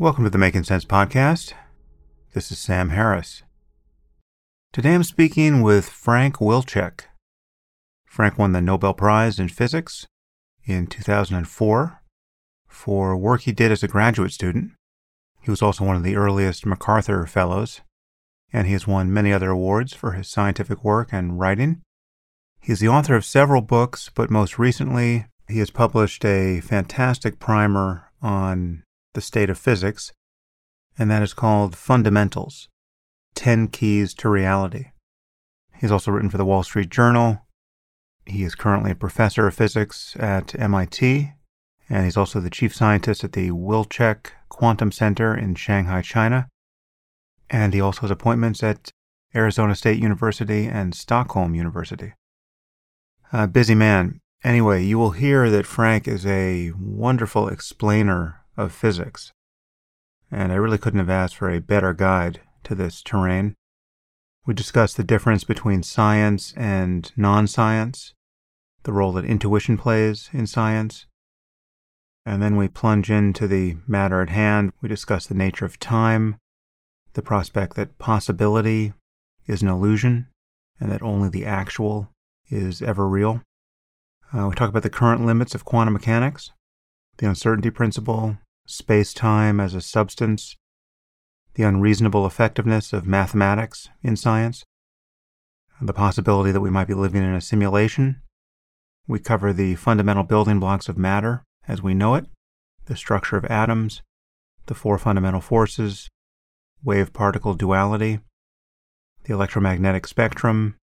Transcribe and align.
Welcome 0.00 0.22
to 0.22 0.30
the 0.30 0.38
Making 0.38 0.62
Sense 0.62 0.84
podcast. 0.84 1.54
This 2.32 2.52
is 2.52 2.60
Sam 2.60 2.90
Harris. 2.90 3.42
Today 4.72 4.94
I'm 4.94 5.02
speaking 5.02 5.60
with 5.60 5.88
Frank 5.88 6.36
Wilczek. 6.36 7.00
Frank 8.06 8.38
won 8.38 8.52
the 8.52 8.60
Nobel 8.60 8.94
Prize 8.94 9.40
in 9.40 9.48
Physics 9.48 10.06
in 10.64 10.86
2004 10.86 12.00
for 12.68 13.16
work 13.16 13.40
he 13.40 13.50
did 13.50 13.72
as 13.72 13.82
a 13.82 13.88
graduate 13.88 14.30
student. 14.30 14.70
He 15.40 15.50
was 15.50 15.62
also 15.62 15.84
one 15.84 15.96
of 15.96 16.04
the 16.04 16.14
earliest 16.14 16.64
MacArthur 16.64 17.26
Fellows, 17.26 17.80
and 18.52 18.68
he 18.68 18.74
has 18.74 18.86
won 18.86 19.12
many 19.12 19.32
other 19.32 19.50
awards 19.50 19.94
for 19.94 20.12
his 20.12 20.28
scientific 20.28 20.84
work 20.84 21.08
and 21.10 21.40
writing. 21.40 21.82
He 22.60 22.70
is 22.70 22.78
the 22.78 22.86
author 22.86 23.16
of 23.16 23.24
several 23.24 23.62
books, 23.62 24.12
but 24.14 24.30
most 24.30 24.60
recently, 24.60 25.26
he 25.48 25.58
has 25.58 25.72
published 25.72 26.24
a 26.24 26.60
fantastic 26.60 27.40
primer 27.40 28.12
on 28.22 28.84
the 29.18 29.22
state 29.22 29.50
of 29.50 29.58
physics, 29.58 30.12
and 30.96 31.10
that 31.10 31.24
is 31.24 31.34
called 31.34 31.74
Fundamentals 31.74 32.68
10 33.34 33.66
Keys 33.66 34.14
to 34.14 34.28
Reality. 34.28 34.92
He's 35.74 35.90
also 35.90 36.12
written 36.12 36.30
for 36.30 36.38
the 36.38 36.44
Wall 36.44 36.62
Street 36.62 36.88
Journal. 36.88 37.42
He 38.26 38.44
is 38.44 38.54
currently 38.54 38.92
a 38.92 38.94
professor 38.94 39.48
of 39.48 39.56
physics 39.56 40.14
at 40.20 40.54
MIT, 40.56 41.32
and 41.90 42.04
he's 42.04 42.16
also 42.16 42.38
the 42.38 42.48
chief 42.48 42.72
scientist 42.72 43.24
at 43.24 43.32
the 43.32 43.50
Wilczek 43.50 44.30
Quantum 44.48 44.92
Center 44.92 45.36
in 45.36 45.56
Shanghai, 45.56 46.00
China. 46.00 46.46
And 47.50 47.74
he 47.74 47.80
also 47.80 48.02
has 48.02 48.12
appointments 48.12 48.62
at 48.62 48.92
Arizona 49.34 49.74
State 49.74 49.98
University 49.98 50.66
and 50.66 50.94
Stockholm 50.94 51.56
University. 51.56 52.12
A 53.32 53.48
busy 53.48 53.74
man. 53.74 54.20
Anyway, 54.44 54.84
you 54.84 54.96
will 54.96 55.10
hear 55.10 55.50
that 55.50 55.66
Frank 55.66 56.06
is 56.06 56.24
a 56.24 56.70
wonderful 56.78 57.48
explainer 57.48 58.37
of 58.58 58.72
physics, 58.72 59.32
and 60.30 60.52
I 60.52 60.56
really 60.56 60.76
couldn't 60.76 60.98
have 60.98 61.08
asked 61.08 61.36
for 61.36 61.48
a 61.48 61.60
better 61.60 61.94
guide 61.94 62.40
to 62.64 62.74
this 62.74 63.02
terrain. 63.02 63.54
We 64.44 64.52
discuss 64.52 64.92
the 64.92 65.04
difference 65.04 65.44
between 65.44 65.82
science 65.82 66.52
and 66.56 67.10
non 67.16 67.46
science, 67.46 68.14
the 68.82 68.92
role 68.92 69.12
that 69.12 69.24
intuition 69.24 69.78
plays 69.78 70.28
in 70.32 70.46
science, 70.46 71.06
and 72.26 72.42
then 72.42 72.56
we 72.56 72.68
plunge 72.68 73.10
into 73.10 73.46
the 73.46 73.76
matter 73.86 74.20
at 74.20 74.30
hand. 74.30 74.72
We 74.82 74.88
discuss 74.88 75.26
the 75.26 75.34
nature 75.34 75.64
of 75.64 75.78
time, 75.78 76.36
the 77.14 77.22
prospect 77.22 77.76
that 77.76 77.98
possibility 77.98 78.92
is 79.46 79.62
an 79.62 79.68
illusion, 79.68 80.26
and 80.80 80.90
that 80.90 81.02
only 81.02 81.28
the 81.28 81.46
actual 81.46 82.10
is 82.50 82.82
ever 82.82 83.08
real. 83.08 83.42
Uh, 84.32 84.46
we 84.48 84.54
talk 84.54 84.68
about 84.68 84.82
the 84.82 84.90
current 84.90 85.24
limits 85.24 85.54
of 85.54 85.64
quantum 85.64 85.94
mechanics, 85.94 86.50
the 87.16 87.26
uncertainty 87.26 87.70
principle, 87.70 88.36
space 88.68 89.14
time 89.14 89.60
as 89.60 89.72
a 89.72 89.80
substance, 89.80 90.54
the 91.54 91.62
unreasonable 91.62 92.26
effectiveness 92.26 92.92
of 92.92 93.06
mathematics 93.06 93.88
in 94.02 94.14
science, 94.14 94.62
the 95.80 95.94
possibility 95.94 96.52
that 96.52 96.60
we 96.60 96.70
might 96.70 96.86
be 96.86 96.94
living 96.94 97.22
in 97.22 97.32
a 97.32 97.40
simulation. 97.40 98.20
We 99.06 99.20
cover 99.20 99.54
the 99.54 99.74
fundamental 99.76 100.22
building 100.22 100.60
blocks 100.60 100.88
of 100.88 100.98
matter 100.98 101.44
as 101.66 101.82
we 101.82 101.94
know 101.94 102.14
it, 102.14 102.26
the 102.84 102.96
structure 102.96 103.38
of 103.38 103.46
atoms, 103.46 104.02
the 104.66 104.74
four 104.74 104.98
fundamental 104.98 105.40
forces, 105.40 106.08
wave 106.84 107.14
particle 107.14 107.54
duality, 107.54 108.20
the 109.24 109.32
electromagnetic 109.32 110.06
spectrum, 110.06 110.76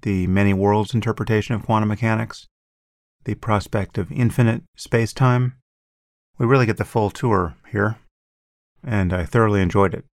the 0.00 0.26
many 0.26 0.54
worlds 0.54 0.94
interpretation 0.94 1.54
of 1.54 1.66
quantum 1.66 1.90
mechanics, 1.90 2.46
the 3.24 3.34
prospect 3.34 3.98
of 3.98 4.10
infinite 4.10 4.62
space 4.74 5.12
time, 5.12 5.59
we 6.40 6.46
really 6.46 6.64
get 6.64 6.78
the 6.78 6.86
full 6.86 7.10
tour 7.10 7.54
here, 7.70 7.98
and 8.82 9.12
I 9.12 9.26
thoroughly 9.26 9.60
enjoyed 9.60 9.92
it. 9.92 10.06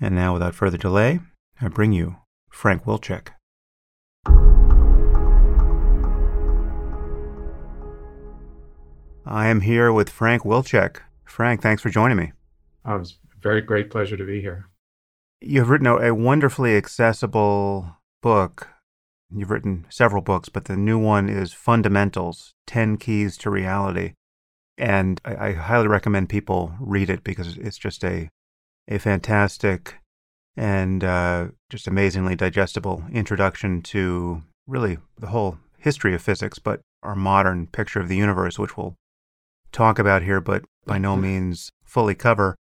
And 0.00 0.14
now, 0.14 0.32
without 0.32 0.54
further 0.54 0.78
delay, 0.78 1.20
I 1.60 1.68
bring 1.68 1.92
you 1.92 2.16
Frank 2.48 2.84
Wilczek. 2.84 3.28
I 9.26 9.48
am 9.48 9.60
here 9.60 9.92
with 9.92 10.08
Frank 10.08 10.44
Wilczek. 10.44 11.00
Frank, 11.26 11.60
thanks 11.60 11.82
for 11.82 11.90
joining 11.90 12.16
me. 12.16 12.32
Oh, 12.86 12.96
was 12.96 13.18
a 13.30 13.42
very 13.42 13.60
great 13.60 13.90
pleasure 13.90 14.16
to 14.16 14.24
be 14.24 14.40
here. 14.40 14.70
You've 15.42 15.68
written 15.68 15.86
a 15.86 16.14
wonderfully 16.14 16.78
accessible 16.78 17.98
book. 18.22 18.68
You've 19.30 19.50
written 19.50 19.84
several 19.90 20.22
books, 20.22 20.48
but 20.48 20.64
the 20.64 20.78
new 20.78 20.98
one 20.98 21.28
is 21.28 21.52
Fundamentals 21.52 22.54
10 22.66 22.96
Keys 22.96 23.36
to 23.36 23.50
Reality 23.50 24.14
and 24.80 25.20
I, 25.24 25.48
I, 25.48 25.52
highly 25.52 25.88
recommend 25.88 26.30
people 26.30 26.72
read 26.80 27.10
it 27.10 27.22
because 27.22 27.56
it's 27.58 27.78
just 27.78 28.02
a 28.02 28.30
a 28.88 28.98
fantastic 28.98 29.96
and 30.56 31.04
uh, 31.04 31.48
just 31.68 31.86
amazingly 31.86 32.34
digestible 32.34 33.04
introduction 33.12 33.82
to 33.82 34.42
really 34.66 34.98
the 35.18 35.28
whole 35.28 35.58
history 35.78 36.14
of 36.14 36.22
physics, 36.22 36.58
but 36.58 36.80
our 37.02 37.14
modern 37.14 37.66
picture 37.66 38.00
of 38.00 38.08
the 38.08 38.16
universe, 38.16 38.58
which 38.58 38.76
we'll 38.76 38.96
talk 39.72 39.98
about 39.98 40.22
here, 40.22 40.40
but 40.40 40.64
by 40.86 40.98
no 40.98 41.12
mm-hmm. 41.12 41.22
means 41.22 41.70
fully 41.84 42.14
cover. 42.14 42.56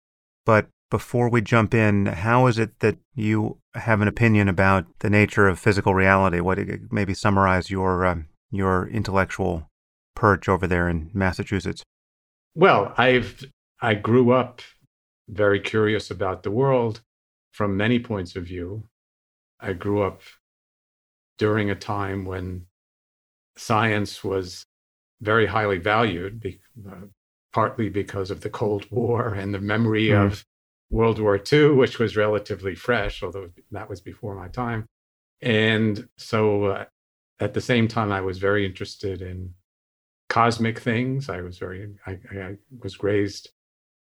But 0.46 0.68
before 0.90 1.28
we 1.28 1.40
jump 1.40 1.74
in, 1.74 2.06
how 2.06 2.46
is 2.46 2.58
it 2.58 2.78
that 2.80 2.96
you 3.14 3.58
have 3.74 4.00
an 4.00 4.08
opinion 4.08 4.48
about 4.48 4.86
the 5.00 5.10
nature 5.10 5.48
of 5.48 5.58
physical 5.58 5.94
reality? 5.94 6.40
What 6.40 6.58
maybe 6.90 7.14
summarize 7.14 7.70
your 7.70 8.04
uh, 8.04 8.16
your 8.50 8.88
intellectual 8.88 9.68
perch 10.14 10.48
over 10.48 10.66
there 10.66 10.88
in 10.88 11.10
Massachusetts? 11.12 11.82
Well, 12.54 12.94
I've 12.96 13.44
I 13.80 13.94
grew 13.94 14.32
up 14.32 14.62
very 15.28 15.60
curious 15.60 16.10
about 16.10 16.42
the 16.42 16.50
world 16.50 17.02
from 17.52 17.76
many 17.76 17.98
points 17.98 18.36
of 18.36 18.44
view. 18.44 18.84
I 19.60 19.72
grew 19.72 20.02
up 20.02 20.20
during 21.38 21.70
a 21.70 21.74
time 21.74 22.24
when 22.24 22.66
science 23.56 24.22
was 24.22 24.66
very 25.20 25.46
highly 25.46 25.78
valued, 25.78 26.40
be, 26.40 26.60
uh, 26.88 27.06
partly 27.52 27.88
because 27.88 28.30
of 28.30 28.40
the 28.40 28.50
Cold 28.50 28.86
War 28.90 29.34
and 29.34 29.54
the 29.54 29.60
memory 29.60 30.08
mm. 30.08 30.26
of 30.26 30.44
World 30.90 31.18
War 31.18 31.40
II, 31.52 31.70
which 31.70 31.98
was 31.98 32.16
relatively 32.16 32.74
fresh, 32.74 33.22
although 33.22 33.50
that 33.70 33.88
was 33.88 34.00
before 34.00 34.34
my 34.34 34.48
time. 34.48 34.86
And 35.40 36.08
so 36.18 36.64
uh, 36.64 36.84
at 37.40 37.54
the 37.54 37.60
same 37.60 37.88
time, 37.88 38.12
I 38.12 38.20
was 38.20 38.38
very 38.38 38.64
interested 38.64 39.22
in 39.22 39.54
cosmic 40.34 40.80
things. 40.80 41.28
I 41.28 41.42
was 41.42 41.58
very, 41.58 41.88
I, 42.08 42.18
I 42.32 42.56
was 42.82 43.04
raised 43.04 43.50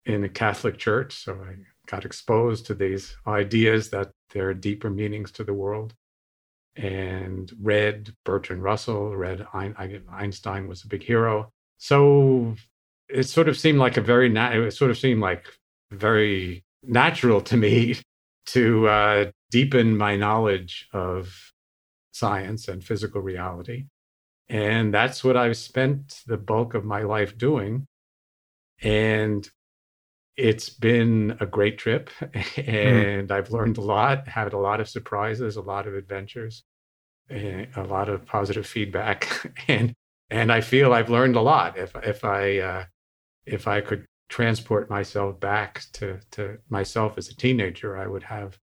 in 0.07 0.23
a 0.23 0.29
Catholic 0.29 0.79
church, 0.79 1.13
so 1.23 1.33
I 1.33 1.53
got 1.85 2.05
exposed 2.05 2.65
to 2.65 2.73
these 2.73 3.15
ideas 3.27 3.91
that 3.91 4.09
there 4.31 4.49
are 4.49 4.55
deeper 4.55 4.89
meanings 4.89 5.31
to 5.33 5.43
the 5.43 5.53
world 5.53 5.93
and 6.75 7.51
read 7.61 8.15
Bertrand 8.25 8.63
Russell, 8.63 9.15
read 9.15 9.45
Einstein 9.53 10.67
was 10.67 10.83
a 10.83 10.87
big 10.87 11.03
hero. 11.03 11.51
So 11.77 12.55
it 13.09 13.25
sort 13.25 13.47
of 13.47 13.55
seemed 13.55 13.77
like 13.77 13.97
a 13.97 14.01
very, 14.01 14.35
it 14.35 14.73
sort 14.73 14.89
of 14.89 14.97
seemed 14.97 15.21
like 15.21 15.45
very 15.91 16.63
natural 16.81 17.41
to 17.41 17.57
me 17.57 17.97
to 18.47 18.87
uh, 18.87 19.31
deepen 19.51 19.95
my 19.95 20.15
knowledge 20.15 20.89
of 20.93 21.53
science 22.11 22.67
and 22.67 22.83
physical 22.83 23.21
reality. 23.21 23.85
And 24.49 24.93
that's 24.93 25.23
what 25.23 25.37
I've 25.37 25.57
spent 25.57 26.21
the 26.27 26.37
bulk 26.37 26.73
of 26.73 26.85
my 26.85 27.03
life 27.03 27.37
doing. 27.37 27.87
And 28.81 29.49
it's 30.35 30.69
been 30.69 31.37
a 31.39 31.45
great 31.45 31.77
trip. 31.77 32.09
Hmm. 32.55 32.69
And 32.69 33.29
mm. 33.29 33.31
I've 33.31 33.51
learned 33.51 33.77
a 33.77 33.81
lot, 33.81 34.27
had 34.27 34.53
a 34.53 34.57
lot 34.57 34.79
of 34.79 34.89
surprises, 34.89 35.55
a 35.55 35.61
lot 35.61 35.87
of 35.87 35.95
adventures, 35.95 36.63
a 37.29 37.85
lot 37.87 38.09
of 38.09 38.25
positive 38.25 38.65
feedback. 38.65 39.53
and 39.67 39.93
and 40.29 40.51
I 40.51 40.61
feel 40.61 40.93
I've 40.93 41.09
learned 41.09 41.35
a 41.35 41.41
lot. 41.41 41.77
If 41.77 41.95
if 42.03 42.23
I 42.23 42.57
uh, 42.59 42.85
if 43.45 43.67
I 43.67 43.81
could 43.81 44.05
transport 44.29 44.89
myself 44.89 45.39
back 45.39 45.83
to 45.93 46.19
to 46.31 46.57
myself 46.69 47.17
as 47.17 47.29
a 47.29 47.35
teenager, 47.35 47.97
I 47.97 48.07
would 48.07 48.23
have 48.23 48.57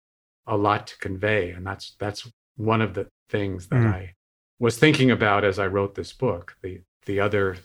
a 0.47 0.57
lot 0.57 0.87
to 0.87 0.97
convey. 0.97 1.51
And 1.51 1.65
that's 1.65 1.95
that's 1.99 2.29
one 2.57 2.81
of 2.81 2.93
the 2.93 3.07
things 3.29 3.67
that 3.67 3.75
mm. 3.75 3.93
I 3.93 4.13
was 4.59 4.77
thinking 4.77 5.09
about 5.09 5.43
as 5.43 5.57
I 5.57 5.67
wrote 5.67 5.95
this 5.95 6.13
book. 6.13 6.57
The 6.61 6.81
the 7.05 7.19
other 7.19 7.57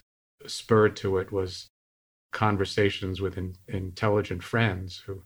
spur 0.46 0.88
to 0.88 1.18
it 1.18 1.32
was 1.32 1.70
conversations 2.32 3.20
with 3.20 3.36
in, 3.36 3.56
intelligent 3.68 4.42
friends 4.42 5.02
who 5.06 5.22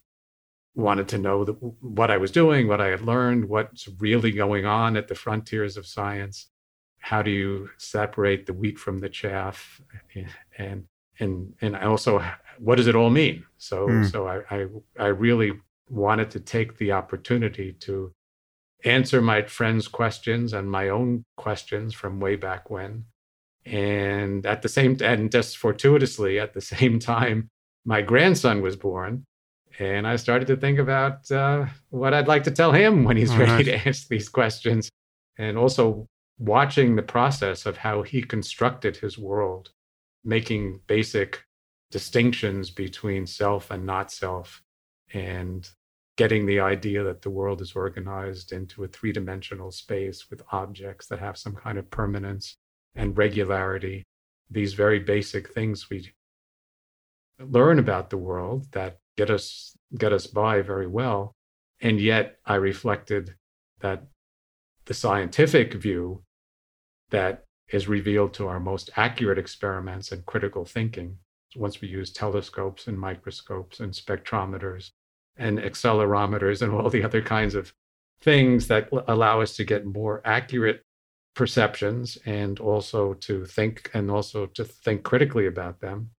wanted 0.74 1.08
to 1.08 1.18
know 1.18 1.44
the, 1.44 1.52
what 1.52 2.10
I 2.10 2.16
was 2.16 2.30
doing, 2.30 2.68
what 2.68 2.80
I 2.80 2.88
had 2.88 3.02
learned, 3.02 3.48
what's 3.48 3.88
really 3.98 4.30
going 4.30 4.64
on 4.64 4.96
at 4.96 5.08
the 5.08 5.14
frontiers 5.14 5.76
of 5.76 5.86
science. 5.86 6.48
How 7.00 7.22
do 7.22 7.30
you 7.30 7.70
separate 7.78 8.46
the 8.46 8.52
wheat 8.52 8.78
from 8.78 8.98
the 8.98 9.08
chaff, 9.08 9.80
and 10.58 10.84
and 11.20 11.54
and 11.60 11.76
also 11.76 12.24
what 12.58 12.76
does 12.76 12.86
it 12.86 12.96
all 12.96 13.10
mean? 13.10 13.44
So 13.58 13.88
mm. 13.88 14.10
so 14.10 14.26
I, 14.26 14.42
I 14.50 14.66
I 14.98 15.06
really 15.06 15.52
wanted 15.88 16.30
to 16.32 16.40
take 16.40 16.76
the 16.76 16.92
opportunity 16.92 17.72
to 17.72 18.12
answer 18.84 19.20
my 19.20 19.42
friends' 19.42 19.88
questions 19.88 20.52
and 20.52 20.70
my 20.70 20.88
own 20.88 21.24
questions 21.36 21.94
from 21.94 22.20
way 22.20 22.36
back 22.36 22.70
when. 22.70 23.04
And 23.64 24.46
at 24.46 24.62
the 24.62 24.68
same 24.68 24.96
and 25.02 25.30
just 25.30 25.58
fortuitously 25.58 26.38
at 26.38 26.54
the 26.54 26.60
same 26.74 26.98
time, 26.98 27.48
my 27.84 28.02
grandson 28.02 28.62
was 28.62 28.76
born. 28.76 29.24
And 29.78 30.06
I 30.06 30.16
started 30.16 30.48
to 30.48 30.56
think 30.56 30.78
about 30.78 31.30
uh, 31.30 31.66
what 31.90 32.12
I'd 32.12 32.26
like 32.26 32.44
to 32.44 32.50
tell 32.50 32.72
him 32.72 33.04
when 33.04 33.16
he's 33.16 33.36
ready 33.36 33.64
to 33.64 33.76
answer 33.86 34.06
these 34.10 34.28
questions. 34.28 34.90
And 35.38 35.56
also 35.56 36.08
watching 36.38 36.96
the 36.96 37.02
process 37.02 37.64
of 37.64 37.76
how 37.76 38.02
he 38.02 38.22
constructed 38.22 38.96
his 38.96 39.18
world, 39.18 39.70
making 40.24 40.80
basic 40.86 41.44
distinctions 41.90 42.70
between 42.70 43.26
self 43.26 43.70
and 43.70 43.86
not 43.86 44.10
self, 44.10 44.62
and 45.12 45.70
getting 46.18 46.44
the 46.44 46.58
idea 46.58 47.04
that 47.04 47.22
the 47.22 47.30
world 47.30 47.62
is 47.62 47.74
organized 47.76 48.52
into 48.52 48.82
a 48.82 48.88
three 48.88 49.12
dimensional 49.12 49.70
space 49.70 50.28
with 50.28 50.42
objects 50.50 51.06
that 51.06 51.20
have 51.20 51.38
some 51.38 51.54
kind 51.54 51.78
of 51.78 51.88
permanence 51.90 52.56
and 52.96 53.16
regularity. 53.16 54.04
These 54.50 54.74
very 54.74 54.98
basic 54.98 55.54
things 55.54 55.88
we 55.88 56.12
learn 57.38 57.78
about 57.78 58.10
the 58.10 58.18
world 58.18 58.66
that 58.72 58.98
get 59.16 59.30
us 59.30 59.76
get 59.96 60.12
us 60.12 60.26
by 60.26 60.60
very 60.60 60.88
well 60.88 61.36
and 61.80 62.00
yet 62.00 62.36
i 62.44 62.56
reflected 62.56 63.34
that 63.80 64.02
the 64.86 64.94
scientific 64.94 65.74
view 65.74 66.22
that 67.10 67.44
is 67.72 67.86
revealed 67.86 68.34
to 68.34 68.48
our 68.48 68.58
most 68.58 68.90
accurate 68.96 69.38
experiments 69.38 70.10
and 70.10 70.26
critical 70.26 70.64
thinking 70.64 71.16
once 71.54 71.80
we 71.80 71.86
use 71.86 72.12
telescopes 72.12 72.88
and 72.88 72.98
microscopes 72.98 73.78
and 73.78 73.92
spectrometers 73.92 74.90
and 75.38 75.58
accelerometers 75.58 76.62
and 76.62 76.72
all 76.72 76.90
the 76.90 77.04
other 77.04 77.22
kinds 77.22 77.54
of 77.54 77.72
things 78.20 78.66
that 78.66 78.88
allow 79.06 79.40
us 79.40 79.56
to 79.56 79.64
get 79.64 79.86
more 79.86 80.20
accurate 80.24 80.82
perceptions 81.34 82.18
and 82.26 82.58
also 82.58 83.14
to 83.14 83.44
think 83.46 83.90
and 83.94 84.10
also 84.10 84.46
to 84.46 84.64
think 84.64 85.04
critically 85.04 85.46
about 85.46 85.80
them. 85.80 86.10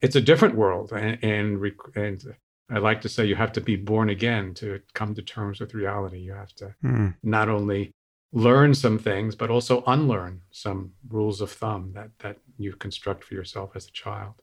It's 0.00 0.14
a 0.14 0.20
different 0.20 0.54
world 0.54 0.92
and, 0.92 1.18
and, 1.22 1.72
and 1.96 2.22
i 2.70 2.78
like 2.78 3.00
to 3.00 3.08
say 3.08 3.24
you 3.24 3.34
have 3.34 3.52
to 3.52 3.60
be 3.60 3.76
born 3.76 4.10
again 4.10 4.54
to 4.54 4.80
come 4.94 5.14
to 5.14 5.22
terms 5.22 5.58
with 5.58 5.74
reality. 5.74 6.18
You 6.18 6.34
have 6.34 6.54
to 6.56 6.74
mm. 6.84 7.14
not 7.22 7.48
only 7.48 7.90
learn 8.32 8.74
some 8.74 8.98
things 8.98 9.34
but 9.34 9.50
also 9.50 9.82
unlearn 9.86 10.42
some 10.50 10.92
rules 11.08 11.40
of 11.40 11.50
thumb 11.50 11.92
that 11.94 12.10
that 12.20 12.36
you 12.56 12.72
construct 12.74 13.24
for 13.24 13.34
yourself 13.34 13.70
as 13.74 13.86
a 13.88 13.90
child. 13.90 14.34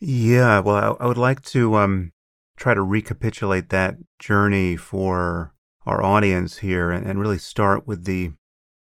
Yeah 0.00 0.58
well 0.58 0.96
i, 0.98 1.04
I 1.04 1.06
would 1.06 1.18
like 1.28 1.42
to 1.54 1.76
um, 1.76 2.12
try 2.56 2.74
to 2.74 2.82
recapitulate 2.82 3.68
that 3.68 3.96
journey 4.18 4.76
for 4.76 5.54
our 5.84 6.02
audience 6.02 6.58
here 6.58 6.90
and, 6.90 7.06
and 7.06 7.20
really 7.20 7.38
start 7.38 7.86
with 7.86 8.04
the 8.04 8.32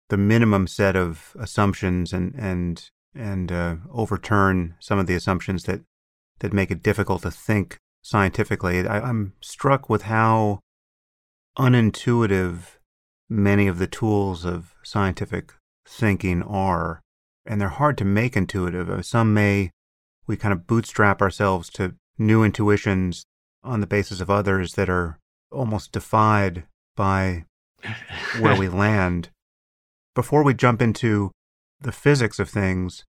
the 0.08 0.16
minimum 0.16 0.66
set 0.66 0.96
of 0.96 1.34
assumptions 1.38 2.12
and 2.12 2.34
and 2.34 2.90
and 3.14 3.50
uh, 3.50 3.76
overturn 3.92 4.74
some 4.80 4.98
of 4.98 5.06
the 5.06 5.14
assumptions 5.14 5.64
that 5.64 5.80
that 6.40 6.52
make 6.52 6.70
it 6.70 6.82
difficult 6.82 7.22
to 7.22 7.30
think 7.30 7.78
scientifically. 8.02 8.86
I, 8.86 9.00
I'm 9.00 9.34
struck 9.40 9.88
with 9.88 10.02
how 10.02 10.60
unintuitive 11.58 12.78
many 13.28 13.66
of 13.66 13.78
the 13.78 13.86
tools 13.86 14.44
of 14.44 14.74
scientific 14.82 15.52
thinking 15.86 16.42
are, 16.42 17.00
and 17.46 17.60
they're 17.60 17.68
hard 17.68 17.98
to 17.98 18.04
make 18.04 18.36
intuitive. 18.36 18.90
Uh, 18.90 19.02
some 19.02 19.32
may 19.32 19.70
we 20.26 20.36
kind 20.36 20.52
of 20.52 20.66
bootstrap 20.66 21.20
ourselves 21.20 21.70
to 21.70 21.94
new 22.18 22.42
intuitions 22.42 23.24
on 23.62 23.80
the 23.80 23.86
basis 23.86 24.20
of 24.20 24.30
others 24.30 24.74
that 24.74 24.88
are 24.88 25.18
almost 25.50 25.92
defied 25.92 26.64
by 26.96 27.44
where 28.38 28.56
we 28.56 28.68
land. 28.84 29.30
Before 30.14 30.42
we 30.42 30.54
jump 30.54 30.82
into 30.82 31.30
the 31.80 31.92
physics 31.92 32.38
of 32.38 32.48
things, 32.48 33.04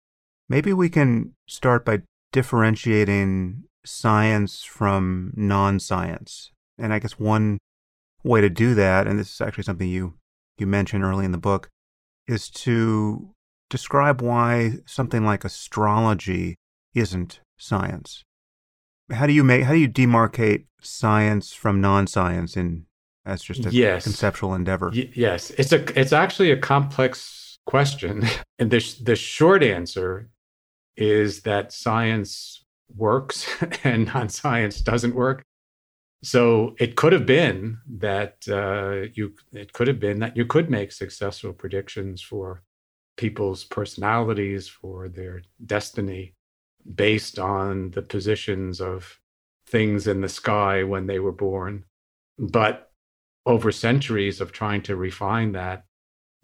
maybe 0.49 0.73
we 0.73 0.89
can 0.89 1.35
start 1.47 1.85
by 1.85 2.03
differentiating 2.33 3.65
science 3.85 4.63
from 4.65 5.33
non 5.37 5.81
science. 5.81 6.51
And 6.77 6.93
I 6.93 6.99
guess 6.99 7.19
one 7.19 7.59
way 8.23 8.41
to 8.41 8.51
do 8.51 8.75
that, 8.75 9.07
and 9.07 9.19
this 9.19 9.33
is 9.33 9.41
actually 9.41 9.65
something 9.65 9.89
you, 9.89 10.15
you 10.59 10.67
mentioned 10.67 11.05
early 11.05 11.25
in 11.25 11.33
the 11.33 11.39
book, 11.39 11.69
is 12.27 12.51
to 12.51 13.31
describe 13.71 14.21
why 14.21 14.75
something 14.87 15.25
like 15.25 15.45
astrology 15.45 16.57
isn't 16.95 17.41
science. 17.57 18.25
How 19.11 19.27
do 19.27 19.33
you 19.33 19.45
make 19.45 19.65
how 19.65 19.73
do 19.73 19.79
you 19.79 19.89
demarcate 19.89 20.65
science 20.81 21.53
from 21.53 21.81
non-science 21.81 22.57
in 22.57 22.87
as 23.25 23.43
just 23.43 23.67
a 23.67 23.71
yes. 23.71 24.05
conceptual 24.05 24.55
endeavor? 24.55 24.91
Y- 24.95 25.11
yes, 25.15 25.51
it's 25.51 25.73
a 25.73 25.99
it's 25.99 26.13
actually 26.13 26.51
a 26.51 26.57
complex 26.57 27.59
question, 27.67 28.25
and 28.59 28.71
the 28.71 28.97
the 29.03 29.17
short 29.17 29.63
answer 29.63 30.31
is 30.97 31.43
that 31.43 31.73
science 31.73 32.65
works 32.97 33.47
and 33.85 34.07
non-science 34.07 34.81
doesn't 34.81 35.15
work. 35.15 35.43
So 36.23 36.75
it 36.81 36.97
could 36.97 37.13
have 37.13 37.27
been 37.27 37.79
that 37.99 38.37
uh, 38.49 39.11
you 39.15 39.35
it 39.53 39.73
could 39.73 39.87
have 39.87 40.01
been 40.01 40.19
that 40.21 40.37
you 40.37 40.45
could 40.45 40.69
make 40.69 40.91
successful 40.93 41.53
predictions 41.53 42.21
for 42.21 42.63
people's 43.17 43.65
personalities, 43.65 44.69
for 44.69 45.09
their 45.09 45.43
destiny, 45.65 46.35
based 46.95 47.39
on 47.39 47.91
the 47.91 48.03
positions 48.03 48.81
of 48.81 49.21
things 49.67 50.07
in 50.07 50.21
the 50.21 50.29
sky 50.29 50.83
when 50.83 51.07
they 51.07 51.19
were 51.19 51.33
born. 51.33 51.85
But 52.39 52.91
over 53.45 53.73
centuries 53.73 54.41
of 54.41 54.53
trying 54.53 54.83
to 54.83 54.97
refine 54.97 55.53
that 55.53 55.85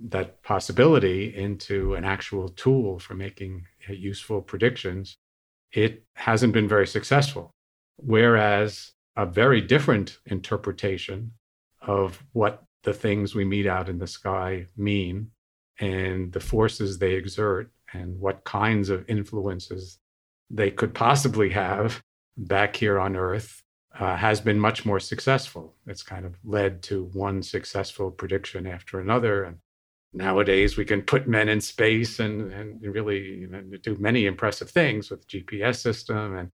that 0.00 0.42
possibility 0.42 1.34
into 1.34 1.94
an 1.94 2.04
actual 2.04 2.48
tool 2.48 2.98
for 2.98 3.14
making 3.14 3.64
uh, 3.88 3.92
useful 3.92 4.42
predictions, 4.42 5.16
it 5.72 6.04
hasn't 6.14 6.52
been 6.52 6.68
very 6.68 6.86
successful. 6.86 7.50
Whereas 7.96 8.92
a 9.16 9.24
very 9.24 9.60
different 9.60 10.18
interpretation 10.26 11.32
of 11.80 12.22
what 12.32 12.64
the 12.82 12.92
things 12.92 13.34
we 13.34 13.44
meet 13.44 13.66
out 13.66 13.88
in 13.88 13.98
the 13.98 14.06
sky 14.06 14.66
mean 14.76 15.30
and 15.78 16.32
the 16.32 16.40
forces 16.40 16.98
they 16.98 17.12
exert 17.12 17.70
and 17.92 18.18
what 18.18 18.44
kinds 18.44 18.90
of 18.90 19.08
influences 19.08 19.98
they 20.54 20.70
could 20.70 20.94
possibly 20.94 21.50
have 21.50 22.00
back 22.36 22.76
here 22.76 22.98
on 22.98 23.16
Earth 23.16 23.62
uh, 23.98 24.16
has 24.16 24.40
been 24.40 24.58
much 24.58 24.86
more 24.86 25.00
successful. 25.00 25.74
It's 25.86 26.02
kind 26.02 26.24
of 26.24 26.36
led 26.44 26.82
to 26.84 27.04
one 27.12 27.42
successful 27.42 28.10
prediction 28.10 28.66
after 28.66 29.00
another. 29.00 29.44
And 29.44 29.58
nowadays 30.12 30.76
we 30.76 30.84
can 30.84 31.02
put 31.02 31.28
men 31.28 31.48
in 31.48 31.60
space 31.60 32.20
and, 32.20 32.52
and 32.52 32.82
really 32.82 33.46
do 33.82 33.96
many 33.98 34.26
impressive 34.26 34.70
things 34.70 35.10
with 35.10 35.28
GPS 35.28 35.76
system 35.76 36.36
and 36.36 36.50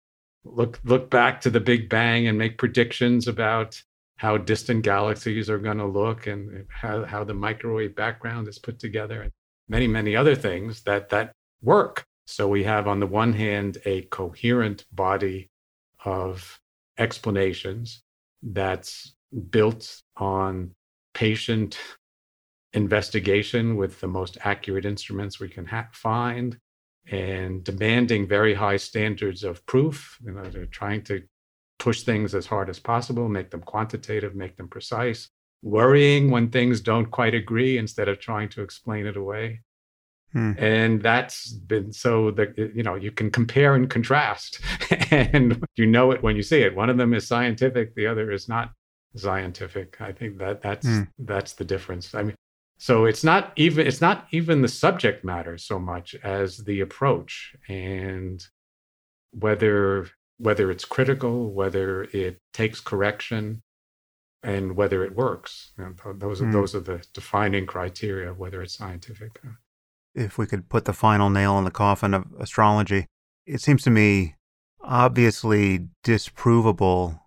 look 0.43 0.79
look 0.83 1.09
back 1.09 1.41
to 1.41 1.49
the 1.49 1.59
Big 1.59 1.89
Bang 1.89 2.27
and 2.27 2.37
make 2.37 2.57
predictions 2.57 3.27
about 3.27 3.81
how 4.17 4.37
distant 4.37 4.83
galaxies 4.83 5.49
are 5.49 5.59
going 5.59 5.77
to 5.77 5.85
look 5.85 6.25
and 6.25 6.65
how, 6.69 7.05
how 7.05 7.23
the 7.23 7.33
microwave 7.33 7.95
background 7.95 8.47
is 8.47 8.57
put 8.57 8.79
together 8.79 9.21
and 9.21 9.31
many 9.67 9.87
many 9.87 10.15
other 10.15 10.35
things 10.35 10.83
that 10.83 11.09
that 11.09 11.33
work 11.61 12.06
so 12.27 12.47
we 12.47 12.63
have 12.65 12.87
on 12.89 12.99
the 12.99 13.07
one 13.07 13.31
hand 13.31 13.77
a 13.85 14.01
coherent 14.03 14.85
body 14.91 15.49
of 16.03 16.59
explanations 16.97 18.03
that's 18.43 19.15
built 19.49 20.01
on 20.17 20.75
patient 21.13 21.79
investigation 22.73 23.77
with 23.77 24.01
the 24.01 24.07
most 24.07 24.37
accurate 24.43 24.85
instruments 24.85 25.39
we 25.39 25.47
can 25.47 25.65
ha- 25.65 25.87
find 25.93 26.59
and 27.09 27.63
demanding 27.63 28.27
very 28.27 28.53
high 28.53 28.75
standards 28.75 29.45
of 29.45 29.65
proof. 29.65 30.17
You 30.21 30.33
know, 30.33 30.49
they're 30.49 30.65
trying 30.65 31.03
to 31.03 31.23
push 31.79 32.01
things 32.03 32.35
as 32.35 32.45
hard 32.45 32.69
as 32.69 32.77
possible, 32.77 33.29
make 33.29 33.51
them 33.51 33.61
quantitative, 33.61 34.35
make 34.35 34.57
them 34.57 34.67
precise, 34.67 35.29
worrying 35.61 36.29
when 36.29 36.49
things 36.49 36.81
don't 36.81 37.09
quite 37.09 37.33
agree 37.33 37.77
instead 37.77 38.09
of 38.09 38.19
trying 38.19 38.49
to 38.49 38.61
explain 38.61 39.05
it 39.05 39.15
away. 39.15 39.61
Hmm. 40.33 40.53
And 40.57 41.01
that's 41.01 41.53
been 41.53 41.93
so 41.93 42.31
that 42.31 42.57
you 42.57 42.83
know 42.83 42.95
you 42.95 43.11
can 43.11 43.31
compare 43.31 43.75
and 43.75 43.89
contrast, 43.89 44.59
and 45.11 45.63
you 45.75 45.85
know 45.85 46.11
it 46.11 46.21
when 46.21 46.35
you 46.35 46.43
see 46.43 46.61
it. 46.61 46.75
One 46.75 46.89
of 46.89 46.97
them 46.97 47.13
is 47.13 47.25
scientific, 47.25 47.95
the 47.95 48.07
other 48.07 48.31
is 48.31 48.49
not 48.49 48.71
scientific. 49.15 50.01
I 50.01 50.11
think 50.11 50.37
that 50.39 50.61
that's 50.61 50.87
hmm. 50.87 51.03
that's 51.19 51.53
the 51.53 51.63
difference. 51.63 52.13
I 52.13 52.23
mean, 52.23 52.35
so 52.77 53.05
it's 53.05 53.23
not 53.23 53.53
even 53.55 53.87
it's 53.87 54.01
not 54.01 54.27
even 54.31 54.61
the 54.61 54.67
subject 54.67 55.23
matter 55.23 55.57
so 55.57 55.79
much 55.79 56.15
as 56.23 56.57
the 56.57 56.81
approach 56.81 57.55
and 57.69 58.43
whether 59.31 60.09
whether 60.39 60.69
it's 60.69 60.85
critical, 60.85 61.51
whether 61.51 62.03
it 62.03 62.39
takes 62.53 62.79
correction, 62.79 63.63
and 64.43 64.75
whether 64.75 65.03
it 65.03 65.15
works. 65.15 65.71
And 65.77 65.99
those 66.19 66.41
are 66.41 66.45
mm. 66.45 66.51
those 66.51 66.75
are 66.75 66.79
the 66.79 67.03
defining 67.13 67.65
criteria 67.65 68.33
whether 68.33 68.61
it's 68.61 68.77
scientific. 68.77 69.41
If 70.17 70.37
we 70.37 70.47
could 70.47 70.67
put 70.67 70.85
the 70.85 70.93
final 70.93 71.29
nail 71.29 71.57
in 71.57 71.63
the 71.63 71.71
coffin 71.71 72.13
of 72.13 72.25
astrology, 72.39 73.05
it 73.45 73.61
seems 73.61 73.83
to 73.83 73.89
me 73.89 74.35
obviously 74.81 75.87
disprovable 76.03 77.19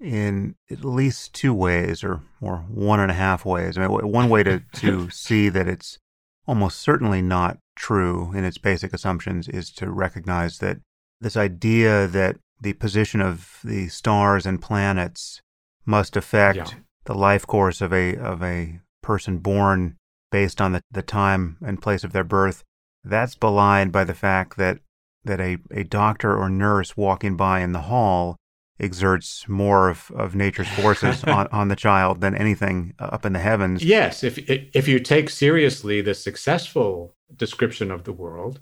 in 0.00 0.54
at 0.70 0.84
least 0.84 1.34
two 1.34 1.52
ways 1.52 2.04
or, 2.04 2.20
or 2.40 2.58
one 2.68 3.00
and 3.00 3.10
a 3.10 3.14
half 3.14 3.44
ways. 3.44 3.76
I 3.76 3.86
mean, 3.86 3.90
one 3.90 4.28
way 4.28 4.42
to, 4.44 4.62
to 4.76 5.10
see 5.26 5.48
that 5.48 5.66
it's 5.68 5.98
almost 6.46 6.78
certainly 6.80 7.20
not 7.20 7.58
true 7.76 8.32
in 8.34 8.44
its 8.44 8.58
basic 8.58 8.92
assumptions 8.94 9.48
is 9.48 9.70
to 9.72 9.90
recognize 9.90 10.58
that 10.58 10.78
this 11.20 11.36
idea 11.36 12.06
that 12.06 12.36
the 12.60 12.72
position 12.74 13.20
of 13.20 13.58
the 13.64 13.88
stars 13.88 14.46
and 14.46 14.62
planets 14.62 15.40
must 15.84 16.16
affect 16.16 16.56
Yeah. 16.56 16.70
the 17.04 17.14
life 17.14 17.46
course 17.46 17.80
of 17.80 17.92
a 17.92 18.16
of 18.16 18.42
a 18.42 18.80
person 19.02 19.38
born 19.38 19.96
based 20.30 20.60
on 20.60 20.72
the, 20.72 20.82
the 20.90 21.02
time 21.02 21.56
and 21.64 21.82
place 21.82 22.04
of 22.04 22.12
their 22.12 22.24
birth. 22.24 22.64
That's 23.04 23.34
belied 23.34 23.92
by 23.92 24.04
the 24.04 24.14
fact 24.14 24.56
that 24.58 24.78
that 25.24 25.40
a, 25.40 25.58
a 25.70 25.84
doctor 25.84 26.36
or 26.36 26.48
nurse 26.48 26.96
walking 26.96 27.36
by 27.36 27.60
in 27.60 27.72
the 27.72 27.82
hall 27.82 28.36
exerts 28.80 29.48
more 29.48 29.88
of, 29.88 30.10
of 30.14 30.34
nature's 30.34 30.68
forces 30.68 31.24
on, 31.26 31.48
on 31.48 31.68
the 31.68 31.76
child 31.76 32.20
than 32.20 32.34
anything 32.34 32.94
up 32.98 33.26
in 33.26 33.32
the 33.32 33.38
heavens. 33.40 33.82
Yes, 33.82 34.22
if 34.22 34.38
if 34.48 34.86
you 34.88 35.00
take 35.00 35.28
seriously 35.30 36.00
the 36.00 36.14
successful 36.14 37.14
description 37.34 37.90
of 37.90 38.04
the 38.04 38.12
world, 38.12 38.60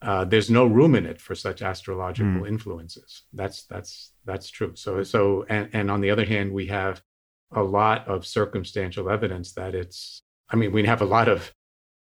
uh, 0.00 0.24
there's 0.24 0.48
no 0.50 0.64
room 0.64 0.94
in 0.94 1.04
it 1.04 1.20
for 1.20 1.34
such 1.34 1.60
astrological 1.60 2.42
Mm. 2.42 2.48
influences. 2.48 3.24
That's 3.32 3.64
that's 3.64 4.12
that's 4.24 4.48
true. 4.48 4.72
So 4.76 5.02
so 5.02 5.44
and 5.48 5.68
and 5.72 5.90
on 5.90 6.00
the 6.00 6.10
other 6.10 6.24
hand, 6.24 6.52
we 6.52 6.66
have 6.66 7.02
a 7.50 7.62
lot 7.62 8.06
of 8.06 8.26
circumstantial 8.26 9.10
evidence 9.10 9.52
that 9.54 9.74
it's. 9.74 10.22
I 10.50 10.56
mean, 10.56 10.72
we 10.72 10.84
have 10.86 11.00
a 11.02 11.06
lot 11.06 11.28
of 11.28 11.52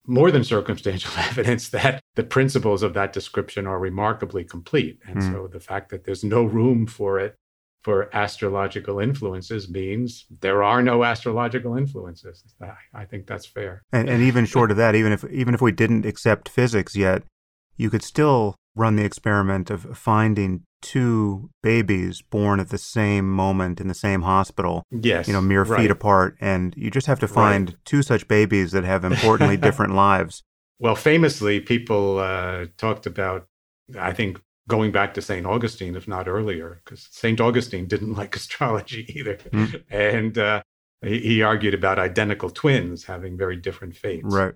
more 0.06 0.32
than 0.32 0.44
circumstantial 0.44 1.12
evidence 1.18 1.70
that 1.70 2.02
the 2.16 2.24
principles 2.24 2.84
of 2.84 2.94
that 2.94 3.14
description 3.14 3.66
are 3.68 3.80
remarkably 3.80 4.44
complete. 4.44 5.00
And 5.08 5.18
Mm. 5.18 5.32
so 5.32 5.48
the 5.48 5.60
fact 5.60 5.90
that 5.92 6.04
there's 6.06 6.24
no 6.24 6.44
room 6.44 6.86
for 6.88 7.20
it 7.20 7.36
for 7.84 8.10
astrological 8.16 9.00
influences 9.00 9.70
means 9.70 10.26
there 10.42 10.64
are 10.64 10.82
no 10.82 11.04
astrological 11.04 11.76
influences. 11.78 12.44
I, 12.62 13.02
I 13.02 13.06
think 13.06 13.28
that's 13.28 13.46
fair. 13.46 13.84
And, 13.92 14.10
and 14.10 14.22
even 14.24 14.46
short 14.46 14.72
of 14.72 14.78
that, 14.78 14.96
even 14.96 15.12
if 15.12 15.24
even 15.30 15.54
if 15.54 15.62
we 15.62 15.72
didn't 15.72 16.06
accept 16.06 16.48
physics 16.50 16.96
yet, 16.96 17.24
you 17.76 17.90
could 17.90 18.04
still 18.04 18.56
run 18.76 18.96
the 18.96 19.04
experiment 19.06 19.70
of 19.70 19.98
finding 19.98 20.64
two 20.84 21.50
babies 21.64 22.22
born 22.22 22.60
at 22.60 22.70
the 22.70 22.78
same 22.78 23.30
moment 23.32 23.82
in 23.82 23.88
the 23.88 23.94
same 23.94 24.22
hospital, 24.22 24.84
Yes. 24.92 25.28
you 25.28 25.34
know, 25.34 25.42
mere 25.42 25.64
right. 25.64 25.82
feet 25.82 25.92
apart, 25.92 26.36
and 26.40 26.74
you 26.78 26.92
just 26.92 27.08
have 27.08 27.20
to 27.22 27.26
Right. 27.28 27.34
find 27.34 27.76
two 27.86 28.04
such 28.04 28.28
babies 28.28 28.72
that 28.74 28.84
have 28.84 29.04
importantly 29.04 29.58
different 29.68 29.96
lives. 29.96 30.44
Well, 30.80 30.96
famously, 30.96 31.60
people 31.60 32.20
uh, 32.20 32.66
talked 32.78 33.06
about, 33.06 33.48
I 33.98 34.12
think, 34.14 34.42
going 34.68 34.92
back 34.92 35.14
to 35.14 35.22
St. 35.22 35.46
Augustine, 35.46 35.96
if 35.96 36.08
not 36.08 36.28
earlier, 36.28 36.82
because 36.84 37.08
St. 37.12 37.40
Augustine 37.40 37.88
didn't 37.88 38.14
like 38.18 38.36
astrology 38.36 39.06
either. 39.18 39.36
Mm. 39.36 39.84
And 39.90 40.38
uh, 40.38 40.62
he, 41.02 41.20
he 41.20 41.42
argued 41.42 41.74
about 41.74 42.00
identical 42.00 42.50
twins 42.50 43.06
having 43.06 43.38
very 43.38 43.56
different 43.56 43.96
fates. 43.96 44.26
Right. 44.26 44.54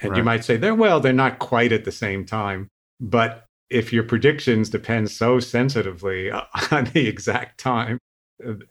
And 0.00 0.10
right. 0.10 0.18
you 0.18 0.24
might 0.24 0.44
say, 0.44 0.56
they're, 0.56 0.74
well, 0.74 1.00
they're 1.00 1.12
not 1.12 1.38
quite 1.38 1.72
at 1.72 1.84
the 1.84 1.92
same 1.92 2.24
time. 2.26 2.68
But 3.00 3.45
if 3.70 3.92
your 3.92 4.02
predictions 4.04 4.70
depend 4.70 5.10
so 5.10 5.40
sensitively 5.40 6.30
on 6.70 6.84
the 6.92 7.06
exact 7.08 7.58
time, 7.58 7.98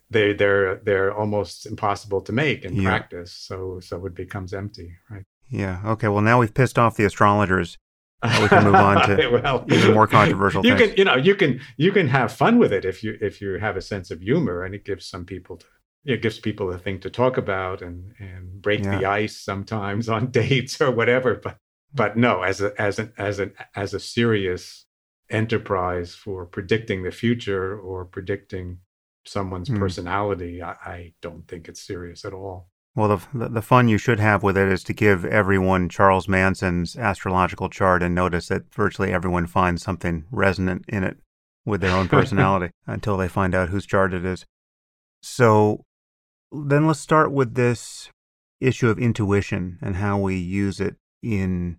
they, 0.09 0.33
they're, 0.33 0.75
they're 0.75 1.13
almost 1.13 1.65
impossible 1.65 2.21
to 2.21 2.31
make 2.31 2.63
in 2.65 2.75
Yeah. 2.75 2.89
practice. 2.89 3.33
So, 3.33 3.79
so 3.81 4.05
it 4.05 4.13
becomes 4.15 4.53
empty, 4.53 4.93
right? 5.09 5.23
Yeah. 5.49 5.81
Okay. 5.85 6.07
Well, 6.07 6.21
now 6.21 6.39
we've 6.39 6.53
pissed 6.53 6.77
off 6.79 6.97
the 6.97 7.05
astrologers. 7.05 7.77
we 8.41 8.49
can 8.49 8.63
move 8.63 8.75
on 8.75 8.95
to 9.07 9.27
well, 9.43 9.65
even 9.67 9.93
more 9.93 10.07
controversial 10.07 10.63
you 10.63 10.75
things. 10.75 10.89
can 10.89 10.97
you 10.97 11.03
know 11.03 11.15
you 11.15 11.35
can 11.35 11.59
you 11.77 11.91
can 11.91 12.07
have 12.07 12.31
fun 12.31 12.57
with 12.57 12.73
it 12.73 12.83
if 12.83 13.03
you 13.03 13.15
if 13.21 13.39
you 13.41 13.59
have 13.59 13.75
a 13.77 13.81
sense 13.81 14.09
of 14.09 14.21
humor 14.21 14.63
and 14.63 14.73
it 14.73 14.83
gives 14.85 15.05
some 15.05 15.25
people 15.25 15.57
to 15.57 15.65
it 16.05 16.21
gives 16.23 16.39
people 16.39 16.71
a 16.71 16.77
thing 16.79 16.99
to 17.01 17.09
talk 17.09 17.37
about 17.37 17.81
and 17.83 18.13
and 18.17 18.61
break 18.63 18.81
the 18.81 19.05
ice 19.05 19.37
sometimes 19.39 20.09
on 20.15 20.31
dates 20.31 20.79
or 20.81 20.89
whatever 20.89 21.35
but 21.35 21.57
but 21.93 22.17
no 22.17 22.41
as 22.41 22.61
a 22.61 22.73
as 22.81 22.97
an 22.97 23.11
as 23.17 23.37
an 23.37 23.53
as 23.75 23.93
a 23.93 23.99
serious 23.99 24.84
enterprise 25.29 26.15
for 26.15 26.45
predicting 26.45 27.03
the 27.03 27.11
future 27.11 27.77
or 27.79 28.05
predicting 28.05 28.79
someone's 29.25 29.69
Hmm. 29.69 29.77
personality 29.77 30.61
I, 30.61 30.71
I 30.71 31.13
don't 31.21 31.47
think 31.47 31.67
it's 31.67 31.81
serious 31.81 32.25
at 32.25 32.33
all 32.33 32.69
Well, 32.95 33.19
the 33.33 33.49
the 33.49 33.61
fun 33.61 33.87
you 33.87 33.97
should 33.97 34.19
have 34.19 34.43
with 34.43 34.55
it 34.57 34.71
is 34.71 34.83
to 34.85 34.93
give 34.93 35.25
everyone 35.25 35.89
Charles 35.89 36.27
Manson's 36.27 36.95
astrological 36.95 37.69
chart 37.69 38.03
and 38.03 38.13
notice 38.15 38.47
that 38.49 38.73
virtually 38.73 39.11
everyone 39.11 39.47
finds 39.47 39.83
something 39.83 40.25
resonant 40.31 40.85
in 40.87 41.03
it 41.03 41.17
with 41.65 41.81
their 41.81 41.95
own 41.95 42.07
personality 42.07 42.71
until 42.87 43.17
they 43.17 43.27
find 43.27 43.55
out 43.55 43.69
whose 43.69 43.85
chart 43.87 44.13
it 44.13 44.23
is. 44.23 44.45
So 45.21 45.83
then 46.51 46.85
let's 46.87 46.99
start 46.99 47.31
with 47.31 47.55
this 47.55 48.09
issue 48.61 48.89
of 48.89 48.99
intuition 48.99 49.79
and 49.81 49.95
how 49.97 50.17
we 50.19 50.37
use 50.37 50.79
it 50.79 50.95
in 51.23 51.77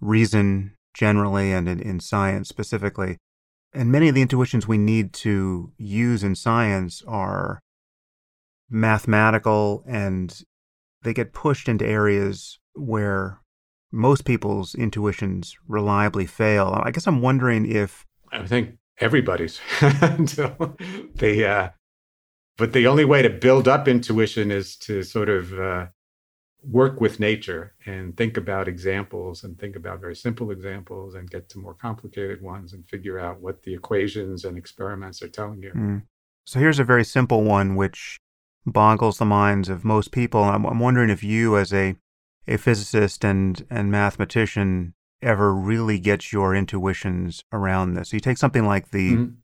reason 0.00 0.75
generally 0.96 1.52
and 1.52 1.68
in, 1.68 1.78
in 1.78 2.00
science 2.00 2.48
specifically. 2.48 3.18
And 3.74 3.92
many 3.92 4.08
of 4.08 4.14
the 4.14 4.22
intuitions 4.22 4.66
we 4.66 4.78
need 4.78 5.12
to 5.14 5.70
use 5.76 6.24
in 6.24 6.34
science 6.34 7.02
are 7.06 7.60
mathematical 8.70 9.84
and 9.86 10.42
they 11.02 11.12
get 11.12 11.34
pushed 11.34 11.68
into 11.68 11.86
areas 11.86 12.58
where 12.74 13.40
most 13.92 14.24
people's 14.24 14.74
intuitions 14.74 15.54
reliably 15.68 16.24
fail. 16.26 16.80
I 16.82 16.90
guess 16.90 17.06
I'm 17.06 17.20
wondering 17.20 17.70
if 17.70 18.06
I 18.32 18.46
think 18.46 18.78
everybody's 18.98 19.60
until 19.80 20.76
they 21.14 21.44
uh 21.44 21.68
but 22.56 22.72
the 22.72 22.86
only 22.86 23.04
way 23.04 23.20
to 23.20 23.28
build 23.28 23.68
up 23.68 23.86
intuition 23.86 24.50
is 24.50 24.76
to 24.78 25.02
sort 25.02 25.28
of 25.28 25.58
uh, 25.58 25.86
work 26.62 27.00
with 27.00 27.20
nature 27.20 27.74
and 27.86 28.16
think 28.16 28.36
about 28.36 28.66
examples 28.68 29.44
and 29.44 29.58
think 29.58 29.76
about 29.76 30.00
very 30.00 30.16
simple 30.16 30.50
examples 30.50 31.14
and 31.14 31.30
get 31.30 31.48
to 31.50 31.58
more 31.58 31.74
complicated 31.74 32.42
ones 32.42 32.72
and 32.72 32.88
figure 32.88 33.18
out 33.18 33.40
what 33.40 33.62
the 33.62 33.74
equations 33.74 34.44
and 34.44 34.58
experiments 34.58 35.22
are 35.22 35.28
telling 35.28 35.62
you. 35.62 35.72
Mm. 35.74 36.02
So 36.44 36.58
here's 36.58 36.78
a 36.78 36.84
very 36.84 37.04
simple 37.04 37.42
one 37.42 37.76
which 37.76 38.20
boggles 38.64 39.18
the 39.18 39.24
minds 39.24 39.68
of 39.68 39.84
most 39.84 40.10
people. 40.10 40.42
I'm, 40.42 40.64
I'm 40.64 40.80
wondering 40.80 41.10
if 41.10 41.22
you, 41.22 41.56
as 41.56 41.72
a, 41.72 41.96
a 42.48 42.56
physicist 42.56 43.24
and, 43.24 43.64
and 43.70 43.90
mathematician, 43.90 44.94
ever 45.22 45.54
really 45.54 45.98
get 45.98 46.32
your 46.32 46.54
intuitions 46.54 47.42
around 47.52 47.94
this. 47.94 48.10
So 48.10 48.16
You 48.16 48.20
take 48.20 48.38
something 48.38 48.66
like 48.66 48.90
the 48.90 49.10
Mhm. 49.16 49.36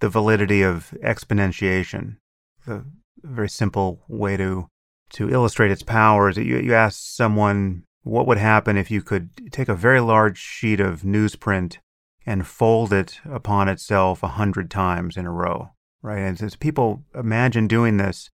the 0.00 0.08
validity 0.08 0.62
of 0.62 0.94
exponentiation, 1.04 2.16
the 2.66 2.86
very 3.22 3.50
simple 3.50 4.02
way 4.08 4.34
to 4.38 4.69
to 5.10 5.30
illustrate 5.30 5.70
its 5.70 5.82
powers. 5.82 6.36
You, 6.36 6.58
you 6.58 6.74
ask 6.74 6.98
someone 7.00 7.84
what 8.02 8.26
would 8.26 8.38
happen 8.38 8.76
if 8.76 8.90
you 8.90 9.02
could 9.02 9.52
take 9.52 9.68
a 9.68 9.74
very 9.74 10.00
large 10.00 10.38
sheet 10.38 10.80
of 10.80 11.02
newsprint 11.02 11.78
and 12.26 12.46
fold 12.46 12.92
it 12.92 13.20
upon 13.30 13.68
itself 13.68 14.22
a 14.22 14.28
hundred 14.28 14.70
times 14.70 15.16
in 15.16 15.26
a 15.26 15.32
row, 15.32 15.70
right? 16.02 16.20
And 16.20 16.40
as 16.42 16.56
people 16.56 17.02
imagine 17.14 17.66
doing 17.66 17.96
this, 17.96 18.30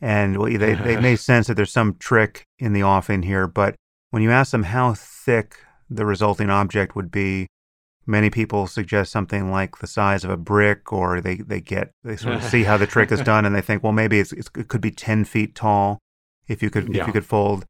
and 0.00 0.38
well, 0.38 0.50
they, 0.50 0.74
they 0.74 0.96
may 1.00 1.16
sense 1.16 1.46
that 1.46 1.54
there's 1.54 1.72
some 1.72 1.96
trick 1.98 2.44
in 2.58 2.72
the 2.72 2.82
offing 2.82 3.22
here, 3.22 3.46
but 3.46 3.74
when 4.10 4.22
you 4.22 4.30
ask 4.30 4.52
them 4.52 4.64
how 4.64 4.94
thick 4.94 5.56
the 5.88 6.06
resulting 6.06 6.50
object 6.50 6.96
would 6.96 7.10
be, 7.10 7.46
many 8.06 8.30
people 8.30 8.66
suggest 8.66 9.12
something 9.12 9.50
like 9.50 9.78
the 9.78 9.86
size 9.86 10.24
of 10.24 10.30
a 10.30 10.36
brick, 10.36 10.92
or 10.92 11.20
they, 11.20 11.36
they 11.36 11.60
get 11.60 11.90
they 12.04 12.16
sort 12.16 12.34
of 12.36 12.44
see 12.44 12.64
how 12.64 12.76
the 12.76 12.86
trick 12.86 13.10
is 13.12 13.20
done, 13.22 13.44
and 13.44 13.54
they 13.54 13.60
think, 13.60 13.82
well, 13.82 13.92
maybe 13.92 14.20
it's, 14.20 14.32
it's, 14.32 14.48
it 14.56 14.68
could 14.68 14.80
be 14.80 14.90
ten 14.90 15.24
feet 15.24 15.54
tall 15.54 15.98
if 16.48 16.62
you 16.62 16.70
could 16.70 16.94
if 16.94 17.06
you 17.06 17.12
could 17.12 17.26
fold 17.26 17.64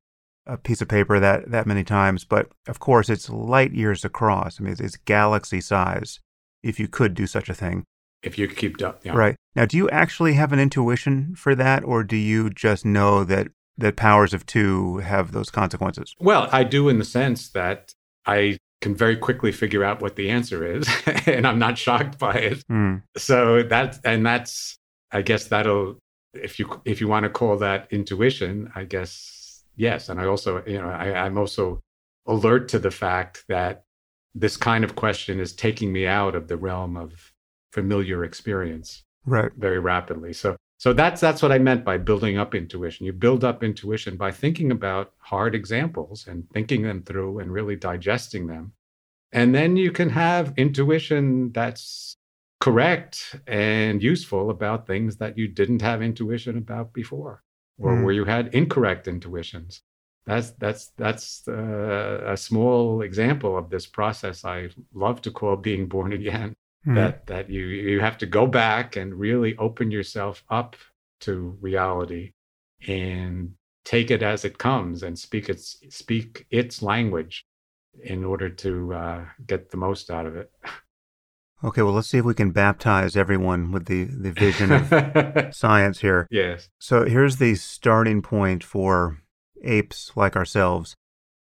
a 0.47 0.57
piece 0.57 0.81
of 0.81 0.89
paper 0.89 1.19
that 1.19 1.51
that 1.51 1.67
many 1.67 1.85
times. 1.85 2.25
But 2.25 2.51
of 2.67 2.79
course, 2.79 3.09
it's 3.09 3.29
light 3.29 3.73
years 3.73 4.05
across. 4.05 4.61
I 4.61 4.65
mean, 4.65 4.73
it's, 4.73 4.81
it's 4.81 4.97
galaxy 4.97 5.61
size. 5.61 6.21
If 6.63 6.81
you 6.81 6.89
could 6.89 7.15
do 7.15 7.27
such 7.27 7.49
a 7.49 7.55
thing, 7.55 7.85
If 8.23 8.39
you 8.39 8.49
keep 8.49 8.83
up, 8.83 9.05
yeah. 9.05 9.13
right 9.15 9.37
now, 9.55 9.67
do 9.67 9.77
you 9.77 9.89
actually 9.91 10.35
have 10.35 10.53
an 10.53 10.59
intuition 10.59 11.35
for 11.37 11.55
that, 11.55 11.85
or 11.85 12.03
do 12.03 12.17
you 12.17 12.51
just 12.51 12.85
know 12.85 13.25
that 13.25 13.49
that 13.79 13.97
powers 13.97 14.33
of 14.33 14.47
two 14.47 14.99
have 14.99 15.33
those 15.33 15.51
consequences? 15.51 16.15
Well, 16.19 16.49
I 16.51 16.65
do 16.65 16.89
in 16.89 16.99
the 16.99 17.05
sense 17.05 17.51
that 17.51 17.93
I 18.25 18.59
can 18.81 18.95
very 18.95 19.17
quickly 19.17 19.53
figure 19.53 19.85
out 19.85 20.01
what 20.01 20.17
the 20.17 20.31
answer 20.31 20.65
is, 20.65 20.89
and 21.27 21.47
I'm 21.47 21.59
not 21.59 21.79
shocked 21.79 22.19
by 22.19 22.35
it. 22.35 22.65
Hmm. 22.69 22.97
so 23.17 23.63
that 23.65 23.99
and 24.05 24.25
that's 24.25 24.77
i 25.13 25.23
guess 25.23 25.47
that'll 25.47 25.97
if 26.43 26.59
you 26.59 26.81
if 26.85 27.01
you 27.01 27.09
want 27.09 27.25
to 27.25 27.31
call 27.31 27.57
that 27.59 27.89
intuition 27.91 28.71
i 28.75 28.85
guess 28.85 29.65
yes. 29.77 30.09
And 30.09 30.21
i 30.21 30.27
also 30.27 30.63
you 30.67 30.81
know 30.81 30.89
I, 30.89 31.25
i'm 31.25 31.37
also 31.39 31.81
alert 32.27 32.69
to 32.71 32.79
the 32.79 32.91
fact 32.91 33.45
that 33.49 33.85
this 34.35 34.57
kind 34.57 34.85
of 34.85 34.97
question 34.97 35.41
is 35.41 35.53
taking 35.55 35.93
me 35.93 36.07
out 36.07 36.35
of 36.35 36.49
the 36.49 36.57
realm 36.57 36.97
of 36.97 37.33
familiar 37.73 38.25
experience 38.25 39.03
Right. 39.29 39.51
very 39.57 39.81
rapidly. 39.81 40.33
So 40.33 40.57
so 40.79 40.93
that's 40.93 41.21
that's 41.21 41.43
what 41.43 41.51
i 41.51 41.59
meant 41.59 41.85
by 41.85 41.99
building 41.99 42.39
up 42.39 42.55
intuition. 42.55 43.07
You 43.07 43.13
build 43.13 43.43
up 43.45 43.65
intuition 43.65 44.17
by 44.17 44.31
thinking 44.31 44.71
about 44.71 45.13
hard 45.19 45.55
examples 45.55 46.27
and 46.29 46.49
thinking 46.51 46.83
them 46.83 47.03
through 47.03 47.41
and 47.41 47.51
really 47.53 47.77
digesting 47.77 48.47
them. 48.47 48.73
And 49.33 49.55
then 49.55 49.77
you 49.77 49.91
can 49.91 50.11
have 50.11 50.55
intuition 50.57 51.51
that's 51.53 52.17
correct 52.61 53.37
and 53.47 54.03
useful 54.03 54.51
about 54.51 54.87
things 54.87 55.17
that 55.17 55.37
you 55.39 55.49
didn't 55.49 55.83
have 55.83 56.03
intuition 56.03 56.57
about 56.59 56.93
before 56.93 57.43
or 57.79 57.97
Hmm. 57.97 58.03
where 58.03 58.15
you 58.15 58.25
had 58.25 58.55
incorrect 58.55 59.07
intuitions 59.09 59.83
that's 60.25 60.51
that's 60.53 60.89
that's 60.97 61.47
uh, 61.49 62.23
a 62.27 62.37
small 62.37 63.03
example 63.03 63.57
of 63.57 63.71
this 63.71 63.87
process 63.87 64.45
i 64.45 64.69
love 64.95 65.21
to 65.23 65.31
call 65.31 65.57
being 65.57 65.87
born 65.87 66.13
again 66.13 66.57
mm. 66.87 66.95
that 66.95 67.27
that 67.27 67.51
you 67.51 67.67
you 67.67 68.01
have 68.01 68.19
to 68.19 68.27
go 68.27 68.47
back 68.47 68.97
and 68.97 69.15
really 69.15 69.57
open 69.59 69.91
yourself 69.91 70.43
up 70.51 70.77
to 71.21 71.57
reality 71.61 72.33
and 72.89 73.53
take 73.85 74.11
it 74.11 74.23
as 74.23 74.45
it 74.45 74.59
comes 74.59 75.03
and 75.03 75.19
speak 75.19 75.49
its 75.49 75.79
speak 75.91 76.47
its 76.51 76.83
language 76.83 77.47
in 78.03 78.25
order 78.25 78.49
to 78.51 78.93
uh, 78.95 79.25
get 79.47 79.71
the 79.71 79.77
most 79.77 80.11
out 80.11 80.27
of 80.27 80.37
it. 80.37 80.51
Okay, 81.65 81.83
well, 81.83 81.95
let's 81.95 82.09
see 82.09 82.19
if 82.19 82.25
we 82.25 82.35
can 82.35 82.51
baptize 82.51 83.17
everyone 83.17 83.73
with 83.73 83.87
the, 83.87 84.05
the 84.05 84.31
vision 84.31 84.73
of 84.73 85.55
science 85.55 86.01
here. 86.01 86.27
Yes. 86.31 86.69
So 86.79 87.05
here's 87.07 87.37
the 87.37 87.55
starting 87.55 88.21
point 88.21 88.63
for 88.63 89.19
apes 89.63 90.13
like 90.15 90.37
ourselves. 90.37 90.95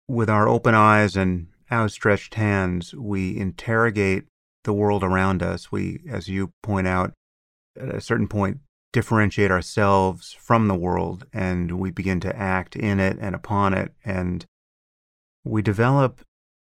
With 0.08 0.30
our 0.30 0.48
open 0.48 0.74
eyes 0.74 1.18
and 1.18 1.48
outstretched 1.72 2.36
hands, 2.36 2.94
we 2.94 3.36
interrogate 3.38 4.26
the 4.64 4.74
world 4.74 5.04
around 5.04 5.44
us. 5.44 5.72
We, 5.72 6.02
as 6.10 6.28
you 6.28 6.52
point 6.64 6.88
out, 6.88 7.14
at 7.80 7.94
a 7.94 8.02
certain 8.02 8.28
point, 8.28 8.60
differentiate 8.94 9.52
ourselves 9.52 10.38
from 10.40 10.70
the 10.70 10.76
world 10.76 11.26
and 11.34 11.78
we 11.78 11.92
begin 11.92 12.22
to 12.22 12.34
act 12.34 12.78
in 12.78 13.00
it 13.02 13.18
and 13.20 13.36
upon 13.36 13.74
it. 13.74 13.94
And 14.06 14.46
we 15.44 15.62
develop 15.62 16.22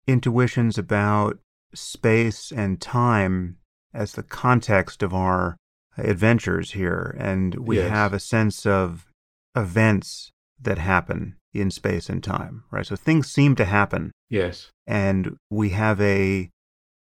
intuitions 0.06 0.78
about 0.78 1.40
space 1.74 2.52
and 2.52 2.82
time 2.82 3.58
as 3.94 4.14
the 4.14 4.24
context 4.24 5.04
of 5.04 5.14
our 5.14 5.58
adventures 5.98 6.72
here. 6.72 7.16
And 7.20 7.56
we 7.56 7.78
yes. 7.78 7.90
have 7.90 8.14
a 8.14 8.20
sense 8.20 8.66
of 8.66 9.08
events 9.56 10.32
that 10.62 10.78
happen 10.78 11.36
in 11.54 11.72
space 11.72 12.10
and 12.10 12.24
time, 12.24 12.64
right? 12.72 12.86
So 12.86 12.96
things 12.96 13.30
seem 13.30 13.56
to 13.56 13.66
happen. 13.66 14.12
Yes. 14.30 14.70
And 14.88 15.38
we 15.50 15.70
have 15.70 16.00
a 16.00 16.50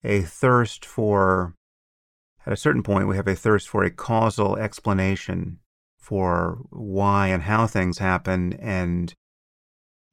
a 0.03 0.21
thirst 0.21 0.85
for 0.85 1.55
at 2.45 2.53
a 2.53 2.57
certain 2.57 2.83
point 2.83 3.07
we 3.07 3.15
have 3.15 3.27
a 3.27 3.35
thirst 3.35 3.67
for 3.67 3.83
a 3.83 3.89
causal 3.89 4.55
explanation 4.57 5.57
for 5.99 6.59
why 6.69 7.27
and 7.27 7.43
how 7.43 7.65
things 7.65 7.97
happen 7.97 8.53
and 8.53 9.13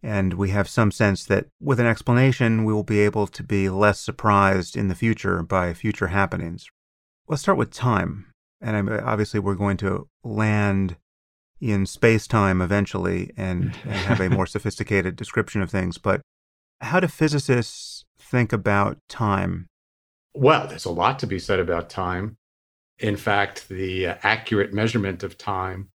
and 0.03 0.35
we 0.35 0.51
have 0.51 0.69
some 0.69 0.91
sense 0.91 1.25
that 1.27 1.47
with 1.61 1.79
an 1.79 1.87
explanation, 1.87 2.65
we 2.65 2.73
will 2.73 2.83
be 2.83 3.01
able 3.01 3.27
to 3.29 3.43
be 3.43 3.69
less 3.69 4.01
surprised 4.01 4.77
in 4.77 4.89
the 4.89 4.95
future 4.95 5.43
by 5.43 5.73
future 5.73 6.09
happenings. 6.09 6.67
Let's 7.29 7.43
start 7.43 7.59
with 7.59 7.71
time. 7.71 8.27
And 8.61 8.91
obviously, 8.91 9.39
we're 9.41 9.55
going 9.55 9.77
to 9.79 10.09
land 10.25 10.97
in 11.61 11.87
space 11.87 12.27
time 12.27 12.61
eventually 12.61 13.31
and, 13.37 13.77
and 13.85 13.93
have 13.93 14.21
a 14.21 14.29
more 14.29 14.47
sophisticated 14.57 15.15
description 15.15 15.63
of 15.63 15.71
things. 15.71 15.99
But 15.99 16.21
how 16.81 16.99
do 16.99 17.07
physicists 17.07 18.05
think 18.19 18.53
about 18.53 18.99
time? 19.09 19.69
Well, 20.35 20.67
there's 20.67 20.85
a 20.85 20.91
lot 20.91 21.21
to 21.21 21.27
be 21.27 21.39
said 21.39 21.61
about 21.61 21.89
time. 21.89 22.37
In 22.99 23.17
fact, 23.17 23.69
the 23.69 24.09
uh, 24.09 24.15
accurate 24.23 24.73
measurement 24.73 25.23
of 25.23 25.39
time 25.39 25.92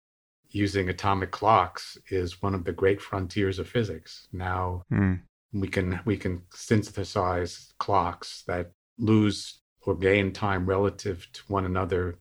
using 0.55 0.87
atomic 0.87 1.31
clocks 1.31 1.97
is 2.09 2.41
one 2.41 2.55
of 2.55 2.63
the 2.63 2.71
great 2.71 3.01
frontiers 3.01 3.59
of 3.59 3.67
physics. 3.67 4.29
Now 4.31 4.83
mm. 4.91 5.19
we 5.51 5.67
can 5.67 5.99
we 6.05 6.15
can 6.15 6.43
synthesize 6.53 7.73
clocks 7.77 8.43
that 8.47 8.71
lose 8.97 9.59
or 9.81 9.95
gain 9.95 10.31
time 10.31 10.65
relative 10.65 11.27
to 11.33 11.41
one 11.47 11.65
another 11.65 12.15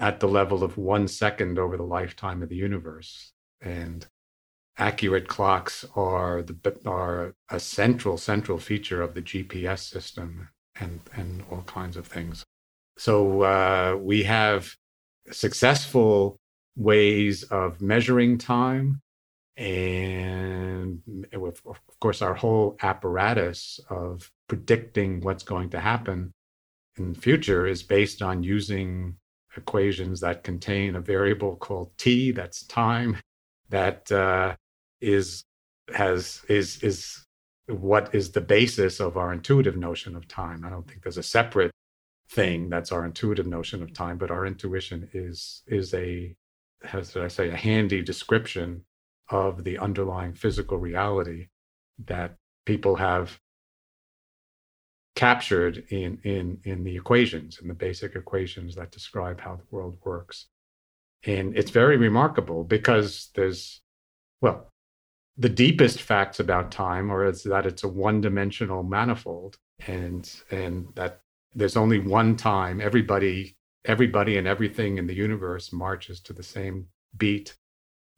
at 0.00 0.18
the 0.18 0.26
level 0.26 0.64
of 0.64 0.76
one 0.76 1.06
second 1.06 1.60
over 1.60 1.76
the 1.76 1.84
lifetime 1.84 2.42
of 2.42 2.48
the 2.48 2.56
universe. 2.56 3.32
And 3.60 4.04
accurate 4.76 5.28
clocks 5.28 5.84
are 5.94 6.42
the 6.42 6.56
are 6.86 7.36
a 7.50 7.60
central 7.60 8.18
central 8.18 8.58
feature 8.58 9.00
of 9.00 9.14
the 9.14 9.22
GPS 9.22 9.88
system 9.88 10.48
and 10.80 10.98
and 11.14 11.44
all 11.48 11.62
kinds 11.62 11.96
of 11.96 12.08
things. 12.08 12.44
So 12.98 13.42
uh, 13.42 13.96
we 14.00 14.24
have 14.24 14.74
successful 15.30 16.39
ways 16.80 17.42
of 17.44 17.80
measuring 17.80 18.38
time 18.38 19.00
and 19.56 21.02
of 21.34 21.80
course 22.00 22.22
our 22.22 22.34
whole 22.34 22.76
apparatus 22.80 23.78
of 23.90 24.30
predicting 24.48 25.20
what's 25.20 25.42
going 25.42 25.68
to 25.68 25.78
happen 25.78 26.32
in 26.96 27.12
the 27.12 27.20
future 27.20 27.66
is 27.66 27.82
based 27.82 28.22
on 28.22 28.42
using 28.42 29.14
equations 29.56 30.20
that 30.20 30.42
contain 30.42 30.96
a 30.96 31.00
variable 31.00 31.56
called 31.56 31.90
t 31.98 32.30
that's 32.30 32.64
time 32.64 33.16
that 33.68 34.10
uh, 34.12 34.54
is 35.00 35.44
has 35.94 36.42
is 36.48 36.82
is 36.82 37.26
what 37.66 38.14
is 38.14 38.32
the 38.32 38.40
basis 38.40 39.00
of 39.00 39.16
our 39.16 39.32
intuitive 39.32 39.76
notion 39.76 40.16
of 40.16 40.26
time. 40.26 40.64
I 40.64 40.70
don't 40.70 40.86
think 40.86 41.02
there's 41.02 41.18
a 41.18 41.22
separate 41.22 41.70
thing 42.30 42.68
that's 42.68 42.92
our 42.92 43.04
intuitive 43.04 43.46
notion 43.46 43.82
of 43.82 43.92
time 43.92 44.16
but 44.16 44.30
our 44.30 44.46
intuition 44.46 45.08
is 45.12 45.62
is 45.66 45.92
a 45.94 46.32
has, 46.84 47.12
did 47.12 47.22
I 47.22 47.28
say, 47.28 47.50
a 47.50 47.56
handy 47.56 48.02
description 48.02 48.84
of 49.28 49.64
the 49.64 49.78
underlying 49.78 50.32
physical 50.32 50.78
reality 50.78 51.48
that 52.06 52.36
people 52.66 52.96
have 52.96 53.38
captured 55.16 55.84
in 55.90 56.18
in 56.24 56.58
in 56.64 56.84
the 56.84 56.96
equations 56.96 57.58
in 57.60 57.68
the 57.68 57.74
basic 57.74 58.14
equations 58.14 58.74
that 58.74 58.90
describe 58.90 59.40
how 59.40 59.56
the 59.56 59.66
world 59.70 59.98
works. 60.04 60.46
And 61.24 61.56
it's 61.56 61.70
very 61.70 61.96
remarkable 61.96 62.64
because 62.64 63.30
there's 63.34 63.82
well 64.40 64.72
the 65.36 65.48
deepest 65.48 66.02
facts 66.02 66.40
about 66.40 66.70
time 66.70 67.10
are 67.10 67.24
is 67.24 67.42
that 67.44 67.66
it's 67.66 67.84
a 67.84 67.88
one-dimensional 67.88 68.82
manifold 68.82 69.56
and 69.86 70.30
and 70.50 70.88
that 70.94 71.20
there's 71.54 71.76
only 71.76 71.98
one 71.98 72.36
time 72.36 72.80
everybody 72.80 73.56
everybody 73.84 74.36
and 74.36 74.46
everything 74.46 74.98
in 74.98 75.06
the 75.06 75.14
universe 75.14 75.72
marches 75.72 76.20
to 76.20 76.32
the 76.32 76.42
same 76.42 76.86
beat. 77.16 77.56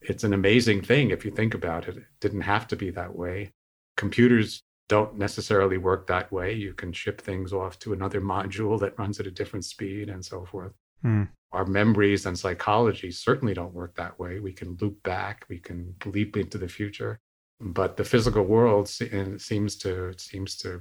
It's 0.00 0.24
an 0.24 0.32
amazing 0.32 0.82
thing 0.82 1.10
if 1.10 1.24
you 1.24 1.30
think 1.30 1.54
about 1.54 1.88
it. 1.88 1.96
It 1.96 2.04
didn't 2.20 2.42
have 2.42 2.66
to 2.68 2.76
be 2.76 2.90
that 2.90 3.14
way. 3.14 3.52
Computers 3.96 4.62
don't 4.88 5.16
necessarily 5.16 5.78
work 5.78 6.06
that 6.06 6.32
way. 6.32 6.52
You 6.52 6.74
can 6.74 6.92
ship 6.92 7.20
things 7.20 7.52
off 7.52 7.78
to 7.80 7.92
another 7.92 8.20
module 8.20 8.78
that 8.80 8.98
runs 8.98 9.20
at 9.20 9.26
a 9.26 9.30
different 9.30 9.64
speed 9.64 10.08
and 10.08 10.24
so 10.24 10.44
forth. 10.44 10.72
Mm. 11.04 11.28
Our 11.52 11.66
memories 11.66 12.26
and 12.26 12.38
psychology 12.38 13.10
certainly 13.10 13.54
don't 13.54 13.74
work 13.74 13.94
that 13.96 14.18
way. 14.18 14.40
We 14.40 14.52
can 14.52 14.76
loop 14.80 15.02
back, 15.02 15.44
we 15.48 15.58
can 15.58 15.94
leap 16.06 16.36
into 16.36 16.58
the 16.58 16.68
future, 16.68 17.20
but 17.60 17.96
the 17.96 18.04
physical 18.04 18.42
world 18.42 18.88
seems 18.88 19.76
to 19.76 20.14
seems 20.18 20.56
to 20.58 20.80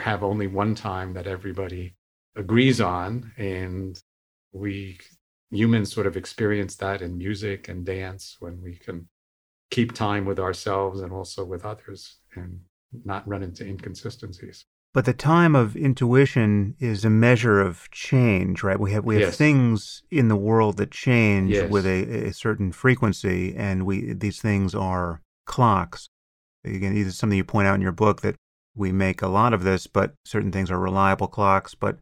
have 0.00 0.22
only 0.22 0.46
one 0.46 0.74
time 0.74 1.12
that 1.14 1.26
everybody 1.26 1.94
agrees 2.36 2.80
on. 2.80 3.32
And 3.36 3.98
we 4.52 4.98
humans 5.50 5.92
sort 5.92 6.06
of 6.06 6.16
experience 6.16 6.76
that 6.76 7.02
in 7.02 7.18
music 7.18 7.68
and 7.68 7.84
dance 7.84 8.36
when 8.40 8.60
we 8.62 8.76
can 8.76 9.08
keep 9.70 9.92
time 9.92 10.24
with 10.24 10.38
ourselves 10.38 11.00
and 11.00 11.12
also 11.12 11.44
with 11.44 11.64
others 11.64 12.18
and 12.34 12.60
not 13.04 13.26
run 13.26 13.42
into 13.42 13.64
inconsistencies. 13.66 14.64
But 14.94 15.04
the 15.04 15.12
time 15.12 15.54
of 15.54 15.76
intuition 15.76 16.74
is 16.78 17.04
a 17.04 17.10
measure 17.10 17.60
of 17.60 17.90
change, 17.90 18.62
right? 18.62 18.80
We 18.80 18.92
have 18.92 19.04
we 19.04 19.16
have 19.16 19.24
yes. 19.24 19.36
things 19.36 20.02
in 20.10 20.28
the 20.28 20.36
world 20.36 20.78
that 20.78 20.90
change 20.90 21.50
yes. 21.50 21.70
with 21.70 21.84
a, 21.84 22.28
a, 22.28 22.32
certain 22.32 22.72
frequency, 22.72 23.54
and 23.54 23.84
we 23.84 24.14
these 24.14 24.40
things 24.40 24.74
are 24.74 25.20
clocks. 25.44 26.08
Again, 26.64 26.94
this 26.94 27.08
is 27.08 27.18
something 27.18 27.36
you 27.36 27.44
point 27.44 27.68
out 27.68 27.74
in 27.74 27.82
your 27.82 27.92
book 27.92 28.22
that 28.22 28.36
we 28.74 28.90
make 28.90 29.20
a 29.20 29.28
lot 29.28 29.52
of 29.52 29.64
this, 29.64 29.86
but 29.86 30.14
certain 30.24 30.50
things 30.50 30.70
are 30.70 30.78
reliable 30.78 31.28
clocks. 31.28 31.74
But 31.74 31.98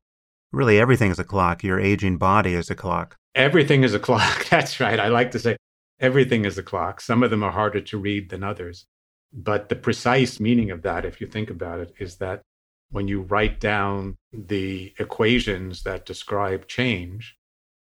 really 0.55 0.79
everything 0.79 1.11
is 1.11 1.19
a 1.19 1.25
clock. 1.25 1.62
Your 1.62 1.81
aging 1.81 2.17
body 2.17 2.55
is 2.55 2.71
a 2.71 2.75
clock. 2.75 3.17
Everything 3.35 3.83
is 3.83 3.95
a 3.95 3.99
clock. 3.99 4.47
That's 4.51 4.81
right. 4.81 5.01
I 5.01 5.09
like 5.09 5.31
to 5.33 5.38
say 5.38 5.57
everything 6.01 6.45
is 6.45 6.59
a 6.59 6.62
clock. 6.62 7.01
Some 7.01 7.23
of 7.23 7.31
them 7.31 7.43
are 7.43 7.53
harder 7.53 7.81
to 7.81 7.99
read 7.99 8.31
than 8.31 8.43
others. 8.43 8.87
But 9.33 9.69
the 9.69 9.77
precise 9.77 10.38
meaning 10.38 10.71
of 10.71 10.83
that, 10.83 11.05
if 11.05 11.21
you 11.21 11.27
think 11.27 11.51
about 11.51 11.81
it, 11.81 11.93
is 11.99 12.17
that 12.17 12.43
when 12.90 13.09
you 13.09 13.23
write 13.23 13.59
down 13.59 14.17
the 14.33 14.95
equations 14.99 15.83
that 15.83 16.07
describe 16.07 16.69
change, 16.69 17.37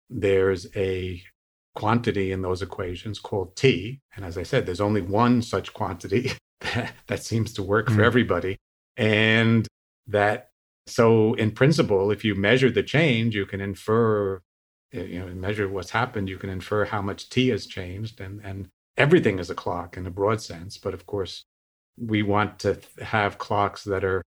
there's 0.09 0.67
a 0.75 1.23
quantity 1.75 2.31
in 2.33 2.41
those 2.41 2.61
equations 2.61 3.19
called 3.19 3.55
T. 3.55 4.01
And 4.15 4.25
as 4.25 4.37
I 4.37 4.43
said, 4.43 4.65
there's 4.65 4.81
only 4.81 5.01
one 5.01 5.41
such 5.41 5.73
quantity 5.73 6.31
that, 6.59 6.93
that 7.07 7.23
seems 7.23 7.53
to 7.53 7.63
work 7.63 7.87
mm. 7.87 7.95
for 7.95 8.03
everybody. 8.03 8.57
And 8.97 9.65
that 10.07 10.48
so, 10.89 11.33
in 11.35 11.51
principle, 11.51 12.11
if 12.11 12.23
you 12.23 12.35
measure 12.35 12.71
the 12.71 12.83
change, 12.83 13.35
you 13.35 13.45
can 13.45 13.61
infer, 13.61 14.41
eh, 14.93 15.03
you 15.03 15.19
know, 15.19 15.27
measure 15.27 15.67
what's 15.67 15.91
happened. 15.91 16.29
You 16.29 16.37
can 16.37 16.49
infer 16.49 16.85
how 16.85 17.01
much 17.01 17.29
t 17.29 17.49
has 17.49 17.65
changed, 17.65 18.19
and 18.21 18.41
and 18.43 18.69
everything 18.97 19.39
is 19.39 19.49
a 19.49 19.55
clock 19.55 19.97
in 19.97 20.05
a 20.07 20.11
broad 20.11 20.41
sense. 20.41 20.77
But 20.77 20.93
of 20.93 21.05
course, 21.05 21.45
we 21.97 22.23
want 22.23 22.59
to 22.59 22.79
have 23.01 23.37
clocks 23.37 23.83
that 23.85 24.03
are 24.03 24.23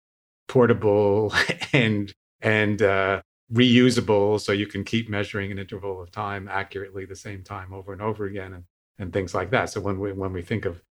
portable 0.49 1.33
and 1.73 2.13
and 2.41 2.83
uh, 2.83 3.23
reusable, 3.53 4.41
so 4.41 4.53
you 4.53 4.67
can 4.67 4.85
keep 4.85 5.09
measuring 5.09 5.53
an 5.53 5.59
interval 5.59 6.01
of 6.03 6.11
time 6.11 6.49
accurately 6.49 7.05
the 7.05 7.17
same 7.17 7.43
time 7.43 7.73
over 7.73 7.93
and 7.93 8.03
over 8.03 8.27
again, 8.27 8.55
and 8.55 8.65
and 8.99 9.13
things 9.13 9.35
like 9.35 9.51
that. 9.51 9.71
So 9.71 9.81
when 9.81 10.01
we 10.01 10.13
when 10.13 10.33
we 10.33 10.43
think 10.43 10.65
of 10.65 10.83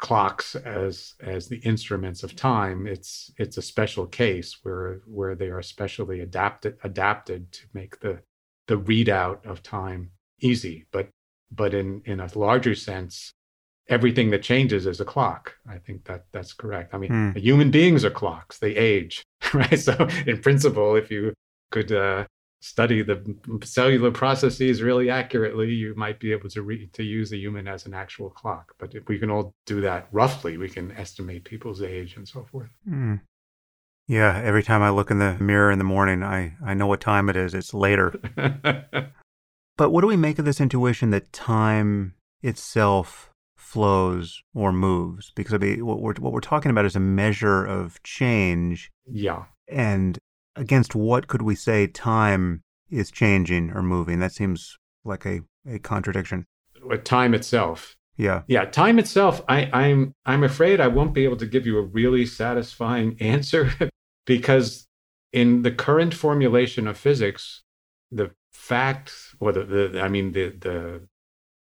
clocks 0.00 0.56
as 0.56 1.14
as 1.20 1.48
the 1.48 1.58
instruments 1.58 2.22
of 2.22 2.34
time 2.34 2.86
it's 2.86 3.30
it's 3.38 3.58
a 3.58 3.62
special 3.62 4.06
case 4.06 4.58
where 4.62 5.00
where 5.06 5.34
they 5.34 5.48
are 5.48 5.62
specially 5.62 6.20
adapted 6.20 6.76
adapted 6.84 7.52
to 7.52 7.62
make 7.74 8.00
the 8.00 8.20
the 8.66 8.76
readout 8.76 9.44
of 9.44 9.62
time 9.62 10.10
easy. 10.40 10.86
But 10.92 11.08
but 11.50 11.74
in 11.74 12.02
in 12.04 12.20
a 12.20 12.30
larger 12.38 12.74
sense 12.74 13.32
everything 13.88 14.30
that 14.30 14.42
changes 14.42 14.86
is 14.86 15.00
a 15.00 15.04
clock. 15.04 15.56
I 15.68 15.78
think 15.78 16.04
that 16.04 16.24
that's 16.32 16.52
correct. 16.52 16.94
I 16.94 16.98
mean 16.98 17.10
Hmm. 17.10 17.38
human 17.38 17.70
beings 17.70 18.04
are 18.04 18.10
clocks. 18.10 18.58
They 18.58 18.74
age 18.76 19.22
right? 19.54 19.78
So 19.78 19.94
in 20.26 20.40
principle 20.40 20.96
if 20.96 21.10
you 21.10 21.34
could 21.70 21.92
uh, 21.92 22.26
study 22.60 23.02
the 23.02 23.36
cellular 23.64 24.10
processes 24.10 24.82
really 24.82 25.10
accurately, 25.10 25.70
you 25.72 25.94
might 25.96 26.20
be 26.20 26.32
able 26.32 26.48
to 26.50 26.62
re- 26.62 26.88
to 26.92 27.02
use 27.02 27.32
a 27.32 27.36
human 27.36 27.66
as 27.66 27.86
an 27.86 27.94
actual 27.94 28.30
clock. 28.30 28.74
But 28.78 28.94
if 28.94 29.08
we 29.08 29.18
can 29.18 29.30
all 29.30 29.54
do 29.66 29.80
that 29.80 30.08
roughly, 30.12 30.56
we 30.56 30.68
can 30.68 30.92
estimate 30.92 31.44
people's 31.44 31.82
age 31.82 32.16
and 32.16 32.28
so 32.28 32.46
forth. 32.50 32.70
Hmm. 32.86 33.16
Yeah, 34.06 34.40
every 34.44 34.62
time 34.64 34.82
I 34.82 34.90
look 34.90 35.10
in 35.10 35.20
the 35.20 35.36
mirror 35.38 35.70
in 35.70 35.78
the 35.78 35.84
morning, 35.84 36.22
I, 36.24 36.56
I 36.64 36.74
know 36.74 36.88
what 36.88 37.00
time 37.00 37.28
it 37.28 37.36
is. 37.36 37.54
It's 37.54 37.72
later. 37.72 38.14
But 39.80 39.92
what 39.92 40.02
do 40.02 40.08
we 40.08 40.16
make 40.18 40.38
of 40.38 40.44
this 40.44 40.60
intuition 40.60 41.08
that 41.08 41.32
time 41.32 42.12
itself 42.42 43.30
flows 43.56 44.42
or 44.54 44.72
moves? 44.72 45.32
Because 45.34 45.54
I 45.54 45.56
mean, 45.56 45.86
what 45.86 46.02
we're, 46.02 46.12
what 46.16 46.34
we're 46.34 46.40
talking 46.40 46.70
about 46.70 46.84
is 46.84 46.96
a 46.96 47.00
measure 47.00 47.64
of 47.64 48.02
change. 48.02 48.90
yeah, 49.10 49.44
And 49.68 50.18
against 50.56 50.94
what 50.94 51.26
could 51.26 51.42
we 51.42 51.54
say 51.54 51.86
time 51.86 52.62
is 52.90 53.10
changing 53.10 53.70
or 53.70 53.82
moving? 53.82 54.20
That 54.20 54.32
seems 54.32 54.78
like 55.04 55.24
a, 55.26 55.40
a 55.68 55.78
contradiction. 55.78 56.46
But 56.86 57.04
time 57.04 57.34
itself. 57.34 57.96
Yeah. 58.16 58.42
Yeah, 58.48 58.66
time 58.66 58.98
itself. 58.98 59.42
I, 59.48 59.70
I'm 59.72 60.14
I'm 60.26 60.44
afraid 60.44 60.80
I 60.80 60.88
won't 60.88 61.14
be 61.14 61.24
able 61.24 61.38
to 61.38 61.46
give 61.46 61.66
you 61.66 61.78
a 61.78 61.82
really 61.82 62.26
satisfying 62.26 63.16
answer 63.20 63.72
because 64.26 64.86
in 65.32 65.62
the 65.62 65.70
current 65.70 66.12
formulation 66.12 66.86
of 66.86 66.98
physics, 66.98 67.62
the 68.10 68.32
fact 68.52 69.12
or 69.38 69.52
the, 69.52 69.64
the 69.64 70.00
I 70.02 70.08
mean 70.08 70.32
the 70.32 70.50
the 70.50 71.08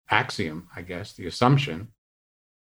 axiom, 0.08 0.68
I 0.76 0.82
guess, 0.82 1.14
the 1.14 1.26
assumption 1.26 1.88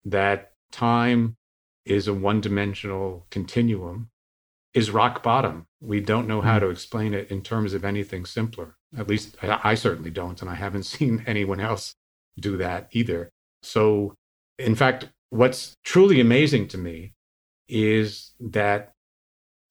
that 0.03 0.51
time 0.71 1.37
is 1.85 2.07
a 2.07 2.13
one-dimensional 2.13 3.25
continuum 3.29 4.09
is 4.73 4.91
rock 4.91 5.23
bottom. 5.23 5.65
We 5.81 5.99
don't 5.99 6.27
know 6.27 6.41
how 6.41 6.55
hmm. 6.55 6.65
to 6.65 6.69
explain 6.69 7.13
it 7.13 7.31
in 7.31 7.41
terms 7.41 7.73
of 7.73 7.85
anything 7.85 8.25
simpler. 8.25 8.75
At 8.97 9.07
least 9.07 9.35
I, 9.41 9.59
I 9.63 9.75
certainly 9.75 10.11
don't, 10.11 10.41
and 10.41 10.49
I 10.49 10.55
haven't 10.55 10.83
seen 10.97 11.23
anyone 11.27 11.59
else 11.59 11.93
do 12.39 12.57
that 12.57 12.89
either. 12.91 13.29
So, 13.61 14.13
in 14.57 14.75
fact, 14.75 15.09
what's 15.29 15.75
truly 15.83 16.19
amazing 16.19 16.67
to 16.69 16.77
me 16.77 17.13
is 17.67 18.31
that, 18.39 18.93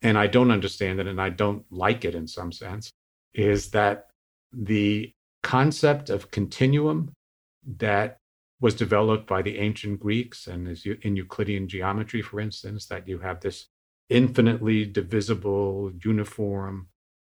and 0.02 0.16
I 0.18 0.26
don't 0.26 0.50
understand 0.50 1.00
it 1.00 1.06
and 1.06 1.20
I 1.20 1.30
don't 1.30 1.64
like 1.70 2.04
it 2.04 2.14
in 2.14 2.26
some 2.26 2.52
sense, 2.52 2.92
is 3.34 3.70
that 3.70 4.06
the 4.52 5.12
concept 5.42 6.10
of 6.10 6.30
continuum 6.30 7.12
that 7.78 8.18
was 8.60 8.74
developed 8.74 9.26
by 9.26 9.42
the 9.42 9.58
ancient 9.58 10.00
Greeks 10.00 10.46
and 10.46 10.68
is 10.68 10.86
in 11.02 11.16
Euclidean 11.16 11.68
geometry, 11.68 12.22
for 12.22 12.40
instance, 12.40 12.86
that 12.86 13.06
you 13.06 13.18
have 13.18 13.40
this 13.40 13.68
infinitely 14.08 14.84
divisible, 14.84 15.92
uniform 16.04 16.88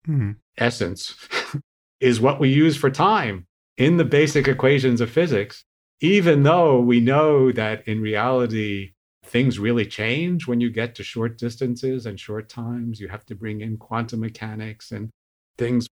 Hmm. 0.06 0.32
essence 0.56 1.14
is 2.00 2.22
what 2.22 2.40
we 2.40 2.48
use 2.48 2.74
for 2.74 2.90
time 2.90 3.46
in 3.76 3.98
the 3.98 4.04
basic 4.04 4.48
equations 4.48 5.02
of 5.02 5.10
physics, 5.10 5.62
even 6.00 6.42
though 6.42 6.80
we 6.80 7.00
know 7.00 7.52
that 7.52 7.86
in 7.86 8.00
reality, 8.00 8.92
things 9.24 9.58
really 9.58 9.84
change 9.84 10.46
when 10.46 10.60
you 10.60 10.70
get 10.70 10.94
to 10.94 11.04
short 11.04 11.36
distances 11.36 12.06
and 12.06 12.18
short 12.18 12.48
times. 12.48 12.98
You 12.98 13.08
have 13.08 13.26
to 13.26 13.34
bring 13.34 13.60
in 13.60 13.76
quantum 13.76 14.20
mechanics 14.20 14.90
and 14.90 15.10
things 15.58 15.86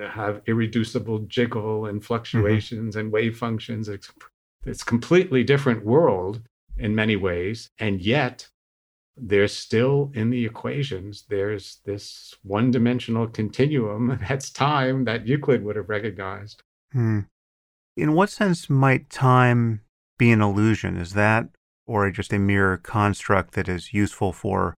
have 0.00 0.42
irreducible 0.46 1.20
jiggle 1.20 1.86
and 1.86 2.04
fluctuations 2.04 2.94
and 2.94 3.10
wave 3.10 3.36
functions. 3.36 3.88
It's, 3.88 4.10
it's 4.64 4.84
completely 4.84 5.42
different 5.42 5.84
world 5.84 6.42
in 6.78 6.94
many 6.94 7.16
ways. 7.16 7.70
And 7.78 8.00
yet, 8.00 8.48
there's 9.20 9.52
still 9.52 10.10
in 10.14 10.30
the 10.30 10.44
equations, 10.44 11.24
there's 11.28 11.78
this 11.84 12.34
one 12.42 12.70
dimensional 12.70 13.26
continuum 13.26 14.18
that's 14.28 14.50
time 14.50 15.04
that 15.04 15.26
Euclid 15.26 15.64
would 15.64 15.76
have 15.76 15.88
recognized. 15.88 16.62
Hmm. 16.92 17.20
In 17.96 18.14
what 18.14 18.30
sense 18.30 18.70
might 18.70 19.10
time 19.10 19.82
be 20.18 20.30
an 20.30 20.40
illusion? 20.40 20.96
Is 20.96 21.14
that 21.14 21.48
or 21.86 22.10
just 22.10 22.32
a 22.32 22.38
mere 22.38 22.76
construct 22.76 23.54
that 23.54 23.68
is 23.68 23.92
useful 23.92 24.32
for 24.32 24.74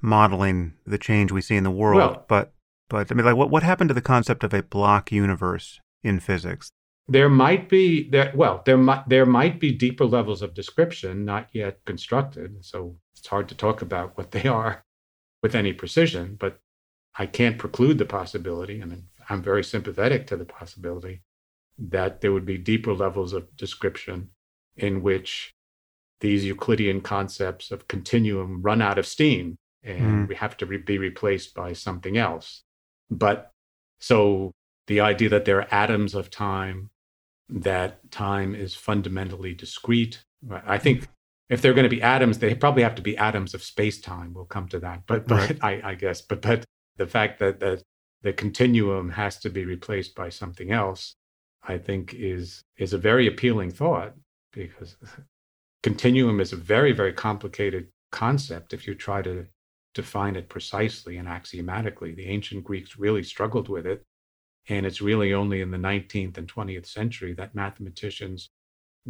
modeling 0.00 0.74
the 0.86 0.98
change 0.98 1.32
we 1.32 1.40
see 1.40 1.56
in 1.56 1.64
the 1.64 1.70
world? 1.70 1.96
Well- 1.96 2.24
but 2.28 2.52
but 2.88 3.10
I 3.10 3.14
mean, 3.14 3.26
like, 3.26 3.36
what 3.36 3.50
what 3.50 3.64
happened 3.64 3.88
to 3.88 3.94
the 3.94 4.00
concept 4.00 4.44
of 4.44 4.54
a 4.54 4.62
block 4.62 5.10
universe 5.10 5.80
in 6.04 6.20
physics? 6.20 6.70
There 7.08 7.28
might 7.28 7.68
be 7.68 8.08
there 8.10 8.32
well, 8.34 8.62
there 8.66 8.76
might 8.76 9.08
there 9.08 9.26
might 9.26 9.60
be 9.60 9.70
deeper 9.72 10.04
levels 10.04 10.42
of 10.42 10.54
description 10.54 11.24
not 11.24 11.48
yet 11.52 11.84
constructed. 11.84 12.64
So 12.64 12.96
it's 13.16 13.28
hard 13.28 13.48
to 13.48 13.54
talk 13.54 13.80
about 13.82 14.16
what 14.16 14.32
they 14.32 14.46
are 14.46 14.84
with 15.42 15.54
any 15.54 15.72
precision, 15.72 16.36
but 16.38 16.60
I 17.18 17.26
can't 17.26 17.58
preclude 17.58 17.98
the 17.98 18.04
possibility, 18.04 18.78
I 18.78 18.82
and 18.82 18.90
mean, 18.90 19.08
I'm 19.28 19.42
very 19.42 19.62
sympathetic 19.64 20.26
to 20.28 20.36
the 20.36 20.44
possibility 20.44 21.22
that 21.78 22.20
there 22.20 22.32
would 22.32 22.46
be 22.46 22.58
deeper 22.58 22.92
levels 22.94 23.32
of 23.32 23.56
description 23.56 24.30
in 24.76 25.02
which 25.02 25.54
these 26.20 26.44
Euclidean 26.44 27.00
concepts 27.02 27.70
of 27.70 27.88
continuum 27.88 28.62
run 28.62 28.82
out 28.82 28.98
of 28.98 29.06
steam 29.06 29.56
and 29.82 30.26
Mm. 30.26 30.28
we 30.28 30.34
have 30.34 30.56
to 30.56 30.66
re- 30.66 30.78
be 30.78 30.98
replaced 30.98 31.54
by 31.54 31.72
something 31.72 32.16
else. 32.16 32.64
But 33.10 33.52
so 34.00 34.52
the 34.88 35.00
idea 35.00 35.28
that 35.28 35.44
there 35.44 35.60
are 35.60 35.68
atoms 35.70 36.14
of 36.14 36.30
time, 36.30 36.90
that 37.48 38.10
time 38.10 38.54
is 38.54 38.74
fundamentally 38.74 39.54
discrete. 39.54 40.22
I 40.50 40.78
think 40.78 41.08
if 41.48 41.62
they're 41.62 41.74
going 41.74 41.88
to 41.88 41.96
be 41.96 42.02
atoms, 42.02 42.38
they 42.38 42.54
probably 42.54 42.82
have 42.82 42.96
to 42.96 43.02
be 43.02 43.16
atoms 43.16 43.54
of 43.54 43.62
space 43.62 44.00
time. 44.00 44.34
We'll 44.34 44.44
come 44.44 44.68
to 44.68 44.78
that. 44.80 45.02
But, 45.06 45.28
but 45.28 45.62
I, 45.62 45.80
I 45.84 45.94
guess, 45.94 46.20
but, 46.20 46.42
but 46.42 46.64
the 46.96 47.06
fact 47.06 47.38
that, 47.38 47.60
that 47.60 47.82
the 48.22 48.32
continuum 48.32 49.10
has 49.10 49.38
to 49.38 49.50
be 49.50 49.64
replaced 49.64 50.14
by 50.14 50.28
something 50.28 50.72
else, 50.72 51.14
I 51.62 51.78
think 51.78 52.14
is, 52.14 52.62
is 52.78 52.92
a 52.92 52.98
very 52.98 53.26
appealing 53.26 53.70
thought 53.70 54.14
because 54.52 54.96
continuum 55.82 56.40
is 56.40 56.52
a 56.52 56.56
very, 56.56 56.92
very 56.92 57.12
complicated 57.12 57.88
concept 58.10 58.72
if 58.72 58.86
you 58.86 58.94
try 58.94 59.22
to 59.22 59.46
define 59.94 60.36
it 60.36 60.48
precisely 60.48 61.16
and 61.16 61.28
axiomatically. 61.28 62.14
The 62.14 62.26
ancient 62.26 62.64
Greeks 62.64 62.98
really 62.98 63.22
struggled 63.22 63.68
with 63.68 63.86
it. 63.86 64.02
And 64.68 64.84
it's 64.84 65.00
really 65.00 65.32
only 65.32 65.60
in 65.60 65.70
the 65.70 65.78
19th 65.78 66.38
and 66.38 66.52
20th 66.52 66.86
century 66.86 67.32
that 67.34 67.54
mathematicians 67.54 68.50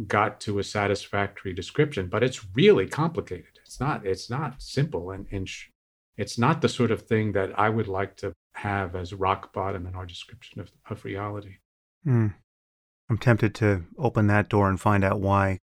got 0.05 0.39
to 0.41 0.59
a 0.59 0.63
satisfactory 0.63 1.53
description. 1.53 2.07
But 2.07 2.23
it's 2.23 2.45
really 2.53 2.87
complicated. 2.87 3.59
It's 3.65 3.79
not, 3.79 4.05
it's 4.05 4.29
not 4.29 4.61
simple. 4.61 5.11
And, 5.11 5.25
and 5.31 5.49
sh- 5.49 5.69
it's 6.15 6.37
not 6.37 6.61
the 6.61 6.69
sort 6.69 6.91
of 6.91 7.03
thing 7.03 7.31
that 7.33 7.57
I 7.57 7.69
would 7.69 7.87
like 7.87 8.17
to 8.17 8.33
have 8.53 8.95
as 8.95 9.13
rock 9.13 9.53
bottom 9.53 9.85
in 9.85 9.95
our 9.95 10.05
description 10.05 10.61
of, 10.61 10.71
of 10.89 11.05
reality. 11.05 11.55
Hmm. 12.03 12.27
I'm 13.09 13.17
tempted 13.17 13.55
to 13.55 13.85
open 13.97 14.27
that 14.27 14.49
door 14.49 14.69
and 14.69 14.79
find 14.79 15.03
out 15.03 15.21
why 15.21 15.59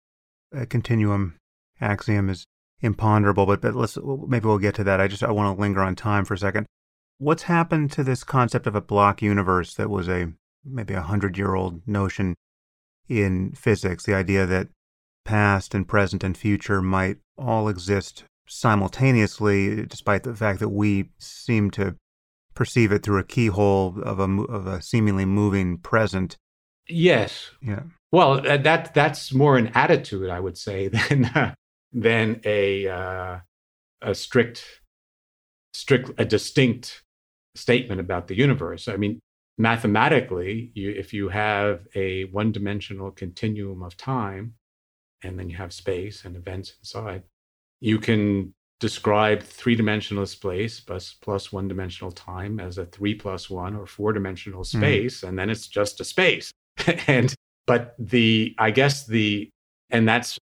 a 0.54 0.66
continuum 0.66 1.38
axiom 1.80 2.30
is 2.30 2.46
imponderable, 2.82 3.46
but, 3.46 3.62
but 3.62 3.76
let's 3.76 3.98
maybe 4.28 4.48
we'll 4.48 4.58
get 4.58 4.76
to 4.76 4.84
that. 4.84 5.02
I 5.02 5.08
just 5.08 5.24
I 5.24 5.32
want 5.32 5.56
to 5.56 5.62
linger 5.62 5.82
on 5.82 5.96
time 5.96 6.26
for 6.26 6.34
a 6.34 6.38
second. 6.38 6.68
What's 7.22 7.44
happened 7.44 7.92
to 7.92 8.04
this 8.04 8.24
concept 8.24 8.66
of 8.66 8.74
a 8.74 8.82
block 8.82 9.22
universe 9.22 9.76
that 9.76 9.92
was 9.92 10.10
a 10.10 10.34
maybe 10.66 10.96
a 10.96 11.04
hundred 11.04 11.38
year 11.38 11.54
old 11.54 11.88
notion 11.88 12.34
in 13.08 13.52
physics? 13.52 14.06
The 14.06 14.16
idea 14.16 14.48
that 14.48 14.70
past 15.24 15.76
and 15.76 15.88
present 15.88 16.24
and 16.24 16.36
future 16.36 16.82
might 16.82 17.18
all 17.38 17.70
exist 17.70 18.24
simultaneously, 18.48 19.86
despite 19.86 20.24
the 20.24 20.34
fact 20.34 20.60
that 20.62 20.70
we 20.70 21.12
seem 21.20 21.70
to 21.72 21.96
perceive 22.56 22.92
it 22.92 23.04
through 23.04 23.20
a 23.20 23.24
keyhole 23.24 24.02
of 24.02 24.20
a 24.20 24.24
of 24.24 24.66
a 24.66 24.82
seemingly 24.82 25.26
moving 25.26 25.78
present. 25.78 26.38
Yes. 26.90 27.52
Yeah. 27.62 27.84
Well, 28.12 28.48
uh, 28.48 28.58
that 28.58 28.96
that's 28.96 29.32
more 29.32 29.60
an 29.60 29.68
attitude, 29.76 30.32
I 30.32 30.40
would 30.40 30.58
say, 30.58 30.88
than 31.10 31.26
uh, 31.26 31.54
than 31.94 32.42
a 32.46 32.88
uh, 32.88 33.40
a 34.02 34.16
strict 34.16 34.82
strict 35.72 36.10
a 36.18 36.26
distinct 36.26 37.04
statement 37.56 38.00
about 38.00 38.28
the 38.28 38.36
universe. 38.36 38.88
I 38.88 38.98
mean, 38.98 39.20
mathematically, 39.58 40.72
you, 40.74 40.92
if 40.92 41.14
you 41.14 41.30
have 41.30 41.88
a 41.96 42.26
one-dimensional 42.26 43.12
continuum 43.12 43.84
of 43.84 43.98
time, 43.98 44.54
and 45.24 45.38
then 45.38 45.50
you 45.50 45.58
have 45.58 45.74
space 45.74 46.26
and 46.26 46.36
events 46.36 46.74
inside, 46.80 47.24
you 47.80 48.00
can 48.00 48.54
describe 48.80 49.44
three-dimensional 49.44 50.26
space 50.26 50.80
plus 50.80 51.14
plus 51.22 51.52
one-dimensional 51.52 52.12
time 52.12 52.60
as 52.60 52.80
a 52.80 52.86
three 52.86 53.14
plus 53.14 53.50
one 53.50 53.76
or 53.76 53.86
four-dimensional 53.86 54.64
hmm. 54.64 54.78
space, 54.80 55.24
and 55.24 55.38
then 55.38 55.50
it's 55.50 55.68
just 55.68 56.02
a 56.02 56.04
space. 56.04 56.52
and 57.08 57.36
but 57.68 57.96
the 58.00 58.56
i 58.58 58.72
guess 58.72 59.06
the 59.06 59.50
and 59.90 60.08
that's 60.08 60.38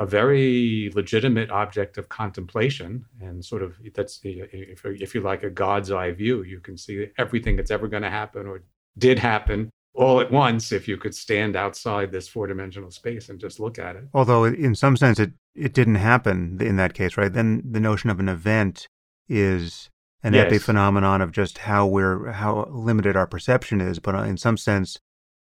a 0.00 0.06
very 0.06 0.90
legitimate 0.94 1.50
object 1.50 1.98
of 1.98 2.08
contemplation 2.08 3.04
and 3.20 3.44
sort 3.44 3.62
of 3.62 3.76
that's 3.94 4.18
if, 4.24 4.84
if 4.84 5.14
you 5.14 5.20
like 5.20 5.42
a 5.42 5.50
god's 5.50 5.92
eye 5.92 6.10
view 6.10 6.42
you 6.42 6.58
can 6.58 6.76
see 6.76 7.06
everything 7.18 7.54
that's 7.54 7.70
ever 7.70 7.86
going 7.86 8.02
to 8.02 8.10
happen 8.10 8.46
or 8.46 8.62
did 8.98 9.18
happen 9.18 9.70
all 9.94 10.20
at 10.20 10.30
once 10.30 10.72
if 10.72 10.86
you 10.88 10.96
could 10.96 11.14
stand 11.14 11.56
outside 11.56 12.12
this 12.12 12.28
four 12.28 12.46
dimensional 12.46 12.90
space 12.90 13.28
and 13.28 13.40
just 13.40 13.58
look 13.58 13.78
at 13.78 13.96
it. 13.96 14.04
Although, 14.14 14.44
in 14.44 14.74
some 14.74 14.96
sense, 14.96 15.18
it, 15.18 15.32
it 15.54 15.74
didn't 15.74 15.96
happen 15.96 16.58
in 16.60 16.76
that 16.76 16.94
case, 16.94 17.16
right? 17.16 17.32
Then 17.32 17.62
the 17.68 17.80
notion 17.80 18.08
of 18.08 18.20
an 18.20 18.28
event 18.28 18.86
is 19.28 19.90
an 20.22 20.34
yes. 20.34 20.52
epiphenomenon 20.52 21.22
of 21.22 21.32
just 21.32 21.58
how 21.58 21.86
we're 21.86 22.30
how 22.32 22.68
limited 22.70 23.16
our 23.16 23.26
perception 23.26 23.80
is, 23.80 23.98
but 23.98 24.14
uh, 24.14 24.22
in 24.22 24.36
some 24.36 24.56
sense, 24.56 24.98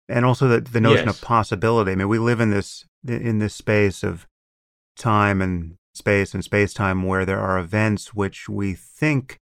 and 0.08 0.24
also 0.24 0.46
the, 0.46 0.60
the 0.60 0.80
notion 0.80 1.06
yes. 1.06 1.16
of 1.16 1.22
possibility. 1.22 1.92
I 1.92 1.94
mean, 1.96 2.08
we 2.08 2.18
live 2.18 2.40
in 2.40 2.50
this 2.50 2.84
in 3.06 3.38
this 3.38 3.54
space 3.54 4.02
of 4.02 4.26
time 4.96 5.40
and 5.40 5.76
space 5.94 6.34
and 6.34 6.44
space 6.44 6.74
time 6.74 7.02
where 7.02 7.24
there 7.24 7.40
are 7.40 7.58
events 7.58 8.14
which 8.14 8.48
we 8.48 8.74
think 8.74 9.38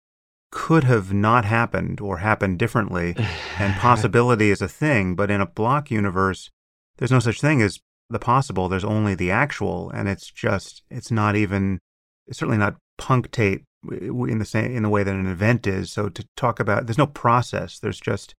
could 0.51 0.83
have 0.83 1.13
not 1.13 1.45
happened 1.45 2.01
or 2.01 2.17
happened 2.17 2.59
differently. 2.59 3.15
and 3.57 3.73
possibility 3.79 4.51
is 4.51 4.61
a 4.61 4.67
thing, 4.67 5.15
but 5.15 5.31
in 5.31 5.41
a 5.41 5.45
block 5.45 5.89
universe, 5.89 6.49
there's 6.97 7.11
no 7.11 7.19
such 7.19 7.39
thing 7.39 7.61
as 7.61 7.79
the 8.09 8.19
possible. 8.19 8.67
There's 8.67 8.83
only 8.83 9.15
the 9.15 9.31
actual, 9.31 9.89
and 9.91 10.09
it's 10.09 10.29
just 10.29 10.83
it's 10.89 11.11
not 11.11 11.35
even 11.35 11.79
it's 12.27 12.39
certainly 12.39 12.57
not 12.57 12.75
punctate 12.97 13.63
in 13.89 14.37
the 14.37 14.45
same 14.45 14.75
in 14.75 14.83
the 14.83 14.89
way 14.89 15.03
that 15.03 15.15
an 15.15 15.27
event 15.27 15.65
is. 15.65 15.91
So 15.91 16.09
to 16.09 16.25
talk 16.35 16.59
about 16.59 16.85
there's 16.85 16.97
no 16.97 17.07
process. 17.07 17.79
There's 17.79 17.99
just 17.99 18.35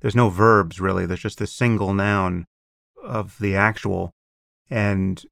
there's 0.00 0.16
no 0.16 0.30
verbs 0.30 0.80
really. 0.80 1.06
There's 1.06 1.20
just 1.20 1.38
this 1.38 1.52
single 1.52 1.92
noun 1.92 2.46
of 3.02 3.36
the 3.40 3.56
actual, 3.56 4.12
and 4.70 5.22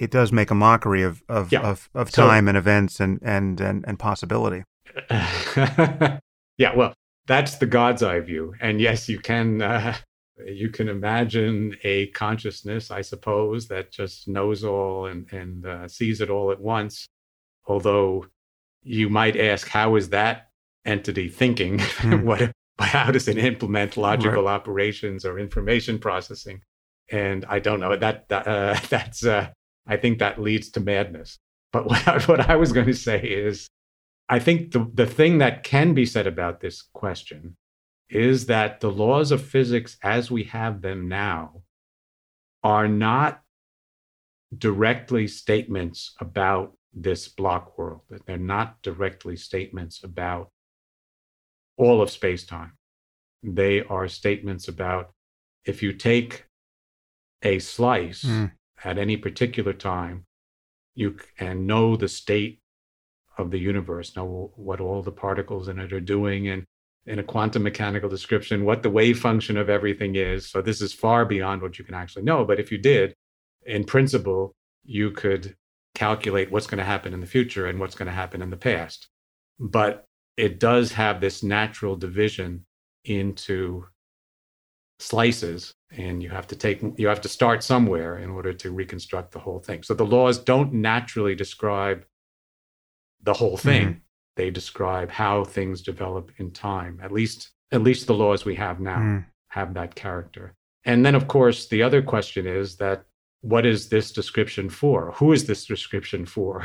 it 0.00 0.10
does 0.10 0.32
make 0.32 0.50
a 0.50 0.54
mockery 0.54 1.02
of 1.02 1.22
of 1.28 1.52
yeah. 1.52 1.60
of, 1.60 1.88
of, 1.94 2.10
time 2.10 2.46
so, 2.46 2.48
and 2.48 2.56
events 2.56 3.00
and 3.00 3.20
and 3.22 3.60
and, 3.60 3.84
and 3.86 3.98
possibility. 3.98 4.64
yeah, 5.10 6.74
well, 6.74 6.94
that's 7.26 7.56
the 7.56 7.66
God's 7.66 8.02
eye 8.02 8.20
view, 8.20 8.54
and 8.60 8.80
yes, 8.80 9.08
you 9.08 9.20
can 9.20 9.60
uh, 9.60 9.94
you 10.46 10.70
can 10.70 10.88
imagine 10.88 11.76
a 11.84 12.06
consciousness, 12.08 12.90
I 12.90 13.02
suppose, 13.02 13.68
that 13.68 13.92
just 13.92 14.26
knows 14.26 14.64
all 14.64 15.06
and 15.06 15.30
and 15.32 15.66
uh, 15.66 15.86
sees 15.86 16.22
it 16.22 16.30
all 16.30 16.50
at 16.50 16.60
once. 16.60 17.06
Although 17.66 18.26
you 18.82 19.10
might 19.10 19.36
ask, 19.36 19.68
how 19.68 19.96
is 19.96 20.08
that 20.08 20.48
entity 20.86 21.28
thinking? 21.28 21.78
Hmm. 21.78 22.22
what 22.24 22.52
how 22.80 23.10
does 23.10 23.28
it 23.28 23.36
implement 23.36 23.98
logical 23.98 24.44
right. 24.44 24.54
operations 24.54 25.26
or 25.26 25.38
information 25.38 25.98
processing? 25.98 26.62
And 27.12 27.44
I 27.44 27.58
don't 27.58 27.80
know 27.80 27.94
that, 27.94 28.28
that 28.30 28.48
uh, 28.48 28.80
that's 28.88 29.26
uh, 29.26 29.50
I 29.90 29.96
think 29.96 30.20
that 30.20 30.40
leads 30.40 30.70
to 30.70 30.80
madness. 30.80 31.38
But 31.72 31.86
what 31.90 32.08
I, 32.08 32.18
what 32.24 32.48
I 32.48 32.56
was 32.56 32.72
going 32.72 32.86
to 32.86 32.94
say 32.94 33.20
is 33.20 33.68
I 34.28 34.38
think 34.38 34.70
the, 34.70 34.88
the 34.94 35.06
thing 35.06 35.38
that 35.38 35.64
can 35.64 35.92
be 35.92 36.06
said 36.06 36.26
about 36.26 36.60
this 36.60 36.82
question 36.94 37.56
is 38.08 38.46
that 38.46 38.80
the 38.80 38.90
laws 38.90 39.32
of 39.32 39.44
physics 39.44 39.96
as 40.02 40.30
we 40.30 40.44
have 40.44 40.82
them 40.82 41.08
now 41.08 41.62
are 42.62 42.88
not 42.88 43.42
directly 44.56 45.26
statements 45.26 46.14
about 46.20 46.76
this 46.92 47.28
block 47.28 47.78
world, 47.78 48.00
that 48.10 48.26
they're 48.26 48.36
not 48.36 48.82
directly 48.82 49.36
statements 49.36 50.02
about 50.02 50.50
all 51.76 52.02
of 52.02 52.10
space 52.10 52.44
time. 52.44 52.72
They 53.42 53.82
are 53.82 54.08
statements 54.08 54.68
about 54.68 55.12
if 55.64 55.82
you 55.82 55.92
take 55.92 56.44
a 57.42 57.58
slice 57.58 58.24
mm. 58.24 58.50
At 58.84 58.98
any 58.98 59.16
particular 59.16 59.72
time, 59.72 60.24
you 60.94 61.16
and 61.38 61.66
know 61.66 61.96
the 61.96 62.08
state 62.08 62.60
of 63.38 63.50
the 63.50 63.58
universe, 63.58 64.16
know 64.16 64.52
what 64.56 64.80
all 64.80 65.02
the 65.02 65.12
particles 65.12 65.68
in 65.68 65.78
it 65.78 65.92
are 65.92 66.00
doing, 66.00 66.48
and 66.48 66.64
in 67.06 67.18
a 67.18 67.24
quantum 67.24 67.62
mechanical 67.62 68.08
description, 68.08 68.64
what 68.64 68.82
the 68.82 68.90
wave 68.90 69.18
function 69.18 69.56
of 69.56 69.70
everything 69.70 70.16
is. 70.16 70.48
So 70.48 70.60
this 70.60 70.82
is 70.82 70.92
far 70.92 71.24
beyond 71.24 71.62
what 71.62 71.78
you 71.78 71.84
can 71.84 71.94
actually 71.94 72.22
know. 72.22 72.44
But 72.44 72.60
if 72.60 72.70
you 72.70 72.78
did, 72.78 73.14
in 73.64 73.84
principle, 73.84 74.54
you 74.84 75.10
could 75.10 75.56
calculate 75.94 76.50
what's 76.50 76.66
going 76.66 76.78
to 76.78 76.84
happen 76.84 77.14
in 77.14 77.20
the 77.20 77.26
future 77.26 77.66
and 77.66 77.80
what's 77.80 77.94
going 77.94 78.06
to 78.06 78.12
happen 78.12 78.42
in 78.42 78.50
the 78.50 78.56
past. 78.56 79.08
But 79.58 80.06
it 80.36 80.60
does 80.60 80.92
have 80.92 81.20
this 81.20 81.42
natural 81.42 81.96
division 81.96 82.64
into 83.04 83.86
slices 85.00 85.74
and 85.90 86.22
you 86.22 86.28
have 86.28 86.46
to 86.46 86.54
take 86.54 86.82
you 86.96 87.08
have 87.08 87.20
to 87.20 87.28
start 87.28 87.64
somewhere 87.64 88.18
in 88.18 88.30
order 88.30 88.52
to 88.52 88.70
reconstruct 88.70 89.32
the 89.32 89.38
whole 89.38 89.58
thing 89.58 89.82
so 89.82 89.94
the 89.94 90.04
laws 90.04 90.38
don't 90.38 90.72
naturally 90.72 91.34
describe 91.34 92.04
the 93.22 93.34
whole 93.34 93.56
thing. 93.56 93.86
Mm-hmm. 93.86 93.98
They 94.36 94.50
describe 94.50 95.10
how 95.10 95.44
things 95.44 95.82
develop 95.82 96.30
in 96.38 96.50
time. 96.50 97.00
At 97.02 97.12
least, 97.12 97.50
at 97.72 97.82
least 97.82 98.06
the 98.06 98.14
laws 98.14 98.44
we 98.44 98.54
have 98.56 98.80
now 98.80 98.98
mm. 98.98 99.24
have 99.48 99.74
that 99.74 99.94
character. 99.94 100.54
And 100.84 101.04
then, 101.04 101.14
of 101.14 101.28
course, 101.28 101.68
the 101.68 101.82
other 101.82 102.00
question 102.00 102.46
is 102.46 102.76
that 102.76 103.04
what 103.42 103.66
is 103.66 103.88
this 103.88 104.12
description 104.12 104.70
for? 104.70 105.12
Who 105.16 105.32
is 105.32 105.46
this 105.46 105.66
description 105.66 106.24
for? 106.26 106.64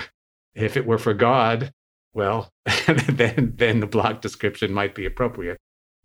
If 0.53 0.77
it 0.77 0.85
were 0.85 0.97
for 0.97 1.13
God, 1.13 1.71
well, 2.13 2.49
then 3.09 3.53
then 3.57 3.81
the 3.81 3.87
block 3.87 4.21
description 4.21 4.71
might 4.71 4.95
be 4.95 5.05
appropriate. 5.05 5.57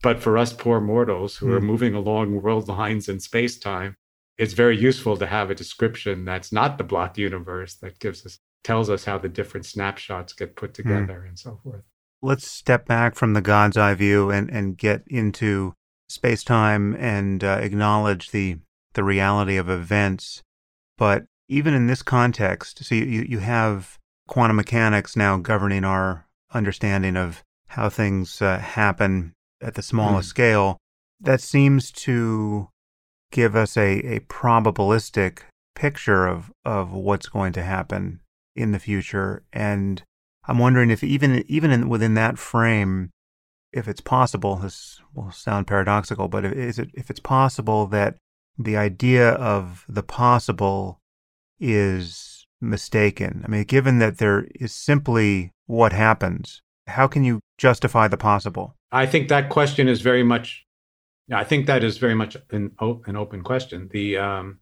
But 0.03 0.21
for 0.21 0.39
us 0.39 0.53
poor 0.53 0.81
mortals 0.81 1.37
who 1.37 1.47
mm. 1.47 1.57
are 1.57 1.61
moving 1.61 1.95
along 1.95 2.41
world 2.41 2.69
lines 2.69 3.09
in 3.09 3.21
space 3.21 3.59
time, 3.59 3.97
it's 4.39 4.55
very 4.55 4.79
useful 4.79 5.17
to 5.19 5.27
have 5.27 5.51
a 5.51 5.55
description 5.55 6.25
that's 6.25 6.53
not 6.53 6.79
the 6.79 6.85
block 6.85 7.19
universe 7.19 7.75
that 7.77 7.99
gives 7.99 8.25
us 8.25 8.39
tells 8.63 8.91
us 8.91 9.05
how 9.05 9.19
the 9.19 9.29
different 9.29 9.65
snapshots 9.67 10.33
get 10.33 10.57
put 10.57 10.71
hmm. 10.77 10.83
together 10.83 11.23
mm. 11.25 11.29
and 11.29 11.39
so 11.39 11.61
forth. 11.63 11.83
Let's 12.23 12.47
step 12.47 12.87
back 12.87 13.15
from 13.15 13.33
the 13.33 13.41
God's 13.41 13.79
eye 13.79 13.95
view 13.95 14.31
and, 14.31 14.51
and 14.51 14.77
get 14.77 15.03
into 15.07 15.75
space 16.09 16.45
time 16.45 16.95
and 16.97 17.43
uh, 17.43 17.59
acknowledge 17.61 18.31
the, 18.31 18.59
the 18.93 19.05
reality 19.05 19.57
of 19.57 19.71
events. 19.71 20.43
But 20.99 21.25
even 21.49 21.73
in 21.73 21.87
this 21.87 22.03
context, 22.03 22.85
so 22.85 22.95
you, 22.95 23.25
you 23.27 23.39
have 23.39 23.99
quantum 24.29 24.57
mechanics 24.57 25.17
now 25.17 25.39
governing 25.39 25.85
our 25.85 26.27
understanding 26.53 27.17
of 27.17 27.43
how 27.69 27.89
things 27.89 28.43
uh, 28.43 28.59
happen 28.59 29.35
at 29.61 29.75
the 29.75 29.83
smallest 29.83 30.29
mm. 30.29 30.31
scale. 30.31 30.77
That 31.21 31.41
seems 31.41 31.93
to 31.93 32.69
give 33.31 33.55
us 33.55 33.77
a, 33.77 34.17
a 34.17 34.21
probabilistic 34.21 35.41
picture 35.75 36.27
of, 36.27 36.51
of 36.65 36.93
what's 36.93 37.29
going 37.29 37.53
to 37.55 37.63
happen 37.63 38.21
in 38.57 38.73
the 38.73 38.79
future. 38.79 39.43
And 39.53 40.03
I'm 40.47 40.59
wondering 40.59 40.91
if 40.91 41.05
even 41.05 41.45
even 41.49 41.71
in, 41.71 41.89
within 41.89 42.15
that 42.15 42.39
frame, 42.39 43.11
if 43.73 43.87
it's 43.87 44.01
possible, 44.01 44.57
this 44.57 45.01
will 45.15 45.31
sound 45.31 45.67
paradoxical, 45.67 46.29
but 46.29 46.45
is 46.45 46.79
it 46.79 46.91
if 46.95 47.11
it's 47.11 47.21
possible 47.21 47.87
that 47.89 48.17
the 48.59 48.77
idea 48.77 49.31
of 49.31 49.85
the 49.89 50.03
possible 50.03 50.99
is 51.59 52.47
mistaken? 52.61 53.43
I 53.45 53.49
mean, 53.49 53.65
given 53.65 53.99
that 53.99 54.19
there 54.19 54.47
is 54.55 54.75
simply 54.75 55.53
what 55.67 55.93
happens, 55.93 56.63
how 56.91 57.07
can 57.07 57.25
you 57.25 57.41
justify 57.59 58.09
the 58.09 58.17
possible? 58.17 58.77
I 58.93 59.07
think 59.07 59.29
that 59.29 59.49
question 59.49 59.89
is 59.89 60.01
very 60.01 60.23
much. 60.23 60.67
I 61.33 61.45
think 61.45 61.67
that 61.67 61.85
is 61.85 61.99
very 61.99 62.15
much 62.15 62.37
an, 62.51 62.73
an 62.81 63.17
open 63.17 63.43
question. 63.43 63.89
The 63.93 64.19
um, 64.19 64.59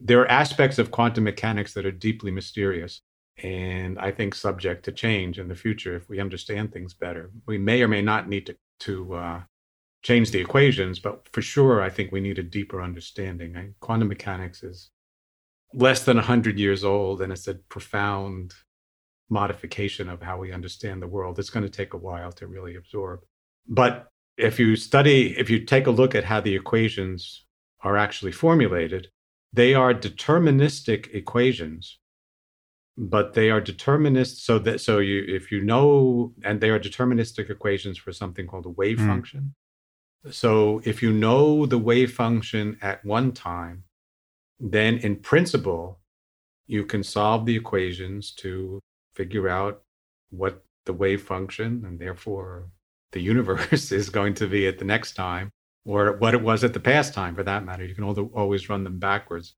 there 0.00 0.20
are 0.20 0.30
aspects 0.30 0.78
of 0.78 0.90
quantum 0.90 1.24
mechanics 1.24 1.74
that 1.74 1.86
are 1.86 1.92
deeply 1.92 2.30
mysterious 2.30 3.02
and 3.42 3.98
I 3.98 4.12
think 4.12 4.34
subject 4.34 4.84
to 4.86 4.92
change 4.92 5.38
in 5.38 5.48
the 5.48 5.54
future 5.54 5.94
if 5.94 6.08
we 6.08 6.20
understand 6.20 6.72
things 6.72 6.94
better. 6.94 7.30
We 7.46 7.58
may 7.58 7.82
or 7.82 7.88
may 7.88 8.02
not 8.02 8.28
need 8.28 8.46
to 8.46 8.56
to 8.78 9.14
uh, 9.14 9.40
change 10.02 10.30
the 10.30 10.40
equations, 10.40 10.98
but 10.98 11.28
for 11.32 11.40
sure, 11.40 11.82
I 11.82 11.88
think 11.88 12.12
we 12.12 12.20
need 12.20 12.38
a 12.38 12.42
deeper 12.42 12.82
understanding. 12.82 13.56
I, 13.56 13.70
quantum 13.80 14.08
mechanics 14.08 14.62
is 14.62 14.90
less 15.72 16.04
than 16.04 16.18
hundred 16.18 16.58
years 16.58 16.84
old, 16.84 17.22
and 17.22 17.32
it's 17.32 17.48
a 17.48 17.54
profound 17.54 18.54
modification 19.28 20.08
of 20.08 20.22
how 20.22 20.38
we 20.38 20.52
understand 20.52 21.02
the 21.02 21.08
world. 21.08 21.38
It's 21.38 21.50
going 21.50 21.64
to 21.64 21.70
take 21.70 21.94
a 21.94 21.98
while 21.98 22.32
to 22.32 22.46
really 22.46 22.76
absorb. 22.76 23.20
But 23.68 24.08
if 24.36 24.58
you 24.58 24.76
study, 24.76 25.36
if 25.38 25.50
you 25.50 25.64
take 25.64 25.86
a 25.86 25.90
look 25.90 26.14
at 26.14 26.24
how 26.24 26.40
the 26.40 26.54
equations 26.54 27.44
are 27.80 27.96
actually 27.96 28.32
formulated, 28.32 29.08
they 29.52 29.74
are 29.74 29.94
deterministic 29.94 31.12
equations 31.14 31.98
but 32.96 33.34
they 33.34 33.50
are 33.50 33.60
determinists 33.60 34.42
so 34.42 34.58
that 34.58 34.80
so 34.80 34.98
you 34.98 35.24
if 35.28 35.52
you 35.52 35.62
know 35.62 36.32
and 36.44 36.60
they 36.60 36.70
are 36.70 36.80
deterministic 36.80 37.50
equations 37.50 37.98
for 37.98 38.12
something 38.12 38.46
called 38.46 38.66
a 38.66 38.70
wave 38.70 38.98
mm. 38.98 39.06
function 39.06 39.54
so 40.30 40.80
if 40.84 41.02
you 41.02 41.12
know 41.12 41.66
the 41.66 41.78
wave 41.78 42.12
function 42.12 42.76
at 42.80 43.04
one 43.04 43.32
time 43.32 43.84
then 44.58 44.96
in 44.98 45.16
principle 45.16 46.00
you 46.66 46.84
can 46.84 47.02
solve 47.02 47.44
the 47.44 47.54
equations 47.54 48.32
to 48.32 48.80
figure 49.16 49.48
out 49.48 49.82
what 50.30 50.64
the 50.84 50.92
wave 50.92 51.22
function 51.22 51.84
and 51.86 51.98
therefore 51.98 52.66
the 53.12 53.20
universe 53.20 53.90
is 54.00 54.10
going 54.10 54.34
to 54.34 54.46
be 54.46 54.66
at 54.66 54.78
the 54.78 54.84
next 54.84 55.14
time 55.14 55.50
or 55.84 56.12
what 56.18 56.34
it 56.34 56.42
was 56.42 56.62
at 56.64 56.72
the 56.72 56.80
past 56.80 57.14
time 57.14 57.34
for 57.34 57.42
that 57.42 57.64
matter 57.64 57.84
you 57.84 57.94
can 57.94 58.04
always 58.04 58.68
run 58.68 58.84
them 58.84 58.98
backwards 58.98 59.54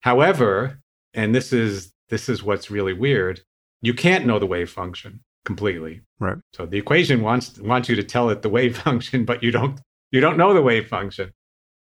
however 0.00 0.78
and 1.14 1.34
this 1.34 1.52
is 1.52 1.92
this 2.08 2.28
is 2.28 2.42
what's 2.42 2.70
really 2.70 2.92
weird. 2.92 3.40
You 3.80 3.94
can't 3.94 4.26
know 4.26 4.38
the 4.38 4.46
wave 4.46 4.70
function 4.70 5.20
completely. 5.44 6.02
Right. 6.20 6.36
So 6.52 6.66
the 6.66 6.78
equation 6.78 7.22
wants 7.22 7.58
wants 7.58 7.88
you 7.88 7.96
to 7.96 8.02
tell 8.02 8.30
it 8.30 8.42
the 8.42 8.48
wave 8.48 8.76
function, 8.84 9.24
but 9.24 9.42
you 9.42 9.50
don't 9.50 9.80
you 10.10 10.20
don't 10.20 10.36
know 10.36 10.54
the 10.54 10.62
wave 10.62 10.88
function. 10.88 11.32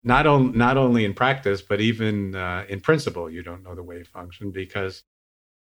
Not 0.02 0.26
on, 0.26 0.56
not 0.56 0.78
only 0.78 1.04
in 1.04 1.12
practice, 1.12 1.60
but 1.60 1.80
even 1.80 2.34
uh, 2.34 2.64
in 2.68 2.80
principle, 2.80 3.28
you 3.28 3.42
don't 3.42 3.62
know 3.62 3.74
the 3.74 3.82
wave 3.82 4.08
function 4.08 4.50
because 4.50 5.02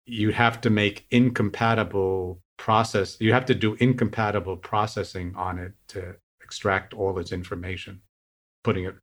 you 0.08 0.32
have 0.32 0.62
to 0.62 0.70
make 0.70 1.06
incompatible 1.12 2.42
process. 2.58 3.18
You 3.20 3.34
have 3.34 3.46
to 3.46 3.56
do 3.56 3.76
incompatible 3.76 4.58
processing 4.58 5.34
on 5.36 5.60
it 5.60 5.74
to 5.90 6.16
extract 6.42 6.94
all 6.94 7.20
its 7.20 7.32
information. 7.32 8.02
Putting 8.64 8.86
it 8.86 8.96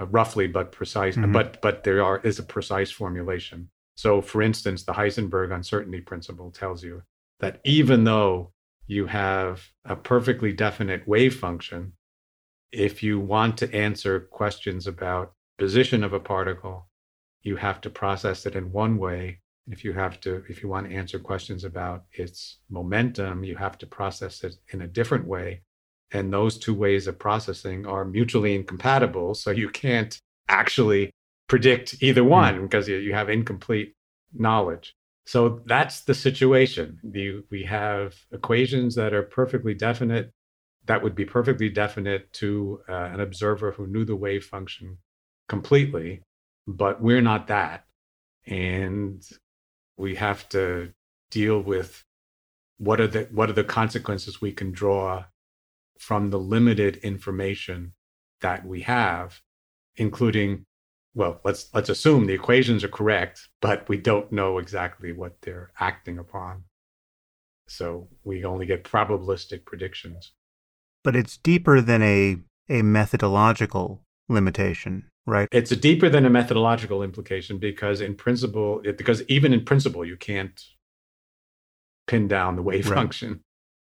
uh, 0.00 0.06
roughly 0.06 0.46
but 0.46 0.72
precise, 0.72 1.16
mm-hmm. 1.16 1.32
but 1.32 1.60
but 1.60 1.84
there 1.84 2.02
are 2.02 2.20
is 2.20 2.38
a 2.38 2.42
precise 2.42 2.90
formulation. 2.90 3.68
So, 3.96 4.20
for 4.20 4.42
instance, 4.42 4.84
the 4.84 4.92
Heisenberg 4.92 5.54
uncertainty 5.54 6.00
principle 6.00 6.50
tells 6.50 6.84
you 6.84 7.02
that 7.40 7.60
even 7.64 8.04
though 8.04 8.52
you 8.86 9.06
have 9.06 9.62
a 9.84 9.96
perfectly 9.96 10.52
definite 10.52 11.08
wave 11.08 11.34
function, 11.34 11.92
if 12.72 13.02
you 13.02 13.18
want 13.18 13.56
to 13.58 13.74
answer 13.74 14.20
questions 14.20 14.86
about 14.86 15.32
position 15.58 16.04
of 16.04 16.12
a 16.12 16.20
particle, 16.20 16.88
you 17.42 17.56
have 17.56 17.80
to 17.80 17.90
process 17.90 18.44
it 18.46 18.54
in 18.54 18.72
one 18.72 18.98
way. 18.98 19.40
If 19.68 19.84
you 19.84 19.92
have 19.92 20.20
to, 20.20 20.44
if 20.48 20.62
you 20.62 20.68
want 20.68 20.88
to 20.88 20.94
answer 20.94 21.18
questions 21.18 21.64
about 21.64 22.04
its 22.12 22.58
momentum, 22.70 23.44
you 23.44 23.56
have 23.56 23.78
to 23.78 23.86
process 23.86 24.44
it 24.44 24.56
in 24.72 24.82
a 24.82 24.86
different 24.86 25.26
way. 25.26 25.62
And 26.12 26.32
those 26.32 26.56
two 26.56 26.74
ways 26.74 27.08
of 27.08 27.18
processing 27.18 27.84
are 27.84 28.04
mutually 28.04 28.54
incompatible. 28.54 29.34
So 29.34 29.50
you 29.50 29.68
can't 29.68 30.16
actually 30.48 31.10
predict 31.48 31.96
either 32.00 32.22
hmm. 32.22 32.28
one 32.28 32.54
mm. 32.54 32.62
because 32.62 32.88
you 32.88 33.12
have 33.12 33.28
incomplete 33.28 33.94
knowledge. 34.32 34.94
So 35.26 35.60
that's 35.66 36.02
the 36.02 36.14
situation. 36.14 37.00
The, 37.02 37.42
we 37.50 37.64
have 37.64 38.14
equations 38.32 38.94
that 38.94 39.12
are 39.12 39.22
perfectly 39.22 39.74
definite, 39.74 40.30
that 40.86 41.02
would 41.02 41.16
be 41.16 41.24
perfectly 41.24 41.68
definite 41.68 42.32
to 42.34 42.80
uh, 42.88 42.92
an 42.92 43.20
observer 43.20 43.72
who 43.72 43.88
knew 43.88 44.04
the 44.04 44.14
wave 44.14 44.44
function 44.44 44.98
completely, 45.48 46.22
but 46.68 47.02
we're 47.02 47.22
not 47.22 47.48
that. 47.48 47.86
And 48.46 49.20
we 49.96 50.14
have 50.16 50.48
to 50.50 50.92
deal 51.30 51.60
with 51.60 52.04
what 52.78 53.00
are 53.00 53.06
the 53.06 53.28
what 53.30 53.48
are 53.48 53.54
the 53.54 53.64
consequences 53.64 54.40
we 54.40 54.52
can 54.52 54.72
draw 54.72 55.24
from 55.98 56.30
the 56.30 56.38
limited 56.38 56.96
information 56.98 57.92
that 58.40 58.66
we 58.66 58.82
have, 58.82 59.40
including 59.96 60.66
well, 61.14 61.40
let's 61.44 61.72
let's 61.72 61.88
assume 61.88 62.26
the 62.26 62.34
equations 62.34 62.84
are 62.84 62.88
correct, 62.88 63.48
but 63.62 63.88
we 63.88 63.96
don't 63.96 64.30
know 64.30 64.58
exactly 64.58 65.12
what 65.12 65.40
they're 65.40 65.72
acting 65.80 66.18
upon. 66.18 66.64
So 67.68 68.08
we 68.22 68.44
only 68.44 68.66
get 68.66 68.84
probabilistic 68.84 69.64
predictions. 69.64 70.32
But 71.02 71.16
it's 71.16 71.38
deeper 71.38 71.80
than 71.80 72.02
a 72.02 72.36
a 72.68 72.82
methodological 72.82 74.02
limitation, 74.28 75.08
right? 75.26 75.48
It's 75.52 75.72
a 75.72 75.76
deeper 75.76 76.08
than 76.08 76.24
a 76.24 76.30
methodological 76.30 77.02
implication 77.02 77.58
because 77.58 78.00
in 78.00 78.14
principle, 78.14 78.80
it, 78.84 78.96
because 78.96 79.22
even 79.28 79.52
in 79.52 79.64
principle, 79.64 80.04
you 80.04 80.16
can't 80.16 80.60
pin 82.06 82.28
down 82.28 82.56
the 82.56 82.62
wave 82.62 82.88
right. 82.88 82.94
function 82.94 83.40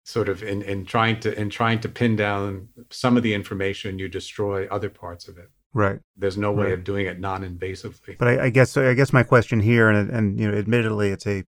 sort 0.08 0.30
of 0.30 0.42
in, 0.42 0.62
in 0.62 0.86
trying 0.86 1.20
to 1.20 1.38
in 1.38 1.50
trying 1.50 1.78
to 1.78 1.88
pin 1.88 2.16
down 2.16 2.66
some 2.90 3.18
of 3.18 3.22
the 3.22 3.34
information 3.34 3.98
you 3.98 4.08
destroy 4.08 4.66
other 4.68 4.88
parts 4.88 5.28
of 5.28 5.36
it 5.36 5.50
right 5.74 6.00
there's 6.16 6.38
no 6.38 6.50
way 6.50 6.64
right. 6.64 6.72
of 6.72 6.82
doing 6.82 7.04
it 7.04 7.20
non-invasively 7.20 8.16
but 8.18 8.26
I, 8.26 8.44
I, 8.44 8.48
guess 8.48 8.74
i 8.78 8.94
guess 8.94 9.12
my 9.12 9.22
question 9.22 9.60
here 9.60 9.90
and 9.90 10.10
and 10.10 10.40
you 10.40 10.50
know 10.50 10.56
admittedly 10.56 11.10
it's 11.10 11.26
a 11.26 11.44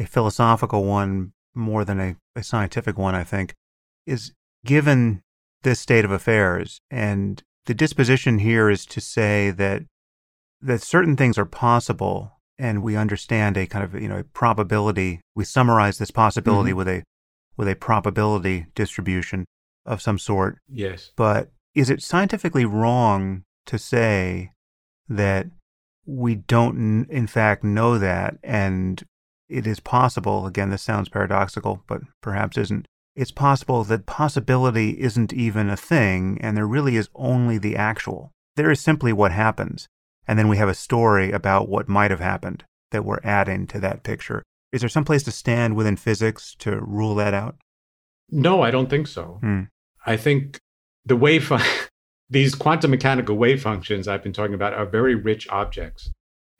a 0.00 0.04
philosophical 0.04 0.84
one 0.84 1.32
more 1.54 1.84
than 1.84 2.00
a, 2.00 2.16
a 2.34 2.42
scientific 2.42 2.98
one 2.98 3.14
i 3.14 3.22
think 3.22 3.54
is 4.04 4.32
given 4.64 5.22
this 5.62 5.78
state 5.78 6.04
of 6.04 6.10
affairs 6.10 6.80
and 6.90 7.44
the 7.66 7.74
disposition 7.74 8.38
here 8.38 8.70
is 8.70 8.86
to 8.86 9.00
say 9.00 9.50
that 9.50 9.82
that 10.60 10.82
certain 10.82 11.16
things 11.16 11.38
are 11.38 11.44
possible 11.44 12.40
and 12.58 12.82
we 12.82 12.96
understand 12.96 13.56
a 13.56 13.66
kind 13.66 13.84
of 13.84 14.00
you 14.00 14.08
know 14.08 14.18
a 14.18 14.24
probability 14.24 15.20
we 15.34 15.44
summarize 15.44 15.98
this 15.98 16.10
possibility 16.10 16.70
mm-hmm. 16.70 16.78
with 16.78 16.88
a 16.88 17.02
with 17.56 17.68
a 17.68 17.76
probability 17.76 18.66
distribution 18.74 19.44
of 19.84 20.02
some 20.02 20.18
sort. 20.18 20.58
Yes. 20.68 21.12
But 21.16 21.50
is 21.74 21.90
it 21.90 22.02
scientifically 22.02 22.64
wrong 22.64 23.44
to 23.66 23.78
say 23.78 24.52
that 25.08 25.46
we 26.06 26.34
don't, 26.34 27.06
in 27.08 27.26
fact, 27.26 27.64
know 27.64 27.98
that? 27.98 28.36
And 28.42 29.02
it 29.48 29.66
is 29.66 29.80
possible, 29.80 30.46
again, 30.46 30.70
this 30.70 30.82
sounds 30.82 31.08
paradoxical, 31.08 31.82
but 31.86 32.00
perhaps 32.20 32.56
isn't. 32.56 32.86
It's 33.14 33.30
possible 33.30 33.84
that 33.84 34.06
possibility 34.06 35.00
isn't 35.00 35.32
even 35.32 35.68
a 35.68 35.76
thing, 35.76 36.38
and 36.40 36.56
there 36.56 36.66
really 36.66 36.96
is 36.96 37.10
only 37.14 37.58
the 37.58 37.76
actual. 37.76 38.30
There 38.56 38.70
is 38.70 38.80
simply 38.80 39.12
what 39.12 39.32
happens. 39.32 39.88
And 40.26 40.38
then 40.38 40.48
we 40.48 40.56
have 40.56 40.68
a 40.68 40.74
story 40.74 41.32
about 41.32 41.68
what 41.68 41.88
might 41.88 42.10
have 42.10 42.20
happened 42.20 42.64
that 42.90 43.04
we're 43.04 43.20
adding 43.24 43.66
to 43.66 43.80
that 43.80 44.02
picture. 44.02 44.42
Is 44.70 44.80
there 44.80 44.88
some 44.88 45.04
place 45.04 45.22
to 45.24 45.32
stand 45.32 45.76
within 45.76 45.96
physics 45.96 46.54
to 46.60 46.80
rule 46.80 47.14
that 47.16 47.34
out? 47.34 47.56
No, 48.30 48.62
I 48.62 48.70
don't 48.70 48.88
think 48.88 49.06
so. 49.08 49.38
Hmm. 49.40 49.62
I 50.06 50.16
think 50.16 50.58
the 51.04 51.16
wave, 51.16 51.46
fun- 51.46 51.62
these 52.30 52.54
quantum 52.54 52.92
mechanical 52.92 53.36
wave 53.36 53.62
functions 53.62 54.06
I've 54.06 54.22
been 54.22 54.32
talking 54.32 54.54
about 54.54 54.74
are 54.74 54.86
very 54.86 55.14
rich 55.14 55.48
objects. 55.50 56.10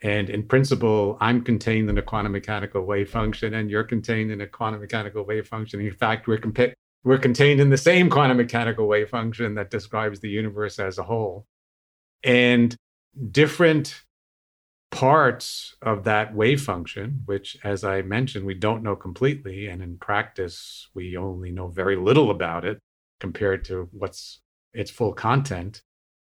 And 0.02 0.28
in 0.28 0.42
principle, 0.42 1.16
I'm 1.20 1.42
contained 1.42 1.88
in 1.88 1.96
a 1.96 2.02
quantum 2.02 2.32
mechanical 2.32 2.82
wave 2.82 3.08
function, 3.08 3.54
and 3.54 3.70
you're 3.70 3.84
contained 3.84 4.32
in 4.32 4.40
a 4.40 4.46
quantum 4.46 4.80
mechanical 4.80 5.24
wave 5.24 5.46
function. 5.46 5.80
In 5.80 5.94
fact, 5.94 6.26
we're, 6.26 6.38
compa- 6.38 6.72
we're 7.04 7.18
contained 7.18 7.60
in 7.60 7.70
the 7.70 7.76
same 7.76 8.10
quantum 8.10 8.36
mechanical 8.36 8.88
wave 8.88 9.10
function 9.10 9.54
that 9.54 9.70
describes 9.70 10.20
the 10.20 10.28
universe 10.28 10.80
as 10.80 10.98
a 10.98 11.04
whole. 11.04 11.46
And 12.24 12.74
different 13.30 14.02
parts 14.90 15.76
of 15.82 16.04
that 16.04 16.34
wave 16.34 16.60
function, 16.60 17.22
which, 17.26 17.56
as 17.62 17.84
I 17.84 18.02
mentioned, 18.02 18.44
we 18.44 18.54
don't 18.54 18.82
know 18.82 18.96
completely. 18.96 19.68
And 19.68 19.82
in 19.82 19.98
practice, 19.98 20.88
we 20.94 21.16
only 21.16 21.52
know 21.52 21.68
very 21.68 21.96
little 21.96 22.30
about 22.30 22.64
it 22.64 22.78
compared 23.20 23.64
to 23.66 23.88
what's 23.92 24.40
its 24.74 24.90
full 24.90 25.12
content, 25.12 25.82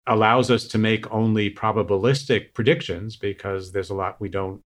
allows 0.07 0.51
us 0.51 0.67
to 0.67 0.77
make 0.77 1.11
only 1.11 1.49
probabilistic 1.49 2.53
predictions 2.53 3.15
because 3.15 3.71
there's 3.71 3.89
a 3.89 3.95
lot 3.95 4.21
we 4.21 4.29
don't 4.29 4.61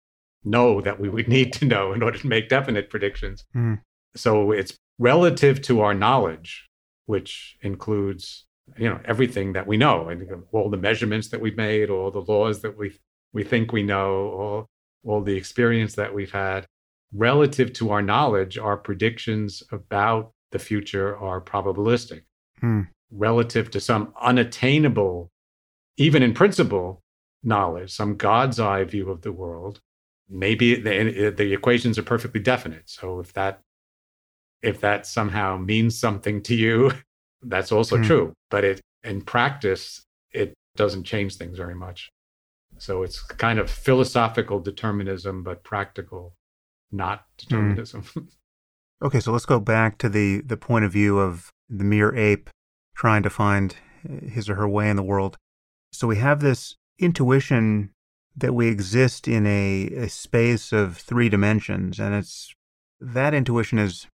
know 0.43 0.81
that 0.81 0.99
we 0.99 1.09
would 1.09 1.27
need 1.37 1.53
to 1.53 1.65
know 1.65 1.93
in 1.93 2.01
order 2.01 2.17
to 2.17 2.27
make 2.27 2.49
definite 2.49 2.89
predictions. 2.89 3.45
Mm. 3.55 3.81
So 4.15 4.51
it's 4.51 4.77
relative 4.99 5.61
to 5.63 5.81
our 5.81 5.93
knowledge, 5.93 6.67
which 7.05 7.57
includes 7.61 8.45
you 8.77 8.89
know 8.89 8.99
everything 9.05 9.53
that 9.53 9.65
we 9.65 9.77
know 9.77 10.09
and 10.09 10.43
all 10.51 10.69
the 10.69 10.75
measurements 10.75 11.29
that 11.29 11.39
we've 11.39 11.55
made 11.55 11.89
all 11.89 12.11
the 12.11 12.19
laws 12.19 12.61
that 12.63 12.77
we 12.77 12.91
we 13.33 13.43
think 13.43 13.71
we 13.71 13.83
know, 13.83 14.11
all, 14.29 14.69
all 15.05 15.21
the 15.21 15.35
experience 15.35 15.95
that 15.95 16.13
we've 16.13 16.31
had, 16.31 16.65
relative 17.13 17.73
to 17.73 17.91
our 17.91 18.01
knowledge, 18.01 18.57
our 18.57 18.77
predictions 18.77 19.63
about 19.71 20.31
the 20.51 20.59
future 20.59 21.15
are 21.17 21.41
probabilistic. 21.41 22.21
Hmm. 22.59 22.81
Relative 23.11 23.71
to 23.71 23.79
some 23.79 24.13
unattainable, 24.21 25.31
even 25.97 26.21
in 26.23 26.33
principle, 26.33 27.01
knowledge, 27.43 27.91
some 27.91 28.15
God's 28.15 28.59
eye 28.59 28.83
view 28.83 29.09
of 29.09 29.21
the 29.21 29.31
world, 29.31 29.79
maybe 30.29 30.75
the, 30.75 31.33
the 31.35 31.53
equations 31.53 31.97
are 31.97 32.03
perfectly 32.03 32.41
definite. 32.41 32.83
So 32.85 33.19
if 33.19 33.33
that 33.33 33.61
if 34.61 34.81
that 34.81 35.05
somehow 35.05 35.57
means 35.57 35.97
something 35.97 36.41
to 36.43 36.55
you, 36.55 36.91
that's 37.41 37.71
also 37.71 37.97
hmm. 37.97 38.03
true. 38.03 38.33
But 38.49 38.63
it 38.63 38.81
in 39.03 39.21
practice, 39.21 40.03
it 40.31 40.53
doesn't 40.75 41.03
change 41.03 41.35
things 41.35 41.57
very 41.57 41.75
much. 41.75 42.09
So 42.77 43.03
it's 43.03 43.21
kind 43.21 43.59
of 43.59 43.69
philosophical 43.69 44.59
determinism, 44.59 45.43
but 45.43 45.63
practical, 45.63 46.35
not 46.91 47.25
determinism. 47.37 48.03
Mm. 48.03 48.27
okay, 49.03 49.19
so 49.19 49.31
let's 49.31 49.45
go 49.45 49.59
back 49.59 49.97
to 49.99 50.09
the, 50.09 50.41
the 50.41 50.57
point 50.57 50.85
of 50.85 50.91
view 50.91 51.17
of 51.17 51.51
the 51.69 51.83
mere 51.83 52.15
ape 52.15 52.49
trying 52.97 53.23
to 53.23 53.29
find 53.29 53.75
his 54.27 54.49
or 54.49 54.55
her 54.55 54.67
way 54.67 54.89
in 54.89 54.95
the 54.95 55.03
world. 55.03 55.37
So 55.91 56.07
we 56.07 56.17
have 56.17 56.41
this 56.41 56.75
intuition 56.99 57.91
that 58.35 58.53
we 58.53 58.67
exist 58.67 59.27
in 59.27 59.45
a, 59.45 59.89
a 59.95 60.09
space 60.09 60.73
of 60.73 60.97
three 60.97 61.29
dimensions, 61.29 61.99
and 61.99 62.13
it's 62.13 62.53
that 62.99 63.33
intuition 63.33 63.79
is 63.79 64.07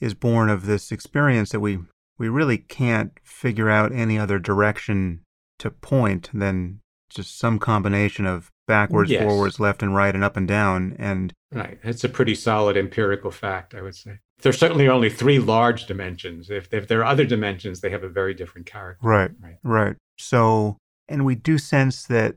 is 0.00 0.14
born 0.14 0.50
of 0.50 0.66
this 0.66 0.90
experience 0.90 1.50
that 1.50 1.60
we 1.60 1.78
we 2.18 2.28
really 2.28 2.58
can't 2.58 3.12
figure 3.24 3.70
out 3.70 3.92
any 3.92 4.18
other 4.18 4.38
direction 4.38 5.20
to 5.58 5.70
point 5.70 6.28
than 6.34 6.80
just 7.08 7.38
some 7.38 7.58
combination 7.58 8.26
of 8.26 8.50
backwards, 8.66 9.10
yes. 9.10 9.22
forwards, 9.22 9.60
left 9.60 9.82
and 9.82 9.94
right, 9.94 10.14
and 10.14 10.24
up 10.24 10.36
and 10.36 10.48
down. 10.48 10.96
And 10.98 11.32
right, 11.52 11.78
it's 11.82 12.04
a 12.04 12.08
pretty 12.08 12.34
solid 12.34 12.76
empirical 12.76 13.30
fact, 13.30 13.74
I 13.74 13.82
would 13.82 13.94
say. 13.94 14.18
There's 14.42 14.58
certainly 14.58 14.88
only 14.88 15.08
three 15.10 15.38
large 15.38 15.86
dimensions. 15.86 16.50
If 16.50 16.72
if 16.72 16.88
there 16.88 17.00
are 17.00 17.04
other 17.04 17.24
dimensions, 17.24 17.80
they 17.80 17.90
have 17.90 18.02
a 18.02 18.08
very 18.08 18.34
different 18.34 18.66
character. 18.66 19.06
Right, 19.06 19.30
right, 19.40 19.58
right. 19.62 19.96
So, 20.18 20.76
and 21.08 21.24
we 21.24 21.34
do 21.34 21.58
sense 21.58 22.04
that 22.06 22.36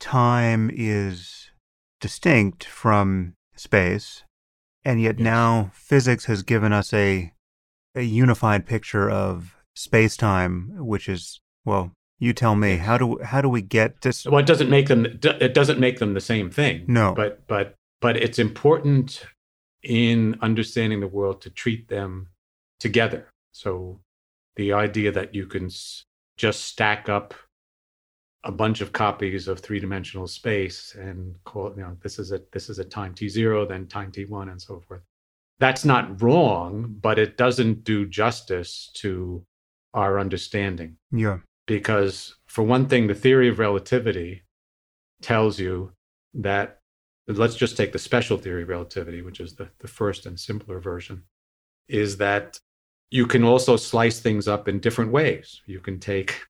time 0.00 0.70
is 0.72 1.50
distinct 2.00 2.64
from 2.64 3.34
space, 3.56 4.22
and 4.84 5.00
yet 5.00 5.18
Yes. 5.18 5.24
now 5.24 5.70
physics 5.74 6.26
has 6.26 6.42
given 6.42 6.72
us 6.72 6.92
a 6.92 7.32
a 7.94 8.02
unified 8.02 8.66
picture 8.66 9.08
of 9.08 9.54
space 9.74 10.16
time, 10.16 10.72
which 10.78 11.08
is 11.08 11.40
well. 11.64 11.92
You 12.20 12.32
tell 12.32 12.54
me 12.54 12.76
how 12.76 12.96
do 12.96 13.18
how 13.24 13.40
do 13.40 13.48
we 13.48 13.60
get 13.60 14.02
this? 14.02 14.24
Well, 14.24 14.38
it 14.38 14.46
doesn't 14.46 14.70
make 14.70 14.86
them. 14.88 15.04
It 15.04 15.52
doesn't 15.52 15.80
make 15.80 15.98
them 15.98 16.14
the 16.14 16.20
same 16.20 16.48
thing. 16.48 16.84
No. 16.86 17.12
but 17.12 17.46
but 17.48 17.74
but 18.00 18.16
it's 18.16 18.38
important 18.38 19.26
in 19.84 20.36
understanding 20.40 21.00
the 21.00 21.06
world 21.08 21.40
to 21.42 21.50
treat 21.50 21.88
them 21.88 22.28
together. 22.80 23.28
So 23.52 24.00
the 24.56 24.72
idea 24.72 25.12
that 25.12 25.34
you 25.34 25.46
can 25.46 25.66
s- 25.66 26.04
just 26.36 26.64
stack 26.64 27.08
up 27.08 27.34
a 28.44 28.52
bunch 28.52 28.80
of 28.80 28.92
copies 28.92 29.48
of 29.48 29.60
three-dimensional 29.60 30.26
space 30.26 30.94
and 30.98 31.34
call 31.44 31.68
it, 31.68 31.76
you 31.76 31.82
know, 31.82 31.96
this 32.02 32.18
is 32.18 32.30
a 32.32 32.40
this 32.52 32.68
is 32.68 32.78
a 32.78 32.84
time 32.84 33.14
t 33.14 33.28
zero, 33.28 33.66
then 33.66 33.86
time 33.86 34.12
t 34.12 34.24
one, 34.26 34.50
and 34.50 34.60
so 34.60 34.80
forth. 34.80 35.00
That's 35.60 35.84
not 35.84 36.20
wrong, 36.20 36.96
but 37.00 37.18
it 37.18 37.36
doesn't 37.36 37.84
do 37.84 38.06
justice 38.06 38.90
to 38.96 39.44
our 39.94 40.18
understanding 40.18 40.96
Yeah, 41.12 41.38
because 41.66 42.34
for 42.46 42.64
one 42.64 42.86
thing 42.88 43.06
the 43.06 43.14
theory 43.14 43.48
of 43.48 43.58
relativity 43.60 44.42
tells 45.22 45.58
you 45.58 45.92
that 46.34 46.80
let's 47.26 47.56
just 47.56 47.76
take 47.76 47.92
the 47.92 47.98
special 47.98 48.36
theory 48.36 48.62
of 48.62 48.68
relativity 48.68 49.22
which 49.22 49.40
is 49.40 49.54
the, 49.54 49.68
the 49.78 49.88
first 49.88 50.26
and 50.26 50.38
simpler 50.38 50.78
version 50.78 51.22
is 51.88 52.16
that 52.18 52.58
you 53.10 53.26
can 53.26 53.44
also 53.44 53.76
slice 53.76 54.20
things 54.20 54.48
up 54.48 54.66
in 54.68 54.80
different 54.80 55.12
ways. 55.12 55.62
You 55.66 55.80
can 55.80 56.00
take 56.00 56.40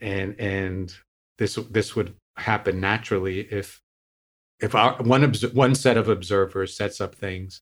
and 0.00 0.38
and 0.38 0.94
this 1.38 1.56
this 1.70 1.96
would 1.96 2.14
happen 2.36 2.80
naturally 2.80 3.40
if 3.40 3.80
if 4.60 4.74
our 4.74 5.02
one 5.02 5.32
one 5.52 5.74
set 5.74 5.96
of 5.96 6.08
observers 6.08 6.76
sets 6.76 7.00
up 7.00 7.14
things 7.14 7.60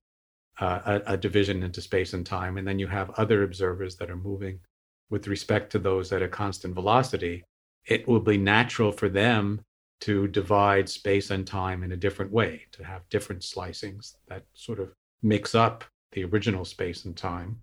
uh, 0.59 1.01
a, 1.07 1.15
a 1.15 1.17
division 1.17 1.63
into 1.63 1.81
space 1.81 2.13
and 2.13 2.27
time 2.27 2.59
and 2.59 2.67
then 2.69 2.79
you 2.79 2.87
have 2.87 3.11
other 3.11 3.43
observers 3.43 3.97
that 3.97 4.11
are 4.11 4.17
moving 4.17 4.61
with 5.09 5.27
respect 5.27 5.73
to 5.73 5.79
those 5.79 6.13
at 6.13 6.23
a 6.23 6.29
constant 6.29 6.75
velocity, 6.75 7.43
it 7.87 8.07
will 8.07 8.21
be 8.21 8.37
natural 8.37 8.93
for 8.93 9.09
them 9.09 9.61
to 10.01 10.27
divide 10.29 10.89
space 10.89 11.31
and 11.31 11.47
time 11.47 11.83
in 11.83 11.93
a 11.93 11.97
different 11.97 12.33
way, 12.33 12.63
to 12.73 12.85
have 12.85 13.09
different 13.11 13.43
slicings 13.43 14.15
that 14.29 14.45
sort 14.55 14.81
of 14.81 14.93
mix 15.23 15.55
up 15.55 15.85
the 16.13 16.25
original 16.25 16.65
space 16.65 17.05
and 17.05 17.17
time. 17.17 17.61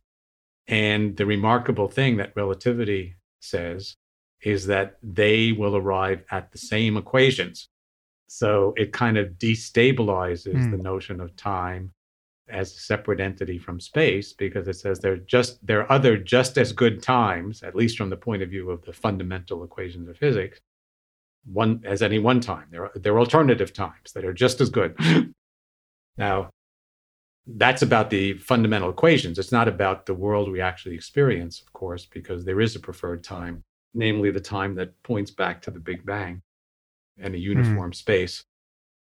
And 0.68 1.16
the 1.18 1.26
remarkable 1.26 1.88
thing 1.88 2.18
that 2.18 2.34
relativity 2.36 3.16
says 3.42 3.96
is 4.42 4.68
that 4.68 4.98
they 5.02 5.52
will 5.52 5.76
arrive 5.76 6.24
at 6.32 6.52
the 6.52 6.58
same 6.58 6.96
equations. 6.98 7.70
So 8.28 8.74
it 8.78 8.92
kind 8.94 9.18
of 9.18 9.30
destabilizes 9.40 10.66
Hmm. 10.66 10.72
the 10.72 10.78
notion 10.78 11.20
of 11.22 11.36
time 11.36 11.94
as 12.50 12.74
a 12.76 12.80
separate 12.80 13.20
entity 13.20 13.58
from 13.58 13.80
space 13.80 14.34
because 14.34 14.68
it 14.68 14.76
says 14.76 15.00
they're 15.00 15.18
just 15.18 15.66
there 15.66 15.82
are 15.82 15.92
other 15.92 16.18
just 16.18 16.58
as 16.58 16.72
good 16.72 17.02
times 17.04 17.62
at 17.62 17.76
least 17.76 17.98
from 17.98 18.10
the 18.10 18.16
point 18.16 18.42
of 18.42 18.50
view 18.50 18.72
of 18.72 18.82
the 18.86 18.94
fundamental 18.94 19.66
equations 19.66 20.08
of 20.08 20.18
physics 20.18 20.62
one 21.46 21.82
as 21.86 22.02
any 22.02 22.20
one 22.20 22.40
time. 22.40 22.66
There 22.72 22.86
are 22.86 22.92
there 22.96 23.14
are 23.14 23.20
alternative 23.20 23.74
times 23.74 24.12
that 24.14 24.26
are 24.26 24.34
just 24.34 24.62
as 24.62 24.70
good. 24.70 24.98
Now 26.20 26.50
that's 27.46 27.84
about 27.84 28.10
the 28.10 28.34
fundamental 28.40 28.90
equations. 28.90 29.38
It's 29.38 29.52
not 29.52 29.68
about 29.68 30.08
the 30.08 30.16
world 30.16 30.52
we 30.52 30.62
actually 30.62 30.96
experience 30.96 31.62
of 31.62 31.72
course 31.74 32.08
because 32.08 32.44
there 32.44 32.60
is 32.60 32.76
a 32.76 32.80
preferred 32.80 33.24
time 33.24 33.64
namely 33.94 34.32
the 34.32 34.40
time 34.40 34.76
that 34.76 35.02
points 35.04 35.32
back 35.32 35.62
to 35.64 35.72
the 35.72 35.80
big 35.80 36.06
bang 36.06 36.42
and 37.20 37.36
a 37.36 37.38
hmm. 37.38 37.44
uniform 37.44 37.94
space. 37.94 38.44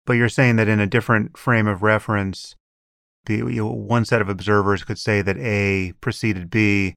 But 0.05 0.13
you're 0.13 0.29
saying 0.29 0.57
that 0.57 0.67
in 0.67 0.79
a 0.79 0.88
different 0.88 1.38
frame 1.38 1.67
of 1.67 1.81
reference, 1.81 2.55
the 3.25 3.38
you 3.38 3.63
know, 3.63 3.71
one 3.71 4.05
set 4.05 4.21
of 4.21 4.29
observers 4.29 4.84
could 4.84 4.99
say 4.99 5.21
that 5.21 5.38
A 5.38 5.93
preceded 6.01 6.49
B, 6.49 6.95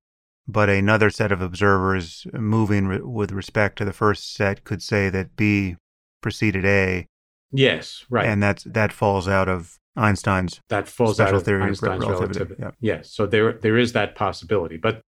but 0.49 0.69
another 0.69 1.11
set 1.11 1.33
of 1.33 1.41
observers 1.41 2.27
moving 2.33 2.87
re- 2.87 3.01
with 3.01 3.33
respect 3.33 3.77
to 3.79 3.85
the 3.85 3.93
first 3.93 4.35
set 4.35 4.65
could 4.65 4.83
say 4.83 5.09
that 5.11 5.37
B 5.37 5.77
preceded 6.21 6.65
A, 6.65 7.07
yes 7.53 8.05
right 8.11 8.27
and 8.27 8.43
that's 8.43 8.65
that 8.65 8.93
falls 8.93 9.29
out 9.29 9.49
of 9.49 9.79
Einstein's 9.97 10.61
that 10.69 10.89
falls 10.89 11.17
special 11.17 11.37
out 11.37 11.41
of 11.41 11.45
theory 11.45 11.71
of 11.71 11.81
relativity. 11.83 12.13
relativity. 12.41 12.55
Yeah. 12.59 12.71
Yes, 12.81 13.11
so 13.11 13.27
there 13.27 13.53
there 13.55 13.79
is 13.79 13.93
that 13.93 14.15
possibility, 14.15 14.77
but 14.77 15.01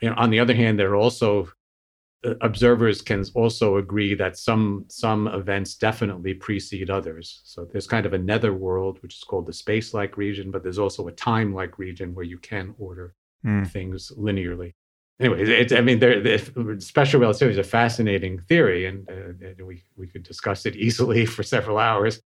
you 0.00 0.08
know, 0.08 0.16
on 0.16 0.30
the 0.30 0.40
other 0.40 0.54
hand, 0.54 0.78
there 0.80 0.90
are 0.90 0.96
also 0.96 1.48
uh, 2.24 2.34
observers 2.40 3.02
can 3.02 3.24
also 3.34 3.76
agree 3.76 4.14
that 4.14 4.36
some 4.36 4.84
some 4.88 5.28
events 5.28 5.76
definitely 5.76 6.34
precede 6.34 6.90
others. 6.90 7.40
So 7.44 7.64
there's 7.70 7.86
kind 7.86 8.04
of 8.04 8.14
a 8.14 8.18
netherworld, 8.18 9.00
which 9.02 9.14
is 9.14 9.22
called 9.22 9.46
the 9.46 9.52
space-like 9.52 10.16
region, 10.16 10.50
but 10.50 10.62
there's 10.64 10.78
also 10.78 11.06
a 11.06 11.12
time-like 11.12 11.78
region 11.78 12.14
where 12.14 12.24
you 12.24 12.38
can 12.38 12.74
order 12.78 13.14
Hmm. 13.44 13.64
things 13.64 14.12
linearly. 14.16 14.72
Anyway, 15.20 15.42
it's 15.42 15.72
I 15.72 15.80
mean, 15.80 16.00
the 16.00 16.76
special 16.80 17.20
relativity 17.20 17.58
is 17.58 17.66
a 17.66 17.68
fascinating 17.68 18.40
theory, 18.40 18.86
and, 18.86 19.08
uh, 19.08 19.46
and 19.46 19.66
we 19.66 19.84
we 19.96 20.06
could 20.06 20.22
discuss 20.22 20.66
it 20.66 20.76
easily 20.86 21.26
for 21.26 21.42
several 21.42 21.78
hours. 21.78 22.20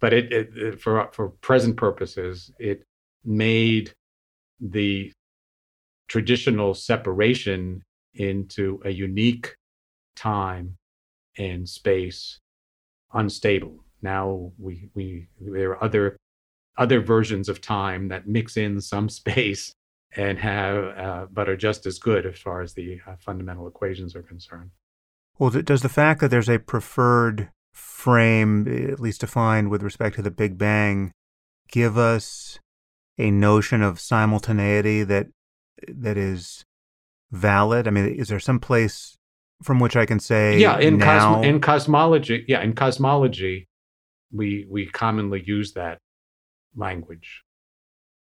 But 0.00 0.12
it, 0.12 0.32
it, 0.32 0.56
it 0.56 0.80
for 0.80 1.10
for 1.12 1.30
present 1.30 1.76
purposes, 1.76 2.50
it 2.58 2.84
made 3.24 3.92
the 4.60 5.12
traditional 6.08 6.74
separation 6.74 7.82
into 8.14 8.80
a 8.84 8.90
unique 8.90 9.54
time 10.16 10.76
and 11.36 11.68
space 11.68 12.40
unstable. 13.12 13.84
Now 14.02 14.52
we 14.58 14.90
we 14.94 15.28
there 15.40 15.70
are 15.70 15.84
other 15.84 16.16
other 16.76 17.00
versions 17.00 17.48
of 17.48 17.60
time 17.60 18.08
that 18.08 18.26
mix 18.26 18.56
in 18.56 18.80
some 18.80 19.08
space 19.20 19.74
and 20.16 20.38
have 20.38 20.76
uh, 20.96 21.26
but 21.30 21.48
are 21.48 21.56
just 21.56 21.86
as 21.86 21.98
good 21.98 22.26
as 22.26 22.38
far 22.38 22.62
as 22.62 22.74
the 22.74 23.00
uh, 23.06 23.14
fundamental 23.18 23.66
equations 23.66 24.16
are 24.16 24.22
concerned. 24.22 24.70
Well, 25.38 25.50
does 25.50 25.82
the 25.82 25.88
fact 25.88 26.20
that 26.20 26.30
there's 26.30 26.48
a 26.48 26.58
preferred 26.58 27.50
frame, 27.72 28.66
at 28.90 29.00
least 29.00 29.20
defined 29.20 29.70
with 29.70 29.82
respect 29.82 30.16
to 30.16 30.22
the 30.22 30.30
Big 30.30 30.58
Bang, 30.58 31.12
give 31.70 31.96
us 31.96 32.58
a 33.18 33.30
notion 33.30 33.82
of 33.82 34.00
simultaneity 34.00 35.04
that 35.04 35.28
that 35.86 36.16
is 36.16 36.64
valid? 37.30 37.86
I 37.86 37.90
mean, 37.90 38.06
is 38.06 38.28
there 38.28 38.40
some 38.40 38.58
place 38.58 39.16
from 39.62 39.78
which 39.80 39.96
I 39.96 40.06
can 40.06 40.20
say, 40.20 40.58
yeah, 40.58 40.78
in 40.78 40.98
now, 40.98 41.34
cosmo- 41.34 41.48
in 41.48 41.60
cosmology, 41.60 42.44
yeah, 42.48 42.62
in 42.62 42.74
cosmology, 42.74 43.68
we 44.32 44.66
we 44.68 44.86
commonly 44.86 45.42
use 45.44 45.72
that 45.74 45.98
language 46.74 47.42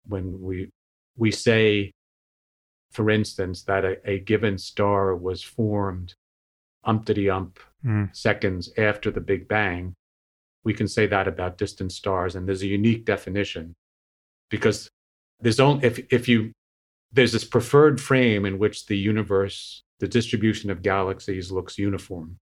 when 0.05 0.41
we 0.41 0.71
we 1.17 1.31
say, 1.31 1.91
for 2.91 3.09
instance, 3.09 3.63
that 3.63 3.83
a, 3.83 4.09
a 4.09 4.19
given 4.19 4.57
star 4.57 5.15
was 5.15 5.43
formed 5.43 6.13
umpty 6.83 7.29
ump 7.29 7.59
Hmm. 7.83 8.05
seconds 8.11 8.71
after 8.77 9.11
the 9.11 9.21
Big 9.21 9.47
Bang, 9.47 9.93
we 10.63 10.73
can 10.73 10.87
say 10.87 11.05
that 11.07 11.27
about 11.27 11.57
distant 11.59 11.91
stars, 11.91 12.35
and 12.35 12.47
there's 12.47 12.63
a 12.63 12.67
unique 12.67 13.05
definition 13.05 13.75
because 14.49 14.89
there's 15.39 15.59
only 15.59 15.85
if 15.85 15.99
if 16.11 16.27
you 16.27 16.51
there's 17.13 17.31
this 17.33 17.43
preferred 17.45 18.01
frame 18.01 18.45
in 18.45 18.57
which 18.57 18.87
the 18.87 18.97
universe, 18.97 19.83
the 19.99 20.07
distribution 20.07 20.69
of 20.71 20.81
galaxies 20.81 21.51
looks 21.51 21.77
uniform. 21.77 22.37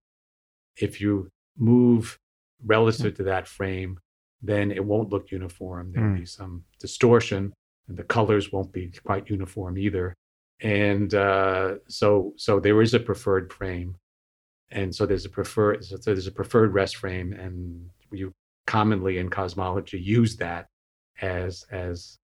If 0.78 1.02
you 1.02 1.30
move 1.58 2.18
relative 2.66 3.16
to 3.18 3.24
that 3.24 3.48
frame, 3.48 4.00
then 4.42 4.72
it 4.72 4.84
won't 4.84 5.10
look 5.10 5.32
uniform. 5.32 5.92
There'll 5.92 6.10
Hmm. 6.12 6.20
be 6.22 6.26
some 6.26 6.64
distortion, 6.80 7.54
and 7.88 7.98
the 7.98 8.04
colors 8.04 8.52
won't 8.52 8.72
be 8.72 8.92
quite 9.04 9.30
uniform 9.30 9.78
either. 9.78 10.16
And 10.62 11.14
uh, 11.14 11.76
so, 11.88 12.34
so 12.38 12.60
there 12.60 12.82
is 12.82 12.94
a 12.94 13.00
preferred 13.00 13.52
frame, 13.52 13.96
and 14.72 14.94
so 14.96 15.06
there's 15.06 15.26
a 15.26 15.30
preferred 15.30 15.84
so 15.84 15.98
there's 15.98 16.28
a 16.28 16.32
preferred 16.32 16.74
rest 16.74 16.98
frame, 16.98 17.34
and 17.34 17.90
you 18.12 18.32
commonly 18.66 19.18
in 19.18 19.30
cosmology 19.30 20.00
use 20.00 20.38
that 20.38 20.68
as 21.22 21.66
as 21.72 22.18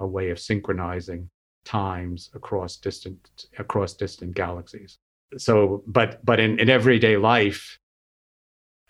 a 0.00 0.06
way 0.06 0.30
of 0.30 0.38
synchronizing 0.38 1.28
times 1.64 2.30
across 2.34 2.76
distant 2.76 3.46
across 3.58 3.94
distant 3.94 4.34
galaxies. 4.34 4.98
So, 5.38 5.82
but 5.86 6.24
but 6.24 6.40
in, 6.40 6.58
in 6.58 6.70
everyday 6.70 7.16
life, 7.16 7.78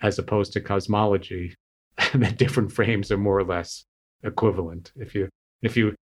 as 0.01 0.19
opposed 0.19 0.53
to 0.53 0.61
cosmology, 0.61 1.55
the 2.13 2.31
different 2.31 2.71
frames 2.71 3.11
are 3.11 3.17
more 3.17 3.37
or 3.37 3.43
less 3.43 3.85
equivalent. 4.23 4.91
If 4.95 5.15
you 5.15 5.29
if 5.61 5.75
you 5.75 5.95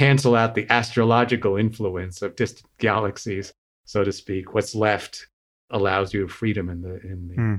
cancel 0.00 0.34
out 0.34 0.54
the 0.54 0.66
astrological 0.70 1.56
influence 1.56 2.22
of 2.22 2.34
distant 2.34 2.66
galaxies, 2.78 3.52
so 3.84 4.02
to 4.02 4.10
speak, 4.12 4.54
what's 4.54 4.74
left 4.74 5.28
allows 5.70 6.14
you 6.14 6.26
freedom 6.26 6.70
in 6.70 6.80
the 6.80 6.94
in 7.12 7.28
the 7.28 7.34
Hmm. 7.34 7.54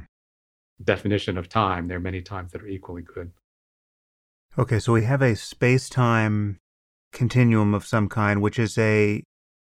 definition 0.84 1.38
of 1.38 1.48
time. 1.48 1.88
There 1.88 1.98
are 1.98 2.08
many 2.12 2.22
times 2.22 2.52
that 2.52 2.64
are 2.64 2.68
equally 2.78 3.04
good. 3.04 3.32
Okay, 4.58 4.80
so 4.80 4.92
we 4.94 5.04
have 5.04 5.22
a 5.22 5.36
space-time 5.36 6.58
continuum 7.14 7.74
of 7.76 7.86
some 7.86 8.10
kind, 8.10 8.42
which 8.42 8.58
is 8.58 8.76
a 8.78 9.24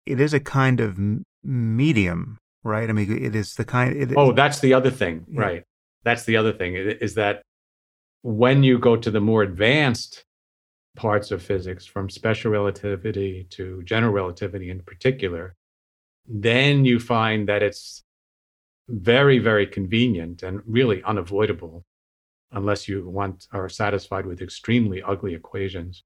it 0.07 0.19
is 0.19 0.33
a 0.33 0.39
kind 0.39 0.79
of 0.79 0.97
m- 0.97 1.23
medium, 1.43 2.37
right? 2.63 2.89
I 2.89 2.93
mean, 2.93 3.11
it 3.27 3.35
is 3.35 3.55
the 3.55 3.65
kind. 3.65 3.95
It, 3.95 4.13
Oh, 4.17 4.31
that's 4.33 4.59
the 4.59 4.73
other 4.73 4.91
thing, 4.91 5.25
Yeah. 5.29 5.41
right? 5.41 5.63
That's 6.03 6.25
the 6.25 6.37
other 6.37 6.53
thing 6.53 6.73
is 6.75 7.13
that 7.15 7.41
when 8.23 8.63
you 8.63 8.79
go 8.79 8.95
to 8.97 9.11
the 9.11 9.21
more 9.29 9.43
advanced 9.43 10.23
parts 10.95 11.31
of 11.31 11.41
physics, 11.41 11.85
from 11.85 12.09
special 12.09 12.51
relativity 12.51 13.47
to 13.51 13.83
general 13.83 14.13
relativity 14.13 14.69
in 14.69 14.81
particular, 14.81 15.55
then 16.27 16.85
you 16.85 16.99
find 16.99 17.47
that 17.47 17.61
it's 17.61 18.03
very, 18.87 19.39
very 19.39 19.67
convenient 19.67 20.43
and 20.43 20.61
really 20.65 21.03
unavoidable 21.03 21.83
unless 22.51 22.87
you 22.87 23.07
want 23.09 23.47
are 23.51 23.69
satisfied 23.69 24.25
with 24.25 24.41
extremely 24.41 25.01
ugly 25.03 25.33
equations. 25.33 26.03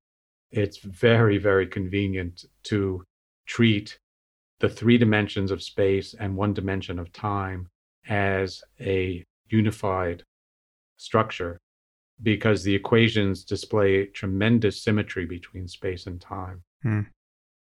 It's 0.51 0.77
very, 0.79 1.37
very 1.37 1.67
convenient 1.67 2.45
to 2.63 3.03
treat 3.45 3.99
the 4.59 4.69
three 4.69 4.97
dimensions 4.97 5.51
of 5.51 5.61
space 5.61 6.15
and 6.19 6.35
one 6.35 6.53
dimension 6.53 6.99
of 6.99 7.11
time 7.13 7.67
as 8.07 8.61
a 8.79 9.23
unified 9.49 10.23
structure 10.97 11.59
because 12.21 12.63
the 12.63 12.75
equations 12.75 13.43
display 13.43 14.05
tremendous 14.05 14.83
symmetry 14.83 15.25
between 15.25 15.67
space 15.67 16.05
and 16.05 16.19
time. 16.19 16.63
Hmm. 16.83 17.01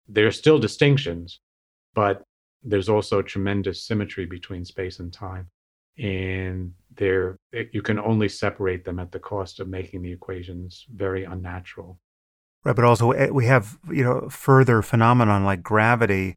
There 0.08 0.26
are 0.26 0.32
still 0.32 0.58
distinctions, 0.58 1.40
but 1.94 2.22
there's 2.62 2.88
also 2.88 3.22
tremendous 3.22 3.86
symmetry 3.86 4.26
between 4.26 4.64
space 4.64 4.98
and 4.98 5.12
time. 5.12 5.48
And 5.98 6.72
there, 6.96 7.36
you 7.52 7.82
can 7.82 7.98
only 7.98 8.28
separate 8.28 8.84
them 8.84 8.98
at 8.98 9.12
the 9.12 9.18
cost 9.18 9.60
of 9.60 9.68
making 9.68 10.02
the 10.02 10.12
equations 10.12 10.86
very 10.94 11.24
unnatural. 11.24 11.98
Right, 12.64 12.76
but 12.76 12.84
also 12.84 13.12
eh, 13.12 13.28
we 13.30 13.46
have 13.46 13.78
you 13.90 14.04
know 14.04 14.28
further 14.28 14.82
phenomenon 14.82 15.44
like 15.44 15.62
gravity, 15.62 16.34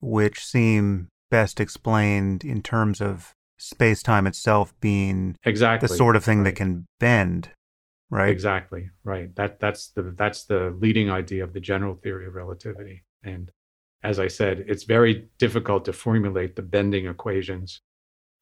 which 0.00 0.44
seem 0.44 1.08
best 1.30 1.60
explained 1.60 2.44
in 2.44 2.62
terms 2.62 3.00
of 3.00 3.34
space 3.58 4.02
time 4.02 4.26
itself 4.26 4.74
being 4.80 5.36
exactly 5.44 5.88
the 5.88 5.94
sort 5.94 6.16
of 6.16 6.24
thing 6.24 6.38
right. 6.38 6.44
that 6.44 6.56
can 6.56 6.86
bend, 7.00 7.50
right? 8.10 8.30
Exactly, 8.30 8.90
right. 9.04 9.34
That 9.36 9.60
that's 9.60 9.88
the 9.88 10.14
that's 10.16 10.44
the 10.44 10.76
leading 10.78 11.10
idea 11.10 11.44
of 11.44 11.52
the 11.52 11.60
general 11.60 11.94
theory 11.94 12.26
of 12.26 12.34
relativity. 12.34 13.04
And 13.22 13.50
as 14.02 14.18
I 14.18 14.28
said, 14.28 14.64
it's 14.68 14.84
very 14.84 15.28
difficult 15.38 15.84
to 15.86 15.92
formulate 15.92 16.56
the 16.56 16.62
bending 16.62 17.06
equations 17.06 17.80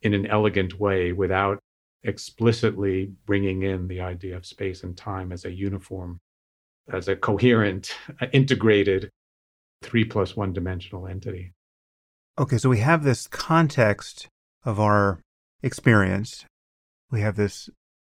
in 0.02 0.14
an 0.14 0.26
elegant 0.26 0.78
way 0.80 1.12
without 1.12 1.58
explicitly 2.04 3.12
bringing 3.26 3.62
in 3.62 3.86
the 3.86 4.00
idea 4.00 4.36
of 4.36 4.44
space 4.44 4.82
and 4.82 4.96
time 4.96 5.30
as 5.30 5.44
a 5.44 5.52
uniform, 5.52 6.20
as 6.92 7.06
a 7.06 7.14
coherent, 7.14 7.94
integrated 8.32 9.10
three 9.82 10.04
plus 10.04 10.36
one 10.36 10.52
dimensional 10.52 11.06
entity. 11.06 11.52
Okay, 12.38 12.58
so 12.58 12.68
we 12.70 12.78
have 12.78 13.04
this 13.04 13.26
context 13.26 14.28
of 14.64 14.80
our 14.80 15.20
experience. 15.62 16.44
We 17.10 17.20
have 17.20 17.36
this 17.36 17.68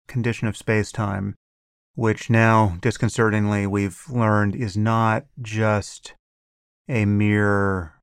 condition 0.07 0.47
of 0.47 0.57
space 0.57 0.91
time, 0.91 1.35
which 1.95 2.29
now, 2.29 2.77
disconcertingly, 2.81 3.67
we've 3.67 4.01
learned 4.09 4.55
is 4.55 4.77
not 4.77 5.25
just 5.41 6.13
a 6.87 7.05
mere 7.05 7.95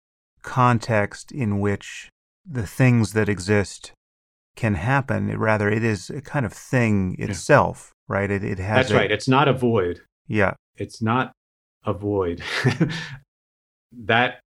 context 0.42 1.30
in 1.32 1.60
which 1.60 2.08
the 2.44 2.66
things 2.66 3.12
that 3.12 3.28
exist 3.28 3.92
can 4.56 4.74
happen. 4.74 5.38
Rather, 5.38 5.70
it 5.70 5.84
is 5.84 6.10
a 6.10 6.20
kind 6.20 6.44
of 6.44 6.52
thing 6.52 7.16
itself, 7.18 7.92
yeah. 8.08 8.14
right? 8.14 8.30
It, 8.30 8.44
it 8.44 8.58
has. 8.58 8.88
That's 8.88 8.90
a, 8.90 8.96
right. 8.96 9.10
It's 9.10 9.28
not 9.28 9.48
a 9.48 9.52
void. 9.52 10.00
Yeah. 10.26 10.54
It's 10.76 11.00
not 11.00 11.32
a 11.84 11.92
void. 11.92 12.42
that 13.92 14.40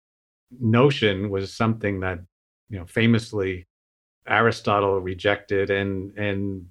notion 0.61 1.31
was 1.31 1.55
something 1.55 2.01
that, 2.01 2.19
you 2.69 2.79
know, 2.79 2.87
famously 2.87 3.67
Aristotle 4.29 5.01
rejected 5.01 5.70
and 5.70 6.16
and 6.18 6.66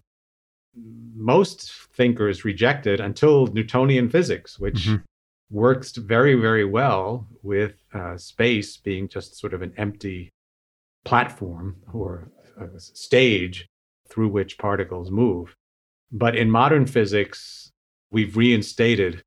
most 1.16 1.72
thinkers 1.94 2.44
rejected 2.44 3.00
until 3.00 3.48
Newtonian 3.48 4.10
physics, 4.10 4.60
which 4.60 4.88
mm-hmm. 4.88 5.04
works 5.50 5.96
very, 5.96 6.36
very 6.36 6.66
well 6.66 7.28
with 7.44 7.84
uh, 7.94 8.18
space 8.18 8.78
being 8.78 9.08
just 9.08 9.38
sort 9.40 9.54
of 9.54 9.62
an 9.62 9.74
empty 9.78 10.32
platform 11.06 11.78
or 11.94 12.30
a 12.60 12.80
stage 12.80 13.68
through 14.10 14.28
which 14.28 14.58
particles 14.58 15.12
move. 15.12 15.56
But 16.12 16.36
in 16.36 16.50
modern 16.50 16.86
physics, 16.86 17.72
we've 18.12 18.38
reinstated 18.38 19.24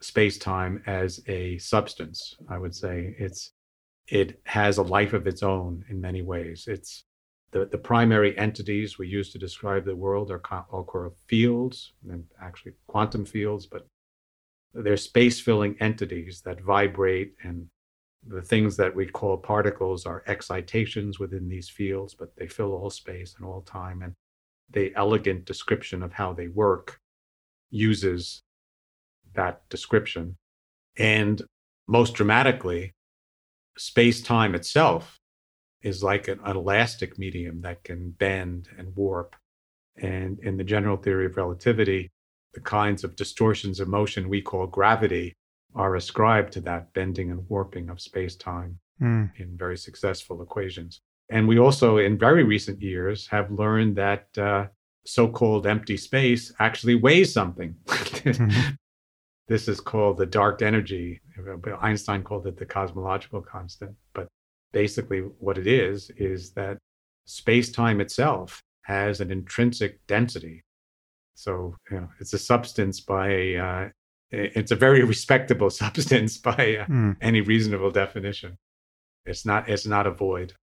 space 0.00 0.38
time 0.38 0.82
as 0.86 1.20
a 1.26 1.58
substance. 1.58 2.36
I 2.48 2.58
would 2.58 2.74
say 2.74 3.14
it's 3.18 3.52
it 4.06 4.40
has 4.44 4.78
a 4.78 4.82
life 4.82 5.12
of 5.12 5.26
its 5.26 5.42
own 5.42 5.84
in 5.90 6.00
many 6.00 6.22
ways. 6.22 6.64
It's 6.66 7.04
the, 7.50 7.66
the 7.66 7.78
primary 7.78 8.36
entities 8.36 8.98
we 8.98 9.08
use 9.08 9.32
to 9.32 9.38
describe 9.38 9.84
the 9.84 9.96
world 9.96 10.30
are 10.30 10.42
all 10.70 10.84
called 10.84 11.14
fields, 11.26 11.92
and 12.08 12.24
actually 12.42 12.72
quantum 12.86 13.24
fields, 13.24 13.66
but 13.66 13.86
they're 14.74 14.96
space 14.96 15.40
filling 15.40 15.76
entities 15.80 16.42
that 16.44 16.60
vibrate. 16.60 17.34
And 17.42 17.68
the 18.26 18.42
things 18.42 18.76
that 18.76 18.94
we 18.94 19.06
call 19.06 19.38
particles 19.38 20.04
are 20.04 20.24
excitations 20.26 21.18
within 21.18 21.48
these 21.48 21.70
fields, 21.70 22.14
but 22.14 22.36
they 22.36 22.46
fill 22.46 22.72
all 22.72 22.90
space 22.90 23.34
and 23.38 23.46
all 23.46 23.62
time. 23.62 24.02
And 24.02 24.12
the 24.70 24.92
elegant 24.94 25.46
description 25.46 26.02
of 26.02 26.12
how 26.12 26.34
they 26.34 26.48
work 26.48 27.00
uses 27.70 28.42
that 29.34 29.66
description. 29.70 30.36
And 30.98 31.40
most 31.86 32.14
dramatically, 32.14 32.92
space 33.78 34.20
time 34.20 34.54
itself 34.54 35.17
is 35.82 36.02
like 36.02 36.28
an, 36.28 36.40
elastic 36.44 37.18
medium 37.18 37.60
that 37.62 37.84
can 37.84 38.10
bend 38.10 38.68
and 38.78 38.94
warp. 38.96 39.36
And 39.96 40.38
in 40.40 40.56
the 40.56 40.64
general 40.64 40.96
theory 40.96 41.26
of 41.26 41.36
relativity, 41.36 42.10
the 42.54 42.60
kinds 42.60 43.04
of 43.04 43.16
distortions 43.16 43.80
of 43.80 43.88
motion 43.88 44.28
we 44.28 44.42
call 44.42 44.66
gravity 44.66 45.34
are 45.74 45.96
ascribed 45.96 46.52
to 46.52 46.60
that 46.62 46.92
bending 46.94 47.30
and 47.30 47.48
warping 47.48 47.88
of 47.88 48.00
space 48.00 48.36
time 48.36 48.78
mm. 49.00 49.30
in 49.36 49.56
very 49.56 49.76
successful 49.76 50.42
equations. 50.42 51.00
And 51.30 51.46
we 51.46 51.58
also, 51.58 51.98
in 51.98 52.18
very 52.18 52.42
recent 52.42 52.80
years, 52.80 53.26
have 53.28 53.50
learned 53.50 53.96
that 53.96 54.26
uh, 54.38 54.66
so 55.04 55.28
called 55.28 55.66
empty 55.66 55.96
space 55.96 56.52
actually 56.58 56.94
weighs 56.94 57.32
something. 57.32 57.74
mm-hmm. 57.86 58.70
This 59.48 59.66
is 59.66 59.80
called 59.80 60.18
the 60.18 60.26
dark 60.26 60.60
energy. 60.60 61.22
Einstein 61.80 62.22
called 62.22 62.46
it 62.46 62.58
the 62.58 62.66
cosmological 62.66 63.40
constant. 63.40 63.96
But 64.12 64.28
basically 64.72 65.20
what 65.38 65.58
it 65.58 65.66
is 65.66 66.10
is 66.16 66.52
that 66.52 66.78
space 67.24 67.70
time 67.70 68.00
itself 68.00 68.62
has 68.82 69.20
an 69.20 69.30
intrinsic 69.30 70.06
density. 70.06 70.62
So 71.34 71.76
you 71.90 72.00
know, 72.00 72.08
it's 72.20 72.32
a 72.32 72.38
substance 72.38 73.00
by 73.00 73.54
uh, 73.54 73.88
it's 74.30 74.70
a 74.70 74.76
very 74.76 75.04
respectable 75.14 75.70
substance 75.70 76.38
by 76.38 76.78
uh, 76.80 76.86
mm. 76.86 77.16
any 77.20 77.40
reasonable 77.40 77.90
definition. 77.90 78.56
It's 79.24 79.44
not 79.44 79.68
it's 79.68 79.86
not 79.86 80.06
a 80.06 80.10
void. 80.10 80.54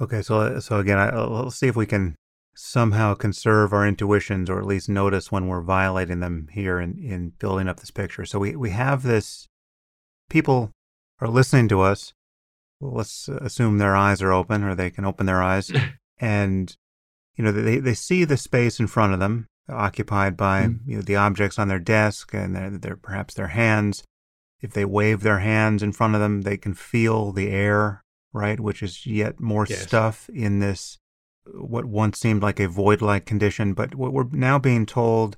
Okay 0.00 0.22
so 0.22 0.60
so 0.60 0.78
again 0.78 0.98
I, 0.98 1.14
let's 1.20 1.56
see 1.56 1.68
if 1.68 1.76
we 1.76 1.86
can 1.86 2.14
somehow 2.54 3.14
conserve 3.14 3.72
our 3.72 3.86
intuitions 3.86 4.50
or 4.50 4.58
at 4.58 4.66
least 4.66 4.88
notice 4.88 5.30
when 5.30 5.46
we're 5.46 5.62
violating 5.62 6.18
them 6.18 6.48
here 6.50 6.80
in, 6.80 6.98
in 6.98 7.30
building 7.38 7.68
up 7.68 7.78
this 7.78 7.92
picture. 7.92 8.24
So 8.24 8.40
we, 8.40 8.56
we 8.56 8.70
have 8.70 9.04
this 9.04 9.46
people 10.28 10.72
are 11.20 11.28
listening 11.28 11.68
to 11.68 11.80
us 11.80 12.12
let's 12.80 13.28
assume 13.28 13.78
their 13.78 13.96
eyes 13.96 14.22
are 14.22 14.32
open 14.32 14.62
or 14.62 14.74
they 14.74 14.90
can 14.90 15.04
open 15.04 15.26
their 15.26 15.42
eyes 15.42 15.70
and 16.18 16.76
you 17.36 17.44
know 17.44 17.52
they, 17.52 17.78
they 17.78 17.94
see 17.94 18.24
the 18.24 18.36
space 18.36 18.78
in 18.78 18.86
front 18.86 19.12
of 19.12 19.20
them 19.20 19.46
occupied 19.68 20.36
by 20.36 20.62
mm. 20.62 20.78
you 20.86 20.96
know, 20.96 21.02
the 21.02 21.16
objects 21.16 21.58
on 21.58 21.68
their 21.68 21.78
desk 21.78 22.32
and 22.32 22.56
their, 22.56 22.70
their, 22.70 22.96
perhaps 22.96 23.34
their 23.34 23.48
hands 23.48 24.02
if 24.60 24.72
they 24.72 24.84
wave 24.84 25.20
their 25.20 25.40
hands 25.40 25.82
in 25.82 25.92
front 25.92 26.14
of 26.14 26.20
them 26.20 26.42
they 26.42 26.56
can 26.56 26.74
feel 26.74 27.32
the 27.32 27.48
air 27.48 28.02
right 28.32 28.60
which 28.60 28.82
is 28.82 29.06
yet 29.06 29.40
more 29.40 29.66
yes. 29.68 29.82
stuff 29.82 30.28
in 30.32 30.60
this 30.60 30.98
what 31.54 31.84
once 31.84 32.18
seemed 32.18 32.42
like 32.42 32.60
a 32.60 32.68
void 32.68 33.00
like 33.00 33.24
condition 33.24 33.72
but 33.72 33.94
what 33.94 34.12
we're 34.12 34.28
now 34.32 34.58
being 34.58 34.84
told 34.84 35.36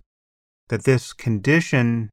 that 0.68 0.84
this 0.84 1.12
condition 1.12 2.10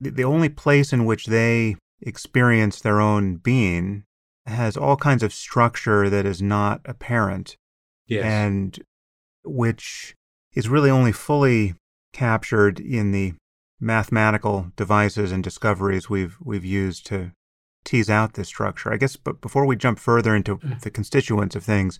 the 0.00 0.24
only 0.24 0.48
place 0.48 0.92
in 0.92 1.04
which 1.04 1.26
they 1.26 1.76
experience 2.00 2.80
their 2.80 3.00
own 3.00 3.36
being 3.36 4.04
has 4.48 4.76
all 4.76 4.96
kinds 4.96 5.22
of 5.22 5.32
structure 5.32 6.08
that 6.10 6.26
is 6.26 6.42
not 6.42 6.80
apparent. 6.84 7.56
Yes. 8.06 8.24
And 8.24 8.78
which 9.44 10.14
is 10.54 10.68
really 10.68 10.90
only 10.90 11.12
fully 11.12 11.74
captured 12.12 12.80
in 12.80 13.12
the 13.12 13.34
mathematical 13.80 14.72
devices 14.76 15.30
and 15.30 15.44
discoveries 15.44 16.10
we've 16.10 16.36
we've 16.42 16.64
used 16.64 17.06
to 17.06 17.32
tease 17.84 18.10
out 18.10 18.34
this 18.34 18.48
structure. 18.48 18.92
I 18.92 18.96
guess 18.96 19.16
but 19.16 19.40
before 19.40 19.66
we 19.66 19.76
jump 19.76 19.98
further 19.98 20.34
into 20.34 20.56
mm. 20.56 20.80
the 20.80 20.90
constituents 20.90 21.54
of 21.54 21.64
things, 21.64 21.98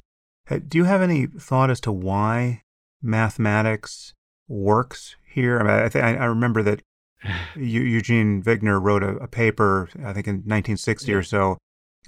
do 0.68 0.78
you 0.78 0.84
have 0.84 1.02
any 1.02 1.26
thought 1.26 1.70
as 1.70 1.80
to 1.82 1.92
why 1.92 2.62
mathematics 3.02 4.14
works 4.48 5.16
here? 5.24 5.60
I, 5.60 5.62
mean, 5.62 5.84
I, 5.84 5.88
th- 5.88 6.04
I 6.04 6.24
remember 6.24 6.62
that 6.62 6.82
Eugene 7.56 8.42
Wigner 8.42 8.82
wrote 8.82 9.02
a, 9.02 9.16
a, 9.16 9.28
paper, 9.28 9.88
I 9.96 10.12
think 10.12 10.26
in 10.26 10.36
1960 10.36 11.10
yeah. 11.10 11.16
or 11.16 11.22
so, 11.22 11.58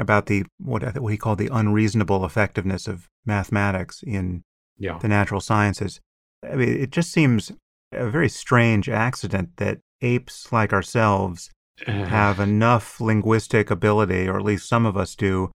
about 0.01 0.27
the 0.27 0.45
what, 0.59 0.83
uh, 0.83 0.93
what 0.93 1.13
he 1.13 1.19
called 1.19 1.39
the 1.39 1.51
unreasonable 1.53 2.25
effectiveness 2.25 2.89
of 2.89 3.07
mathematics 3.25 4.03
in 4.03 4.43
yeah. 4.79 4.99
the 4.99 5.09
natural 5.09 5.41
sciences. 5.41 6.01
I 6.43 6.57
mean, 6.57 6.69
it 6.71 6.91
just 6.91 7.13
seems 7.13 7.53
a 7.93 8.09
very 8.09 8.29
strange 8.29 8.89
accident 8.89 9.51
that 9.59 9.79
apes 10.01 10.51
like 10.53 10.73
ourselves 10.73 11.51
eh. 11.87 12.07
have 12.07 12.41
enough 12.41 13.01
linguistic 13.01 13.71
ability, 13.71 14.27
or 14.27 14.39
at 14.39 14.45
least 14.45 14.69
some 14.69 14.87
of 14.87 14.97
us 14.97 15.15
do, 15.15 15.51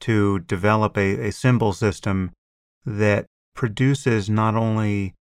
to 0.00 0.38
develop 0.40 0.96
a, 0.96 1.28
a 1.28 1.32
symbol 1.32 1.72
system 1.72 2.30
that 2.86 3.26
produces 3.54 4.30
not 4.30 4.56
only 4.56 5.14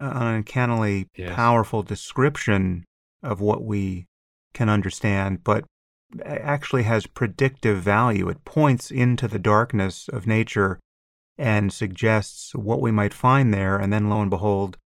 an 0.00 0.26
uncannily 0.26 1.06
Yes. 1.14 1.34
powerful 1.34 1.82
description 1.82 2.84
of 3.22 3.40
what 3.40 3.62
we 3.62 4.06
can 4.54 4.68
understand, 4.68 5.44
but 5.44 5.64
actually 6.24 6.84
has 6.84 7.06
predictive 7.06 7.78
value. 7.82 8.28
It 8.28 8.44
points 8.44 8.90
into 8.90 9.28
the 9.28 9.38
darkness 9.38 10.08
of 10.08 10.26
nature 10.26 10.78
and 11.36 11.72
suggests 11.72 12.54
what 12.54 12.80
we 12.80 12.90
might 12.90 13.12
find 13.14 13.52
there, 13.52 13.76
and 13.76 13.92
then 13.92 14.08
lo 14.08 14.20
and 14.20 14.30
behold, 14.30 14.78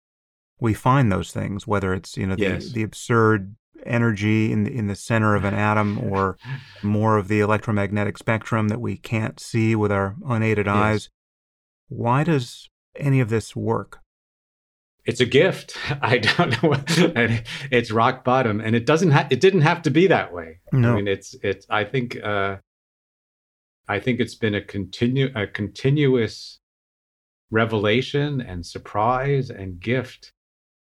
we 0.60 0.74
find 0.74 1.10
those 1.10 1.32
things. 1.32 1.66
Whether 1.66 1.92
it's 1.94 2.16
you 2.16 2.26
know 2.26 2.36
the, 2.36 2.42
Yes. 2.42 2.72
the 2.72 2.82
absurd 2.82 3.56
energy 3.84 4.50
in 4.52 4.64
the, 4.64 4.74
in 4.76 4.86
the 4.86 4.94
center 4.96 5.34
of 5.34 5.44
an 5.44 5.54
atom, 5.54 5.98
or 5.98 6.36
more 6.82 7.16
of 7.18 7.28
the 7.28 7.40
electromagnetic 7.40 8.16
spectrum 8.18 8.68
that 8.68 8.80
we 8.80 8.96
can't 8.96 9.38
see 9.40 9.74
with 9.76 9.92
our 9.92 10.16
unaided 10.26 10.66
Yes. 10.66 10.74
eyes. 10.74 11.10
Why 11.88 12.24
does 12.24 12.68
any 12.96 13.20
of 13.20 13.28
this 13.28 13.54
work? 13.54 14.00
It's 15.06 15.20
a 15.20 15.26
gift. 15.26 15.76
I 16.02 16.18
don't 16.18 16.62
know. 16.62 16.72
and 17.14 17.42
it's 17.70 17.90
rock 17.90 18.24
bottom, 18.24 18.60
and 18.60 18.74
it 18.76 18.86
doesn't. 18.86 19.12
Ha- 19.12 19.28
it 19.30 19.40
didn't 19.40 19.62
have 19.62 19.82
to 19.82 19.90
be 19.90 20.08
that 20.08 20.32
way. 20.32 20.58
No. 20.72 20.92
I 20.92 20.96
mean, 20.96 21.08
it's. 21.08 21.34
It's. 21.42 21.66
I 21.70 21.84
think. 21.84 22.16
Uh, 22.22 22.56
I 23.88 24.00
think 24.00 24.18
it's 24.18 24.34
been 24.34 24.56
a 24.56 24.60
continue 24.60 25.30
a 25.34 25.46
continuous 25.46 26.58
revelation 27.50 28.40
and 28.40 28.66
surprise 28.66 29.50
and 29.50 29.78
gift 29.80 30.32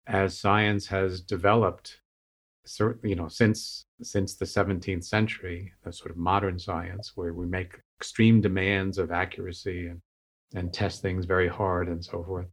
as 0.06 0.38
science 0.38 0.86
has 0.86 1.20
developed. 1.20 2.00
Certainly, 2.66 3.10
you 3.10 3.16
know, 3.16 3.28
since 3.28 3.84
since 4.00 4.36
the 4.36 4.44
17th 4.46 5.04
century, 5.04 5.72
the 5.84 5.92
sort 5.92 6.10
of 6.10 6.16
modern 6.16 6.58
science, 6.58 7.12
where 7.14 7.34
we 7.34 7.46
make 7.46 7.78
extreme 8.00 8.40
demands 8.40 8.96
of 8.96 9.10
accuracy 9.10 9.88
and 9.88 10.00
and 10.54 10.72
test 10.72 11.02
things 11.02 11.26
very 11.26 11.48
hard 11.48 11.88
and 11.88 12.02
so 12.04 12.22
forth. 12.22 12.46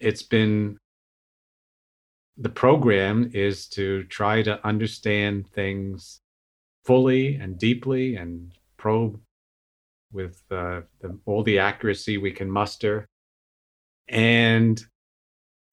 It's 0.00 0.22
been 0.22 0.76
the 2.38 2.48
program 2.48 3.30
is 3.32 3.66
to 3.68 4.04
try 4.04 4.42
to 4.42 4.64
understand 4.66 5.48
things 5.48 6.20
fully 6.84 7.36
and 7.36 7.58
deeply 7.58 8.16
and 8.16 8.52
probe 8.76 9.18
with 10.12 10.42
uh, 10.50 10.82
the, 11.00 11.18
all 11.24 11.42
the 11.42 11.58
accuracy 11.58 12.18
we 12.18 12.30
can 12.30 12.50
muster 12.50 13.06
and 14.08 14.84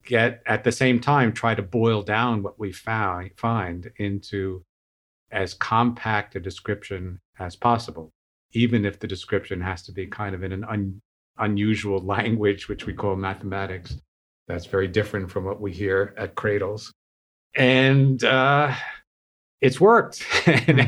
get 0.05 0.41
at 0.45 0.64
the 0.64 0.72
same 0.72 0.99
time 0.99 1.32
try 1.32 1.53
to 1.53 1.61
boil 1.61 2.01
down 2.01 2.43
what 2.43 2.59
we 2.59 2.72
found, 2.72 3.30
find 3.38 3.91
into 3.97 4.64
as 5.32 5.53
compact 5.53 6.36
a 6.36 6.39
description 6.39 7.20
as 7.39 7.55
possible 7.55 8.11
even 8.53 8.86
if 8.86 8.99
the 8.99 9.07
description 9.07 9.59
has 9.59 9.82
to 9.82 9.91
be 9.91 10.05
kind 10.05 10.36
of 10.36 10.43
in 10.43 10.51
an 10.51 10.64
un, 10.66 11.01
unusual 11.39 11.99
language 12.16 12.70
which 12.70 12.86
we 12.86 12.93
call 12.93 13.16
mathematics 13.16 13.97
that's 14.48 14.66
very 14.66 14.88
different 14.88 15.32
from 15.32 15.46
what 15.46 15.62
we 15.62 15.72
hear 15.72 16.14
at 16.18 16.36
cradles. 16.36 16.94
And 17.56 18.24
uh, 18.24 18.74
it's 19.62 19.80
worked. 19.80 20.26
And 20.46 20.80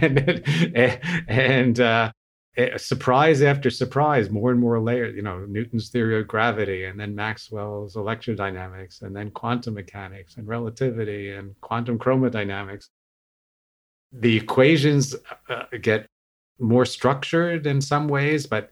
and, 0.76 1.00
and 1.28 1.80
uh, 1.80 2.12
eh, 2.58 2.78
surprise 2.78 3.42
after 3.42 3.70
surprise 3.70 4.30
more 4.30 4.52
and 4.52 4.60
more 4.60 4.80
layers 4.80 5.16
you 5.16 5.22
know 5.22 5.46
newton's 5.46 5.90
theory 5.90 6.20
of 6.20 6.28
gravity 6.28 6.86
and 6.86 7.00
then 7.00 7.16
maxwell's 7.16 7.96
electrodynamics 7.96 9.02
and 9.02 9.16
then 9.16 9.32
quantum 9.32 9.74
mechanics 9.74 10.36
and 10.38 10.48
relativity 10.48 11.32
and 11.32 11.56
quantum 11.62 11.98
chromodynamics. 11.98 12.90
The 14.12 14.38
equations 14.38 15.16
uh, 15.50 15.64
get 15.82 16.08
more 16.60 16.86
structured 16.86 17.68
in 17.68 17.82
some 17.82 18.08
ways 18.08 18.46
but 18.46 18.72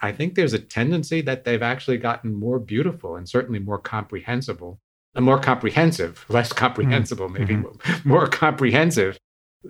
I 0.00 0.12
think 0.12 0.34
there's 0.34 0.52
a 0.52 0.58
tendency 0.58 1.20
that 1.22 1.44
they've 1.44 1.62
actually 1.62 1.98
gotten 1.98 2.34
more 2.34 2.58
beautiful 2.58 3.16
and 3.16 3.28
certainly 3.28 3.58
more 3.58 3.78
comprehensible, 3.78 4.80
and 5.14 5.24
more 5.24 5.40
comprehensive, 5.40 6.24
less 6.28 6.52
comprehensible, 6.52 7.28
maybe 7.28 7.54
Mhm. 7.56 8.04
more 8.04 8.26
comprehensive, 8.28 9.18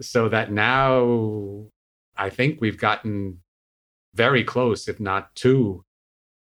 so 0.00 0.28
that 0.28 0.52
now 0.52 1.66
I 2.16 2.30
think 2.30 2.60
we've 2.60 2.78
gotten 2.78 3.40
very 4.14 4.44
close, 4.44 4.88
if 4.88 4.98
not 5.00 5.34
to 5.36 5.84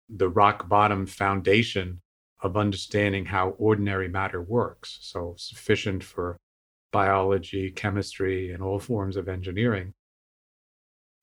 the 0.09 0.29
rock 0.29 0.69
bottom 0.69 1.07
foundation 1.07 2.01
of 2.43 2.57
understanding 2.57 3.25
how 3.27 3.51
ordinary 3.51 4.09
matter 4.09 4.43
works. 4.43 4.99
So 5.01 5.35
sufficient 5.39 6.05
for 6.05 6.37
biology, 6.93 7.71
chemistry, 7.71 8.53
and 8.53 8.63
all 8.63 8.79
forms 8.79 9.17
of 9.17 9.29
engineering 9.29 9.95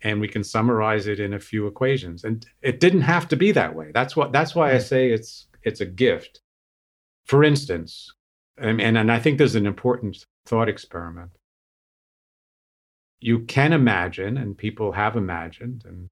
and 0.02 0.22
we 0.22 0.28
can 0.28 0.43
summarize 0.43 1.08
it 1.08 1.20
in 1.20 1.34
a 1.34 1.39
few 1.39 1.68
equations. 1.68 2.24
And 2.24 2.45
it 2.62 2.80
didn't 2.80 3.02
have 3.02 3.28
to 3.30 3.36
be 3.36 3.52
that 3.52 3.76
way. 3.76 3.91
That's 3.93 4.16
what 4.16 4.32
that's 4.32 4.56
why 4.56 4.74
i 4.74 4.78
say 4.78 5.12
it's 5.12 5.47
it's 5.64 5.82
a 5.82 5.86
gift. 5.86 6.41
For 7.26 7.43
instance 7.43 8.14
and, 8.58 8.82
and 8.82 8.97
and 8.97 9.12
i 9.12 9.20
think 9.20 9.38
there's 9.38 9.56
an 9.56 9.68
important 9.68 10.26
thought 10.45 10.70
experiment. 10.70 11.32
You 13.20 13.39
can 13.39 13.74
imagine 13.74 14.38
and 14.38 14.58
people 14.58 14.93
have 14.93 15.18
imagined 15.18 15.84
and 15.86 16.10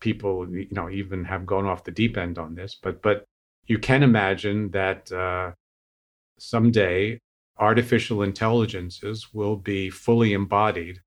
people 0.00 0.48
you 0.50 0.68
know 0.72 0.90
even 0.90 1.24
have 1.24 1.46
gone 1.46 1.66
off 1.66 1.84
the 1.84 1.90
deep 1.90 2.16
end 2.16 2.38
on 2.38 2.54
this 2.54 2.78
but 2.82 3.02
but 3.02 3.24
you 3.66 3.78
can 3.78 4.02
imagine 4.02 4.70
that 4.70 5.12
uh, 5.12 5.52
someday 6.38 7.18
artificial 7.58 8.22
intelligences 8.22 9.32
will 9.32 9.56
be 9.56 9.90
fully 9.90 10.32
embodied 10.32 11.00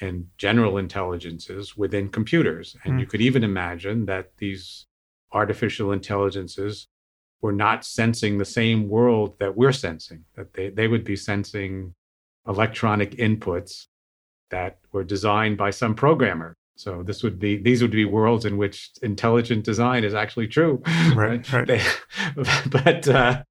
and 0.00 0.26
general 0.38 0.78
intelligences 0.78 1.76
within 1.76 2.08
computers. 2.08 2.76
And 2.84 2.94
Hmm. 2.94 2.98
you 3.00 3.06
could 3.06 3.20
even 3.20 3.42
imagine 3.44 4.06
that 4.06 4.36
these 4.38 4.86
artificial 5.32 5.92
intelligences 5.92 6.88
were 7.40 7.52
not 7.52 7.84
sensing 7.84 8.38
the 8.38 8.44
same 8.44 8.88
world 8.88 9.38
that 9.38 9.56
we're 9.56 9.72
sensing, 9.72 10.24
that 10.34 10.52
they, 10.54 10.70
they 10.70 10.88
would 10.88 11.04
be 11.04 11.16
sensing 11.16 11.94
electronic 12.48 13.12
inputs 13.12 13.86
that 14.50 14.78
were 14.92 15.04
designed 15.04 15.56
by 15.58 15.70
some 15.70 15.94
programmer. 15.94 16.56
So 16.76 17.02
this 17.02 17.22
would 17.22 17.38
be 17.38 17.56
these 17.56 17.80
would 17.82 17.90
be 17.90 18.04
worlds 18.04 18.44
in 18.44 18.56
which 18.58 18.90
intelligent 19.02 19.64
design 19.64 20.04
is 20.04 20.14
actually 20.14 20.48
true. 20.48 20.82
Right, 21.14 21.50
right. 21.52 21.66
They- 21.66 21.82
but 22.70 23.08
uh, 23.08 23.42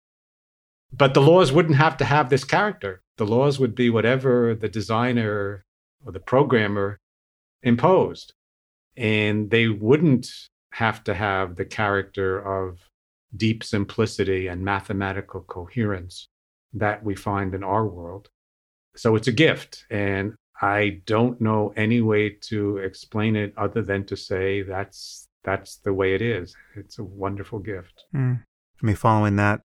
but 0.93 1.14
the 1.16 1.22
laws 1.22 1.52
wouldn't 1.52 1.76
have 1.78 1.98
to 1.98 2.06
have 2.06 2.30
this 2.30 2.43
character. 2.43 3.02
The 3.18 3.26
laws 3.26 3.60
would 3.60 3.76
be 3.76 3.89
whatever 3.89 4.56
the 4.56 4.70
designer 4.70 5.64
or 6.06 6.12
the 6.12 6.20
programmer 6.20 6.99
imposed. 7.64 8.34
And 8.95 9.49
they 9.49 9.68
wouldn't 9.68 10.30
have 10.72 11.03
to 11.06 11.14
have 11.14 11.56
the 11.56 11.66
character 11.66 12.39
of 12.39 12.80
deep 13.36 13.64
simplicity 13.64 14.47
and 14.47 14.64
mathematical 14.64 15.41
coherence 15.41 16.28
that 16.74 17.03
we 17.03 17.16
find 17.16 17.53
in 17.53 17.64
our 17.64 17.86
world. 17.86 18.30
So 18.95 19.16
it's 19.16 19.28
a 19.28 19.34
gift. 19.34 19.86
And 19.89 20.36
I 20.62 21.01
don't 21.06 21.41
know 21.41 21.74
any 21.76 22.01
way 22.01 22.30
to 22.49 22.78
explain 22.78 23.36
it 23.36 23.53
other 23.58 23.82
than 23.82 24.06
to 24.06 24.16
say 24.16 24.62
that's 24.62 25.28
that's 25.43 25.78
the 25.78 25.93
way 25.93 26.16
it 26.16 26.22
is. 26.22 26.56
It's 26.76 26.97
a 26.97 27.03
wonderful 27.03 27.60
gift. 27.60 28.06
Hmm. 28.12 28.34
I 28.82 28.86
mean, 28.86 28.95
following 28.95 29.36
that 29.36 29.62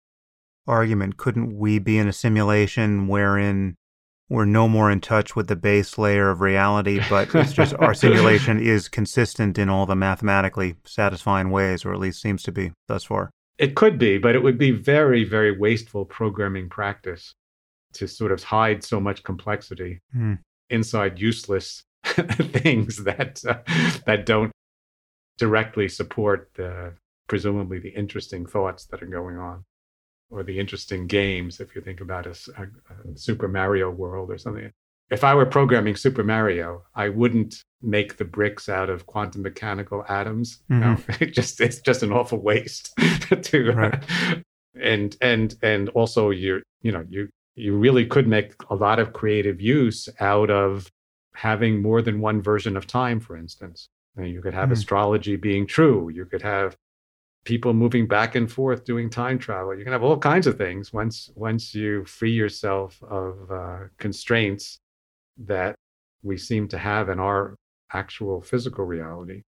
argument, 0.67 1.17
couldn't 1.17 1.57
we 1.57 1.79
be 1.79 1.97
in 1.97 2.07
a 2.07 2.13
simulation 2.13 3.07
wherein 3.07 3.75
we're 4.29 4.45
no 4.45 4.67
more 4.67 4.89
in 4.89 5.01
touch 5.01 5.35
with 5.35 5.47
the 5.47 5.55
base 5.55 5.97
layer 5.97 6.29
of 6.29 6.41
reality, 6.41 6.99
but 7.09 7.33
it's 7.35 7.53
just 7.53 7.75
our 7.75 7.93
simulation 8.05 8.59
is 8.59 8.87
consistent 8.89 9.57
in 9.57 9.69
all 9.69 9.85
the 9.85 9.95
mathematically 9.95 10.75
satisfying 10.83 11.49
ways, 11.51 11.85
or 11.85 11.93
at 11.93 11.99
least 11.99 12.21
seems 12.21 12.41
to 12.43 12.51
be 12.51 12.71
thus 12.87 13.03
far? 13.03 13.29
It 13.57 13.75
could 13.75 13.97
be, 13.97 14.17
but 14.17 14.35
it 14.35 14.43
would 14.43 14.57
be 14.57 14.71
very, 14.71 15.23
very 15.23 15.57
wasteful 15.57 16.05
programming 16.05 16.69
practice 16.69 17.33
to 17.93 18.07
sort 18.07 18.31
of 18.31 18.43
hide 18.43 18.83
so 18.83 18.99
much 18.99 19.23
complexity 19.23 19.99
Hmm. 20.11 20.33
inside 20.69 21.19
useless 21.19 21.83
things 22.03 23.03
that 23.03 23.41
uh, 23.47 23.59
that 24.05 24.25
don't 24.25 24.51
directly 25.37 25.87
support 25.87 26.49
the 26.55 26.93
presumably 27.27 27.79
the 27.79 27.89
interesting 27.89 28.45
thoughts 28.45 28.85
that 28.85 29.01
are 29.01 29.07
going 29.07 29.37
on 29.37 29.63
or 30.29 30.43
the 30.43 30.59
interesting 30.59 31.07
games 31.07 31.59
if 31.59 31.75
you 31.75 31.81
think 31.81 32.01
about 32.01 32.25
a 32.27 32.35
super 33.15 33.47
mario 33.47 33.89
world 33.89 34.31
or 34.31 34.37
something. 34.37 34.71
If 35.11 35.23
i 35.23 35.35
were 35.35 35.45
programming 35.45 35.95
super 35.95 36.23
mario 36.23 36.83
i 36.95 37.09
wouldn't 37.09 37.63
make 37.81 38.17
the 38.17 38.25
bricks 38.25 38.67
out 38.69 38.89
of 38.89 39.05
quantum 39.05 39.43
mechanical 39.43 40.03
atoms. 40.09 40.59
No 40.69 40.97
it 41.19 41.31
just 41.33 41.61
it's 41.61 41.79
just 41.79 42.01
an 42.03 42.11
awful 42.11 42.39
waste 42.41 42.93
to 43.43 43.71
Right. 43.71 44.03
and 44.79 45.15
and 45.21 45.55
and 45.61 45.89
also 45.89 46.31
you 46.31 46.61
you 46.81 46.91
know 46.91 47.05
you 47.09 47.29
you 47.55 47.77
really 47.77 48.05
could 48.05 48.27
make 48.27 48.53
a 48.69 48.75
lot 48.75 48.99
of 48.99 49.13
creative 49.13 49.61
use 49.61 50.09
out 50.19 50.49
of 50.49 50.89
having 51.35 51.81
more 51.81 52.01
than 52.01 52.19
one 52.19 52.41
version 52.41 52.75
of 52.75 52.87
time 52.87 53.19
for 53.19 53.37
instance. 53.37 53.87
You 54.17 54.41
could 54.41 54.53
have 54.53 54.69
Hmm. 54.69 54.73
astrology 54.73 55.35
being 55.35 55.67
true. 55.67 56.09
You 56.09 56.25
could 56.25 56.41
have 56.41 56.75
people 57.45 57.73
moving 57.73 58.07
back 58.07 58.35
and 58.35 58.51
forth 58.51 58.83
doing 58.83 59.09
time 59.09 59.39
travel. 59.39 59.77
You 59.77 59.83
can 59.83 59.93
have 59.93 60.03
all 60.03 60.17
kinds 60.17 60.47
of 60.47 60.57
things 60.57 60.91
once 60.91 61.29
once 61.35 61.73
you 61.73 62.03
free 62.05 62.31
yourself 62.31 63.01
of 63.03 63.51
uh, 63.51 63.79
constraints 63.97 64.79
that 65.37 65.75
we 66.23 66.37
seem 66.37 66.67
to 66.69 66.77
have 66.77 67.09
in 67.09 67.19
our 67.19 67.55
actual 67.93 68.41
physical 68.41 68.83
reality. 68.83 69.43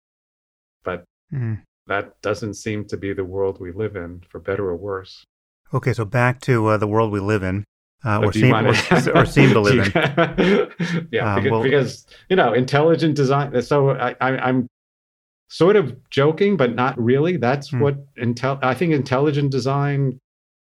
But 0.83 1.05
mm. 1.33 1.61
that 1.87 2.21
doesn't 2.21 2.55
seem 2.55 2.85
to 2.85 2.97
be 2.97 3.13
the 3.13 3.23
world 3.23 3.59
we 3.59 3.71
live 3.71 3.95
in, 3.95 4.21
for 4.29 4.39
better 4.39 4.67
or 4.67 4.75
worse. 4.75 5.23
Okay, 5.73 5.93
so 5.93 6.05
back 6.05 6.41
to 6.41 6.67
uh, 6.67 6.77
the 6.77 6.87
world 6.87 7.11
we 7.11 7.19
live 7.19 7.43
in. 7.43 7.63
Uh, 8.03 8.19
or, 8.19 8.31
seem, 8.31 8.53
or, 8.53 8.75
or, 9.15 9.25
seem 9.25 9.49
to 9.49 9.59
live 9.67 9.87
in. 9.87 11.07
yeah, 11.11 11.31
uh, 11.31 11.35
because, 11.35 11.51
well, 11.51 11.63
because, 11.63 12.05
you 12.29 12.35
know, 12.35 12.53
intelligent 12.53 13.15
design. 13.15 13.59
So 13.63 13.91
I, 13.91 14.15
I, 14.21 14.49
am 14.49 14.67
sort 15.49 15.75
of 15.75 15.95
joking, 16.09 16.57
but 16.57 16.75
not 16.75 16.99
really. 16.99 17.37
That's 17.37 17.69
hmm. 17.69 17.79
what 17.79 18.15
intel. 18.15 18.59
I 18.63 18.73
think 18.73 18.93
intelligent 18.93 19.51
design 19.51 20.19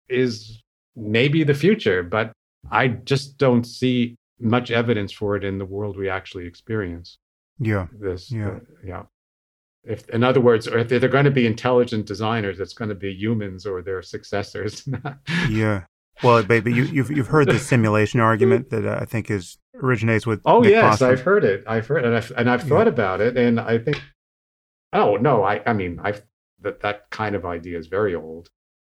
is 0.09 0.63
maybe 0.95 1.45
the 1.45 1.55
future, 1.55 2.03
but 2.03 2.33
I 2.71 2.89
just 2.89 3.39
don't 3.39 3.65
see 3.65 4.17
much 4.41 4.71
evidence 4.71 5.13
for 5.13 5.37
it 5.37 5.45
in 5.45 5.59
the 5.59 5.65
world 5.65 5.97
we 5.97 6.09
actually 6.09 6.47
experience. 6.47 7.19
Yeah. 7.59 7.87
This. 7.93 8.31
Yeah. 8.31 8.49
Uh, 8.49 8.59
yeah. 8.85 9.03
If, 9.85 10.09
in 10.11 10.25
other 10.25 10.41
words, 10.41 10.67
or 10.67 10.79
if 10.79 10.89
they're 10.89 11.09
going 11.09 11.27
to 11.27 11.31
be 11.31 11.47
intelligent 11.47 12.07
designers, 12.07 12.59
it's 12.59 12.75
going 12.75 12.89
to 12.89 12.95
be 12.95 13.13
humans 13.13 13.67
or 13.67 13.83
their 13.83 14.03
successors. 14.03 14.87
yeah. 15.49 15.85
Well, 16.23 16.43
baby, 16.43 16.73
you, 16.73 16.85
you've 16.85 17.11
you've 17.11 17.27
heard 17.27 17.47
the 17.47 17.59
simulation 17.59 18.21
argument 18.21 18.71
that 18.71 18.87
I 18.87 19.05
think 19.05 19.31
is 19.31 19.59
originates 19.75 20.27
with. 20.27 20.41
Oh 20.47 20.61
Nick 20.61 20.71
yes, 20.71 20.99
Bostrom. 20.99 21.11
I've 21.11 21.21
heard 21.21 21.45
it. 21.45 21.65
I've 21.67 21.87
heard 21.87 21.99
it, 21.99 22.05
and 22.07 22.17
I've, 22.17 22.33
and 22.39 22.51
I've 22.51 22.63
thought 22.63 22.87
yeah. 22.87 22.93
about 22.93 23.21
it, 23.21 23.37
and 23.37 23.61
I 23.61 23.79
think 23.79 24.01
Oh 24.97 25.17
no, 25.17 25.45
I 25.45 25.61
I 25.67 25.75
mean 25.75 26.01
I 26.03 26.15
that 26.63 26.81
that 26.81 27.11
kind 27.11 27.35
of 27.35 27.45
idea 27.45 27.79
is 27.79 27.87
very 27.87 28.15
old. 28.15 28.49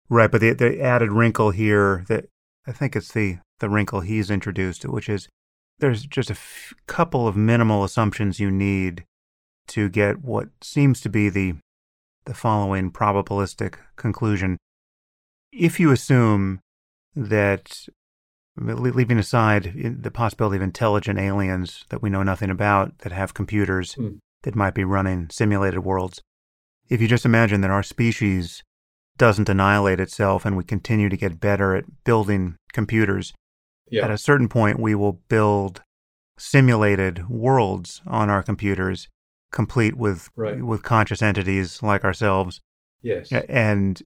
Right, 0.08 0.30
but 0.30 0.40
the 0.40 0.52
the 0.52 0.80
added 0.80 1.10
wrinkle 1.10 1.50
here 1.50 2.04
that 2.08 2.26
I 2.66 2.72
think 2.72 2.94
it's 2.94 3.12
the 3.12 3.38
the 3.58 3.68
wrinkle 3.68 4.00
he's 4.00 4.30
introduced, 4.30 4.84
which 4.84 5.08
is 5.08 5.28
there's 5.80 6.06
just 6.06 6.30
a 6.30 6.34
f- 6.34 6.74
couple 6.86 7.26
of 7.26 7.36
minimal 7.36 7.82
assumptions 7.82 8.38
you 8.38 8.50
need 8.50 9.04
to 9.68 9.88
get 9.88 10.24
what 10.24 10.48
seems 10.62 11.00
to 11.00 11.08
be 11.08 11.28
the 11.28 11.54
the 12.24 12.34
following 12.34 12.92
probabilistic 12.92 13.74
conclusion. 13.96 14.58
If 15.52 15.80
you 15.80 15.90
assume 15.90 16.60
that 17.16 17.88
leaving 18.56 19.18
aside 19.18 19.72
the 20.02 20.10
possibility 20.10 20.56
of 20.56 20.62
intelligent 20.62 21.18
aliens 21.18 21.84
that 21.88 22.00
we 22.00 22.10
know 22.10 22.22
nothing 22.22 22.50
about 22.50 22.98
that 22.98 23.12
have 23.12 23.34
computers 23.34 23.96
mm 23.96 24.18
that 24.46 24.54
might 24.54 24.74
be 24.74 24.84
running 24.84 25.28
simulated 25.28 25.80
worlds. 25.80 26.22
If 26.88 27.00
you 27.00 27.08
just 27.08 27.24
imagine 27.24 27.62
that 27.62 27.70
our 27.70 27.82
species 27.82 28.62
doesn't 29.18 29.48
annihilate 29.48 29.98
itself 29.98 30.46
and 30.46 30.56
we 30.56 30.62
continue 30.62 31.08
to 31.08 31.16
get 31.16 31.40
better 31.40 31.74
at 31.74 32.04
building 32.04 32.54
computers, 32.72 33.34
yeah. 33.90 34.04
at 34.04 34.10
a 34.12 34.16
certain 34.16 34.48
point 34.48 34.78
we 34.78 34.94
will 34.94 35.20
build 35.28 35.82
simulated 36.38 37.28
worlds 37.28 38.02
on 38.06 38.30
our 38.30 38.40
computers 38.40 39.08
complete 39.50 39.96
with 39.96 40.28
right. 40.36 40.62
with 40.62 40.84
conscious 40.84 41.22
entities 41.22 41.82
like 41.82 42.04
ourselves. 42.04 42.60
Yes. 43.02 43.32
And 43.32 44.00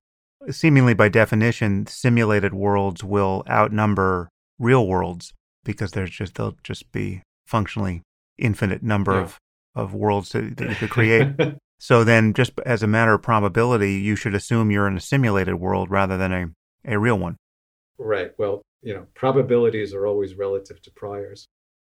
seemingly 0.51 0.95
by 0.95 1.11
definition, 1.11 1.87
simulated 1.87 2.55
worlds 2.55 3.05
will 3.05 3.45
outnumber 3.47 4.31
real 4.59 4.87
worlds 4.87 5.35
because 5.65 5.91
there's 5.91 6.11
just 6.11 6.37
they'll 6.37 6.57
just 6.65 6.93
be 6.93 7.23
functionally 7.45 8.01
infinite 8.39 8.83
number 8.83 9.13
yeah. 9.13 9.21
of 9.21 9.39
of 9.75 9.95
worlds 9.95 10.31
that, 10.31 10.57
that 10.57 10.69
you 10.69 10.75
could 10.75 10.91
create. 10.91 11.29
so 11.79 12.05
then, 12.05 12.33
just 12.35 12.53
as 12.67 12.83
a 12.83 12.87
matter 12.87 13.15
of 13.15 13.23
probability, 13.23 13.95
you 13.95 14.17
should 14.17 14.35
assume 14.35 14.71
you're 14.71 14.89
in 14.89 14.97
a 14.97 15.01
simulated 15.01 15.55
world 15.55 15.91
rather 15.91 16.17
than 16.17 16.33
a, 16.33 16.47
a 16.85 16.99
real 16.99 17.19
one. 17.19 17.37
Right. 17.99 18.33
Well, 18.39 18.63
you 18.83 18.95
know, 18.95 19.07
probabilities 19.15 19.93
are 19.95 20.07
always 20.07 20.35
relative 20.35 20.81
to 20.83 20.91
priors, 20.91 21.47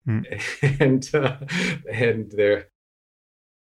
mm. 0.09 0.25
and 0.81 1.09
uh, 1.15 1.37
and 1.91 2.31
there 2.31 2.69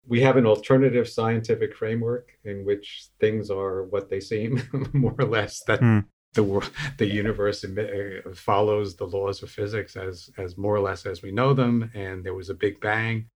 we 0.06 0.20
have 0.20 0.36
an 0.36 0.46
alternative 0.46 1.08
scientific 1.08 1.74
framework 1.74 2.30
in 2.44 2.64
which 2.64 3.08
things 3.20 3.50
are 3.50 3.84
what 3.84 4.08
they 4.08 4.20
seem, 4.20 4.62
more 4.92 5.14
or 5.18 5.24
less. 5.24 5.62
That 5.66 5.80
mm. 5.80 6.04
the 6.34 6.70
the 6.98 7.06
universe 7.06 7.64
uh, 7.64 8.32
follows 8.34 8.96
the 8.96 9.06
laws 9.06 9.42
of 9.42 9.50
physics 9.50 9.96
as 9.96 10.30
as 10.38 10.56
more 10.56 10.74
or 10.74 10.80
less 10.80 11.06
as 11.06 11.22
we 11.22 11.32
know 11.32 11.54
them, 11.54 11.90
and 11.94 12.24
there 12.24 12.34
was 12.34 12.50
a 12.50 12.54
big 12.54 12.80
bang, 12.80 13.28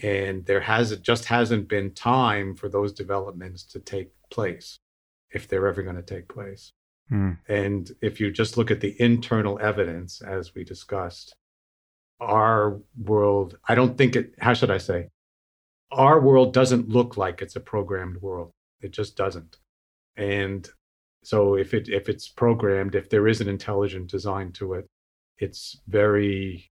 and 0.00 0.44
there 0.46 0.60
has 0.60 0.92
it 0.92 1.02
just 1.02 1.26
hasn't 1.26 1.68
been 1.68 1.92
time 1.92 2.54
for 2.54 2.68
those 2.68 2.92
developments 2.92 3.64
to 3.64 3.80
take 3.80 4.10
place 4.30 4.78
if 5.30 5.48
they're 5.48 5.66
ever 5.66 5.82
going 5.82 5.96
to 5.96 6.02
take 6.02 6.28
place. 6.28 6.72
Mm. 7.10 7.36
and 7.48 7.90
if 8.00 8.20
you 8.20 8.30
just 8.30 8.56
look 8.56 8.70
at 8.70 8.80
the 8.80 8.94
internal 9.00 9.58
evidence 9.60 10.22
as 10.22 10.54
we 10.54 10.62
discussed 10.62 11.34
our 12.20 12.78
world 12.96 13.58
i 13.68 13.74
don't 13.74 13.98
think 13.98 14.14
it 14.14 14.34
how 14.38 14.54
should 14.54 14.70
i 14.70 14.78
say? 14.78 15.08
Our 15.90 16.20
world 16.20 16.54
doesn't 16.54 16.88
look 16.88 17.18
like 17.18 17.42
it's 17.42 17.56
a 17.56 17.60
programmed 17.60 18.22
world. 18.22 18.52
It 18.80 18.92
just 18.92 19.14
doesn't. 19.14 19.58
And 20.16 20.66
so 21.22 21.54
if 21.54 21.74
it 21.74 21.88
if 21.88 22.08
it's 22.08 22.28
programmed 22.28 22.94
if 22.94 23.08
there 23.08 23.28
is 23.28 23.40
an 23.40 23.48
intelligent 23.48 24.10
design 24.10 24.52
to 24.52 24.74
it 24.74 24.86
it's 25.38 25.80
very 25.88 26.70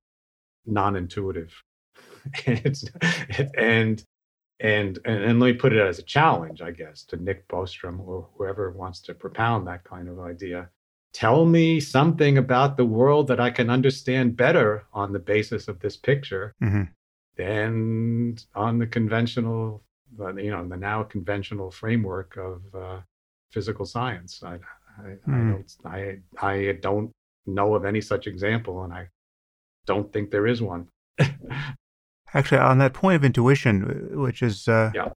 non-intuitive 0.66 1.54
it's, 2.46 2.86
and, 3.38 3.52
and 3.58 4.04
and 4.62 5.00
and 5.06 5.40
let 5.40 5.48
me 5.48 5.54
put 5.54 5.74
it 5.74 5.80
as 5.80 6.00
a 6.00 6.04
challenge, 6.04 6.62
I 6.62 6.72
guess, 6.72 7.04
to 7.06 7.18
Nick 7.18 7.48
Bostrom 7.48 8.00
or 8.00 8.28
whoever 8.36 8.72
wants 8.72 9.02
to 9.02 9.14
propound 9.14 9.68
that 9.68 9.84
kind 9.84 10.08
of 10.08 10.20
idea. 10.20 10.70
Tell 11.14 11.46
me 11.46 11.80
something 11.80 12.38
about 12.38 12.78
the 12.78 12.86
world 12.86 13.28
that 13.28 13.40
I 13.40 13.50
can 13.50 13.70
understand 13.70 14.38
better 14.38 14.86
on 14.94 15.12
the 15.12 15.20
basis 15.20 15.68
of 15.68 15.80
this 15.80 15.98
picture 15.98 16.54
mm-hmm. 16.64 16.84
than 17.36 18.38
on 18.56 18.78
the 18.78 18.88
conventional, 18.88 19.84
you 20.38 20.52
know, 20.52 20.66
the 20.66 20.78
now 20.78 21.04
conventional 21.04 21.72
framework 21.72 22.38
of 22.38 22.62
uh, 22.74 23.02
physical 23.52 23.86
science. 23.86 24.42
I, 24.44 24.54
I, 25.00 25.18
mm. 25.28 25.28
I 25.28 25.52
don't, 25.52 26.22
I, 26.42 26.48
I 26.48 26.72
don't 26.82 27.12
know 27.46 27.74
of 27.76 27.84
any 27.84 28.00
such 28.00 28.28
example, 28.28 28.84
and 28.84 28.94
I 28.94 29.10
don't 29.86 30.14
think 30.14 30.32
there 30.32 30.48
is 30.48 30.62
one. 30.62 30.88
Actually, 32.34 32.60
on 32.60 32.78
that 32.78 32.94
point 32.94 33.16
of 33.16 33.26
intuition, 33.26 34.10
which 34.14 34.42
is 34.42 34.68
uh, 34.68 34.92
yeah. 34.94 35.10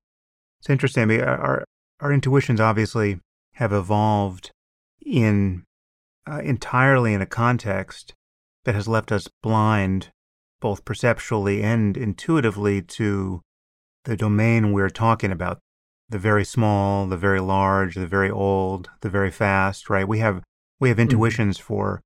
it's 0.59 0.69
interesting. 0.69 1.03
I 1.03 1.05
mean, 1.05 1.21
our 1.21 1.63
our 2.01 2.11
intuitions 2.11 2.59
obviously 2.59 3.19
have 3.53 3.71
evolved 3.71 4.51
in 5.05 5.63
uh, 6.29 6.39
entirely 6.39 7.13
in 7.13 7.21
a 7.21 7.25
context 7.25 8.13
that 8.65 8.75
has 8.75 8.87
left 8.87 9.11
us 9.11 9.29
blind, 9.41 10.09
both 10.59 10.83
perceptually 10.83 11.63
and 11.63 11.95
intuitively, 11.95 12.81
to 12.81 13.41
the 14.03 14.17
domain 14.17 14.73
we're 14.73 14.89
talking 14.89 15.31
about. 15.31 15.59
The 16.09 16.19
very 16.19 16.45
small, 16.45 17.07
the 17.07 17.17
very 17.17 17.39
large, 17.39 17.95
the 17.95 18.07
very 18.07 18.29
old, 18.29 18.89
the 19.01 19.09
very 19.09 19.31
fast. 19.31 19.89
Right? 19.89 20.07
We 20.07 20.19
have 20.19 20.43
we 20.81 20.89
have 20.89 20.97
mm-hmm. 20.97 21.03
intuitions 21.03 21.57
mm-hmm. 21.57 21.65
for 21.65 22.01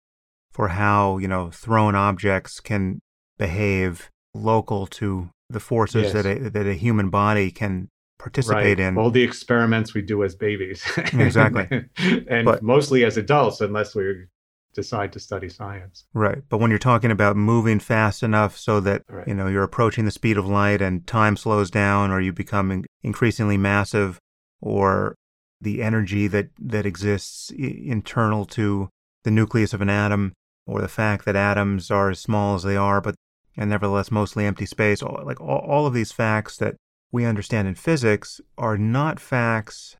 for 0.51 0.67
how 0.69 1.17
you 1.17 1.27
know 1.27 1.49
thrown 1.49 1.95
objects 1.95 2.59
can 2.59 3.01
behave 3.37 4.09
local 4.33 4.87
to 4.87 5.29
the 5.49 5.59
forces 5.59 6.03
yes. 6.03 6.13
that 6.13 6.25
a, 6.25 6.49
that 6.49 6.67
a 6.67 6.73
human 6.73 7.09
body 7.09 7.51
can 7.51 7.89
participate 8.19 8.77
right. 8.77 8.79
in. 8.79 8.97
All 8.97 9.09
the 9.09 9.23
experiments 9.23 9.93
we 9.93 10.01
do 10.01 10.23
as 10.23 10.35
babies. 10.35 10.83
Mm, 10.83 11.25
exactly. 11.25 11.89
and 12.27 12.45
but, 12.45 12.61
mostly 12.61 13.03
as 13.03 13.17
adults, 13.17 13.61
unless 13.61 13.95
we 13.95 14.25
decide 14.73 15.11
to 15.13 15.19
study 15.19 15.49
science. 15.49 16.05
Right. 16.13 16.43
But 16.47 16.59
when 16.59 16.69
you're 16.69 16.79
talking 16.79 17.11
about 17.11 17.35
moving 17.35 17.79
fast 17.79 18.21
enough 18.21 18.57
so 18.57 18.79
that, 18.81 19.03
right. 19.09 19.27
you 19.27 19.33
know, 19.33 19.47
you're 19.47 19.63
approaching 19.63 20.05
the 20.05 20.11
speed 20.11 20.37
of 20.37 20.45
light 20.45 20.81
and 20.81 21.07
time 21.07 21.37
slows 21.37 21.71
down 21.71 22.11
or 22.11 22.21
you 22.21 22.31
become 22.31 22.85
increasingly 23.01 23.57
massive 23.57 24.19
or 24.61 25.15
the 25.59 25.81
energy 25.81 26.27
that, 26.27 26.49
that 26.59 26.85
exists 26.85 27.51
internal 27.51 28.45
to 28.45 28.89
the 29.23 29.31
nucleus 29.31 29.73
of 29.73 29.81
an 29.81 29.89
atom 29.89 30.33
or 30.65 30.81
the 30.81 30.87
fact 30.87 31.25
that 31.25 31.35
atoms 31.35 31.89
are 31.89 32.11
as 32.11 32.19
small 32.19 32.55
as 32.55 32.63
they 32.63 32.77
are, 32.77 33.01
but 33.01 33.15
and 33.57 33.69
nevertheless 33.69 34.11
mostly 34.11 34.45
empty 34.45 34.65
space. 34.65 35.01
All, 35.01 35.21
like 35.25 35.39
all, 35.41 35.59
all 35.59 35.85
of 35.85 35.93
these 35.93 36.11
facts 36.11 36.57
that 36.57 36.75
we 37.11 37.25
understand 37.25 37.67
in 37.67 37.75
physics 37.75 38.39
are 38.57 38.77
not 38.77 39.19
facts 39.19 39.97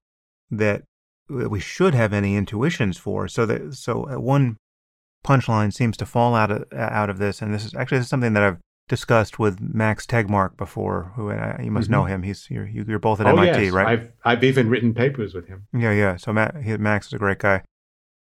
that 0.52 0.84
we 1.30 1.60
should 1.60 1.94
have 1.94 2.14
any 2.14 2.36
intuitions 2.36 2.98
for. 2.98 3.28
So 3.28 3.46
that 3.46 3.76
so 3.76 4.10
uh, 4.10 4.20
one 4.20 4.58
punchline 5.26 5.74
seems 5.74 5.98
to 5.98 6.06
fall 6.06 6.36
out 6.36 6.52
of 6.52 6.66
out 6.74 7.10
of 7.10 7.18
this, 7.18 7.42
and 7.42 7.54
this 7.54 7.66
is 7.66 7.74
actually 7.76 8.00
this 8.00 8.06
is 8.06 8.10
something 8.10 8.34
that 8.34 8.44
I've 8.44 8.58
discussed 8.88 9.40
with 9.40 9.60
Max 9.62 10.06
Tegmark 10.06 10.58
before. 10.58 11.14
Who 11.16 11.32
uh, 11.32 11.58
you 11.62 11.72
must 11.72 11.86
mm-hmm. 11.86 11.94
know 11.94 12.04
him. 12.06 12.24
He's 12.24 12.48
you're, 12.50 12.68
you're 12.68 13.00
both 13.00 13.22
at 13.22 13.28
oh, 13.28 13.38
MIT, 13.38 13.66
yes. 13.66 13.74
right? 13.74 13.88
I've 13.88 14.12
I've 14.26 14.44
even 14.44 14.70
written 14.70 14.94
papers 14.94 15.34
with 15.34 15.48
him. 15.48 15.68
Yeah, 15.74 15.92
yeah. 15.92 16.18
So 16.18 16.34
Max 16.34 17.08
is 17.08 17.14
a 17.14 17.18
great 17.18 17.40
guy. 17.40 17.64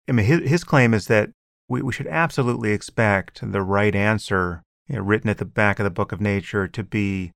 I 0.09 0.12
mean, 0.12 0.27
his 0.27 0.49
his 0.49 0.64
claim 0.64 0.95
is 0.95 1.07
that 1.07 1.31
we 1.68 1.83
we 1.83 1.93
should 1.93 2.09
absolutely 2.09 2.72
expect 2.72 3.41
the 3.53 3.62
right 3.62 3.95
answer 3.95 4.62
you 4.89 4.97
know, 4.97 5.03
written 5.03 5.30
at 5.30 5.39
the 5.39 5.45
back 5.45 5.78
of 5.78 5.85
the 5.85 5.91
book 5.91 6.12
of 6.12 6.20
nature 6.20 6.68
to 6.68 6.82
be 6.82 7.32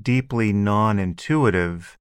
deeply 0.00 0.52
non 0.52 0.98
intuitive 0.98 1.96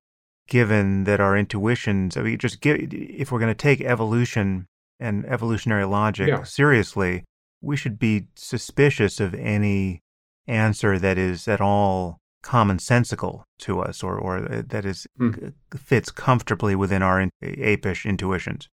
given 0.48 1.04
that 1.04 1.20
our 1.20 1.36
intuitions, 1.36 2.16
I 2.16 2.22
mean, 2.22 2.38
just 2.38 2.62
give, 2.62 2.78
if 2.94 3.32
we're 3.32 3.40
going 3.40 3.52
to 3.52 3.56
take 3.56 3.82
evolution 3.82 4.66
and 5.00 5.26
evolutionary 5.26 5.86
logic 5.86 6.30
Yeah. 6.30 6.44
seriously, 6.44 7.26
we 7.62 7.76
should 7.76 8.00
be 8.00 8.28
suspicious 8.36 9.20
of 9.20 9.34
any 9.34 10.00
answer 10.48 10.98
that 11.00 11.18
is 11.18 11.48
at 11.50 11.60
all 11.60 12.18
commonsensical 12.44 13.44
to 13.60 13.80
us 13.82 14.02
or, 14.04 14.18
or 14.18 14.40
that 14.42 14.86
is 14.86 15.06
Hmm. 15.18 15.32
fits 15.76 16.12
comfortably 16.12 16.76
within 16.76 17.02
our 17.02 17.20
in, 17.20 17.30
apish 17.44 18.06
intuitions. 18.06 18.68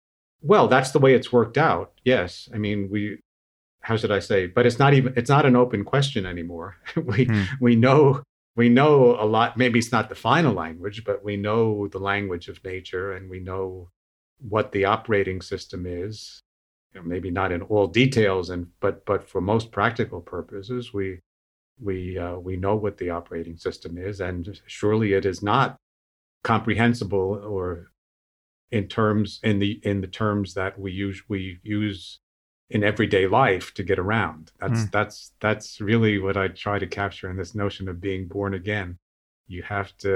Well, 0.43 0.69
that's 0.69 0.91
the 0.91 0.99
way 0.99 1.15
it's 1.15 1.33
worked 1.33 1.57
out. 1.57 1.93
Yes. 2.05 2.49
I 2.53 2.59
mean, 2.59 2.89
we, 2.91 3.21
how 3.83 3.97
should 3.97 4.11
I 4.13 4.21
say? 4.21 4.47
But 4.47 4.67
it's 4.67 4.79
not 4.79 4.95
even, 4.95 5.13
it's 5.17 5.31
not 5.31 5.47
an 5.47 5.57
open 5.57 5.85
question 5.85 6.25
anymore. 6.27 6.77
we, 6.97 7.25
Hmm. 7.27 7.43
we 7.61 7.77
know, 7.77 8.23
we 8.57 8.69
know 8.69 9.17
a 9.21 9.27
lot. 9.27 9.57
Maybe 9.57 9.79
it's 9.79 9.93
not 9.93 10.09
the 10.09 10.15
final 10.15 10.53
language, 10.55 11.05
but 11.05 11.25
we 11.25 11.37
know 11.37 11.89
the 11.89 11.99
language 11.99 12.49
of 12.49 12.63
nature 12.65 13.13
and 13.13 13.31
we 13.31 13.41
know 13.41 13.91
what 14.39 14.73
the 14.73 14.85
operating 14.85 15.41
system 15.41 15.87
is. 15.87 16.41
You 16.95 17.01
know, 17.01 17.07
maybe 17.07 17.31
not 17.31 17.53
in 17.53 17.63
all 17.63 17.87
details, 17.87 18.51
and 18.51 18.67
but 18.79 19.07
but 19.07 19.27
for 19.27 19.41
most 19.41 19.73
practical 19.73 20.21
purposes, 20.21 20.93
we 20.93 21.21
we 21.81 22.19
uh, 22.19 22.37
we 22.37 22.57
know 22.57 22.77
what 22.77 22.99
the 22.99 23.09
operating 23.09 23.57
system 23.57 23.97
is, 23.97 24.21
and 24.21 24.61
surely 24.67 25.15
it 25.15 25.25
is 25.25 25.43
not 25.43 25.77
comprehensible 26.45 27.41
or 27.45 27.93
in 28.71 28.89
terms 28.89 29.41
in 29.43 29.59
the 29.59 29.81
in 29.85 30.01
the 30.03 30.07
terms 30.07 30.55
that 30.55 30.79
we 30.79 30.93
use 30.93 31.23
we 31.29 31.59
use 31.63 32.19
in 32.75 32.83
everyday 32.93 33.27
life 33.27 33.67
to 33.75 33.83
get 33.91 33.99
around 34.05 34.43
that's 34.61 34.83
Mm. 34.85 34.91
that's 34.97 35.17
that's 35.45 35.69
really 35.91 36.15
what 36.25 36.37
i 36.43 36.47
try 36.49 36.77
to 36.79 36.87
capture 37.01 37.29
in 37.31 37.37
this 37.37 37.55
notion 37.65 37.85
of 37.89 37.97
being 38.09 38.23
born 38.37 38.53
again 38.63 38.89
you 39.55 39.63
have 39.75 39.91
to 40.05 40.15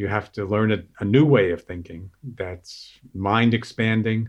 you 0.00 0.06
have 0.16 0.28
to 0.36 0.42
learn 0.54 0.70
a, 0.78 0.80
a 1.00 1.04
new 1.16 1.24
way 1.36 1.46
of 1.50 1.60
thinking 1.70 2.02
that's 2.42 2.72
mind 3.30 3.52
expanding 3.54 4.20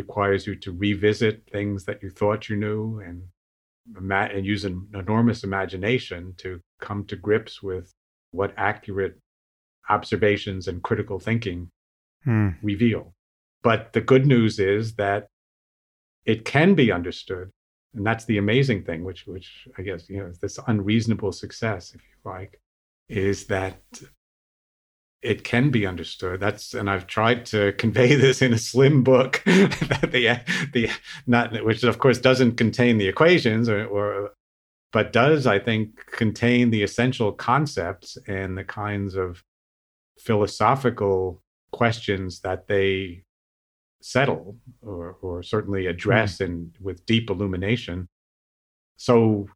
requires 0.00 0.46
you 0.46 0.54
to 0.64 0.70
revisit 0.86 1.34
things 1.54 1.84
that 1.86 2.02
you 2.02 2.10
thought 2.18 2.48
you 2.48 2.56
knew 2.64 3.00
and 3.06 3.18
ima- 4.02 4.30
and 4.34 4.46
use 4.46 4.64
an 4.64 4.76
enormous 4.94 5.40
imagination 5.44 6.32
to 6.42 6.60
come 6.86 7.04
to 7.10 7.16
grips 7.26 7.54
with 7.62 7.86
what 8.38 8.54
accurate 8.56 9.16
observations 9.88 10.68
and 10.68 10.82
critical 10.82 11.18
thinking 11.18 11.60
Hmm. 12.24 12.50
reveal. 12.62 13.14
But 13.62 13.92
the 13.94 14.00
good 14.12 14.26
news 14.26 14.58
is 14.58 14.94
that 14.94 15.28
it 16.24 16.44
can 16.44 16.74
be 16.74 16.92
understood. 16.92 17.50
And 17.94 18.06
that's 18.06 18.24
the 18.24 18.38
amazing 18.38 18.84
thing, 18.84 19.04
which, 19.04 19.26
which 19.26 19.66
I 19.76 19.82
guess, 19.82 20.08
you 20.08 20.18
know, 20.18 20.26
is 20.26 20.38
this 20.38 20.58
unreasonable 20.66 21.32
success, 21.32 21.92
if 21.94 22.00
you 22.02 22.30
like, 22.30 22.60
is 23.08 23.46
that 23.46 23.80
it 25.22 25.44
can 25.44 25.70
be 25.70 25.86
understood. 25.86 26.40
That's, 26.40 26.72
and 26.72 26.88
I've 26.88 27.06
tried 27.06 27.46
to 27.46 27.72
convey 27.72 28.14
this 28.16 28.42
in 28.42 28.52
a 28.52 28.58
slim 28.58 29.02
book 29.02 29.42
that 29.46 30.10
the, 30.12 30.40
the, 30.72 30.90
not, 31.26 31.64
which 31.64 31.82
of 31.82 31.98
course 31.98 32.18
doesn't 32.18 32.56
contain 32.56 32.98
the 32.98 33.08
equations 33.08 33.68
or, 33.68 33.84
or, 33.86 34.30
but 34.92 35.12
does, 35.12 35.46
I 35.46 35.58
think, 35.58 36.06
contain 36.12 36.70
the 36.70 36.82
essential 36.82 37.32
concepts 37.32 38.18
and 38.26 38.58
the 38.58 38.64
kinds 38.64 39.14
of 39.14 39.44
philosophical 40.18 41.42
questions 41.70 42.40
that 42.40 42.66
they 42.66 43.24
settle 44.00 44.56
or, 44.82 45.16
or 45.22 45.42
certainly 45.42 45.86
address 45.86 46.40
and 46.40 46.74
with 46.80 47.04
deep 47.06 47.30
illumination. 47.30 48.08
So, 48.96 49.48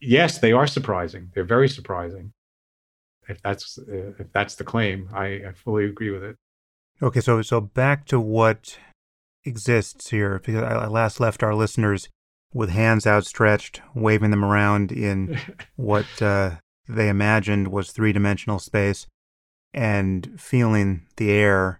yes, 0.00 0.38
they 0.38 0.52
are 0.52 0.66
surprising. 0.66 1.30
They're 1.34 1.44
very 1.44 1.68
surprising. 1.68 2.32
If 3.28 3.42
that's 3.42 3.78
uh, 3.78 4.12
if 4.18 4.32
that's 4.32 4.54
the 4.54 4.64
claim, 4.64 5.08
I, 5.12 5.26
I 5.26 5.52
fully 5.52 5.86
agree 5.86 6.10
with 6.10 6.22
it. 6.22 6.36
Okay, 7.02 7.20
so 7.20 7.42
so 7.42 7.60
back 7.60 8.06
to 8.06 8.20
what 8.20 8.78
exists 9.44 10.10
here, 10.10 10.38
because 10.38 10.62
I 10.62 10.84
I 10.84 10.86
last 10.86 11.18
left 11.18 11.42
our 11.42 11.54
listeners 11.54 12.08
with 12.54 12.70
hands 12.70 13.06
outstretched, 13.06 13.82
waving 13.94 14.30
them 14.30 14.44
around 14.44 14.92
in 14.92 15.38
what 15.76 16.06
uh, 16.22 16.56
they 16.88 17.08
imagined 17.08 17.68
was 17.68 17.90
three 17.90 18.12
dimensional 18.12 18.58
space 18.58 19.06
and 19.74 20.40
feeling 20.40 21.06
the 21.16 21.30
air. 21.30 21.78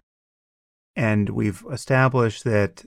And 0.97 1.29
we've 1.29 1.63
established 1.71 2.43
that 2.43 2.83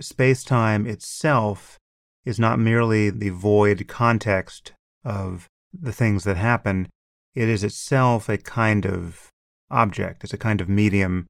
space 0.00 0.42
time 0.42 0.86
itself 0.86 1.78
is 2.24 2.40
not 2.40 2.58
merely 2.58 3.10
the 3.10 3.28
void 3.28 3.86
context 3.86 4.72
of 5.04 5.46
the 5.78 5.92
things 5.92 6.24
that 6.24 6.38
happen, 6.38 6.88
it 7.34 7.48
is 7.48 7.62
itself 7.62 8.28
a 8.30 8.38
kind 8.38 8.86
of 8.86 9.28
object, 9.70 10.24
it's 10.24 10.32
a 10.32 10.38
kind 10.38 10.60
of 10.62 10.68
medium 10.68 11.26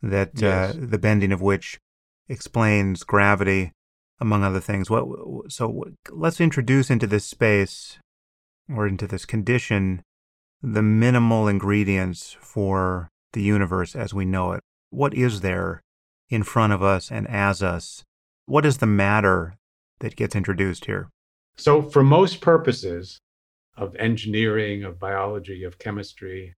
that 0.00 0.30
Yes. 0.40 0.74
uh, 0.74 0.78
the 0.78 0.98
bending 0.98 1.32
of 1.32 1.42
which 1.42 1.78
explains 2.28 3.04
gravity, 3.04 3.72
among 4.20 4.42
other 4.42 4.60
things. 4.60 4.88
What 4.88 5.06
so 5.52 5.84
let's 6.10 6.40
introduce 6.40 6.90
into 6.90 7.06
this 7.06 7.26
space 7.26 7.98
or 8.74 8.86
into 8.86 9.06
this 9.06 9.26
condition 9.26 10.02
the 10.62 10.82
minimal 10.82 11.46
ingredients 11.46 12.36
for 12.40 13.08
the 13.32 13.42
universe 13.42 13.94
as 13.94 14.14
we 14.14 14.24
know 14.24 14.52
it. 14.52 14.62
What 14.90 15.14
is 15.14 15.40
there 15.40 15.82
in 16.28 16.42
front 16.42 16.72
of 16.72 16.82
us 16.82 17.10
and 17.10 17.28
as 17.28 17.62
us? 17.62 18.04
What 18.46 18.64
is 18.64 18.78
the 18.78 18.86
matter 18.86 19.56
that 20.00 20.16
gets 20.16 20.36
introduced 20.36 20.84
here? 20.84 21.08
So, 21.56 21.82
for 21.82 22.02
most 22.02 22.40
purposes 22.40 23.20
of 23.76 23.96
engineering, 23.96 24.84
of 24.84 24.98
biology, 24.98 25.64
of 25.64 25.78
chemistry, 25.78 26.54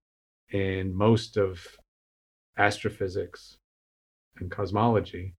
and 0.51 0.93
most 0.93 1.37
of 1.37 1.65
astrophysics 2.57 3.57
and 4.39 4.51
cosmology, 4.51 5.35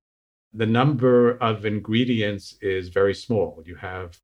the 0.53 0.67
number 0.67 1.37
of 1.39 1.65
ingredients 1.65 2.57
is 2.61 2.89
very 2.89 3.15
small. 3.15 3.63
You 3.65 3.77
have 3.77 4.19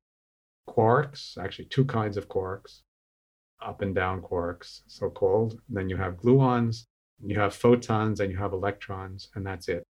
quarks, 0.67 1.37
actually, 1.37 1.65
two 1.65 1.85
kinds 1.85 2.17
of 2.17 2.27
quarks, 2.27 2.81
up 3.61 3.81
and 3.81 3.95
down 3.95 4.21
quarks, 4.21 4.81
so 4.87 5.09
called. 5.09 5.59
Then 5.69 5.89
you 5.89 5.97
have 5.97 6.17
gluons, 6.17 6.85
you 7.23 7.39
have 7.39 7.55
photons, 7.55 8.19
and 8.19 8.31
you 8.31 8.37
have 8.37 8.53
electrons, 8.53 9.29
and 9.35 9.45
that's 9.45 9.67
it. 9.67 9.83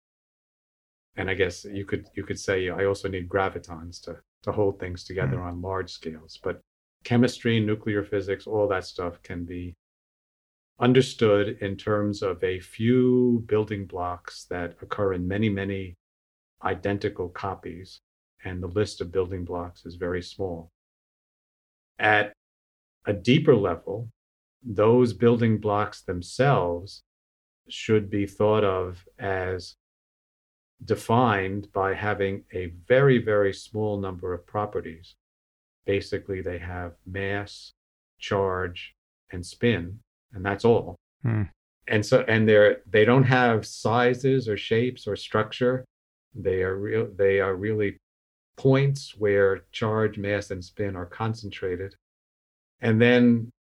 And 1.15 1.29
I 1.29 1.33
guess 1.33 1.65
you 1.65 1.85
could 1.85 2.07
you 2.15 2.23
could 2.23 2.39
say 2.39 2.69
I 2.69 2.85
also 2.85 3.07
need 3.09 3.27
gravitons 3.27 4.01
to 4.03 4.17
to 4.43 4.51
hold 4.51 4.79
things 4.79 5.03
together 5.03 5.37
hmm. 5.37 5.47
on 5.47 5.61
large 5.61 5.91
scales. 5.91 6.39
But 6.41 6.61
chemistry, 7.03 7.59
nuclear 7.59 8.03
physics, 8.03 8.47
all 8.47 8.67
that 8.67 8.85
stuff 8.85 9.21
can 9.23 9.45
be 9.45 9.75
understood 10.79 11.57
in 11.61 11.75
terms 11.75 12.21
of 12.21 12.43
a 12.43 12.59
few 12.59 13.43
building 13.47 13.85
blocks 13.85 14.45
that 14.49 14.75
occur 14.81 15.13
in 15.13 15.27
many, 15.27 15.49
many 15.49 15.95
identical 16.63 17.29
copies. 17.29 17.99
And 18.45 18.61
the 18.61 18.67
list 18.67 19.01
of 19.01 19.11
building 19.11 19.43
blocks 19.43 19.85
is 19.85 19.95
very 19.95 20.21
small. 20.21 20.69
At 21.97 22.33
a 23.05 23.13
deeper 23.13 23.55
level, 23.55 24.09
those 24.63 25.13
building 25.13 25.57
blocks 25.57 26.01
themselves 26.03 27.03
should 27.69 28.09
be 28.09 28.25
thought 28.25 28.63
of 28.63 29.05
as 29.19 29.75
defined 30.83 31.71
by 31.73 31.93
having 31.93 32.43
a 32.53 32.67
very, 32.87 33.17
very 33.17 33.53
small 33.53 33.99
number 33.99 34.33
of 34.33 34.45
properties. 34.45 35.15
Basically, 35.85 36.41
they 36.41 36.57
have 36.59 36.93
mass, 37.05 37.73
charge, 38.19 38.93
and 39.31 39.45
spin, 39.45 39.99
and 40.33 40.45
that's 40.45 40.65
all. 40.65 40.95
Hmm. 41.23 41.43
And 41.87 42.05
so, 42.05 42.25
and 42.27 42.47
they're 42.47 42.81
they 42.85 43.05
don't 43.05 43.23
have 43.23 43.65
sizes 43.65 44.49
or 44.49 44.57
shapes 44.57 45.07
or 45.07 45.15
structure. 45.15 45.85
They 46.35 46.61
are 46.63 46.75
real. 46.75 47.07
They 47.15 47.39
are 47.39 47.55
really 47.55 47.97
points 48.57 49.15
where 49.17 49.63
charge, 49.71 50.17
mass, 50.17 50.51
and 50.51 50.63
spin 50.63 50.95
are 50.95 51.05
concentrated. 51.05 51.95
And 52.81 53.01
then, 53.01 53.51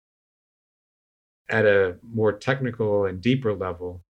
at 1.49 1.65
a 1.65 1.97
more 2.13 2.33
technical 2.33 3.05
and 3.05 3.21
deeper 3.21 3.53
level, 3.53 4.01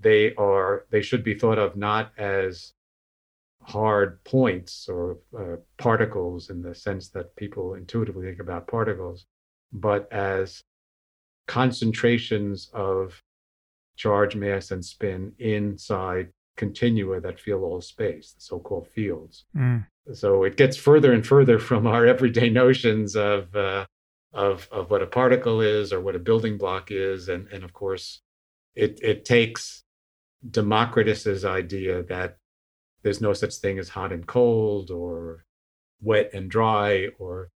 they 0.00 0.34
are 0.34 0.84
they 0.90 1.02
should 1.02 1.24
be 1.24 1.34
thought 1.34 1.58
of 1.58 1.76
not 1.76 2.12
as 2.18 2.72
hard 3.62 4.22
points 4.24 4.88
or 4.88 5.18
uh, 5.38 5.56
particles 5.78 6.50
in 6.50 6.62
the 6.62 6.74
sense 6.74 7.08
that 7.08 7.34
people 7.36 7.74
intuitively 7.74 8.26
think 8.26 8.40
about 8.40 8.68
particles, 8.68 9.24
but 9.72 10.10
as 10.12 10.62
concentrations 11.46 12.70
of 12.74 13.22
charge, 13.96 14.36
mass, 14.36 14.70
and 14.70 14.84
spin 14.84 15.32
inside 15.38 16.28
continua 16.56 17.20
that 17.20 17.40
fill 17.40 17.64
all 17.64 17.80
space, 17.80 18.32
the 18.32 18.40
so-called 18.40 18.86
fields. 18.88 19.44
Mm. 19.56 19.86
So 20.12 20.44
it 20.44 20.56
gets 20.56 20.76
further 20.76 21.12
and 21.12 21.26
further 21.26 21.58
from 21.58 21.86
our 21.86 22.06
everyday 22.06 22.50
notions 22.50 23.16
of 23.16 23.54
uh, 23.56 23.86
of 24.34 24.68
of 24.72 24.90
what 24.90 25.02
a 25.02 25.06
particle 25.06 25.60
is 25.60 25.92
or 25.92 26.00
what 26.00 26.16
a 26.16 26.18
building 26.18 26.58
block 26.58 26.90
is, 26.90 27.28
and 27.28 27.48
and 27.48 27.64
of 27.64 27.72
course, 27.72 28.20
it 28.74 28.98
it 29.02 29.24
takes 29.24 29.84
Democritus's 30.50 31.44
idea 31.44 32.02
that 32.04 32.38
there's 33.02 33.20
no 33.20 33.32
such 33.32 33.56
thing 33.56 33.78
as 33.78 33.90
hot 33.90 34.12
and 34.12 34.26
cold 34.26 34.90
or 34.90 35.44
wet 36.02 36.30
and 36.34 36.50
dry 36.50 37.08
or 37.18 37.50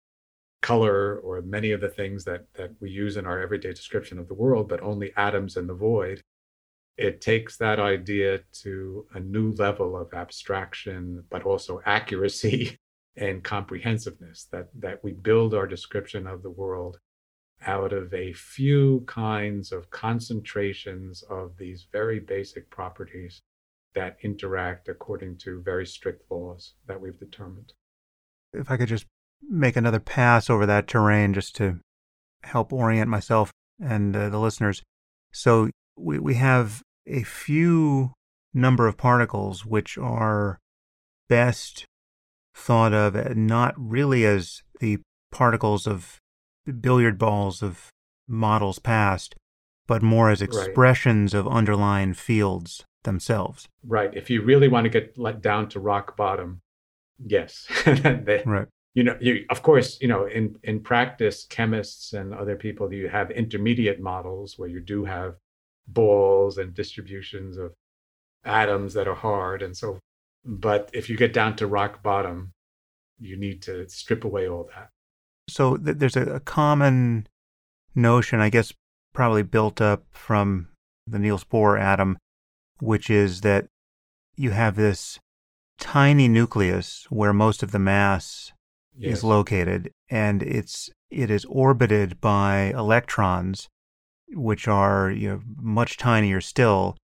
color 0.62 1.18
or 1.18 1.43
many 1.43 1.72
of 1.72 1.81
the 1.81 1.89
things 1.89 2.24
that 2.24 2.47
that 2.55 2.72
we 2.81 2.91
use 2.91 3.16
in 3.16 3.26
our 3.26 3.41
everyday 3.41 3.72
description 3.72 4.18
of 4.18 4.29
the 4.29 4.35
world, 4.35 4.68
but 4.68 4.83
only 4.83 5.12
atoms 5.16 5.57
in 5.57 5.66
the 5.66 5.74
void. 5.74 6.22
It 6.97 7.20
takes 7.20 7.57
that 7.59 7.79
idea 7.79 8.41
to 8.62 9.07
a 9.14 9.20
new 9.20 9.53
level 9.53 9.97
of 9.97 10.12
abstraction, 10.14 11.24
but 11.31 11.45
also 11.45 11.81
accuracy 11.87 12.79
and 13.19 13.43
comprehensiveness. 13.43 14.49
That 14.51 14.69
that 14.75 15.03
we 15.03 15.12
build 15.12 15.55
our 15.55 15.66
description 15.66 16.27
of 16.27 16.43
the 16.43 16.51
world 16.51 16.99
out 17.66 17.93
of 17.93 18.14
a 18.14 18.33
few 18.33 19.03
kinds 19.07 19.73
of 19.73 19.91
concentrations 19.91 21.23
of 21.29 21.57
these 21.59 21.87
very 21.91 22.21
basic 22.21 22.71
properties 22.71 23.43
that 23.95 24.16
interact 24.23 24.89
according 24.89 25.37
to 25.37 25.61
very 25.61 25.87
strict 25.87 26.23
laws 26.31 26.75
that 26.87 27.01
we've 27.01 27.19
determined. 27.19 27.73
If 28.53 28.71
I 28.71 28.77
could 28.77 28.89
just 28.89 29.07
make 29.43 29.77
another 29.77 30.01
pass 30.01 30.49
over 30.49 30.66
that 30.66 30.87
terrain 30.87 31.35
just 31.35 31.57
to 31.57 31.81
help 32.45 32.73
orient 32.73 33.09
myself 33.09 33.51
and 33.81 34.14
uh, 34.14 34.29
the 34.29 34.39
listeners. 34.39 34.83
So 35.33 35.71
we, 35.97 36.19
we 36.19 36.35
have 36.35 36.83
a 37.07 37.23
few 37.23 38.12
number 38.55 38.87
of 38.87 38.97
particles 38.97 39.64
which 39.66 39.99
are 39.99 40.59
best 41.29 41.85
thought 42.59 42.92
of 42.92 43.16
eh, 43.16 43.32
not 43.34 43.74
really 43.76 44.26
as 44.26 44.62
the 44.80 44.98
particles 45.30 45.86
of 45.86 46.18
billiard 46.80 47.18
balls 47.18 47.62
of 47.62 47.88
models 48.26 48.78
past, 48.78 49.34
but 49.86 50.02
more 50.02 50.30
as 50.30 50.42
expressions 50.42 51.34
right. 51.34 51.40
of 51.40 51.48
underlying 51.48 52.12
fields 52.14 52.84
themselves. 53.04 53.68
Right. 53.86 54.11
If 54.14 54.28
you 54.28 54.42
really 54.42 54.68
want 54.68 54.84
to 54.84 54.90
get 54.90 55.16
let 55.16 55.40
down 55.40 55.68
to 55.70 55.80
rock 55.80 56.16
bottom, 56.16 56.61
yes. 57.24 57.66
they, 57.84 58.42
right. 58.44 58.68
You 58.94 59.04
know, 59.04 59.16
you, 59.20 59.44
of 59.48 59.62
course, 59.62 59.98
you 60.00 60.09
know, 60.09 60.26
in, 60.26 60.56
in 60.64 60.80
practice, 60.80 61.44
chemists 61.44 62.12
and 62.12 62.34
other 62.34 62.56
people, 62.56 62.92
you 62.92 63.09
have 63.09 63.30
intermediate 63.30 64.00
models 64.00 64.59
where 64.59 64.68
you 64.68 64.80
do 64.80 65.04
have 65.04 65.36
balls 65.86 66.59
and 66.59 66.74
distributions 66.74 67.56
of 67.56 67.72
atoms 68.44 68.94
that 68.94 69.06
are 69.06 69.14
hard. 69.14 69.62
And 69.62 69.76
so, 69.76 70.00
but 70.45 70.91
if 70.93 71.09
you 71.09 71.16
get 71.16 71.32
down 71.32 71.57
to 71.57 71.66
rock 71.66 72.03
bottom, 72.03 72.53
you 73.18 73.36
need 73.36 73.62
to 73.62 73.89
strip 73.89 74.24
away 74.24 74.49
all 74.49 74.68
that. 74.74 74.91
So 75.49 75.76
th- 75.76 75.97
there's 75.99 76.16
a, 76.16 76.34
a 76.34 76.41
common 76.41 77.26
notion, 77.95 78.41
I 78.41 78.51
guess, 78.51 78.72
probably 79.12 79.43
built 79.43 79.80
up 79.80 80.05
from 80.11 80.68
the 81.07 81.18
Niels 81.18 81.45
Bohr 81.45 81.80
atom, 81.80 82.18
which 82.80 83.11
is 83.11 83.41
that 83.41 83.66
you 84.36 84.51
have 84.51 84.76
this 84.76 85.18
tiny 85.78 86.28
nucleus 86.28 87.07
where 87.11 87.32
most 87.32 87.62
of 87.62 87.72
the 87.72 87.78
mass 87.78 88.53
yes. 88.97 89.18
is 89.18 89.24
located, 89.24 89.91
and 90.11 90.43
it's 90.43 90.91
it 91.11 91.30
is 91.30 91.45
orbited 91.47 92.20
by 92.20 92.72
electrons, 92.76 93.68
which 94.30 94.68
are 94.68 95.11
you 95.11 95.28
know, 95.28 95.41
much 95.57 95.97
tinier 95.97 96.41
still. 96.41 96.97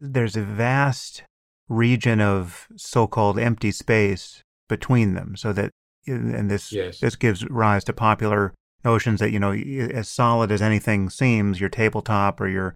There's 0.00 0.36
a 0.36 0.42
vast 0.42 1.24
region 1.68 2.20
of 2.20 2.68
so-called 2.76 3.38
empty 3.38 3.70
space 3.70 4.42
between 4.68 5.14
them, 5.14 5.36
so 5.36 5.52
that 5.52 5.70
and 6.06 6.50
this 6.50 6.72
yes. 6.72 7.00
this 7.00 7.16
gives 7.16 7.44
rise 7.50 7.84
to 7.84 7.92
popular 7.92 8.54
notions 8.84 9.20
that 9.20 9.30
you 9.30 9.38
know 9.38 9.52
as 9.52 10.08
solid 10.08 10.50
as 10.50 10.62
anything 10.62 11.10
seems 11.10 11.60
your 11.60 11.68
tabletop 11.68 12.40
or 12.40 12.48
your 12.48 12.74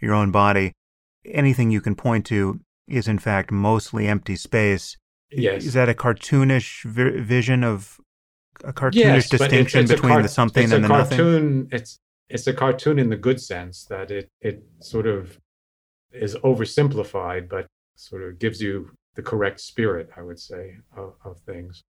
your 0.00 0.14
own 0.14 0.30
body 0.30 0.72
anything 1.24 1.70
you 1.70 1.80
can 1.80 1.94
point 1.94 2.24
to 2.26 2.60
is 2.88 3.08
in 3.08 3.18
fact 3.18 3.50
mostly 3.50 4.06
empty 4.06 4.36
space. 4.36 4.96
Yes. 5.32 5.64
is 5.64 5.74
that 5.74 5.88
a 5.88 5.94
cartoonish 5.94 6.82
vi- 6.82 7.20
vision 7.20 7.62
of 7.62 8.00
a 8.64 8.72
cartoonish 8.72 8.94
yes, 8.96 9.28
distinction 9.28 9.82
it's, 9.82 9.92
it's 9.92 10.00
between 10.00 10.14
car- 10.14 10.22
the 10.22 10.28
something 10.28 10.72
and 10.72 10.82
the 10.82 10.88
cartoon, 10.88 11.62
nothing 11.62 11.68
it's 11.70 11.98
it's 12.28 12.48
a 12.48 12.52
cartoon 12.52 12.98
in 12.98 13.10
the 13.10 13.16
good 13.16 13.40
sense 13.40 13.84
that 13.84 14.10
it 14.10 14.28
it 14.40 14.64
sort 14.80 15.06
of 15.06 15.38
is 16.12 16.34
oversimplified 16.36 17.48
but 17.48 17.68
sort 18.00 18.22
of 18.22 18.38
gives 18.38 18.60
you 18.60 18.90
the 19.14 19.22
correct 19.22 19.60
spirit 19.60 20.08
i 20.16 20.22
would 20.22 20.38
say 20.38 20.76
of, 20.96 21.14
of 21.24 21.38
things 21.40 21.82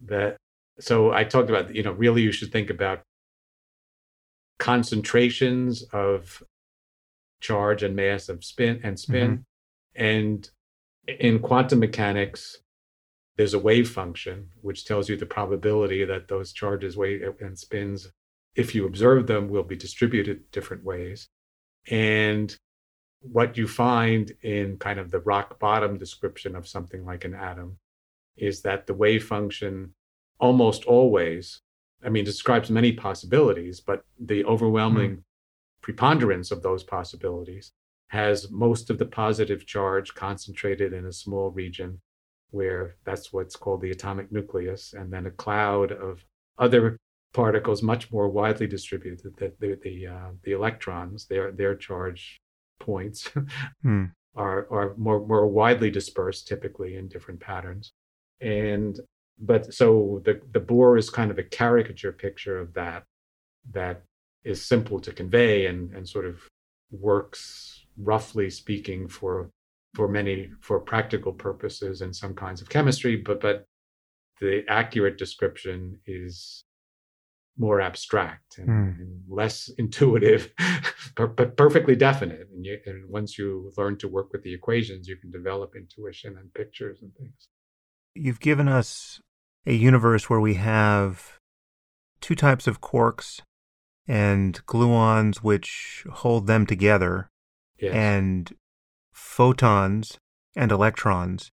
that 0.00 0.36
so 0.78 1.12
I 1.12 1.24
talked 1.24 1.48
about, 1.48 1.74
you 1.74 1.82
know, 1.82 1.92
really 1.92 2.22
you 2.22 2.32
should 2.32 2.52
think 2.52 2.70
about 2.70 3.02
concentrations 4.58 5.82
of 5.92 6.42
charge 7.40 7.82
and 7.82 7.96
mass 7.96 8.28
of 8.28 8.44
spin 8.44 8.80
and 8.82 8.98
spin. 8.98 9.30
Mm-hmm. 9.98 10.04
And 10.04 10.50
in 11.06 11.38
quantum 11.38 11.80
mechanics, 11.80 12.58
there's 13.36 13.54
a 13.54 13.58
wave 13.58 13.88
function 13.90 14.50
which 14.60 14.84
tells 14.84 15.08
you 15.08 15.16
the 15.16 15.26
probability 15.26 16.04
that 16.04 16.28
those 16.28 16.52
charges, 16.52 16.96
wave 16.96 17.22
and 17.40 17.58
spins, 17.58 18.10
if 18.54 18.74
you 18.74 18.86
observe 18.86 19.26
them, 19.26 19.48
will 19.48 19.62
be 19.62 19.76
distributed 19.76 20.50
different 20.50 20.84
ways. 20.84 21.28
And 21.90 22.54
what 23.20 23.56
you 23.56 23.66
find 23.66 24.32
in 24.42 24.76
kind 24.78 24.98
of 24.98 25.10
the 25.10 25.20
rock 25.20 25.58
bottom 25.58 25.98
description 25.98 26.54
of 26.54 26.68
something 26.68 27.04
like 27.04 27.24
an 27.24 27.34
atom 27.34 27.78
is 28.36 28.62
that 28.62 28.86
the 28.86 28.94
wave 28.94 29.24
function 29.24 29.94
almost 30.38 30.84
always, 30.84 31.62
I 32.04 32.08
mean, 32.08 32.24
describes 32.24 32.70
many 32.70 32.92
possibilities, 32.92 33.80
but 33.80 34.04
the 34.20 34.44
overwhelming 34.44 35.16
mm. 35.16 35.22
preponderance 35.80 36.50
of 36.50 36.62
those 36.62 36.84
possibilities 36.84 37.72
has 38.08 38.50
most 38.50 38.90
of 38.90 38.98
the 38.98 39.06
positive 39.06 39.66
charge 39.66 40.14
concentrated 40.14 40.92
in 40.92 41.06
a 41.06 41.12
small 41.12 41.50
region 41.50 42.00
where 42.50 42.94
that's 43.04 43.32
what's 43.32 43.56
called 43.56 43.80
the 43.80 43.90
atomic 43.90 44.30
nucleus, 44.30 44.92
and 44.92 45.12
then 45.12 45.26
a 45.26 45.30
cloud 45.30 45.90
of 45.90 46.24
other 46.58 46.96
particles 47.32 47.82
much 47.82 48.12
more 48.12 48.28
widely 48.28 48.66
distributed. 48.66 49.34
The 49.38 49.52
the 49.58 49.78
the, 49.82 50.06
uh, 50.06 50.30
the 50.44 50.52
electrons, 50.52 51.26
their 51.26 51.50
their 51.50 51.74
charge 51.74 52.40
points, 52.78 53.30
mm. 53.84 54.10
are 54.34 54.66
are 54.70 54.94
more 54.96 55.26
more 55.26 55.46
widely 55.46 55.90
dispersed, 55.90 56.46
typically 56.46 56.96
in 56.96 57.08
different 57.08 57.40
patterns. 57.40 57.92
And 58.40 58.98
but 59.38 59.72
so 59.74 60.22
the 60.24 60.40
the 60.52 60.60
Bohr 60.60 60.98
is 60.98 61.10
kind 61.10 61.30
of 61.30 61.38
a 61.38 61.42
caricature 61.42 62.12
picture 62.12 62.58
of 62.58 62.72
that 62.74 63.04
that 63.72 64.02
is 64.44 64.64
simple 64.64 65.00
to 65.00 65.12
convey 65.12 65.66
and 65.66 65.92
and 65.92 66.08
sort 66.08 66.24
of 66.24 66.40
works 66.90 67.84
roughly 67.98 68.48
speaking 68.50 69.08
for 69.08 69.50
for 69.94 70.08
many 70.08 70.50
for 70.60 70.78
practical 70.78 71.32
purposes 71.32 72.02
and 72.02 72.14
some 72.14 72.34
kinds 72.34 72.60
of 72.60 72.68
chemistry 72.68 73.16
but 73.16 73.40
but 73.40 73.64
the 74.40 74.64
accurate 74.68 75.16
description 75.16 75.98
is 76.06 76.64
more 77.58 77.80
abstract 77.80 78.58
and, 78.58 78.68
mm. 78.68 78.98
and 79.00 79.22
less 79.28 79.70
intuitive 79.78 80.52
but 81.16 81.56
perfectly 81.56 81.96
definite 81.96 82.48
and, 82.54 82.64
you, 82.66 82.78
and 82.86 83.08
once 83.08 83.38
you 83.38 83.72
learn 83.76 83.96
to 83.96 84.08
work 84.08 84.32
with 84.32 84.42
the 84.42 84.52
equations 84.52 85.08
you 85.08 85.16
can 85.16 85.30
develop 85.30 85.74
intuition 85.74 86.36
and 86.38 86.52
pictures 86.54 86.98
and 87.02 87.14
things 87.14 87.48
you've 88.14 88.40
given 88.40 88.68
us 88.68 89.20
a 89.64 89.72
universe 89.72 90.28
where 90.28 90.40
we 90.40 90.54
have 90.54 91.38
two 92.20 92.34
types 92.34 92.66
of 92.66 92.80
quarks 92.80 93.40
and 94.06 94.64
gluons 94.66 95.38
which 95.38 96.04
hold 96.12 96.46
them 96.46 96.66
together 96.66 97.30
yes. 97.78 97.94
and 97.94 98.54
photons 99.12 100.18
and 100.54 100.70
electrons 100.70 101.50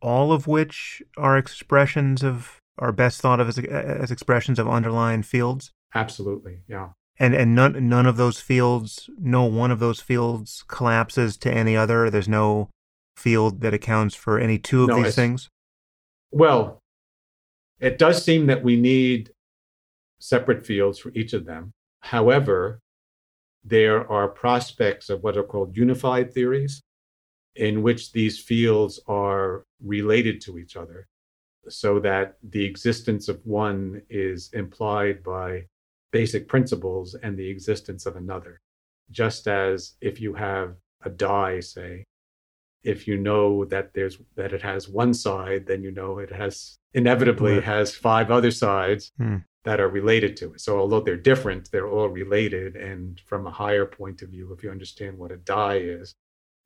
all 0.00 0.32
of 0.32 0.46
which 0.46 1.02
are 1.16 1.36
expressions 1.36 2.22
of 2.22 2.59
are 2.80 2.92
best 2.92 3.20
thought 3.20 3.40
of 3.40 3.48
as, 3.48 3.58
uh, 3.58 3.62
as 3.62 4.10
expressions 4.10 4.58
of 4.58 4.68
underlying 4.68 5.22
fields? 5.22 5.72
Absolutely 5.94 6.60
yeah. 6.66 6.90
And 7.18 7.34
and 7.34 7.54
none 7.54 7.88
none 7.88 8.06
of 8.06 8.16
those 8.16 8.40
fields 8.40 9.08
no 9.18 9.44
one 9.44 9.70
of 9.70 9.78
those 9.78 10.00
fields 10.00 10.64
collapses 10.66 11.36
to 11.38 11.52
any 11.52 11.76
other. 11.76 12.10
There's 12.10 12.28
no 12.28 12.70
field 13.16 13.60
that 13.60 13.74
accounts 13.74 14.14
for 14.14 14.38
any 14.38 14.58
two 14.58 14.82
of 14.82 14.88
no, 14.88 15.02
these 15.02 15.14
things? 15.14 15.48
Well 16.32 16.80
it 17.80 17.98
does 17.98 18.22
seem 18.22 18.46
that 18.46 18.62
we 18.62 18.76
need 18.76 19.30
separate 20.18 20.64
fields 20.64 20.98
for 20.98 21.10
each 21.14 21.32
of 21.32 21.46
them. 21.46 21.72
However, 22.00 22.80
there 23.64 24.10
are 24.10 24.28
prospects 24.28 25.10
of 25.10 25.22
what 25.22 25.36
are 25.36 25.42
called 25.42 25.76
unified 25.76 26.32
theories, 26.32 26.82
in 27.56 27.82
which 27.82 28.12
these 28.12 28.38
fields 28.38 29.00
are 29.06 29.64
related 29.82 30.40
to 30.42 30.58
each 30.58 30.76
other, 30.76 31.08
so 31.68 31.98
that 32.00 32.36
the 32.42 32.64
existence 32.64 33.28
of 33.28 33.44
one 33.44 34.02
is 34.08 34.50
implied 34.52 35.22
by 35.22 35.66
basic 36.10 36.48
principles 36.48 37.14
and 37.22 37.36
the 37.36 37.48
existence 37.48 38.06
of 38.06 38.16
another. 38.16 38.60
Just 39.10 39.46
as 39.46 39.94
if 40.00 40.20
you 40.20 40.34
have 40.34 40.76
a 41.02 41.10
die, 41.10 41.60
say, 41.60 42.04
if 42.82 43.06
you 43.06 43.18
know 43.18 43.64
that 43.66 43.92
there's 43.92 44.18
that 44.36 44.52
it 44.52 44.62
has 44.62 44.88
one 44.88 45.12
side, 45.12 45.66
then 45.66 45.82
you 45.82 45.90
know 45.90 46.18
it 46.18 46.32
has 46.32 46.78
inevitably 46.94 47.54
right. 47.54 47.64
has 47.64 47.94
five 47.94 48.30
other 48.30 48.50
sides 48.50 49.12
hmm. 49.18 49.36
that 49.64 49.80
are 49.80 49.88
related 49.88 50.36
to 50.38 50.54
it. 50.54 50.60
So 50.60 50.78
although 50.78 51.00
they're 51.00 51.16
different, 51.16 51.70
they're 51.70 51.88
all 51.88 52.08
related. 52.08 52.76
And 52.76 53.20
from 53.26 53.46
a 53.46 53.50
higher 53.50 53.84
point 53.84 54.22
of 54.22 54.30
view, 54.30 54.52
if 54.52 54.62
you 54.62 54.70
understand 54.70 55.18
what 55.18 55.32
a 55.32 55.36
die 55.36 55.78
is, 55.78 56.14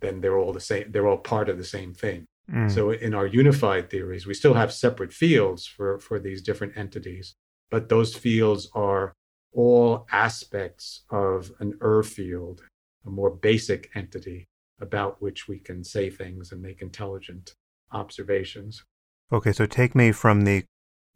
then 0.01 0.21
they're 0.21 0.39
all 0.39 0.53
the 0.53 0.61
same. 0.61 0.91
They're 0.91 1.09
all 1.09 1.19
part 1.19 1.49
of 1.49 1.59
the 1.59 1.65
same 1.65 1.95
thing. 1.95 2.27
Hmm. 2.51 2.69
So 2.69 2.91
in 2.91 3.15
our 3.15 3.27
unified 3.27 3.91
theories, 3.91 4.27
we 4.27 4.35
still 4.35 4.55
have 4.55 4.73
separate 4.73 5.13
fields 5.13 5.67
for 5.67 5.99
for 5.99 6.19
these 6.19 6.43
different 6.43 6.77
entities, 6.77 7.35
but 7.71 7.89
those 7.89 8.15
fields 8.15 8.69
are 8.75 9.15
all 9.53 10.07
aspects 10.13 11.05
of 11.11 11.53
an 11.61 11.79
Ur 11.81 12.03
field, 12.03 12.63
a 13.07 13.11
more 13.11 13.31
basic 13.31 13.91
entity 13.95 14.49
about 14.81 15.23
which 15.23 15.49
we 15.49 15.59
can 15.59 15.85
say 15.85 16.11
things 16.11 16.53
and 16.53 16.61
make 16.61 16.83
intelligent 16.83 17.55
observations. 17.93 18.85
Okay, 19.33 19.53
so 19.53 19.65
take 19.65 19.95
me 19.95 20.13
from 20.13 20.43
the 20.43 20.65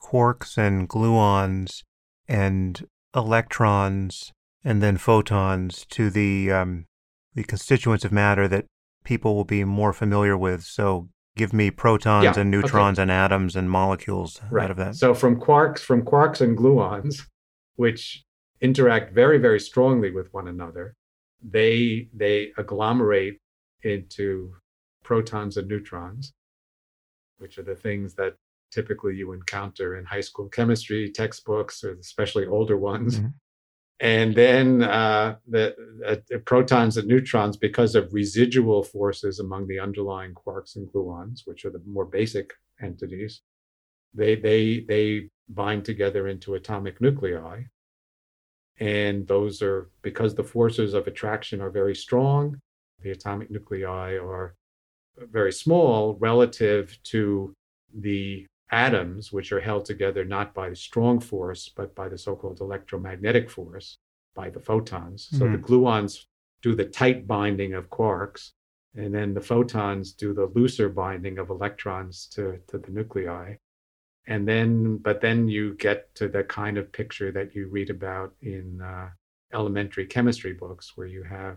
quarks 0.01 0.57
and 0.57 0.89
gluons 0.89 1.83
and 2.29 2.87
electrons 3.15 4.33
and 4.65 4.83
then 4.83 4.97
photons 4.97 5.85
to 5.91 6.11
the 6.11 6.51
um, 6.53 6.87
the 7.35 7.45
constituents 7.45 8.05
of 8.05 8.13
matter 8.13 8.49
that 8.49 8.67
people 9.05 9.35
will 9.35 9.45
be 9.45 9.65
more 9.65 9.93
familiar 9.93 10.37
with. 10.37 10.63
So 10.63 11.09
give 11.39 11.55
me 11.55 11.71
protons 11.71 12.25
yeah, 12.25 12.39
and 12.39 12.51
neutrons 12.51 12.99
okay. 12.99 13.03
and 13.03 13.11
atoms 13.11 13.57
and 13.57 13.71
molecules 13.71 14.41
right. 14.51 14.65
out 14.65 14.71
of 14.71 14.77
that. 14.77 14.97
So 14.97 15.15
from 15.15 15.41
quarks, 15.41 15.79
from 15.79 16.03
quarks 16.03 16.43
and 16.43 16.59
gluons, 16.59 17.23
which 17.77 18.25
interact 18.61 19.15
very, 19.15 19.39
very 19.39 19.61
strongly 19.61 20.11
with 20.11 20.29
one 20.35 20.49
another, 20.49 20.95
they 21.43 22.09
they 22.13 22.53
agglomerate 22.59 23.39
into 23.83 24.53
protons 25.05 25.57
and 25.57 25.69
neutrons, 25.69 26.33
which 27.39 27.57
are 27.57 27.63
the 27.63 27.77
things 27.77 28.15
that 28.15 28.35
typically 28.71 29.15
you 29.15 29.33
encounter 29.33 29.97
in 29.97 30.05
high 30.05 30.21
school 30.21 30.49
chemistry 30.49 31.11
textbooks, 31.11 31.83
or 31.85 31.93
especially 31.93 32.47
older 32.47 32.77
ones. 32.77 33.21
Mm-hmm 33.21 33.29
and 34.01 34.35
then 34.35 34.83
uh, 34.83 35.37
the, 35.49 35.75
uh, 36.07 36.17
the, 36.29 36.39
protons 36.39 36.97
and 36.97 37.09
neutrons, 37.09 37.57
because 37.57 37.97
of 37.97 38.13
residual 38.13 38.85
forces 38.85 39.41
among 39.41 39.67
the 39.67 39.81
underlying 39.81 40.35
quarks 40.35 40.77
and 40.77 40.87
gluons, 40.89 41.41
which 41.47 41.65
are 41.65 41.71
the 41.71 41.83
more 41.85 42.05
basic 42.05 42.53
entities, 42.81 43.43
they 44.15 44.37
they 44.37 44.81
they 44.89 45.29
bind 45.49 45.85
together 45.85 46.29
into 46.29 46.55
atomic 46.55 47.01
nuclei, 47.01 47.63
and 48.79 49.27
those 49.27 49.63
are 49.63 49.91
because 50.03 50.35
the 50.35 50.45
forces 50.45 50.95
of 50.95 51.09
attraction 51.09 51.61
are 51.61 51.71
very 51.71 51.95
strong. 51.95 52.61
The 53.03 53.11
atomic 53.11 53.51
nuclei 53.51 54.17
are 54.17 54.55
very 55.17 55.53
small 55.53 56.17
relative 56.21 56.97
to 57.05 57.53
the 57.93 58.47
atoms, 58.71 59.33
which 59.33 59.53
are 59.53 59.61
held 59.61 59.85
together 59.85 60.25
not 60.25 60.55
by 60.55 60.73
strong 60.73 61.21
force, 61.21 61.71
but 61.75 61.95
by 61.95 62.09
the 62.09 62.19
so 62.19 62.37
called 62.37 62.61
electromagnetic 62.61 63.51
force, 63.51 63.99
by 64.35 64.51
the 64.51 64.61
photons. 64.61 65.27
Mm-hmm. 65.27 65.39
So 65.39 65.45
the 65.45 65.59
hmm. 65.59 65.65
gluons 65.65 66.25
do 66.63 66.75
the 66.75 66.85
tight 66.85 67.27
binding 67.27 67.75
of 67.75 67.89
quarks, 67.89 68.53
and 68.95 69.15
then 69.15 69.35
the 69.35 69.41
photons 69.41 70.13
do 70.13 70.35
the 70.35 70.51
looser 70.55 70.89
binding 70.89 71.39
of 71.39 71.51
electrons 71.51 72.27
to, 72.35 72.59
to 72.69 72.79
the 72.79 72.91
nuclei. 72.91 73.55
And 74.27 74.47
then, 74.47 74.99
but 74.99 75.21
then 75.21 75.49
you 75.49 75.75
get 75.75 76.15
to 76.17 76.29
the 76.29 76.45
kind 76.45 76.77
of 76.77 76.93
picture 76.93 77.33
that 77.33 77.55
you 77.55 77.69
read 77.69 77.89
about 77.89 78.35
in 78.43 78.83
uh, 78.83 79.09
elementary 79.55 80.07
chemistry 80.07 80.53
books, 80.53 80.93
where 80.97 81.07
you 81.07 81.23
have 81.23 81.57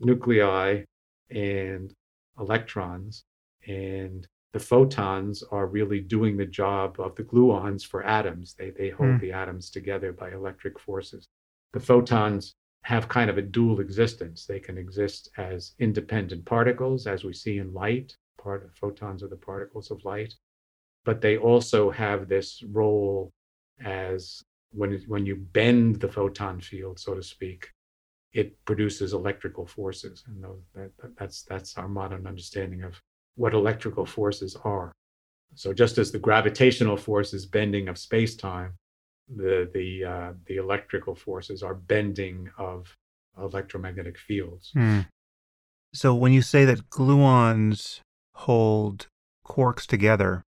nuclei 0.00 0.84
and 1.30 1.92
electrons, 2.38 3.24
and 3.68 4.26
the 4.52 4.58
photons 4.58 5.42
are 5.50 5.66
really 5.66 6.00
doing 6.00 6.36
the 6.36 6.46
job 6.46 6.98
of 6.98 7.14
the 7.14 7.22
gluons 7.22 7.86
for 7.86 8.04
atoms. 8.04 8.54
They, 8.58 8.70
they 8.70 8.90
hold 8.90 9.10
mm. 9.10 9.20
the 9.20 9.32
atoms 9.32 9.70
together 9.70 10.12
by 10.12 10.32
electric 10.32 10.78
forces. 10.80 11.28
The 11.72 11.80
photons 11.80 12.54
have 12.82 13.08
kind 13.08 13.30
of 13.30 13.38
a 13.38 13.42
dual 13.42 13.80
existence. 13.80 14.46
They 14.46 14.58
can 14.58 14.76
exist 14.76 15.30
as 15.36 15.74
independent 15.78 16.44
particles, 16.46 17.06
as 17.06 17.24
we 17.24 17.32
see 17.32 17.58
in 17.58 17.72
light. 17.72 18.16
Part 18.42 18.64
of 18.64 18.74
photons 18.74 19.22
are 19.22 19.28
the 19.28 19.36
particles 19.36 19.90
of 19.90 20.04
light, 20.04 20.34
but 21.04 21.20
they 21.20 21.36
also 21.36 21.90
have 21.90 22.28
this 22.28 22.62
role 22.72 23.30
as 23.84 24.42
when 24.72 24.98
when 25.08 25.26
you 25.26 25.36
bend 25.36 26.00
the 26.00 26.08
photon 26.08 26.60
field, 26.60 26.98
so 26.98 27.14
to 27.14 27.22
speak, 27.22 27.68
it 28.32 28.56
produces 28.64 29.12
electrical 29.12 29.66
forces, 29.66 30.24
and 30.26 30.42
those, 30.42 30.62
that, 30.74 30.90
that's 31.18 31.42
that's 31.42 31.76
our 31.76 31.88
modern 31.88 32.26
understanding 32.26 32.82
of 32.82 33.00
what 33.40 33.54
electrical 33.54 34.04
forces 34.04 34.54
are. 34.64 34.92
So 35.54 35.72
just 35.72 35.96
as 35.96 36.12
the 36.12 36.18
gravitational 36.18 36.98
force 36.98 37.32
is 37.32 37.46
bending 37.46 37.88
of 37.88 37.96
space-time, 37.96 38.74
the 39.34 39.68
the 39.72 40.04
uh, 40.04 40.32
the 40.46 40.56
electrical 40.56 41.14
forces 41.14 41.62
are 41.62 41.74
bending 41.74 42.50
of 42.58 42.94
electromagnetic 43.38 44.18
fields. 44.18 44.70
Hmm. 44.74 45.00
So 45.94 46.14
when 46.14 46.32
you 46.32 46.42
say 46.42 46.66
that 46.66 46.90
gluons 46.90 48.00
hold 48.34 49.06
quarks 49.46 49.86
together 49.86 50.42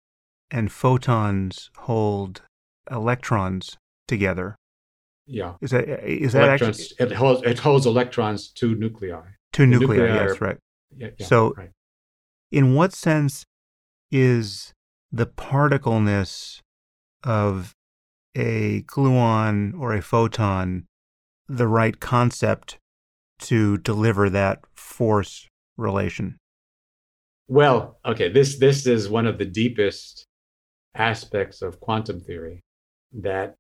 and 0.51 0.73
photons 0.73 1.71
hold 1.77 2.43
electrons 2.91 3.77
together, 4.09 4.57
yeah, 5.27 5.55
is 5.61 5.71
that 5.71 5.85
is 6.05 6.33
that 6.33 6.49
actually 6.49 6.85
it 6.99 7.13
holds 7.13 7.43
it 7.45 7.61
holds 7.61 7.87
electrons 7.87 8.49
to 8.49 8.75
nuclei. 8.75 9.21
To 9.53 9.67
nuclei, 9.67 9.97
nuclei 9.97 10.15
yes, 10.15 10.31
are, 10.31 10.45
right. 10.45 10.59
Yeah, 10.97 11.11
yeah, 11.19 11.27
so 11.27 11.55
right 11.57 11.71
in 12.51 12.75
what 12.75 12.93
sense 12.93 13.45
is 14.11 14.73
the 15.13 15.27
particleness 15.27 16.61
of 17.25 17.73
a 18.37 18.83
gluon 18.83 19.79
or 19.79 19.95
a 19.95 20.03
photon 20.03 20.87
the 21.49 21.67
right 21.67 21.99
concept 21.99 22.79
to 23.41 23.79
deliver 23.79 24.31
that 24.31 24.61
force 24.75 25.49
relation? 25.77 26.39
Well, 27.49 27.99
okay, 28.05 28.29
this 28.29 28.59
this 28.59 28.87
is 28.87 29.09
one 29.09 29.27
of 29.27 29.39
the 29.39 29.45
deepest 29.45 30.25
aspects 30.95 31.63
of 31.63 31.81
quantum 31.81 32.21
theory 32.21 32.61
that 33.13 33.57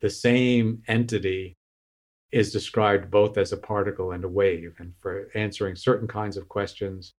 the 0.00 0.10
same 0.10 0.82
entity 0.88 1.56
is 2.32 2.52
described 2.52 3.10
both 3.10 3.38
as 3.38 3.52
a 3.52 3.56
particle 3.56 4.12
and 4.12 4.24
a 4.24 4.28
wave. 4.28 4.74
And 4.78 4.92
for 5.00 5.28
answering 5.34 5.76
certain 5.76 6.08
kinds 6.08 6.36
of 6.36 6.48
questions, 6.48 7.12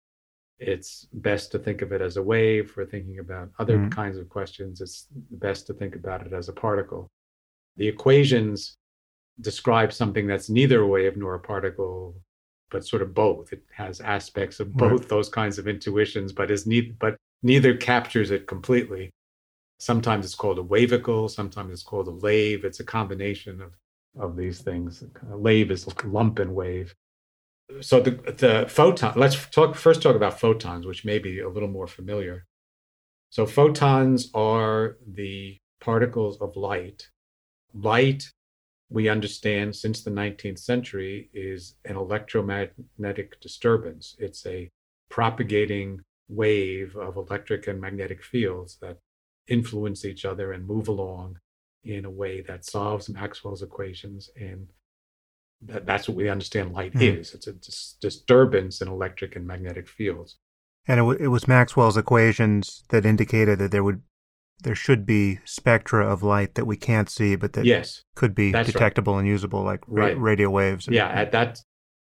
it's 0.59 1.07
best 1.13 1.51
to 1.51 1.59
think 1.59 1.81
of 1.81 1.91
it 1.91 2.01
as 2.01 2.17
a 2.17 2.23
wave. 2.23 2.71
For 2.71 2.85
thinking 2.85 3.19
about 3.19 3.49
other 3.59 3.77
mm-hmm. 3.77 3.89
kinds 3.89 4.17
of 4.17 4.29
questions, 4.29 4.81
it's 4.81 5.07
best 5.31 5.67
to 5.67 5.73
think 5.73 5.95
about 5.95 6.25
it 6.25 6.33
as 6.33 6.49
a 6.49 6.53
particle. 6.53 7.07
The 7.77 7.87
equations 7.87 8.75
describe 9.41 9.93
something 9.93 10.25
that's 10.25 10.49
neither 10.49 10.81
a 10.81 10.87
wave 10.87 11.15
nor 11.15 11.35
a 11.35 11.39
particle, 11.39 12.15
but 12.71 12.85
sort 12.85 13.03
of 13.03 13.13
both. 13.13 13.53
It 13.53 13.63
has 13.75 14.01
aspects 14.01 14.59
of 14.59 14.73
both 14.73 15.01
right. 15.01 15.09
those 15.09 15.29
kinds 15.29 15.59
of 15.59 15.67
intuitions, 15.67 16.33
but 16.33 16.49
is 16.49 16.65
ne- 16.65 16.95
but 16.99 17.15
neither 17.43 17.77
captures 17.77 18.31
it 18.31 18.47
completely. 18.47 19.11
Sometimes 19.79 20.25
it's 20.25 20.33
called 20.33 20.57
a 20.57 20.63
wavicle, 20.63 21.29
sometimes 21.29 21.71
it's 21.71 21.83
called 21.83 22.07
a 22.07 22.11
lave. 22.11 22.65
It's 22.65 22.79
a 22.79 22.83
combination 22.83 23.61
of 23.61 23.73
of 24.17 24.35
these 24.35 24.61
things. 24.61 25.03
A 25.31 25.37
lave 25.37 25.69
is 25.69 25.87
lump 26.03 26.39
and 26.39 26.55
wave 26.55 26.95
so 27.81 27.99
the 27.99 28.11
the 28.11 28.65
photon 28.69 29.13
let's 29.15 29.45
talk 29.47 29.75
first 29.75 30.01
talk 30.01 30.15
about 30.15 30.39
photons 30.39 30.85
which 30.85 31.03
may 31.03 31.19
be 31.19 31.39
a 31.39 31.49
little 31.49 31.69
more 31.69 31.87
familiar. 31.87 32.45
So 33.29 33.45
photons 33.45 34.29
are 34.33 34.97
the 35.05 35.57
particles 35.81 36.37
of 36.39 36.55
light. 36.55 37.09
Light 37.73 38.31
we 38.89 39.09
understand 39.09 39.75
since 39.75 40.01
the 40.01 40.11
19th 40.11 40.59
century 40.59 41.29
is 41.33 41.75
an 41.83 41.97
electromagnetic 41.97 43.39
disturbance. 43.41 44.15
It's 44.17 44.45
a 44.45 44.69
propagating 45.09 46.01
wave 46.29 46.95
of 46.95 47.17
electric 47.17 47.67
and 47.67 47.81
magnetic 47.81 48.23
fields 48.23 48.77
that 48.81 48.97
influence 49.47 50.05
each 50.05 50.25
other 50.25 50.51
and 50.53 50.65
move 50.65 50.87
along 50.87 51.39
in 51.83 52.05
a 52.05 52.09
way 52.09 52.41
that 52.41 52.65
solves 52.65 53.09
maxwell's 53.09 53.61
equations 53.61 54.29
and 54.35 54.67
that, 55.61 55.85
that's 55.85 56.07
what 56.07 56.17
we 56.17 56.29
understand 56.29 56.73
light 56.73 56.93
mm. 56.93 57.19
is. 57.19 57.33
It's 57.33 57.47
a 57.47 57.53
dis- 57.53 57.97
disturbance 58.01 58.81
in 58.81 58.87
electric 58.87 59.35
and 59.35 59.45
magnetic 59.45 59.87
fields. 59.87 60.37
And 60.87 60.99
it, 60.99 61.01
w- 61.01 61.19
it 61.19 61.27
was 61.27 61.47
Maxwell's 61.47 61.97
equations 61.97 62.83
that 62.89 63.05
indicated 63.05 63.59
that 63.59 63.71
there 63.71 63.83
would 63.83 64.01
there 64.63 64.75
should 64.75 65.05
be 65.05 65.39
spectra 65.45 66.07
of 66.07 66.23
light 66.23 66.55
that 66.55 66.65
we 66.65 66.75
can't 66.75 67.09
see, 67.09 67.35
but 67.35 67.53
that 67.53 67.65
yes, 67.65 68.03
could 68.15 68.33
be 68.33 68.51
detectable 68.51 69.13
right. 69.13 69.19
and 69.19 69.27
usable, 69.27 69.61
like 69.61 69.83
ra- 69.87 70.05
right. 70.05 70.19
radio 70.19 70.49
waves. 70.49 70.87
And, 70.87 70.95
yeah, 70.95 71.09
at 71.09 71.31
that 71.33 71.59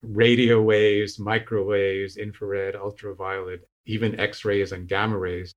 radio 0.02 0.62
waves, 0.62 1.20
microwaves, 1.20 2.18
infrared, 2.18 2.76
ultraviolet, 2.76 3.68
even 3.86 4.20
X-rays 4.20 4.72
and 4.72 4.88
gamma 4.88 5.18
rays. 5.18 5.54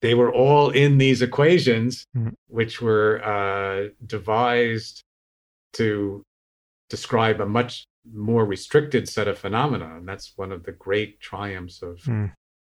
They 0.00 0.14
were 0.14 0.32
all 0.32 0.70
in 0.70 0.98
these 0.98 1.22
equations, 1.22 2.06
mm-hmm. 2.16 2.30
which 2.48 2.82
were 2.82 3.22
uh, 3.24 3.90
devised 4.04 5.04
to 5.74 6.24
describe 6.92 7.40
a 7.40 7.46
much 7.46 7.86
more 8.12 8.44
restricted 8.44 9.08
set 9.08 9.26
of 9.26 9.38
phenomena. 9.38 9.96
And 9.96 10.06
that's 10.06 10.34
one 10.36 10.52
of 10.52 10.62
the 10.62 10.72
great 10.72 11.20
triumphs 11.20 11.80
of 11.80 11.96
mm. 12.00 12.30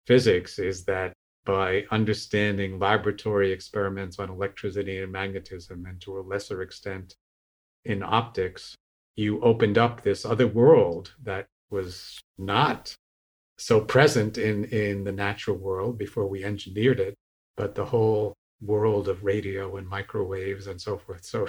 physics 0.08 0.58
is 0.58 0.84
that 0.86 1.12
by 1.44 1.84
understanding 1.92 2.80
laboratory 2.80 3.52
experiments 3.52 4.18
on 4.18 4.28
electricity 4.28 4.98
and 4.98 5.12
magnetism, 5.12 5.86
and 5.86 6.00
to 6.00 6.18
a 6.18 6.26
lesser 6.32 6.62
extent 6.62 7.14
in 7.84 8.02
optics, 8.02 8.74
you 9.14 9.40
opened 9.40 9.78
up 9.78 10.02
this 10.02 10.24
other 10.24 10.48
world 10.48 11.14
that 11.22 11.46
was 11.70 12.18
not 12.38 12.92
so 13.56 13.80
present 13.80 14.36
in, 14.36 14.64
in 14.64 15.04
the 15.04 15.12
natural 15.12 15.56
world 15.56 15.96
before 15.96 16.26
we 16.26 16.42
engineered 16.42 16.98
it. 16.98 17.14
But 17.56 17.76
the 17.76 17.84
whole 17.84 18.34
world 18.60 19.06
of 19.06 19.22
radio 19.22 19.76
and 19.76 19.86
microwaves 19.86 20.66
and 20.66 20.80
so 20.80 20.98
forth. 20.98 21.24
So, 21.24 21.46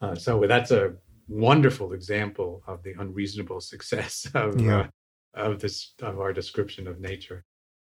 uh, 0.00 0.16
so 0.16 0.44
that's 0.48 0.72
a 0.72 0.94
wonderful 1.28 1.92
example 1.92 2.62
of 2.66 2.82
the 2.82 2.94
unreasonable 2.98 3.60
success 3.60 4.26
of 4.34 4.60
yeah. 4.60 4.88
uh, 5.36 5.40
of 5.40 5.60
this 5.60 5.94
of 6.02 6.18
our 6.18 6.32
description 6.32 6.86
of 6.86 7.00
nature. 7.00 7.44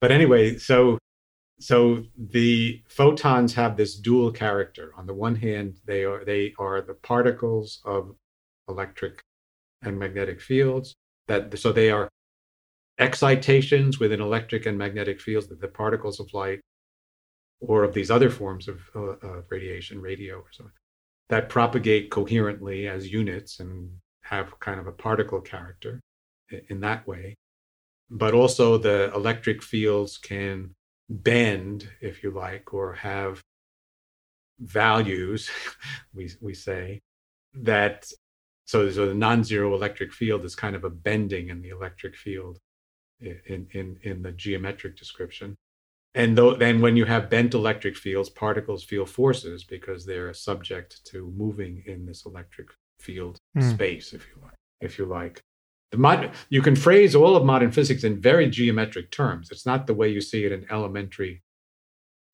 But 0.01 0.11
anyway, 0.11 0.57
so 0.57 0.97
so 1.59 2.03
the 2.17 2.83
photons 2.87 3.53
have 3.53 3.77
this 3.77 3.95
dual 3.95 4.31
character. 4.31 4.93
On 4.97 5.05
the 5.05 5.13
one 5.13 5.35
hand, 5.35 5.77
they 5.85 6.03
are 6.03 6.23
they 6.25 6.53
are 6.59 6.81
the 6.81 6.95
particles 6.95 7.81
of 7.85 8.15
electric 8.67 9.21
and 9.81 9.97
magnetic 9.97 10.41
fields. 10.41 10.93
That 11.27 11.57
so 11.57 11.71
they 11.71 11.89
are 11.89 12.09
excitations 12.99 13.99
within 13.99 14.21
electric 14.21 14.65
and 14.65 14.77
magnetic 14.77 15.19
fields 15.19 15.47
that 15.47 15.61
the 15.61 15.67
particles 15.67 16.19
of 16.19 16.33
light 16.33 16.59
or 17.59 17.83
of 17.83 17.93
these 17.93 18.11
other 18.11 18.29
forms 18.29 18.67
of 18.67 18.81
uh, 18.95 19.41
radiation, 19.49 20.01
radio 20.01 20.35
or 20.35 20.51
something, 20.51 20.73
that 21.29 21.49
propagate 21.49 22.11
coherently 22.11 22.87
as 22.87 23.11
units 23.11 23.59
and 23.59 23.89
have 24.21 24.59
kind 24.59 24.79
of 24.79 24.87
a 24.87 24.91
particle 24.91 25.41
character 25.41 25.99
in 26.69 26.79
that 26.81 27.07
way. 27.07 27.35
But 28.09 28.33
also 28.33 28.77
the 28.77 29.11
electric 29.13 29.63
fields 29.63 30.17
can 30.17 30.75
bend, 31.09 31.89
if 32.01 32.23
you 32.23 32.31
like, 32.31 32.73
or 32.73 32.93
have 32.93 33.41
values, 34.59 35.49
we, 36.13 36.29
we 36.41 36.53
say, 36.53 37.01
that 37.55 38.05
so, 38.65 38.89
so 38.89 39.07
the 39.07 39.13
non-zero 39.13 39.73
electric 39.73 40.13
field 40.13 40.45
is 40.45 40.55
kind 40.55 40.75
of 40.75 40.83
a 40.83 40.89
bending 40.89 41.49
in 41.49 41.61
the 41.61 41.69
electric 41.69 42.15
field 42.15 42.59
in, 43.19 43.67
in, 43.71 43.97
in 44.03 44.21
the 44.21 44.31
geometric 44.31 44.97
description. 44.97 45.55
And 46.15 46.37
though, 46.37 46.55
then 46.55 46.81
when 46.81 46.95
you 46.95 47.05
have 47.05 47.29
bent 47.29 47.53
electric 47.53 47.97
fields, 47.97 48.29
particles 48.29 48.83
feel 48.83 49.05
forces 49.05 49.63
because 49.63 50.05
they're 50.05 50.33
subject 50.33 51.03
to 51.05 51.33
moving 51.35 51.83
in 51.87 52.05
this 52.05 52.25
electric 52.25 52.67
field 52.99 53.37
mm. 53.57 53.73
space, 53.73 54.13
if 54.13 54.27
you 54.27 54.41
like. 54.41 54.53
If 54.79 54.99
you 54.99 55.05
like, 55.05 55.41
the 55.93 55.99
mod, 55.99 56.31
you 56.49 56.61
can 56.61 56.75
phrase 56.75 57.13
all 57.15 57.35
of 57.35 57.45
modern 57.45 57.71
physics 57.71 58.03
in 58.03 58.19
very 58.19 58.49
geometric 58.49 59.11
terms. 59.11 59.49
It's 59.51 59.65
not 59.65 59.85
the 59.85 59.93
way 59.93 60.09
you 60.09 60.21
see 60.21 60.43
it 60.43 60.51
in 60.51 60.65
elementary 60.71 61.43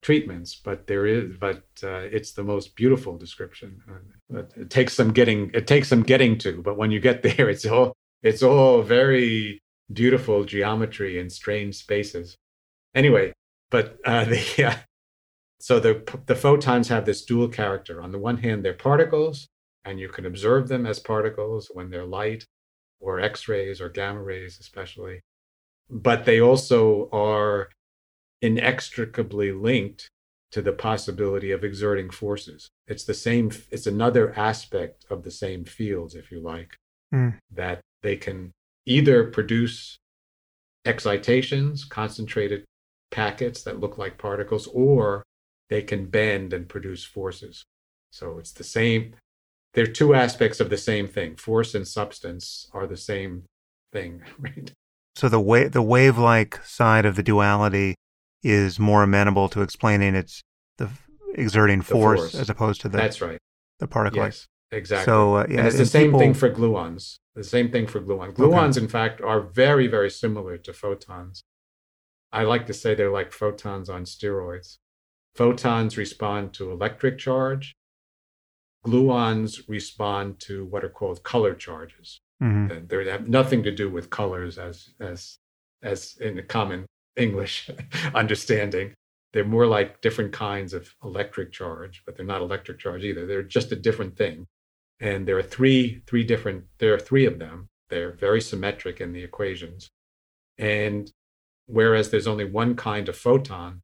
treatments, 0.02 0.54
but 0.54 0.86
there 0.86 1.06
is, 1.06 1.36
but 1.38 1.64
uh, 1.82 2.08
it's 2.10 2.32
the 2.32 2.42
most 2.42 2.74
beautiful 2.74 3.18
description. 3.18 3.82
Uh, 4.34 4.44
it 4.56 4.70
takes 4.70 4.94
some 4.94 5.12
getting, 5.12 5.50
it 5.52 5.66
takes 5.66 5.88
some 5.88 6.02
getting 6.02 6.38
to, 6.38 6.62
but 6.62 6.78
when 6.78 6.90
you 6.90 7.00
get 7.00 7.22
there, 7.36 7.50
it's 7.50 7.66
all, 7.66 7.92
it's 8.22 8.42
all 8.42 8.80
very 8.80 9.60
beautiful 9.92 10.44
geometry 10.44 11.18
in 11.18 11.28
strange 11.28 11.76
spaces. 11.76 12.36
Anyway, 12.94 13.32
but 13.70 13.98
uh, 14.04 14.24
the 14.26 14.64
uh, 14.66 14.74
so 15.58 15.78
the 15.78 16.02
the 16.26 16.36
photons 16.36 16.88
have 16.88 17.04
this 17.04 17.24
dual 17.24 17.48
character. 17.48 18.02
On 18.02 18.12
the 18.12 18.18
one 18.18 18.38
hand, 18.38 18.64
they're 18.64 18.74
particles, 18.74 19.48
and 19.84 20.00
you 20.00 20.08
can 20.08 20.26
observe 20.26 20.68
them 20.68 20.86
as 20.86 20.98
particles 20.98 21.70
when 21.72 21.90
they're 21.90 22.06
light, 22.06 22.44
or 23.00 23.20
X-rays 23.20 23.80
or 23.80 23.88
gamma 23.88 24.22
rays, 24.22 24.58
especially. 24.60 25.20
But 25.88 26.24
they 26.24 26.40
also 26.40 27.08
are 27.12 27.68
inextricably 28.42 29.52
linked 29.52 30.08
to 30.52 30.62
the 30.62 30.72
possibility 30.72 31.52
of 31.52 31.62
exerting 31.62 32.10
forces. 32.10 32.70
It's 32.86 33.04
the 33.04 33.14
same. 33.14 33.50
It's 33.70 33.86
another 33.86 34.36
aspect 34.38 35.04
of 35.10 35.22
the 35.22 35.30
same 35.30 35.64
fields, 35.64 36.14
if 36.14 36.30
you 36.30 36.40
like, 36.40 36.76
mm. 37.14 37.36
that 37.52 37.80
they 38.02 38.16
can 38.16 38.52
either 38.86 39.24
produce 39.24 39.98
excitations, 40.86 41.84
concentrated 41.84 42.64
packets 43.10 43.62
that 43.62 43.80
look 43.80 43.98
like 43.98 44.18
particles, 44.18 44.66
or 44.68 45.22
they 45.68 45.82
can 45.82 46.06
bend 46.06 46.52
and 46.52 46.68
produce 46.68 47.04
forces. 47.04 47.64
So 48.10 48.38
it's 48.38 48.52
the 48.52 48.64
same. 48.64 49.14
They're 49.74 49.86
two 49.86 50.14
aspects 50.14 50.60
of 50.60 50.68
the 50.68 50.76
same 50.76 51.06
thing. 51.06 51.36
Force 51.36 51.74
and 51.74 51.86
substance 51.86 52.68
are 52.72 52.86
the 52.86 52.96
same 52.96 53.44
thing, 53.92 54.22
right? 54.38 54.72
So 55.16 55.28
the 55.28 55.40
wa- 55.40 55.68
the 55.68 55.82
wave-like 55.82 56.64
side 56.64 57.04
of 57.04 57.16
the 57.16 57.22
duality 57.22 57.94
is 58.42 58.78
more 58.78 59.02
amenable 59.02 59.48
to 59.50 59.62
explaining 59.62 60.14
its 60.14 60.40
the 60.78 60.88
exerting 61.34 61.82
force, 61.82 62.20
force. 62.20 62.34
as 62.34 62.50
opposed 62.50 62.80
to 62.82 62.88
the 62.88 62.96
that's 62.96 63.20
right 63.20 63.38
the 63.80 63.88
particle. 63.88 64.22
Yes, 64.22 64.46
exactly. 64.70 65.06
So 65.06 65.36
uh, 65.36 65.46
yeah, 65.48 65.58
and 65.58 65.66
it's 65.66 65.76
the 65.76 65.86
same 65.86 66.08
people... 66.08 66.20
thing 66.20 66.34
for 66.34 66.50
gluons. 66.50 67.16
The 67.34 67.44
same 67.44 67.70
thing 67.70 67.86
for 67.86 68.00
gluons. 68.00 68.34
Gluons, 68.34 68.76
okay. 68.76 68.82
in 68.82 68.88
fact, 68.88 69.20
are 69.20 69.40
very 69.40 69.88
very 69.88 70.10
similar 70.10 70.56
to 70.58 70.72
photons. 70.72 71.42
I 72.32 72.44
like 72.44 72.66
to 72.66 72.74
say 72.74 72.94
they're 72.94 73.10
like 73.10 73.32
photons 73.32 73.88
on 73.88 74.04
steroids. 74.04 74.78
Photons 75.34 75.96
respond 75.96 76.52
to 76.54 76.70
electric 76.70 77.18
charge. 77.18 77.74
Gluons 78.86 79.68
respond 79.68 80.40
to 80.40 80.64
what 80.64 80.84
are 80.84 80.88
called 80.88 81.22
color 81.22 81.54
charges. 81.54 82.20
Mm-hmm. 82.42 82.86
They 82.86 83.10
have 83.10 83.28
nothing 83.28 83.62
to 83.64 83.70
do 83.70 83.90
with 83.90 84.10
colors 84.10 84.58
as 84.58 84.90
as 84.98 85.38
as 85.82 86.16
in 86.20 86.36
the 86.36 86.42
common 86.42 86.86
English 87.16 87.70
understanding. 88.14 88.94
They're 89.32 89.44
more 89.44 89.66
like 89.66 90.00
different 90.00 90.32
kinds 90.32 90.72
of 90.72 90.94
electric 91.04 91.52
charge, 91.52 92.02
but 92.04 92.16
they're 92.16 92.26
not 92.26 92.40
electric 92.40 92.78
charge 92.78 93.04
either. 93.04 93.26
They're 93.26 93.42
just 93.42 93.70
a 93.70 93.76
different 93.76 94.16
thing. 94.16 94.46
And 94.98 95.28
there 95.28 95.38
are 95.38 95.42
three 95.42 96.02
three 96.06 96.24
different 96.24 96.64
there 96.78 96.94
are 96.94 96.98
three 96.98 97.26
of 97.26 97.38
them. 97.38 97.68
They're 97.90 98.12
very 98.12 98.40
symmetric 98.40 99.00
in 99.00 99.12
the 99.12 99.22
equations. 99.22 99.90
And 100.56 101.10
Whereas 101.72 102.10
there's 102.10 102.26
only 102.26 102.44
one 102.44 102.74
kind 102.74 103.08
of 103.08 103.16
photon, 103.16 103.82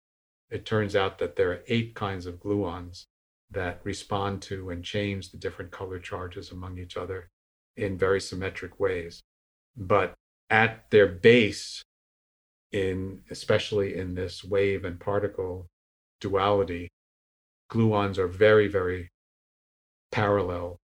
it 0.50 0.66
turns 0.66 0.96
out 0.96 1.18
that 1.18 1.36
there 1.36 1.52
are 1.52 1.62
eight 1.68 1.94
kinds 1.94 2.26
of 2.26 2.40
gluons 2.40 3.04
that 3.48 3.80
respond 3.84 4.42
to 4.42 4.70
and 4.70 4.84
change 4.84 5.30
the 5.30 5.36
different 5.36 5.70
color 5.70 6.00
charges 6.00 6.50
among 6.50 6.78
each 6.78 6.96
other 6.96 7.30
in 7.76 7.96
very 7.96 8.20
symmetric 8.20 8.80
ways. 8.80 9.22
But 9.76 10.14
at 10.50 10.90
their 10.90 11.06
base, 11.06 11.82
in 12.72 13.22
especially 13.30 13.96
in 13.96 14.14
this 14.16 14.42
wave 14.42 14.84
and 14.84 14.98
particle 14.98 15.68
duality, 16.20 16.88
gluons 17.70 18.18
are 18.18 18.26
very, 18.26 18.66
very 18.66 19.10
parallel 20.10 20.76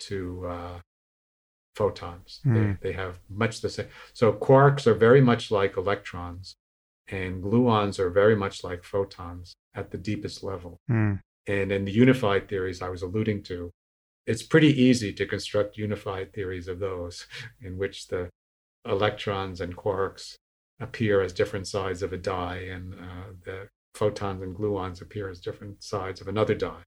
to 0.00 0.46
uh, 0.46 0.78
photons. 1.78 2.40
Mm. 2.44 2.54
They, 2.82 2.88
they 2.88 2.94
have 2.96 3.20
much 3.30 3.60
the 3.60 3.68
same. 3.68 3.86
So 4.12 4.32
quarks 4.32 4.84
are 4.88 4.94
very 4.94 5.20
much 5.20 5.50
like 5.52 5.76
electrons, 5.76 6.56
and 7.08 7.42
gluons 7.42 8.00
are 8.00 8.10
very 8.10 8.34
much 8.34 8.64
like 8.64 8.82
photons 8.82 9.54
at 9.74 9.92
the 9.92 9.98
deepest 10.10 10.42
level. 10.42 10.80
Mm. 10.90 11.20
And 11.46 11.72
in 11.72 11.84
the 11.84 11.92
unified 11.92 12.48
theories 12.48 12.82
I 12.82 12.88
was 12.88 13.02
alluding 13.02 13.44
to, 13.44 13.70
it's 14.26 14.42
pretty 14.42 14.72
easy 14.88 15.12
to 15.14 15.24
construct 15.24 15.78
unified 15.78 16.32
theories 16.32 16.66
of 16.66 16.80
those, 16.80 17.26
in 17.66 17.78
which 17.78 18.08
the 18.08 18.28
electrons 18.84 19.60
and 19.60 19.76
quarks 19.76 20.34
appear 20.80 21.22
as 21.22 21.32
different 21.32 21.68
sides 21.68 22.02
of 22.02 22.12
a 22.12 22.18
die, 22.18 22.62
and 22.74 22.94
uh, 22.94 23.28
the 23.44 23.68
photons 23.94 24.42
and 24.42 24.56
gluons 24.56 25.00
appear 25.00 25.30
as 25.30 25.38
different 25.40 25.82
sides 25.82 26.20
of 26.20 26.26
another 26.26 26.54
die. 26.54 26.82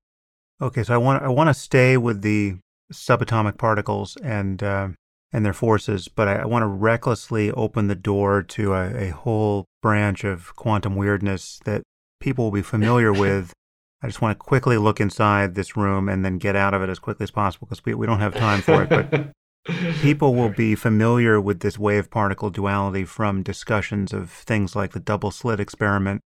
Okay, 0.62 0.84
so 0.84 0.94
I 0.94 0.98
want 0.98 1.24
I 1.24 1.30
want 1.30 1.50
to 1.50 1.54
stay 1.54 1.98
with 1.98 2.22
the 2.22 2.58
subatomic 2.92 3.58
particles 3.58 4.18
and 4.18 4.62
uh, 4.62 4.90
and 5.34 5.46
their 5.46 5.54
forces, 5.54 6.08
but 6.08 6.28
I, 6.28 6.36
I 6.38 6.46
want 6.46 6.64
to 6.64 6.68
recklessly 6.68 7.52
open 7.52 7.88
the 7.88 7.96
door 7.96 8.44
to 8.44 8.74
a, 8.74 9.08
a, 9.08 9.10
whole 9.12 9.66
branch 9.82 10.24
of 10.24 10.56
quantum 10.56 10.96
weirdness 10.96 11.60
that 11.64 11.84
people 12.20 12.46
will 12.46 12.52
be 12.52 12.62
familiar 12.62 13.14
with. 13.26 13.54
I 14.04 14.08
just 14.08 14.22
want 14.22 14.38
to 14.38 14.44
quickly 14.44 14.78
look 14.78 15.00
inside 15.00 15.56
this 15.56 15.78
room 15.78 16.10
and 16.10 16.26
then 16.26 16.38
get 16.38 16.56
out 16.56 16.74
of 16.74 16.82
it 16.82 16.90
as 16.90 17.00
quickly 17.00 17.24
as 17.24 17.32
possible 17.32 17.68
because 17.68 17.86
we, 17.86 17.94
we 17.94 18.08
don't 18.08 18.20
have 18.20 18.34
time 18.34 18.62
for 18.62 18.84
it. 18.84 18.90
But 18.90 19.32
people 20.02 20.34
will 20.34 20.50
be 20.50 20.74
familiar 20.76 21.40
with 21.40 21.60
this 21.60 21.78
wave 21.78 22.10
particle 22.10 22.50
duality 22.50 23.06
from 23.06 23.44
discussions 23.44 24.12
of 24.12 24.32
things 24.32 24.76
like 24.76 24.94
the 24.94 25.00
double 25.00 25.30
slit 25.30 25.60
experiment, 25.60 26.22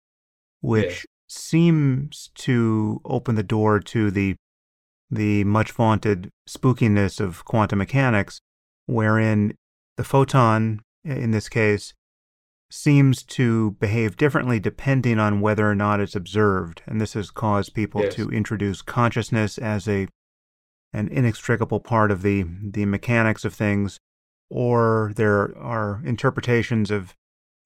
which 0.61 1.05
seems 1.27 2.31
to 2.36 3.01
open 3.05 3.35
the 3.35 3.43
door 3.43 3.81
to 3.81 4.11
the 4.11 4.36
the 5.11 5.45
much 5.45 5.73
vaunted 5.73 6.31
spookiness 6.49 7.21
of 7.21 7.45
quantum 7.45 7.79
mechanics, 7.79 8.41
wherein 8.87 9.55
the 9.97 10.05
photon, 10.05 10.81
in 11.05 11.31
this 11.31 11.49
case, 11.49 11.95
seems 12.71 13.23
to 13.23 13.73
behave 13.73 14.17
differently 14.17 14.59
depending 14.59 15.19
on 15.19 15.41
whether 15.41 15.71
or 15.71 15.75
not 15.75 16.01
it's 16.01 16.17
observed. 16.17 16.83
And 16.87 17.01
this 17.01 17.13
has 17.13 17.31
caused 17.31 17.75
people 17.75 18.03
yes. 18.03 18.15
to 18.15 18.31
introduce 18.31 18.83
consciousness 18.83 19.59
as 19.59 19.87
a 19.89 20.09
an 20.93 21.09
inextricable 21.09 21.81
part 21.81 22.13
of 22.13 22.23
the, 22.23 22.45
the 22.63 22.87
mechanics 22.87 23.45
of 23.45 23.53
things, 23.53 23.99
or 24.49 25.13
there 25.17 25.57
are 25.59 26.01
interpretations 26.05 26.91
of 26.91 27.15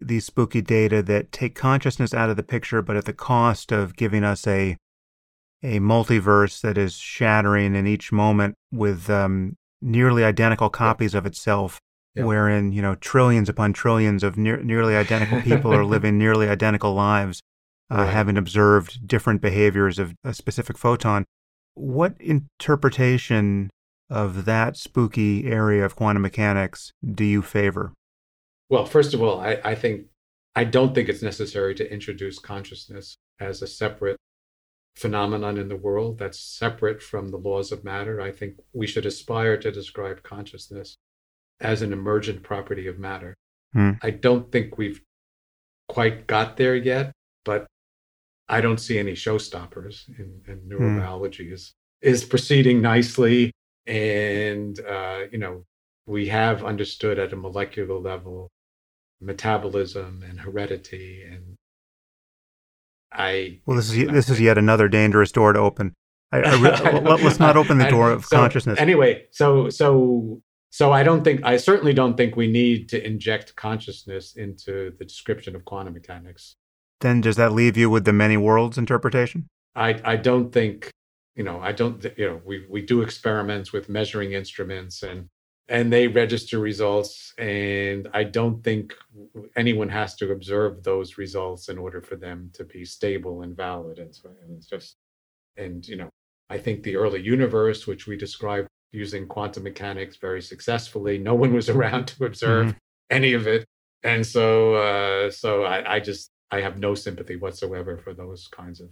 these 0.01 0.25
spooky 0.25 0.63
data 0.63 1.03
that 1.03 1.31
take 1.31 1.55
consciousness 1.55 2.15
out 2.15 2.31
of 2.31 2.37
the 2.37 2.43
picture, 2.43 2.81
but 2.81 2.97
at 2.97 3.05
the 3.05 3.13
cost 3.13 3.71
of 3.71 3.97
giving 3.97 4.25
us 4.25 4.47
a 4.47 4.77
a 5.63 5.81
multiverse 5.81 6.61
that 6.61 6.79
is 6.79 6.95
shattering 6.95 7.75
in 7.75 7.87
each 7.87 8.13
moment 8.13 8.55
with 8.73 9.09
um, 9.11 9.57
nearly 9.81 10.25
identical 10.25 10.71
copies 10.71 11.15
of 11.15 11.27
itself, 11.27 11.81
yeah. 12.15 12.25
wherein 12.25 12.73
you 12.73 12.83
know 12.83 12.95
trillions 12.97 13.49
upon 13.49 13.73
trillions 13.73 14.23
of 14.23 14.37
nearly 14.37 14.97
identical 14.97 15.41
people 15.43 15.73
are 15.75 15.85
living 15.95 16.17
nearly 16.19 16.49
identical 16.49 16.95
lives. 16.95 17.41
uh, 17.91 17.97
Right. 17.97 18.13
having 18.13 18.37
observed 18.37 19.09
different 19.09 19.41
behaviors 19.41 19.99
of 19.99 20.15
a 20.23 20.35
specific 20.35 20.77
photon. 20.77 21.25
What 21.73 22.15
interpretation 22.21 23.71
of 24.11 24.45
that 24.45 24.77
spooky 24.77 25.47
area 25.47 25.85
of 25.85 25.97
quantum 25.97 26.23
mechanics 26.23 26.93
do 27.03 27.25
you 27.25 27.41
favor? 27.43 27.93
Well, 28.69 28.85
first 28.85 29.15
of 29.15 29.23
all, 29.23 29.41
I, 29.41 29.59
I 29.65 29.75
think 29.75 30.07
I 30.55 30.65
don't 30.65 30.95
think 30.95 31.09
it's 31.09 31.23
necessary 31.23 31.75
to 31.77 31.91
introduce 31.93 32.39
consciousness 32.39 33.17
as 33.41 33.63
a 33.63 33.67
separate 33.67 34.17
phenomenon 34.99 35.59
in 35.59 35.69
the 35.69 35.77
world 35.77 36.19
that's 36.19 36.41
separate 36.41 37.03
from 37.03 37.29
the 37.29 37.37
laws 37.37 37.73
of 37.73 37.85
matter. 37.85 38.21
I 38.21 38.33
think 38.33 38.55
we 38.73 38.87
should 38.87 39.07
aspire 39.07 39.57
to 39.59 39.71
describe 39.71 40.23
consciousness 40.23 40.97
as 41.61 41.83
an 41.83 41.93
emergent 41.93 42.43
property 42.43 42.87
of 42.87 42.99
matter. 42.99 43.35
Hmm. 43.73 43.93
I 44.03 44.11
don't 44.11 44.51
think 44.51 44.79
we've 44.79 45.01
quite 45.89 46.27
got 46.27 46.57
there 46.57 46.77
yet, 46.77 47.13
but 47.45 47.67
I 48.49 48.61
don't 48.61 48.79
see 48.79 48.99
any 48.99 49.13
showstoppers 49.13 50.09
in, 50.19 50.43
in 50.47 50.61
neurobiology 50.69 51.53
is 51.53 51.75
is 52.01 52.25
proceeding 52.25 52.81
nicely, 52.81 53.53
and 53.87 54.79
uh, 54.81 55.23
you 55.31 55.39
know 55.39 55.65
we 56.07 56.29
have 56.29 56.65
understood 56.65 57.19
at 57.19 57.33
a 57.33 57.37
molecular 57.37 57.99
level 57.99 58.49
metabolism 59.21 60.25
and 60.29 60.41
heredity, 60.41 61.23
and 61.23 61.57
I 63.13 63.61
Well, 63.67 63.77
this 63.77 63.93
is 63.93 64.09
this 64.09 64.29
is 64.29 64.41
yet 64.41 64.59
another 64.59 64.89
dangerous 64.89 65.33
door 65.33 65.53
to 65.53 65.59
open. 65.59 65.95
I, 66.33 66.39
I 66.39 66.55
re- 66.55 67.01
let, 67.01 67.23
us 67.23 67.39
not 67.39 67.57
open 67.57 67.79
the 67.79 67.89
door 67.89 68.11
of 68.11 68.25
so, 68.25 68.37
consciousness. 68.37 68.79
Anyway, 68.79 69.27
so 69.31 69.71
so 69.71 70.43
so 70.71 70.93
I 70.93 71.03
don't 71.03 71.25
think 71.25 71.41
I 71.45 71.57
certainly 71.57 71.95
don't 71.95 72.17
think 72.17 72.37
we 72.37 72.49
need 72.49 72.89
to 72.91 73.05
inject 73.05 73.57
consciousness 73.57 74.37
into 74.37 74.93
the 74.99 75.05
description 75.05 75.57
of 75.57 75.65
quantum 75.65 75.95
mechanics. 75.95 76.57
then 77.01 77.21
does 77.21 77.37
that 77.37 77.53
leave 77.53 77.77
you 77.77 77.89
with 77.89 78.05
the 78.05 78.13
many 78.13 78.37
worlds 78.37 78.77
interpretation? 78.77 79.49
I 79.75 80.01
I 80.05 80.17
don't 80.17 80.53
think 80.53 80.91
you 81.35 81.45
know 81.45 81.61
I 81.61 81.73
don't 81.73 82.05
you 82.17 82.29
know 82.29 82.41
we 82.45 82.67
we 82.69 82.83
do 82.83 83.01
experiments 83.03 83.73
with 83.73 83.89
measuring 83.89 84.33
instruments 84.33 85.03
and 85.03 85.29
and 85.69 85.93
they 85.93 86.09
register 86.09 86.59
results 86.59 87.35
and 87.37 88.09
I 88.15 88.25
don't 88.25 88.65
think 88.65 88.95
anyone 89.55 89.89
has 89.91 90.15
to 90.17 90.33
observe 90.33 90.83
those 90.83 91.19
results 91.19 91.69
in 91.69 91.79
order 91.79 92.01
for 92.01 92.17
them 92.17 92.51
to 92.55 92.65
be 92.65 92.85
stable 92.85 93.43
and 93.43 93.57
valid 93.57 93.99
and 93.99 94.15
so 94.15 94.31
and 94.43 94.57
it's 94.57 94.67
just 94.67 94.97
and 95.57 95.87
you 95.87 95.97
know 95.97 96.09
I 96.49 96.59
think 96.59 96.83
the 96.83 96.97
early 96.97 97.21
universe 97.21 97.87
which 97.87 98.07
we 98.07 98.17
described 98.17 98.69
using 98.93 99.27
quantum 99.27 99.65
mechanics 99.65 100.17
very 100.17 100.41
successfully 100.41 101.19
no 101.19 101.35
one 101.35 101.53
was 101.53 101.69
around 101.75 102.07
to 102.09 102.25
observe 102.25 102.75
any 103.11 103.35
of 103.35 103.47
it. 103.47 103.67
And 104.03 104.27
so 104.27 104.75
uh 104.75 105.31
so 105.31 105.65
I 105.65 105.97
I 105.97 106.01
just 106.01 106.31
I 106.51 106.63
have 106.63 106.79
no 106.79 106.95
sympathy 106.95 107.37
whatsoever 107.37 107.99
for 107.99 108.15
those 108.15 108.49
kinds 108.49 108.81
of 108.81 108.91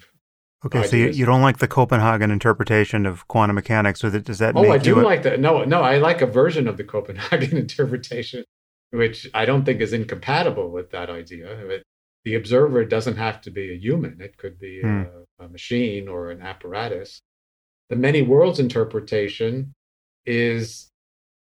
Okay, 0.65 0.87
so 0.87 0.97
you, 0.97 1.09
you 1.11 1.27
don't 1.27 1.43
like 1.43 1.59
the 1.59 1.69
Copenhagen 1.69 2.31
interpretation 2.31 3.07
of 3.07 3.29
quantum 3.29 3.55
mechanics, 3.55 4.03
or 4.03 4.11
that 4.11 4.25
does 4.25 4.39
that 4.39 4.57
Oh, 4.57 4.71
I 4.71 4.79
do 4.79 4.91
you? 4.91 5.01
a- 5.01 5.03
like 5.03 5.23
that. 5.23 5.39
No, 5.39 5.65
no, 5.65 5.83
I 5.83 5.99
like 5.99 6.23
a 6.23 6.27
version 6.27 6.67
of 6.67 6.77
the 6.77 6.85
Copenhagen 6.85 7.57
interpretation, 7.65 8.45
which 8.91 9.29
I 9.35 9.45
don't 9.45 9.65
think 9.65 9.81
is 9.81 9.93
incompatible 9.93 10.71
with 10.71 10.91
that 10.91 11.11
idea. 11.11 11.53
It, 11.69 11.83
the 12.25 12.35
observer 12.35 12.85
doesn't 12.85 13.17
have 13.17 13.41
to 13.43 13.51
be 13.51 13.71
a 13.73 13.77
human; 13.79 14.21
it 14.21 14.39
could 14.39 14.59
be 14.59 14.81
Hmm. 14.81 15.05
a, 15.39 15.45
a 15.45 15.49
machine 15.49 16.09
or 16.09 16.31
an 16.31 16.41
apparatus. 16.43 17.21
The 17.91 17.97
many 17.97 18.23
worlds 18.23 18.59
interpretation 18.59 19.73
is, 20.25 20.89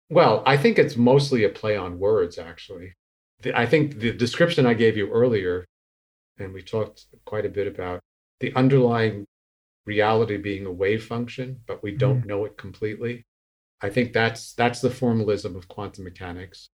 well, 0.09 0.43
I 0.45 0.57
think 0.57 0.77
it's 0.77 0.95
mostly 0.97 1.43
a 1.43 1.49
play 1.49 1.75
on 1.75 1.97
words. 1.99 2.37
Actually, 2.37 2.93
the, 3.41 3.57
I 3.57 3.65
think 3.65 3.99
the 3.99 4.11
description 4.11 4.65
I 4.67 4.73
gave 4.75 4.97
you 4.97 5.09
earlier, 5.09 5.65
and 6.37 6.53
we 6.53 6.61
talked 6.61 7.05
quite 7.25 7.45
a 7.45 7.49
bit 7.49 7.65
about 7.65 8.01
the 8.39 8.53
underlying 8.55 9.25
reality 9.85 10.37
being 10.37 10.65
a 10.65 10.71
wave 10.71 11.05
function, 11.05 11.59
but 11.67 11.83
we 11.83 11.91
don't 11.91 12.23
mm. 12.23 12.27
know 12.27 12.45
it 12.45 12.57
completely. 12.57 13.25
I 13.81 13.89
think 13.89 14.13
that's 14.13 14.53
that's 14.53 14.81
the 14.81 14.89
formalism 14.89 15.55
of 15.55 15.67
quantum 15.67 16.05
mechanics, 16.05 16.69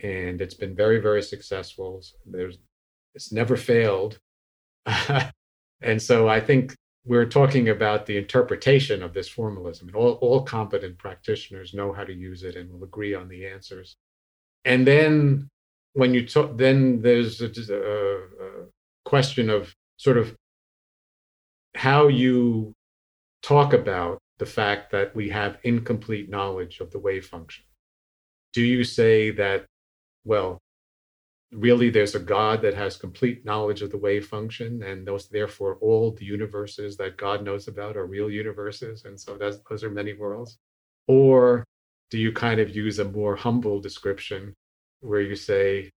and 0.00 0.40
it's 0.40 0.54
been 0.54 0.74
very 0.74 0.98
very 1.00 1.22
successful. 1.22 2.02
There's 2.26 2.58
it's 3.14 3.32
never 3.32 3.56
failed, 3.56 4.18
and 5.80 6.00
so 6.00 6.28
I 6.28 6.40
think 6.40 6.74
we're 7.04 7.26
talking 7.26 7.68
about 7.68 8.06
the 8.06 8.16
interpretation 8.16 9.02
of 9.02 9.12
this 9.12 9.28
formalism, 9.28 9.88
and 9.88 9.96
all 9.96 10.12
all 10.14 10.42
competent 10.42 10.98
practitioners 10.98 11.74
know 11.74 11.92
how 11.92 12.04
to 12.04 12.12
use 12.12 12.42
it 12.42 12.56
and 12.56 12.70
will 12.70 12.84
agree 12.84 13.14
on 13.14 13.28
the 13.28 13.46
answers. 13.46 13.96
And 14.64 14.86
then 14.86 15.48
when 15.94 16.14
you 16.14 16.26
talk, 16.26 16.56
then 16.56 17.02
there's 17.02 17.40
a, 17.40 17.46
a, 17.46 18.16
a 18.18 18.66
question 19.04 19.50
of 19.50 19.74
sort 19.96 20.16
of 20.18 20.34
how 21.74 22.08
you 22.08 22.72
talk 23.42 23.72
about 23.72 24.18
the 24.38 24.46
fact 24.46 24.90
that 24.92 25.14
we 25.14 25.28
have 25.30 25.58
incomplete 25.62 26.28
knowledge 26.28 26.80
of 26.80 26.90
the 26.90 26.98
wave 26.98 27.26
function. 27.26 27.64
Do 28.52 28.62
you 28.62 28.84
say 28.84 29.30
that, 29.32 29.66
well, 30.24 30.58
really 31.52 31.90
there's 31.90 32.14
a 32.14 32.20
God 32.20 32.62
that 32.62 32.74
has 32.74 32.96
complete 32.96 33.44
knowledge 33.44 33.82
of 33.82 33.90
the 33.90 33.98
wave 33.98 34.26
function, 34.26 34.82
and 34.82 35.06
those 35.06 35.28
therefore 35.28 35.76
all 35.80 36.12
the 36.12 36.24
universes 36.24 36.96
that 36.96 37.16
God 37.16 37.44
knows 37.44 37.68
about 37.68 37.96
are 37.96 38.06
real 38.06 38.30
universes, 38.30 39.04
and 39.04 39.18
so 39.18 39.36
that's, 39.36 39.58
those 39.68 39.84
are 39.84 39.90
many 39.90 40.14
worlds? 40.14 40.58
Or 41.08 41.64
do 42.10 42.18
you 42.18 42.32
kind 42.32 42.60
of 42.60 42.74
use 42.74 42.98
a 42.98 43.04
more 43.04 43.36
humble 43.36 43.80
description 43.80 44.54
where 45.00 45.20
you 45.20 45.36
say 45.36 45.90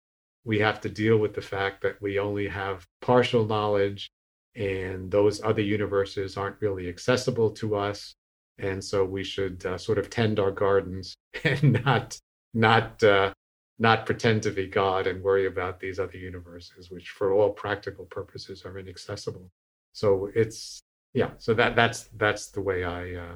we 0.43 0.60
have 0.60 0.81
to 0.81 0.89
deal 0.89 1.18
with 1.18 1.34
the 1.34 1.41
fact 1.41 1.81
that 1.81 2.02
we 2.02 2.19
only 2.19 2.47
have 2.47 2.85
partial 3.02 3.45
knowledge 3.45 4.10
and 4.56 5.11
those 5.11 5.44
other 5.44 5.61
universes 5.61 6.38
aren't 6.38 6.61
really 6.61 6.88
accessible 6.88 7.52
to 7.52 7.76
us. 7.76 8.15
And 8.57 8.84
so 8.84 9.03
we 9.03 9.23
should 9.23 9.65
uh, 9.65 9.77
sort 9.77 9.98
of 9.98 10.10
tend 10.10 10.40
our 10.40 10.52
gardens 10.52 11.15
and 11.44 11.84
not 11.86 12.18
not 12.53 13.03
uh, 13.03 13.34
not 13.80 14.06
pretend 14.06 14.44
to 14.44 14.52
be 14.52 14.68
god 14.68 15.07
and 15.07 15.22
worry 15.22 15.45
about 15.48 15.80
these 15.80 15.99
other 15.99 16.18
universes 16.18 16.90
which 16.90 17.10
for 17.10 17.34
all 17.34 17.49
practical 17.52 18.06
purposes 18.06 18.64
are 18.65 18.80
inaccessible. 18.80 19.49
So 19.94 20.30
it's 20.34 20.82
yeah 21.15 21.32
so 21.38 21.53
that 21.56 21.76
that's 21.76 22.10
that's 22.18 22.52
the 22.52 22.61
way 22.61 22.84
i 22.84 23.15
uh, 23.15 23.36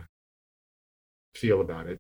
feel 1.34 1.62
about 1.62 1.88
it 1.88 1.98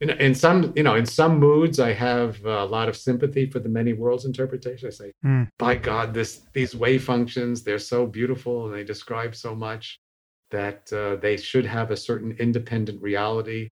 in, 0.00 0.10
in 0.10 0.34
some 0.34 0.72
you 0.76 0.82
know 0.82 0.94
in 0.94 1.06
some 1.06 1.38
moods 1.38 1.80
i 1.80 1.92
have 1.92 2.44
a 2.44 2.64
lot 2.64 2.88
of 2.88 2.96
sympathy 2.96 3.46
for 3.50 3.58
the 3.58 3.68
many 3.68 3.92
worlds 3.92 4.24
interpretation 4.24 4.86
i 4.86 4.90
say 4.90 5.12
Hmm. 5.22 5.44
by 5.58 5.74
god 5.74 6.14
this 6.14 6.42
these 6.52 6.74
wave 6.74 7.04
functions 7.04 7.62
they're 7.62 7.78
so 7.78 8.06
beautiful 8.06 8.66
and 8.66 8.74
they 8.74 8.84
describe 8.84 9.34
so 9.34 9.54
much 9.54 9.98
that 10.50 10.90
uh, 10.92 11.16
they 11.16 11.36
should 11.36 11.66
have 11.66 11.90
a 11.90 11.96
certain 11.96 12.32
independent 12.38 13.02
reality 13.02 13.68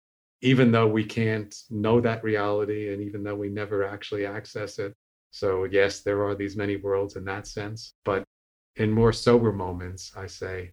even 0.41 0.71
though 0.71 0.87
we 0.87 1.03
can't 1.03 1.53
know 1.69 2.01
that 2.01 2.23
reality 2.23 2.93
and 2.93 3.01
even 3.01 3.23
though 3.23 3.35
we 3.35 3.49
never 3.49 3.83
actually 3.83 4.25
access 4.25 4.79
it 4.79 4.93
so 5.31 5.63
yes 5.65 6.01
there 6.01 6.23
are 6.23 6.35
these 6.35 6.55
many 6.55 6.75
worlds 6.77 7.15
in 7.15 7.25
that 7.25 7.47
sense 7.47 7.93
but 8.05 8.23
in 8.77 8.91
more 8.91 9.11
sober 9.13 9.51
moments 9.51 10.11
i 10.15 10.25
say 10.27 10.71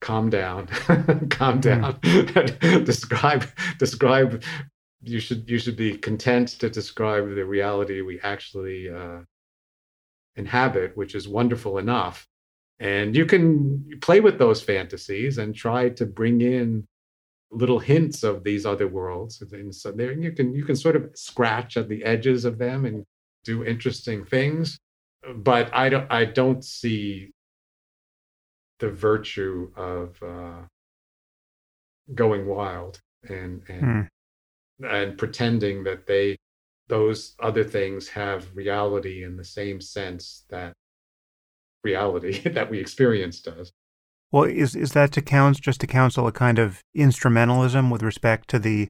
calm 0.00 0.30
down 0.30 0.66
calm 1.30 1.60
down. 1.60 1.98
Describe 2.02 3.46
describe 3.78 4.42
you 5.02 5.20
should 5.20 5.48
you 5.48 5.58
should 5.58 5.76
be 5.76 5.96
content 5.96 6.48
to 6.48 6.68
describe 6.68 7.34
the 7.34 7.44
reality 7.44 8.00
we 8.00 8.20
actually 8.20 8.90
uh, 8.90 9.20
inhabit 10.36 10.96
which 10.96 11.14
is 11.14 11.28
wonderful 11.28 11.78
enough. 11.78 12.26
And 12.78 13.16
you 13.16 13.24
can 13.24 13.88
play 14.02 14.20
with 14.20 14.38
those 14.38 14.60
fantasies 14.60 15.38
and 15.38 15.54
try 15.54 15.88
to 15.90 16.04
bring 16.04 16.42
in 16.42 16.86
little 17.50 17.78
hints 17.78 18.22
of 18.22 18.44
these 18.44 18.66
other 18.66 18.86
worlds. 18.86 19.42
And 19.50 19.74
so 19.74 19.92
there 19.92 20.12
you 20.12 20.32
can 20.32 20.54
you 20.54 20.64
can 20.64 20.76
sort 20.76 20.96
of 20.96 21.10
scratch 21.14 21.76
at 21.76 21.88
the 21.88 22.04
edges 22.04 22.44
of 22.44 22.58
them 22.58 22.84
and 22.84 23.04
do 23.44 23.64
interesting 23.64 24.24
things. 24.24 24.78
But 25.34 25.74
i 25.74 25.88
don't 25.88 26.06
i 26.12 26.24
don't 26.24 26.64
see 26.64 27.32
the 28.78 28.90
virtue 28.90 29.70
of 29.76 30.22
uh, 30.22 30.62
going 32.14 32.46
wild 32.46 33.00
and 33.28 33.62
and 33.68 34.08
Hmm. 34.80 34.86
and 34.86 35.18
pretending 35.18 35.84
that 35.84 36.06
they 36.06 36.36
those 36.88 37.34
other 37.40 37.64
things 37.64 38.08
have 38.08 38.54
reality 38.54 39.24
in 39.24 39.36
the 39.36 39.44
same 39.44 39.80
sense 39.80 40.44
that 40.50 40.72
reality 41.82 42.40
that 42.48 42.70
we 42.70 42.78
experience 42.78 43.40
does. 43.40 43.72
Well, 44.32 44.44
is 44.44 44.74
is 44.76 44.92
that 44.92 45.12
to 45.12 45.22
count 45.22 45.60
just 45.60 45.80
to 45.80 45.86
counsel 45.86 46.26
a 46.26 46.32
kind 46.32 46.58
of 46.58 46.80
instrumentalism 46.96 47.90
with 47.90 48.02
respect 48.02 48.48
to 48.50 48.58
the 48.58 48.88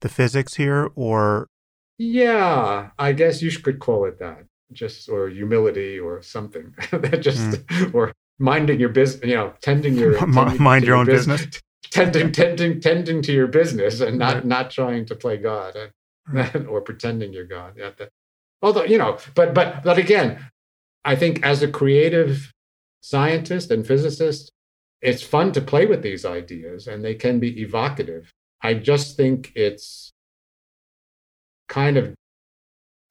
the 0.00 0.08
physics 0.08 0.54
here, 0.54 0.90
or? 0.94 1.46
Yeah 1.98 2.90
i 2.98 3.12
guess 3.12 3.40
you 3.40 3.50
could 3.58 3.78
call 3.78 4.04
it 4.04 4.18
that 4.18 4.44
just 4.72 5.08
or 5.08 5.28
humility 5.28 5.98
or 5.98 6.20
something. 6.22 6.74
That 6.90 7.22
just 7.22 7.60
or 7.94 8.12
minding 8.38 8.78
your 8.80 8.88
business 8.90 9.24
you 9.28 9.34
know 9.34 9.52
tending 9.62 9.94
your 9.96 10.18
tending 10.18 10.62
mind 10.62 10.82
to 10.82 10.86
your 10.86 10.96
own 10.96 11.06
bus- 11.06 11.26
business? 11.26 11.60
tending 11.90 12.32
tending 12.32 12.80
tending 12.80 13.22
to 13.22 13.32
your 13.32 13.46
business 13.46 14.00
and 14.00 14.18
not 14.18 14.34
Right. 14.34 14.44
not 14.44 14.70
trying 14.70 15.06
to 15.06 15.14
play 15.14 15.36
god 15.36 15.74
Right. 16.28 16.66
or 16.72 16.80
pretending 16.80 17.32
you're 17.32 17.44
god 17.46 17.74
yeah, 17.76 17.90
that, 17.98 18.10
although 18.62 18.84
you 18.84 18.98
know 18.98 19.18
but 19.34 19.54
but 19.54 19.82
but 19.84 19.96
again 19.98 20.50
i 21.04 21.14
think 21.16 21.44
as 21.46 21.62
a 21.62 21.68
creative 21.68 22.52
scientist 23.02 23.70
and 23.70 23.86
physicist, 23.86 24.50
it's 25.00 25.22
fun 25.22 25.52
to 25.52 25.60
play 25.60 25.86
with 25.86 26.02
these 26.02 26.24
ideas 26.24 26.88
and 26.88 27.04
they 27.04 27.14
can 27.14 27.38
be 27.38 27.60
evocative. 27.62 28.32
I 28.62 28.74
just 28.74 29.16
think 29.16 29.52
it's 29.54 30.10
kind 31.68 31.96
of 31.96 32.14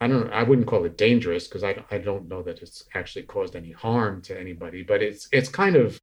I 0.06 0.08
don't 0.08 0.32
I 0.32 0.44
wouldn't 0.44 0.68
call 0.68 0.86
it 0.86 0.98
dangerous 0.98 1.48
because 1.48 1.64
I 1.64 1.84
I 1.90 1.98
don't 1.98 2.28
know 2.28 2.44
that 2.44 2.62
it's 2.62 2.84
actually 2.94 3.24
caused 3.24 3.56
any 3.56 3.72
harm 3.72 4.22
to 4.24 4.40
anybody, 4.40 4.84
but 4.84 5.02
it's 5.02 5.28
it's 5.32 5.50
kind 5.50 5.76
of 5.76 6.00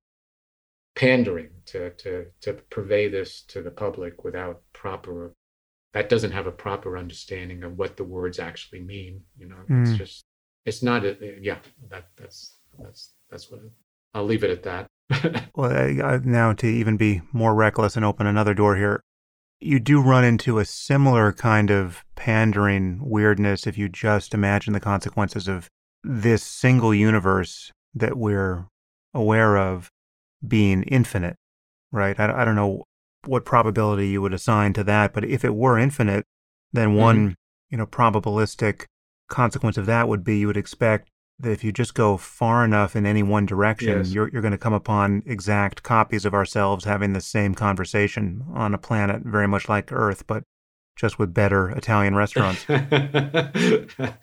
pandering 0.96 1.50
to 1.66 1.90
to 1.90 2.26
to 2.40 2.54
purvey 2.70 3.08
this 3.08 3.42
to 3.42 3.62
the 3.62 3.70
public 3.70 4.24
without 4.24 4.60
proper 4.72 5.34
that 5.92 6.08
doesn't 6.08 6.32
have 6.32 6.48
a 6.48 6.52
proper 6.52 6.98
understanding 6.98 7.62
of 7.62 7.78
what 7.78 7.96
the 7.96 8.02
words 8.02 8.40
actually 8.40 8.80
mean. 8.80 9.22
You 9.38 9.48
know, 9.50 9.62
mm. 9.70 9.86
it's 9.86 9.96
just 9.96 10.24
it's 10.66 10.82
not 10.82 11.04
a, 11.04 11.38
yeah 11.40 11.58
that 11.88 12.08
that's 12.16 12.56
that's 12.80 13.12
that's 13.30 13.52
what 13.52 13.60
it, 13.60 13.70
I'll 14.14 14.24
leave 14.24 14.42
it 14.42 14.50
at 14.50 14.64
that. 14.64 15.50
well, 15.54 16.20
now 16.24 16.52
to 16.54 16.66
even 16.66 16.96
be 16.96 17.22
more 17.32 17.54
reckless 17.54 17.94
and 17.94 18.04
open 18.04 18.26
another 18.26 18.54
door 18.54 18.74
here, 18.74 19.04
you 19.62 19.78
do 19.78 20.00
run 20.00 20.24
into 20.24 20.58
a 20.58 20.64
similar 20.64 21.32
kind 21.32 21.70
of 21.70 22.04
pandering 22.16 22.98
weirdness 23.00 23.66
if 23.66 23.78
you 23.78 23.88
just 23.88 24.34
imagine 24.34 24.72
the 24.72 24.80
consequences 24.80 25.46
of 25.48 25.68
this 26.02 26.42
single 26.42 26.92
universe 26.92 27.70
that 27.94 28.16
we're 28.16 28.66
aware 29.14 29.56
of 29.56 29.88
being 30.46 30.82
infinite, 30.84 31.36
right? 31.92 32.18
I, 32.18 32.42
I 32.42 32.44
don't 32.44 32.56
know 32.56 32.84
what 33.26 33.44
probability 33.44 34.08
you 34.08 34.20
would 34.20 34.34
assign 34.34 34.72
to 34.72 34.84
that, 34.84 35.12
but 35.12 35.24
if 35.24 35.44
it 35.44 35.54
were 35.54 35.78
infinite, 35.78 36.24
then 36.72 36.88
mm-hmm. 36.88 36.98
one, 36.98 37.16
mm-hmm. 37.16 37.32
you 37.70 37.78
know, 37.78 37.86
probabilistic 37.86 38.86
consequence 39.28 39.78
of 39.78 39.86
that 39.86 40.08
would 40.08 40.24
be 40.24 40.38
you 40.38 40.48
would 40.48 40.56
expect 40.56 41.08
if 41.42 41.64
you 41.64 41.72
just 41.72 41.94
go 41.94 42.16
far 42.16 42.64
enough 42.64 42.94
in 42.94 43.06
any 43.06 43.22
one 43.22 43.46
direction, 43.46 43.98
yes. 43.98 44.12
you're, 44.12 44.28
you're 44.28 44.42
going 44.42 44.52
to 44.52 44.58
come 44.58 44.72
upon 44.72 45.22
exact 45.26 45.82
copies 45.82 46.24
of 46.24 46.34
ourselves 46.34 46.84
having 46.84 47.12
the 47.12 47.20
same 47.20 47.54
conversation 47.54 48.44
on 48.52 48.74
a 48.74 48.78
planet 48.78 49.22
very 49.22 49.48
much 49.48 49.68
like 49.68 49.92
Earth, 49.92 50.26
but 50.26 50.44
just 50.96 51.18
with 51.18 51.34
better 51.34 51.70
Italian 51.70 52.14
restaurants. 52.14 52.64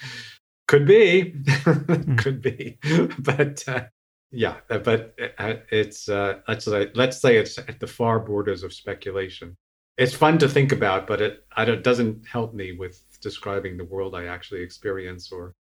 Could 0.70 0.86
be, 0.86 1.32
hmm. 1.32 2.16
could 2.18 2.44
be, 2.44 2.78
but 3.18 3.68
uh, 3.68 3.86
yeah, 4.30 4.58
but 4.68 5.16
uh, 5.40 5.56
it's 5.72 6.08
uh, 6.08 6.42
let's 6.48 6.66
say 6.66 6.92
let's 6.94 7.20
say 7.20 7.38
it's 7.38 7.58
at 7.58 7.80
the 7.80 7.88
far 7.88 8.20
borders 8.20 8.62
of 8.62 8.72
speculation. 8.72 9.58
It's 9.98 10.14
fun 10.14 10.38
to 10.38 10.48
think 10.48 10.72
about, 10.72 11.08
but 11.08 11.22
it 11.22 11.44
it 11.58 11.84
doesn't 11.84 12.28
help 12.28 12.54
me 12.54 12.74
with 12.74 13.02
describing 13.20 13.78
the 13.78 13.86
world 13.86 14.14
I 14.14 14.26
actually 14.26 14.62
experience 14.62 15.32
or 15.32 15.56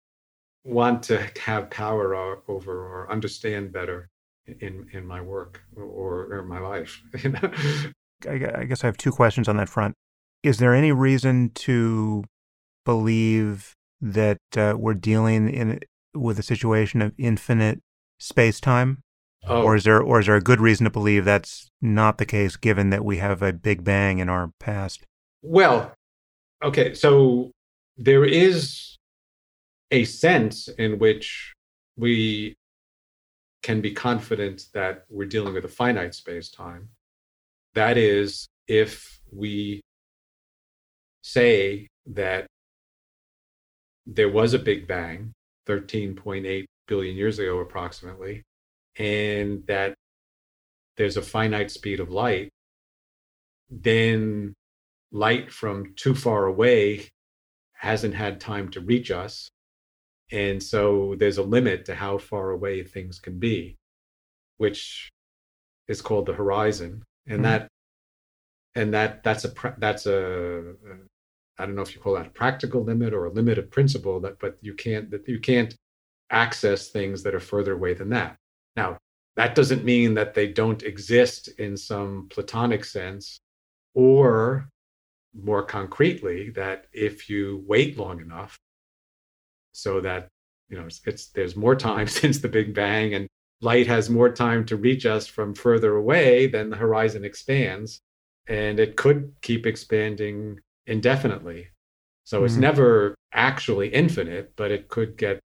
want 0.63 1.03
to 1.03 1.29
have 1.39 1.69
power 1.69 2.15
over 2.47 2.85
or 2.85 3.11
understand 3.11 3.71
better 3.71 4.09
in 4.59 4.87
in 4.91 5.05
my 5.05 5.21
work 5.21 5.61
or, 5.75 6.33
or 6.33 6.43
my 6.43 6.59
life. 6.59 7.01
I 8.27 8.65
guess 8.65 8.83
I 8.83 8.87
have 8.87 8.97
two 8.97 9.11
questions 9.11 9.47
on 9.47 9.57
that 9.57 9.69
front. 9.69 9.95
Is 10.43 10.57
there 10.57 10.73
any 10.73 10.91
reason 10.91 11.51
to 11.55 12.23
believe 12.85 13.75
that 14.01 14.39
uh, 14.57 14.75
we're 14.77 14.93
dealing 14.93 15.49
in 15.49 15.79
with 16.13 16.39
a 16.39 16.43
situation 16.43 17.01
of 17.01 17.13
infinite 17.17 17.81
space 18.19 18.59
time? 18.59 19.01
Oh. 19.47 19.63
Or 19.63 19.75
is 19.75 19.85
there 19.85 20.01
or 20.01 20.19
is 20.19 20.25
there 20.25 20.35
a 20.35 20.41
good 20.41 20.59
reason 20.59 20.83
to 20.83 20.89
believe 20.89 21.23
that's 21.23 21.69
not 21.81 22.17
the 22.17 22.25
case 22.25 22.57
given 22.57 22.89
that 22.89 23.05
we 23.05 23.17
have 23.17 23.41
a 23.41 23.53
big 23.53 23.85
bang 23.85 24.19
in 24.19 24.27
our 24.27 24.51
past? 24.59 25.05
Well, 25.41 25.93
okay, 26.61 26.93
so 26.93 27.51
there 27.97 28.25
is 28.25 28.97
a 29.91 30.03
sense 30.05 30.67
in 30.67 30.99
which 30.99 31.53
we 31.97 32.55
can 33.61 33.81
be 33.81 33.91
confident 33.91 34.65
that 34.73 35.03
we're 35.09 35.25
dealing 35.25 35.53
with 35.53 35.65
a 35.65 35.69
finite 35.69 36.15
space 36.15 36.49
time. 36.49 36.89
That 37.73 37.97
is, 37.97 38.47
if 38.67 39.19
we 39.31 39.81
say 41.21 41.87
that 42.07 42.47
there 44.05 44.29
was 44.29 44.53
a 44.53 44.59
Big 44.59 44.87
Bang 44.87 45.33
13.8 45.67 46.65
billion 46.87 47.15
years 47.15 47.37
ago, 47.39 47.59
approximately, 47.59 48.43
and 48.97 49.65
that 49.67 49.93
there's 50.97 51.17
a 51.17 51.21
finite 51.21 51.71
speed 51.71 51.99
of 51.99 52.09
light, 52.09 52.49
then 53.69 54.53
light 55.11 55.51
from 55.51 55.93
too 55.95 56.15
far 56.15 56.45
away 56.45 57.07
hasn't 57.73 58.13
had 58.13 58.41
time 58.41 58.69
to 58.69 58.81
reach 58.81 59.11
us 59.11 59.49
and 60.31 60.61
so 60.61 61.15
there's 61.17 61.37
a 61.37 61.43
limit 61.43 61.85
to 61.85 61.95
how 61.95 62.17
far 62.17 62.51
away 62.51 62.83
things 62.83 63.19
can 63.19 63.39
be, 63.39 63.77
which 64.57 65.09
is 65.87 66.01
called 66.01 66.27
the 66.27 66.33
horizon. 66.33 67.03
And 67.27 67.37
mm-hmm. 67.37 67.43
that 67.43 67.67
and 68.75 68.93
that 68.93 69.23
that's 69.23 69.45
a 69.45 69.53
that's 69.77 70.05
a 70.05 70.75
I 71.57 71.65
don't 71.65 71.75
know 71.75 71.81
if 71.81 71.95
you 71.95 72.01
call 72.01 72.15
that 72.15 72.27
a 72.27 72.31
practical 72.31 72.83
limit 72.83 73.13
or 73.13 73.25
a 73.25 73.31
limit 73.31 73.57
of 73.57 73.71
principle 73.71 74.19
that 74.21 74.39
but 74.39 74.57
you 74.61 74.73
can't 74.73 75.09
that 75.11 75.27
you 75.27 75.39
can't 75.39 75.75
access 76.29 76.89
things 76.89 77.23
that 77.23 77.33
are 77.33 77.39
further 77.39 77.73
away 77.73 77.93
than 77.95 78.09
that. 78.09 78.37
Now, 78.75 78.97
that 79.35 79.55
doesn't 79.55 79.83
mean 79.83 80.13
that 80.13 80.33
they 80.33 80.47
don't 80.47 80.83
exist 80.83 81.47
in 81.59 81.75
some 81.75 82.27
platonic 82.29 82.85
sense 82.85 83.39
or 83.95 84.69
more 85.33 85.63
concretely 85.63 86.49
that 86.51 86.85
if 86.93 87.29
you 87.29 87.63
wait 87.65 87.97
long 87.97 88.21
enough 88.21 88.59
so 89.79 90.01
that 90.01 90.27
you 90.69 90.77
know 90.77 90.85
it's, 90.85 91.01
it's 91.05 91.27
there's 91.27 91.55
more 91.55 91.75
time 91.75 92.07
since 92.21 92.39
the 92.39 92.47
big 92.47 92.73
bang 92.73 93.13
and 93.13 93.27
light 93.61 93.87
has 93.87 94.09
more 94.09 94.31
time 94.31 94.65
to 94.65 94.77
reach 94.77 95.05
us 95.05 95.27
from 95.27 95.53
further 95.53 95.95
away 95.95 96.47
than 96.47 96.69
the 96.69 96.77
horizon 96.77 97.25
expands. 97.25 98.01
And 98.47 98.79
it 98.79 98.95
could 98.95 99.33
keep 99.41 99.65
expanding 99.65 100.59
indefinitely. 100.87 101.67
So 102.23 102.37
mm-hmm. 102.37 102.45
it's 102.45 102.55
never 102.55 103.15
actually 103.33 103.89
infinite 103.89 104.53
but 104.55 104.71
it 104.71 104.87
could 104.87 105.15
get 105.17 105.39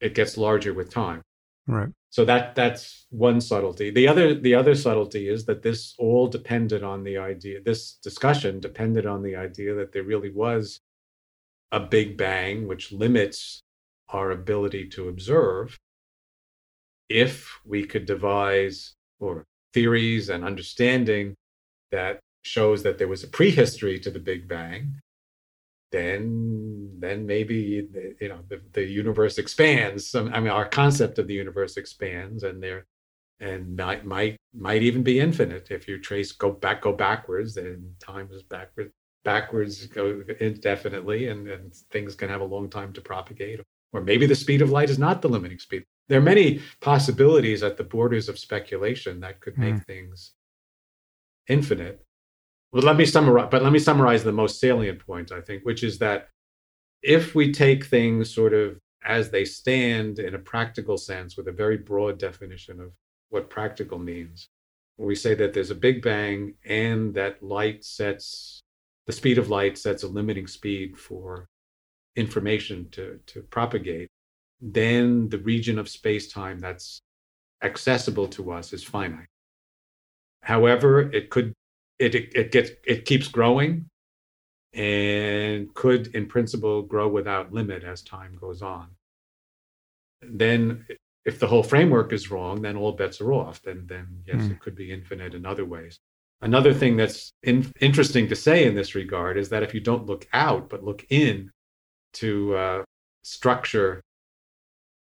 it 0.00 0.14
gets 0.14 0.36
larger 0.36 0.74
with 0.74 0.90
time. 0.90 1.22
Right. 1.66 1.88
So 2.10 2.24
that 2.26 2.54
that's 2.54 3.06
one 3.10 3.40
subtlety. 3.40 3.90
The 3.90 4.06
other 4.06 4.34
the 4.34 4.54
other 4.54 4.74
subtlety 4.74 5.28
is 5.28 5.46
that 5.46 5.62
this 5.62 5.94
all 5.98 6.28
depended 6.28 6.84
on 6.84 7.02
the 7.02 7.18
idea 7.18 7.60
this 7.60 7.94
discussion 7.94 8.60
depended 8.60 9.06
on 9.06 9.22
the 9.22 9.34
idea 9.34 9.74
that 9.74 9.92
there 9.92 10.04
really 10.04 10.30
was 10.30 10.78
a 11.74 11.80
big 11.80 12.16
bang, 12.16 12.68
which 12.68 12.92
limits 12.92 13.60
our 14.08 14.30
ability 14.30 14.86
to 14.88 15.08
observe, 15.08 15.76
if 17.08 17.60
we 17.64 17.84
could 17.84 18.06
devise 18.06 18.94
or 19.18 19.44
theories 19.72 20.28
and 20.28 20.44
understanding 20.44 21.34
that 21.90 22.20
shows 22.42 22.84
that 22.84 22.96
there 22.96 23.08
was 23.08 23.24
a 23.24 23.28
prehistory 23.28 23.98
to 23.98 24.10
the 24.10 24.20
Big 24.20 24.46
Bang, 24.46 25.00
then 25.90 26.90
then 27.00 27.26
maybe 27.26 27.88
you 28.20 28.28
know 28.28 28.40
the, 28.48 28.60
the 28.72 28.84
universe 28.84 29.38
expands. 29.38 30.14
I 30.14 30.22
mean, 30.22 30.48
our 30.48 30.68
concept 30.68 31.18
of 31.18 31.26
the 31.26 31.34
universe 31.34 31.76
expands, 31.76 32.44
and 32.44 32.62
there 32.62 32.84
and 33.40 33.76
might 33.76 34.04
might 34.04 34.36
might 34.54 34.82
even 34.82 35.02
be 35.02 35.18
infinite 35.18 35.72
if 35.72 35.88
you 35.88 36.00
trace 36.00 36.30
go 36.30 36.52
back 36.52 36.82
go 36.82 36.92
backwards. 36.92 37.54
Then 37.54 37.94
time 38.00 38.28
is 38.32 38.44
backwards 38.44 38.92
backwards 39.24 39.86
go 39.86 40.22
indefinitely 40.40 41.28
and, 41.28 41.48
and 41.48 41.74
things 41.90 42.14
can 42.14 42.28
have 42.28 42.40
a 42.40 42.44
long 42.44 42.68
time 42.68 42.92
to 42.92 43.00
propagate 43.00 43.60
or 43.92 44.00
maybe 44.00 44.26
the 44.26 44.34
speed 44.34 44.60
of 44.62 44.70
light 44.70 44.90
is 44.90 44.98
not 44.98 45.22
the 45.22 45.28
limiting 45.28 45.58
speed 45.58 45.84
there 46.08 46.18
are 46.18 46.22
many 46.22 46.60
possibilities 46.80 47.62
at 47.62 47.76
the 47.76 47.84
borders 47.84 48.28
of 48.28 48.38
speculation 48.38 49.20
that 49.20 49.40
could 49.40 49.56
make 49.56 49.74
mm. 49.74 49.86
things 49.86 50.32
infinite 51.48 52.04
well 52.72 52.82
let 52.82 52.96
me 52.96 53.06
summarize 53.06 53.48
but 53.50 53.62
let 53.62 53.72
me 53.72 53.78
summarize 53.78 54.22
the 54.22 54.32
most 54.32 54.60
salient 54.60 55.04
point 55.04 55.32
i 55.32 55.40
think 55.40 55.64
which 55.64 55.82
is 55.82 55.98
that 55.98 56.28
if 57.02 57.34
we 57.34 57.52
take 57.52 57.86
things 57.86 58.32
sort 58.32 58.52
of 58.52 58.78
as 59.06 59.30
they 59.30 59.44
stand 59.44 60.18
in 60.18 60.34
a 60.34 60.38
practical 60.38 60.96
sense 60.96 61.36
with 61.36 61.48
a 61.48 61.52
very 61.52 61.76
broad 61.76 62.18
definition 62.18 62.80
of 62.80 62.92
what 63.30 63.50
practical 63.50 63.98
means 63.98 64.48
we 64.96 65.14
say 65.14 65.34
that 65.34 65.52
there's 65.52 65.70
a 65.70 65.74
big 65.74 66.02
bang 66.02 66.54
and 66.64 67.14
that 67.14 67.42
light 67.42 67.84
sets 67.84 68.63
the 69.06 69.12
speed 69.12 69.38
of 69.38 69.50
light 69.50 69.76
sets 69.76 70.02
a 70.02 70.08
limiting 70.08 70.46
speed 70.46 70.96
for 70.96 71.46
information 72.16 72.88
to, 72.92 73.20
to 73.26 73.42
propagate, 73.42 74.08
then 74.60 75.28
the 75.28 75.38
region 75.38 75.78
of 75.78 75.88
space 75.88 76.32
time 76.32 76.58
that's 76.58 77.00
accessible 77.62 78.28
to 78.28 78.52
us 78.52 78.72
is 78.72 78.82
finite. 78.82 79.26
However, 80.42 81.00
it 81.00 81.30
could 81.30 81.52
it, 81.98 82.14
it, 82.14 82.32
it 82.34 82.52
gets 82.52 82.70
it 82.86 83.04
keeps 83.04 83.28
growing 83.28 83.86
and 84.72 85.72
could 85.74 86.08
in 86.08 86.26
principle 86.26 86.82
grow 86.82 87.08
without 87.08 87.52
limit 87.52 87.84
as 87.84 88.02
time 88.02 88.36
goes 88.40 88.60
on. 88.60 88.88
Then 90.20 90.86
if 91.24 91.38
the 91.38 91.46
whole 91.46 91.62
framework 91.62 92.12
is 92.12 92.30
wrong, 92.30 92.60
then 92.62 92.76
all 92.76 92.92
bets 92.92 93.20
are 93.20 93.32
off. 93.32 93.62
Then 93.62 93.84
then 93.86 94.22
yes, 94.26 94.42
mm. 94.42 94.50
it 94.52 94.60
could 94.60 94.74
be 94.74 94.92
infinite 94.92 95.34
in 95.34 95.46
other 95.46 95.64
ways. 95.64 96.00
Another 96.44 96.74
thing 96.74 96.98
that's 96.98 97.32
in, 97.42 97.72
interesting 97.80 98.28
to 98.28 98.36
say 98.36 98.66
in 98.66 98.74
this 98.74 98.94
regard 98.94 99.38
is 99.38 99.48
that 99.48 99.62
if 99.62 99.72
you 99.72 99.80
don't 99.80 100.04
look 100.04 100.28
out 100.34 100.68
but 100.68 100.84
look 100.84 101.06
in 101.08 101.50
to 102.12 102.54
uh, 102.54 102.82
structure 103.22 104.02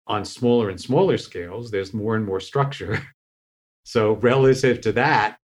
on 0.07 0.23
smaller 0.23 0.69
and 0.69 0.79
smaller 0.79 1.17
scales, 1.17 1.69
there's 1.69 1.93
more 1.93 2.15
and 2.15 2.25
more 2.25 2.39
structure. 2.39 3.05
so, 3.83 4.13
relative 4.13 4.79
to 4.81 4.93
that, 4.93 5.35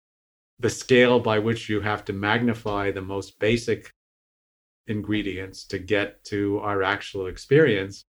the 0.61 0.71
scale 0.71 1.19
by 1.19 1.41
which 1.41 1.69
you 1.69 1.81
have 1.81 2.05
to 2.05 2.13
magnify 2.13 2.93
the 2.93 3.03
most 3.03 3.37
basic 3.41 3.91
ingredients 4.87 5.65
to 5.65 5.81
get 5.81 6.23
to 6.25 6.61
our 6.61 6.85
actual 6.85 7.27
experience 7.27 8.05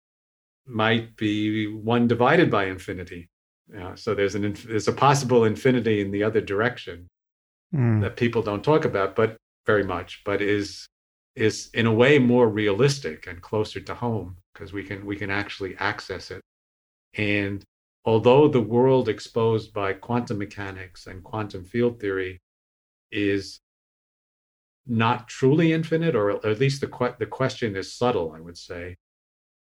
might 0.67 1.15
be 1.15 1.65
one 1.65 2.07
divided 2.07 2.51
by 2.51 2.65
infinity. 2.65 3.29
Yeah, 3.73 3.95
so 3.95 4.13
there's 4.13 4.35
an 4.35 4.55
there's 4.67 4.87
a 4.87 4.93
possible 4.93 5.45
infinity 5.45 6.01
in 6.01 6.11
the 6.11 6.23
other 6.23 6.41
direction 6.41 7.07
mm. 7.73 8.01
that 8.01 8.17
people 8.17 8.41
don't 8.41 8.63
talk 8.63 8.85
about, 8.85 9.15
but 9.15 9.37
very 9.65 9.83
much, 9.83 10.21
but 10.25 10.41
is 10.41 10.87
is 11.35 11.69
in 11.73 11.85
a 11.85 11.93
way 11.93 12.19
more 12.19 12.49
realistic 12.49 13.27
and 13.27 13.41
closer 13.41 13.79
to 13.79 13.93
home 13.93 14.37
because 14.53 14.73
we 14.73 14.83
can 14.83 15.05
we 15.05 15.15
can 15.15 15.29
actually 15.29 15.75
access 15.77 16.31
it. 16.31 16.41
And 17.15 17.63
although 18.05 18.47
the 18.47 18.61
world 18.61 19.07
exposed 19.07 19.73
by 19.73 19.93
quantum 19.93 20.37
mechanics 20.37 21.07
and 21.07 21.23
quantum 21.23 21.63
field 21.63 21.99
theory 21.99 22.39
is 23.11 23.59
not 24.85 25.27
truly 25.27 25.71
infinite, 25.71 26.15
or 26.15 26.45
at 26.45 26.59
least 26.59 26.81
the 26.81 27.15
the 27.19 27.25
question 27.25 27.75
is 27.75 27.93
subtle, 27.93 28.33
I 28.35 28.39
would 28.39 28.57
say. 28.57 28.95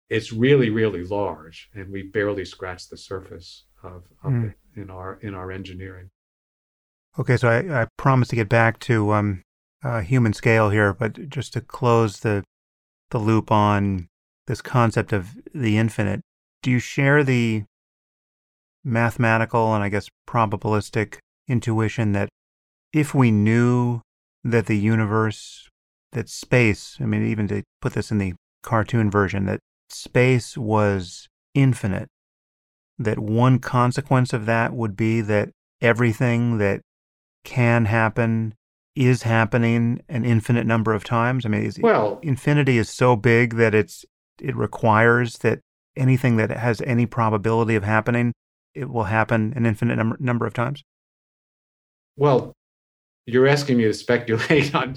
It's 0.08 0.32
really, 0.32 0.70
really 0.70 1.02
large, 1.02 1.68
and 1.74 1.90
we 1.90 2.02
barely 2.04 2.44
scratch 2.44 2.88
the 2.88 2.96
surface 2.96 3.64
of, 3.82 4.04
of 4.22 4.32
mm. 4.32 4.50
it 4.50 4.80
in 4.80 4.88
our 4.88 5.18
in 5.20 5.34
our 5.34 5.50
engineering. 5.50 6.10
Okay, 7.18 7.38
so 7.38 7.48
I, 7.48 7.82
I 7.82 7.86
promise 7.96 8.28
to 8.28 8.36
get 8.36 8.48
back 8.48 8.78
to 8.80 9.12
um, 9.12 9.42
uh, 9.82 10.00
human 10.00 10.34
scale 10.34 10.68
here, 10.68 10.92
but 10.92 11.28
just 11.30 11.54
to 11.54 11.60
close 11.60 12.20
the 12.20 12.44
the 13.10 13.18
loop 13.18 13.52
on 13.52 14.08
this 14.48 14.60
concept 14.60 15.12
of 15.12 15.36
the 15.54 15.78
infinite, 15.78 16.20
do 16.62 16.70
you 16.70 16.78
share 16.78 17.22
the 17.22 17.64
mathematical 18.84 19.74
and 19.74 19.82
I 19.82 19.88
guess 19.88 20.08
probabilistic 20.28 21.18
intuition 21.48 22.12
that 22.12 22.28
if 22.92 23.14
we 23.14 23.30
knew 23.30 24.00
that 24.44 24.66
the 24.66 24.76
universe, 24.76 25.68
that 26.12 26.28
space, 26.28 26.96
I 27.00 27.04
mean, 27.04 27.26
even 27.26 27.48
to 27.48 27.62
put 27.80 27.94
this 27.94 28.10
in 28.10 28.18
the 28.18 28.34
cartoon 28.62 29.10
version, 29.10 29.46
that 29.46 29.60
space 29.88 30.58
was 30.58 31.28
infinite, 31.54 32.08
that 32.98 33.18
one 33.18 33.58
consequence 33.58 34.32
of 34.32 34.46
that 34.46 34.72
would 34.72 34.96
be 34.96 35.20
that 35.20 35.50
everything 35.80 36.58
that 36.58 36.80
can 37.46 37.86
happen 37.86 38.54
is 38.94 39.22
happening 39.22 40.02
an 40.08 40.24
infinite 40.24 40.66
number 40.66 40.92
of 40.92 41.04
times. 41.04 41.46
I 41.46 41.48
mean, 41.48 41.72
well, 41.80 42.18
infinity 42.22 42.76
is 42.76 42.90
so 42.90 43.16
big 43.16 43.54
that 43.54 43.74
it's 43.74 44.04
it 44.40 44.54
requires 44.54 45.38
that 45.38 45.60
anything 45.96 46.36
that 46.36 46.50
has 46.50 46.82
any 46.82 47.06
probability 47.06 47.74
of 47.74 47.84
happening, 47.84 48.34
it 48.74 48.90
will 48.90 49.04
happen 49.04 49.54
an 49.56 49.64
infinite 49.64 49.96
number, 49.96 50.16
number 50.18 50.46
of 50.46 50.52
times. 50.52 50.82
Well, 52.16 52.52
you're 53.26 53.46
asking 53.46 53.78
me 53.78 53.84
to 53.84 53.94
speculate 53.94 54.74
on, 54.74 54.94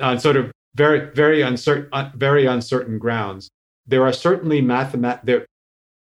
on 0.00 0.18
sort 0.18 0.36
of 0.36 0.52
very 0.74 1.10
very 1.14 1.40
uncertain 1.40 1.88
uh, 1.92 2.10
very 2.14 2.46
uncertain 2.46 2.98
grounds. 2.98 3.48
There 3.86 4.04
are 4.04 4.12
certainly 4.12 4.60
mathemat 4.60 5.24
there 5.24 5.46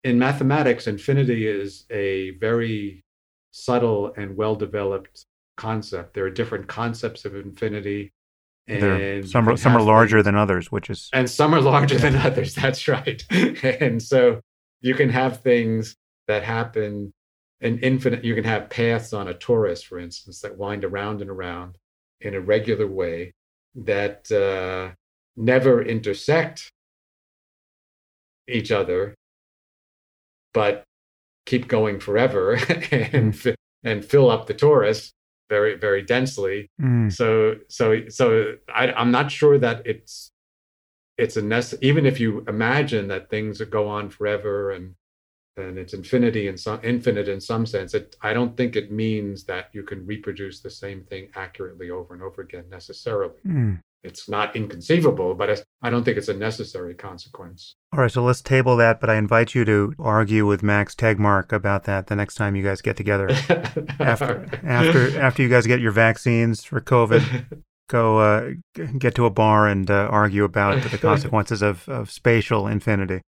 in 0.03 0.17
mathematics, 0.17 0.87
infinity 0.87 1.45
is 1.47 1.85
a 1.89 2.31
very 2.31 3.03
subtle 3.51 4.13
and 4.15 4.35
well 4.35 4.55
developed 4.55 5.25
concept. 5.57 6.13
There 6.13 6.25
are 6.25 6.29
different 6.29 6.67
concepts 6.67 7.25
of 7.25 7.35
infinity. 7.35 8.11
And 8.67 9.27
some 9.27 9.49
are, 9.49 9.57
some 9.57 9.75
are 9.75 9.81
larger 9.81 10.17
things, 10.17 10.25
than 10.25 10.35
others, 10.35 10.71
which 10.71 10.91
is 10.91 11.09
and 11.11 11.27
some 11.27 11.55
are 11.55 11.61
larger 11.61 11.95
yeah. 11.95 12.01
than 12.01 12.15
others. 12.27 12.53
That's 12.53 12.87
right. 12.87 13.23
and 13.31 14.01
so 14.01 14.41
you 14.81 14.93
can 14.93 15.09
have 15.09 15.41
things 15.41 15.95
that 16.27 16.43
happen 16.43 17.11
an 17.61 17.79
infinite 17.79 18.23
you 18.23 18.35
can 18.35 18.43
have 18.43 18.69
paths 18.69 19.13
on 19.13 19.27
a 19.27 19.33
torus 19.33 19.83
for 19.83 19.99
instance 19.99 20.39
that 20.41 20.57
wind 20.57 20.85
around 20.85 21.21
and 21.21 21.29
around 21.29 21.77
in 22.21 22.33
a 22.33 22.39
regular 22.39 22.87
way 22.87 23.33
that 23.75 24.31
uh, 24.31 24.93
never 25.35 25.81
intersect 25.81 26.71
each 28.47 28.71
other 28.71 29.13
but 30.53 30.83
keep 31.49 31.67
going 31.67 31.99
forever 31.99 32.53
and 32.91 33.33
mm. 33.33 33.55
and 33.83 34.05
fill 34.05 34.29
up 34.29 34.45
the 34.45 34.53
torus 34.53 35.13
very 35.49 35.75
very 35.75 36.03
densely 36.03 36.69
mm. 36.79 37.11
so 37.11 37.55
so 37.67 38.07
so 38.07 38.53
I, 38.73 38.91
i'm 38.91 39.09
not 39.09 39.31
sure 39.31 39.57
that 39.57 39.81
it's 39.85 40.31
it's 41.17 41.37
a 41.37 41.41
nece- 41.41 41.79
even 41.81 42.05
if 42.05 42.19
you 42.19 42.45
imagine 42.47 43.07
that 43.07 43.31
things 43.31 43.59
go 43.61 43.87
on 43.87 44.11
forever 44.11 44.69
and 44.69 44.93
and 45.57 45.79
it's 45.79 45.95
infinity 45.95 46.47
in 46.47 46.55
some 46.55 46.79
infinite 46.83 47.27
in 47.27 47.41
some 47.41 47.65
sense 47.65 47.95
it, 47.95 48.15
i 48.21 48.31
don't 48.31 48.55
think 48.55 48.75
it 48.75 48.91
means 48.91 49.45
that 49.45 49.69
you 49.73 49.81
can 49.81 50.05
reproduce 50.05 50.59
the 50.59 50.69
same 50.69 51.01
thing 51.05 51.29
accurately 51.35 51.89
over 51.89 52.13
and 52.13 52.21
over 52.21 52.43
again 52.43 52.65
necessarily 52.69 53.41
mm. 53.43 53.79
It's 54.03 54.29
not 54.29 54.55
inconceivable 54.55 55.35
but 55.35 55.65
i 55.81 55.89
don't 55.89 56.03
think 56.03 56.17
it's 56.17 56.27
a 56.27 56.33
necessary 56.33 56.93
consequence. 56.93 57.75
All 57.93 57.99
right 57.99 58.11
so 58.11 58.23
let's 58.23 58.41
table 58.41 58.77
that 58.77 58.99
but 59.01 59.09
i 59.09 59.15
invite 59.15 59.55
you 59.55 59.65
to 59.65 59.93
argue 59.99 60.45
with 60.45 60.63
max 60.63 60.95
tegmark 60.95 61.51
about 61.51 61.83
that 61.85 62.07
the 62.07 62.15
next 62.15 62.35
time 62.35 62.55
you 62.55 62.63
guys 62.63 62.81
get 62.81 62.97
together. 62.97 63.29
After 63.99 64.49
after 64.63 65.19
after 65.19 65.43
you 65.43 65.49
guys 65.49 65.67
get 65.67 65.81
your 65.81 65.91
vaccines 65.91 66.63
for 66.63 66.79
covid 66.79 67.61
go 67.89 68.19
uh, 68.19 68.51
get 68.97 69.15
to 69.15 69.25
a 69.25 69.29
bar 69.29 69.67
and 69.67 69.89
uh, 69.89 70.07
argue 70.11 70.43
about 70.43 70.83
the 70.83 70.97
consequences 71.01 71.63
of, 71.63 71.89
of 71.89 72.11
spatial 72.11 72.67
infinity. 72.67 73.21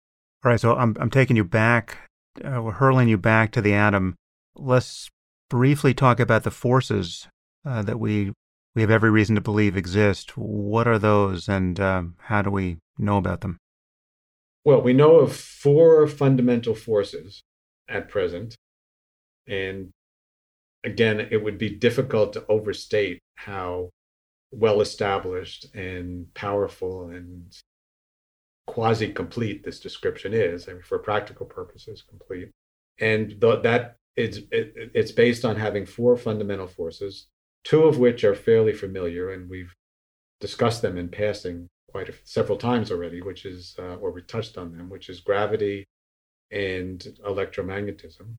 All 0.44 0.50
right, 0.50 0.60
so 0.60 0.76
I'm 0.76 0.96
I'm 1.00 1.10
taking 1.10 1.36
you 1.36 1.44
back 1.44 2.10
uh, 2.44 2.62
we're 2.62 2.72
hurling 2.72 3.08
you 3.08 3.18
back 3.18 3.52
to 3.52 3.60
the 3.60 3.74
atom. 3.74 4.16
Let's 4.54 5.08
briefly 5.48 5.94
talk 5.94 6.20
about 6.20 6.44
the 6.44 6.50
forces 6.50 7.28
uh, 7.64 7.82
that 7.82 7.98
we 7.98 8.32
we 8.74 8.82
have 8.82 8.90
every 8.90 9.10
reason 9.10 9.34
to 9.34 9.40
believe 9.40 9.76
exist. 9.76 10.36
What 10.36 10.86
are 10.86 10.98
those, 10.98 11.48
and 11.48 11.78
um, 11.80 12.14
how 12.18 12.42
do 12.42 12.50
we 12.50 12.78
know 12.98 13.16
about 13.16 13.40
them? 13.40 13.58
Well, 14.64 14.82
we 14.82 14.92
know 14.92 15.16
of 15.16 15.34
four 15.34 16.06
fundamental 16.06 16.74
forces 16.74 17.42
at 17.88 18.08
present, 18.08 18.54
and 19.46 19.90
again, 20.84 21.28
it 21.30 21.42
would 21.42 21.58
be 21.58 21.70
difficult 21.70 22.32
to 22.34 22.44
overstate 22.48 23.20
how 23.34 23.90
well 24.52 24.80
established 24.80 25.74
and 25.74 26.32
powerful 26.34 27.08
and 27.08 27.56
quasi 28.66 29.12
complete 29.12 29.64
this 29.64 29.80
description 29.80 30.32
is, 30.32 30.68
I 30.68 30.74
mean, 30.74 30.82
for 30.82 30.98
practical 30.98 31.46
purposes, 31.46 32.02
complete. 32.08 32.50
And 33.00 33.40
th- 33.40 33.62
that 33.62 33.96
it's, 34.16 34.38
it, 34.50 34.92
it's 34.94 35.12
based 35.12 35.44
on 35.44 35.56
having 35.56 35.86
four 35.86 36.16
fundamental 36.16 36.66
forces, 36.66 37.26
two 37.64 37.84
of 37.84 37.98
which 37.98 38.24
are 38.24 38.34
fairly 38.34 38.72
familiar, 38.72 39.30
and 39.30 39.48
we've 39.50 39.74
discussed 40.40 40.82
them 40.82 40.96
in 40.96 41.08
passing 41.08 41.68
quite 41.90 42.08
a, 42.08 42.14
several 42.24 42.58
times 42.58 42.90
already, 42.90 43.20
which 43.20 43.44
is, 43.44 43.74
uh, 43.78 43.96
or 43.96 44.10
we 44.10 44.22
touched 44.22 44.56
on 44.56 44.76
them, 44.76 44.88
which 44.88 45.08
is 45.08 45.20
gravity 45.20 45.84
and 46.50 47.18
electromagnetism. 47.26 48.36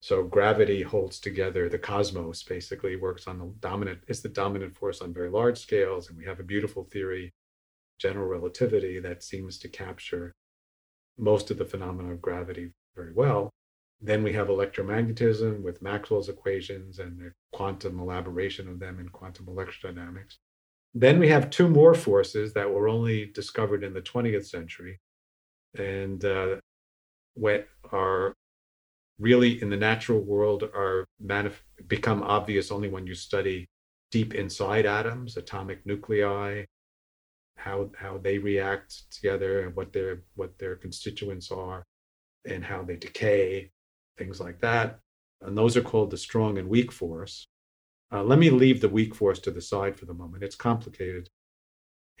So 0.00 0.24
gravity 0.24 0.82
holds 0.82 1.20
together 1.20 1.68
the 1.68 1.78
cosmos, 1.78 2.42
basically 2.42 2.96
works 2.96 3.28
on 3.28 3.38
the 3.38 3.54
dominant, 3.60 4.00
it's 4.08 4.20
the 4.20 4.28
dominant 4.28 4.76
force 4.76 5.00
on 5.00 5.14
very 5.14 5.30
large 5.30 5.58
scales. 5.58 6.08
And 6.08 6.18
we 6.18 6.24
have 6.24 6.40
a 6.40 6.44
beautiful 6.44 6.84
theory 6.84 7.32
general 7.98 8.26
relativity 8.26 8.98
that 8.98 9.22
seems 9.22 9.58
to 9.58 9.68
capture 9.68 10.32
most 11.18 11.50
of 11.50 11.58
the 11.58 11.64
phenomena 11.64 12.12
of 12.12 12.20
gravity 12.20 12.72
very 12.96 13.12
well. 13.12 13.50
Then 14.02 14.24
we 14.24 14.32
have 14.32 14.48
electromagnetism 14.48 15.62
with 15.62 15.80
Maxwell's 15.80 16.28
equations 16.28 16.98
and 16.98 17.18
the 17.18 17.32
quantum 17.52 18.00
elaboration 18.00 18.68
of 18.68 18.80
them 18.80 18.98
in 18.98 19.08
quantum 19.08 19.46
electrodynamics. 19.46 20.38
Then 20.92 21.18
we 21.20 21.28
have 21.28 21.50
two 21.50 21.68
more 21.68 21.94
forces 21.94 22.52
that 22.54 22.70
were 22.70 22.88
only 22.88 23.26
discovered 23.26 23.84
in 23.84 23.94
the 23.94 24.02
20th 24.02 24.46
century 24.46 24.98
and 25.78 26.24
uh, 26.24 26.56
what 27.34 27.68
are 27.92 28.34
really 29.18 29.62
in 29.62 29.70
the 29.70 29.76
natural 29.76 30.20
world 30.20 30.64
are 30.74 31.06
manif- 31.24 31.62
become 31.86 32.22
obvious 32.22 32.70
only 32.70 32.88
when 32.88 33.06
you 33.06 33.14
study 33.14 33.66
deep 34.10 34.34
inside 34.34 34.84
atoms, 34.84 35.36
atomic 35.36 35.86
nuclei, 35.86 36.64
how 37.56 37.90
how 37.96 38.18
they 38.18 38.38
react 38.38 39.10
together 39.10 39.60
and 39.60 39.76
what 39.76 39.92
their 39.92 40.22
what 40.34 40.58
their 40.58 40.74
constituents 40.74 41.50
are 41.50 41.84
and 42.44 42.64
how 42.64 42.82
they 42.82 42.96
decay 42.96 43.70
things 44.16 44.40
like 44.40 44.60
that. 44.60 44.98
And 45.40 45.56
those 45.56 45.76
are 45.76 45.82
called 45.82 46.10
the 46.10 46.16
strong 46.16 46.58
and 46.58 46.68
weak 46.68 46.92
force. 46.92 47.46
Uh, 48.12 48.22
let 48.22 48.38
me 48.38 48.50
leave 48.50 48.80
the 48.80 48.88
weak 48.88 49.14
force 49.14 49.38
to 49.40 49.50
the 49.50 49.60
side 49.60 49.98
for 49.98 50.04
the 50.04 50.14
moment. 50.14 50.44
It's 50.44 50.54
complicated. 50.54 51.28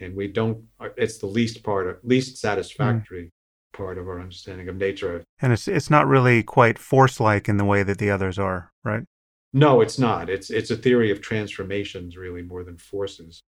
And 0.00 0.16
we 0.16 0.26
don't 0.28 0.64
it's 0.96 1.18
the 1.18 1.26
least 1.26 1.62
part 1.62 1.86
of 1.86 1.98
least 2.02 2.38
satisfactory 2.38 3.24
mm. 3.24 3.76
part 3.76 3.98
of 3.98 4.08
our 4.08 4.20
understanding 4.20 4.68
of 4.68 4.76
nature. 4.76 5.22
And 5.40 5.52
it's 5.52 5.68
it's 5.68 5.90
not 5.90 6.06
really 6.06 6.42
quite 6.42 6.78
force 6.78 7.20
like 7.20 7.48
in 7.48 7.58
the 7.58 7.64
way 7.64 7.82
that 7.82 7.98
the 7.98 8.10
others 8.10 8.38
are 8.38 8.72
right? 8.82 9.04
No 9.52 9.80
it's 9.82 9.98
not. 9.98 10.30
It's 10.30 10.50
it's 10.50 10.70
a 10.70 10.76
theory 10.76 11.10
of 11.10 11.20
transformations 11.20 12.16
really 12.16 12.42
more 12.42 12.64
than 12.64 12.78
forces. 12.78 13.42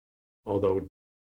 Although 0.45 0.89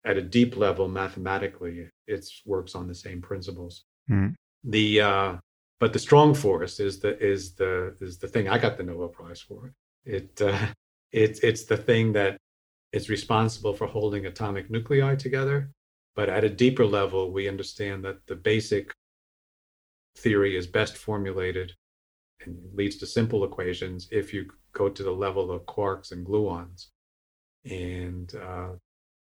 at 0.06 0.18
a 0.18 0.22
deep 0.22 0.58
level 0.58 0.88
mathematically 0.88 1.88
it 2.08 2.26
works 2.46 2.76
on 2.76 2.88
the 2.88 2.96
same 2.96 3.22
principles. 3.22 3.84
Mm. 4.10 4.34
The 4.64 5.02
uh, 5.02 5.36
but 5.80 5.94
the 5.94 6.00
strong 6.00 6.34
force 6.34 6.80
is 6.80 7.00
the 7.00 7.18
is 7.20 7.54
the 7.54 7.96
is 8.00 8.18
the 8.18 8.28
thing 8.28 8.48
I 8.48 8.58
got 8.58 8.78
the 8.78 8.84
Nobel 8.84 9.10
Prize 9.10 9.42
for. 9.42 9.74
It 10.06 10.42
uh, 10.42 10.68
it's 11.12 11.40
it's 11.40 11.66
the 11.66 11.78
thing 11.78 12.14
that 12.14 12.38
is 12.92 13.10
responsible 13.10 13.74
for 13.74 13.88
holding 13.88 14.26
atomic 14.26 14.70
nuclei 14.70 15.16
together. 15.16 15.70
But 16.16 16.30
at 16.30 16.46
a 16.46 16.50
deeper 16.50 16.86
level, 16.86 17.32
we 17.32 17.50
understand 17.50 18.06
that 18.06 18.26
the 18.26 18.36
basic 18.36 18.94
theory 20.18 20.56
is 20.56 20.66
best 20.66 20.96
formulated 20.96 21.74
and 22.46 22.58
leads 22.74 22.96
to 22.98 23.06
simple 23.06 23.44
equations 23.44 24.08
if 24.12 24.34
you 24.34 24.50
go 24.72 24.88
to 24.88 25.04
the 25.04 25.12
level 25.12 25.52
of 25.52 25.66
quarks 25.66 26.14
and 26.14 26.26
gluons. 26.26 26.88
And 27.70 28.34
uh, 28.36 28.70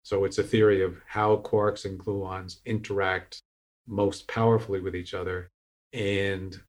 so 0.01 0.23
it's 0.23 0.39
a 0.39 0.43
theory 0.43 0.81
of 0.81 0.97
how 1.05 1.37
quarks 1.37 1.85
and 1.85 1.99
gluons 1.99 2.57
interact 2.65 3.43
most 3.87 4.27
powerfully 4.27 4.79
with 4.79 4.95
each 4.95 5.13
other 5.13 5.51
and 5.93 6.59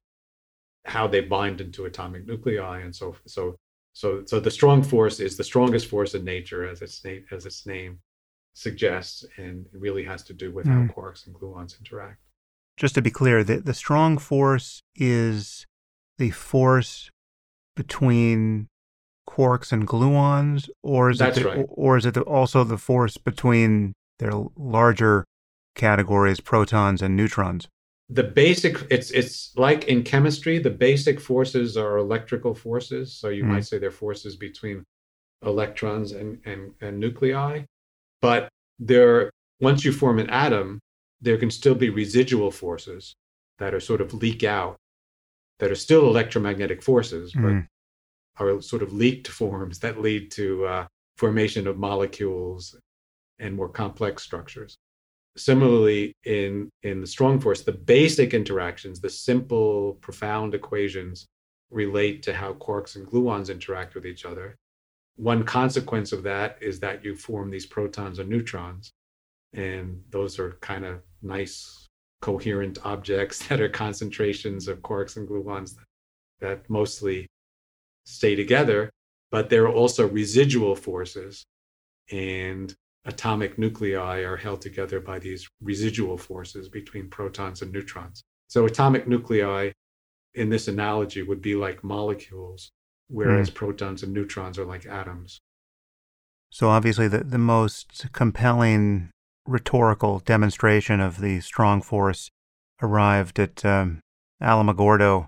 how 0.85 1.07
they 1.07 1.21
bind 1.21 1.61
into 1.61 1.85
atomic 1.85 2.25
nuclei 2.25 2.79
and 2.79 2.95
so 2.95 3.15
so 3.25 3.55
so 3.93 4.23
so 4.25 4.39
the 4.39 4.49
strong 4.49 4.81
force 4.81 5.19
is 5.19 5.37
the 5.37 5.43
strongest 5.43 5.87
force 5.87 6.15
in 6.15 6.23
nature 6.23 6.67
as 6.67 6.81
its 6.81 7.03
name 7.03 7.23
as 7.31 7.45
its 7.45 7.65
name 7.65 7.99
suggests 8.53 9.23
and 9.37 9.65
it 9.67 9.79
really 9.79 10.03
has 10.03 10.23
to 10.23 10.33
do 10.33 10.51
with 10.51 10.65
mm. 10.65 10.73
how 10.73 10.81
hmm. 10.81 10.99
quarks 10.99 11.25
and 11.25 11.35
gluons 11.35 11.77
interact 11.79 12.19
just 12.77 12.95
to 12.95 13.01
be 13.01 13.11
clear 13.11 13.43
the, 13.43 13.57
the 13.57 13.73
strong 13.73 14.17
force 14.17 14.81
is 14.95 15.65
the 16.17 16.31
force 16.31 17.09
between 17.75 18.67
quarks 19.29 19.71
and 19.71 19.87
gluons 19.87 20.69
or 20.83 21.09
is 21.09 21.19
That's 21.19 21.37
it 21.37 21.43
the, 21.43 21.49
right. 21.49 21.65
or 21.69 21.97
is 21.97 22.05
it 22.05 22.15
the, 22.15 22.21
also 22.21 22.63
the 22.63 22.77
force 22.77 23.17
between 23.17 23.93
their 24.19 24.33
larger 24.57 25.25
categories 25.75 26.41
protons 26.41 27.01
and 27.01 27.15
neutrons 27.15 27.69
the 28.11 28.23
basic 28.23 28.75
it's 28.89 29.09
it's 29.11 29.55
like 29.55 29.85
in 29.85 30.03
chemistry 30.03 30.59
the 30.59 30.69
basic 30.69 31.19
forces 31.19 31.77
are 31.77 31.97
electrical 31.97 32.53
forces 32.53 33.13
so 33.13 33.29
you 33.29 33.43
mm. 33.43 33.47
might 33.47 33.65
say 33.65 33.77
they're 33.77 33.89
forces 33.89 34.35
between 34.35 34.83
electrons 35.45 36.11
and, 36.11 36.39
and 36.45 36.73
and 36.81 36.99
nuclei 36.99 37.63
but 38.21 38.49
there 38.79 39.31
once 39.61 39.85
you 39.85 39.93
form 39.93 40.19
an 40.19 40.29
atom 40.29 40.79
there 41.21 41.37
can 41.37 41.49
still 41.49 41.75
be 41.75 41.89
residual 41.89 42.51
forces 42.51 43.15
that 43.59 43.73
are 43.73 43.79
sort 43.79 44.01
of 44.01 44.13
leak 44.13 44.43
out 44.43 44.75
that 45.59 45.71
are 45.71 45.75
still 45.75 46.05
electromagnetic 46.07 46.83
forces 46.83 47.31
but 47.31 47.53
mm. 47.53 47.67
are 48.39 48.61
sort 48.61 48.83
of 48.83 48.91
leaked 48.91 49.27
forms 49.39 49.79
that 49.79 50.01
lead 50.01 50.29
to 50.29 50.65
uh, 50.65 50.85
formation 51.15 51.65
of 51.65 51.77
molecules 51.77 52.75
and 53.39 53.55
more 53.55 53.69
complex 53.69 54.21
structures 54.21 54.75
Similarly, 55.37 56.13
in, 56.25 56.69
in 56.83 56.99
the 56.99 57.07
strong 57.07 57.39
force, 57.39 57.61
the 57.61 57.71
basic 57.71 58.33
interactions, 58.33 58.99
the 58.99 59.09
simple, 59.09 59.93
profound 60.01 60.53
equations 60.53 61.25
relate 61.69 62.21
to 62.23 62.33
how 62.33 62.53
quarks 62.53 62.95
and 62.97 63.07
gluons 63.07 63.49
interact 63.49 63.95
with 63.95 64.05
each 64.05 64.25
other. 64.25 64.57
One 65.15 65.43
consequence 65.43 66.11
of 66.11 66.23
that 66.23 66.57
is 66.61 66.79
that 66.81 67.03
you 67.03 67.15
form 67.15 67.49
these 67.49 67.65
protons 67.65 68.19
and 68.19 68.29
neutrons. 68.29 68.91
And 69.53 70.03
those 70.09 70.37
are 70.39 70.57
kind 70.61 70.85
of 70.85 71.01
nice, 71.21 71.87
coherent 72.21 72.77
objects 72.83 73.47
that 73.47 73.61
are 73.61 73.69
concentrations 73.69 74.67
of 74.67 74.81
quarks 74.81 75.17
and 75.17 75.27
gluons 75.27 75.75
that, 75.75 75.85
that 76.39 76.69
mostly 76.69 77.27
stay 78.05 78.35
together. 78.35 78.89
But 79.31 79.49
there 79.49 79.63
are 79.63 79.73
also 79.73 80.07
residual 80.07 80.75
forces. 80.75 81.45
And 82.11 82.73
atomic 83.05 83.57
nuclei 83.57 84.23
are 84.23 84.37
held 84.37 84.61
together 84.61 84.99
by 84.99 85.19
these 85.19 85.47
residual 85.61 86.17
forces 86.17 86.69
between 86.69 87.09
protons 87.09 87.61
and 87.61 87.71
neutrons. 87.71 88.23
So 88.47 88.65
atomic 88.65 89.07
nuclei 89.07 89.71
in 90.33 90.49
this 90.49 90.67
analogy 90.67 91.21
would 91.21 91.41
be 91.41 91.55
like 91.55 91.83
molecules, 91.83 92.71
whereas 93.07 93.49
mm. 93.49 93.55
protons 93.55 94.03
and 94.03 94.13
neutrons 94.13 94.57
are 94.57 94.65
like 94.65 94.85
atoms. 94.85 95.39
So 96.49 96.69
obviously 96.69 97.07
the, 97.07 97.23
the 97.23 97.37
most 97.37 98.11
compelling 98.11 99.09
rhetorical 99.45 100.19
demonstration 100.19 100.99
of 100.99 101.21
the 101.21 101.39
strong 101.39 101.81
force 101.81 102.29
arrived 102.81 103.39
at 103.39 103.63
um, 103.65 104.01
Alamogordo 104.41 105.27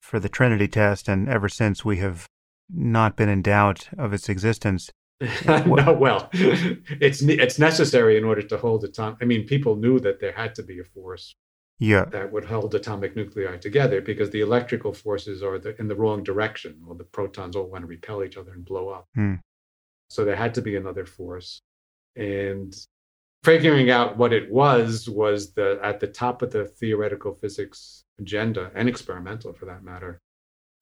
for 0.00 0.20
the 0.20 0.28
Trinity 0.28 0.68
test, 0.68 1.08
and 1.08 1.28
ever 1.28 1.48
since 1.48 1.84
we 1.84 1.98
have 1.98 2.26
not 2.68 3.16
been 3.16 3.28
in 3.28 3.42
doubt 3.42 3.88
of 3.96 4.12
its 4.12 4.28
existence. 4.28 4.90
no, 5.46 5.92
well, 5.92 6.28
it's 6.32 7.22
it's 7.22 7.58
necessary 7.58 8.16
in 8.16 8.24
order 8.24 8.42
to 8.42 8.56
hold 8.56 8.84
atomic. 8.84 9.18
I 9.22 9.24
mean, 9.24 9.46
people 9.46 9.76
knew 9.76 10.00
that 10.00 10.20
there 10.20 10.32
had 10.32 10.54
to 10.56 10.62
be 10.62 10.80
a 10.80 10.84
force 10.84 11.34
yeah. 11.78 12.04
that 12.06 12.32
would 12.32 12.44
hold 12.44 12.74
atomic 12.74 13.14
nuclei 13.14 13.56
together 13.56 14.00
because 14.00 14.30
the 14.30 14.40
electrical 14.40 14.92
forces 14.92 15.42
are 15.42 15.58
the, 15.58 15.78
in 15.80 15.88
the 15.88 15.94
wrong 15.94 16.22
direction. 16.22 16.80
Well, 16.84 16.96
the 16.96 17.04
protons 17.04 17.56
all 17.56 17.66
want 17.66 17.82
to 17.82 17.86
repel 17.86 18.24
each 18.24 18.36
other 18.36 18.52
and 18.52 18.64
blow 18.64 18.88
up. 18.88 19.06
Hmm. 19.14 19.34
So 20.08 20.24
there 20.24 20.36
had 20.36 20.54
to 20.54 20.62
be 20.62 20.76
another 20.76 21.06
force, 21.06 21.60
and 22.16 22.74
figuring 23.44 23.90
out 23.90 24.16
what 24.16 24.32
it 24.32 24.50
was 24.50 25.08
was 25.08 25.52
the 25.54 25.78
at 25.82 26.00
the 26.00 26.06
top 26.06 26.42
of 26.42 26.52
the 26.52 26.66
theoretical 26.66 27.32
physics 27.32 28.04
agenda 28.18 28.70
and 28.74 28.88
experimental, 28.88 29.52
for 29.52 29.66
that 29.66 29.82
matter, 29.82 30.20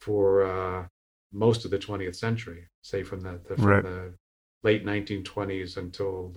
for 0.00 0.44
uh, 0.44 0.86
most 1.32 1.64
of 1.64 1.70
the 1.70 1.78
20th 1.78 2.16
century, 2.16 2.66
say 2.82 3.02
from 3.02 3.20
the, 3.20 3.40
the 3.48 3.56
from 3.56 3.66
right. 3.66 3.82
the 3.82 4.14
late 4.62 4.84
1920s 4.84 5.76
until 5.76 6.34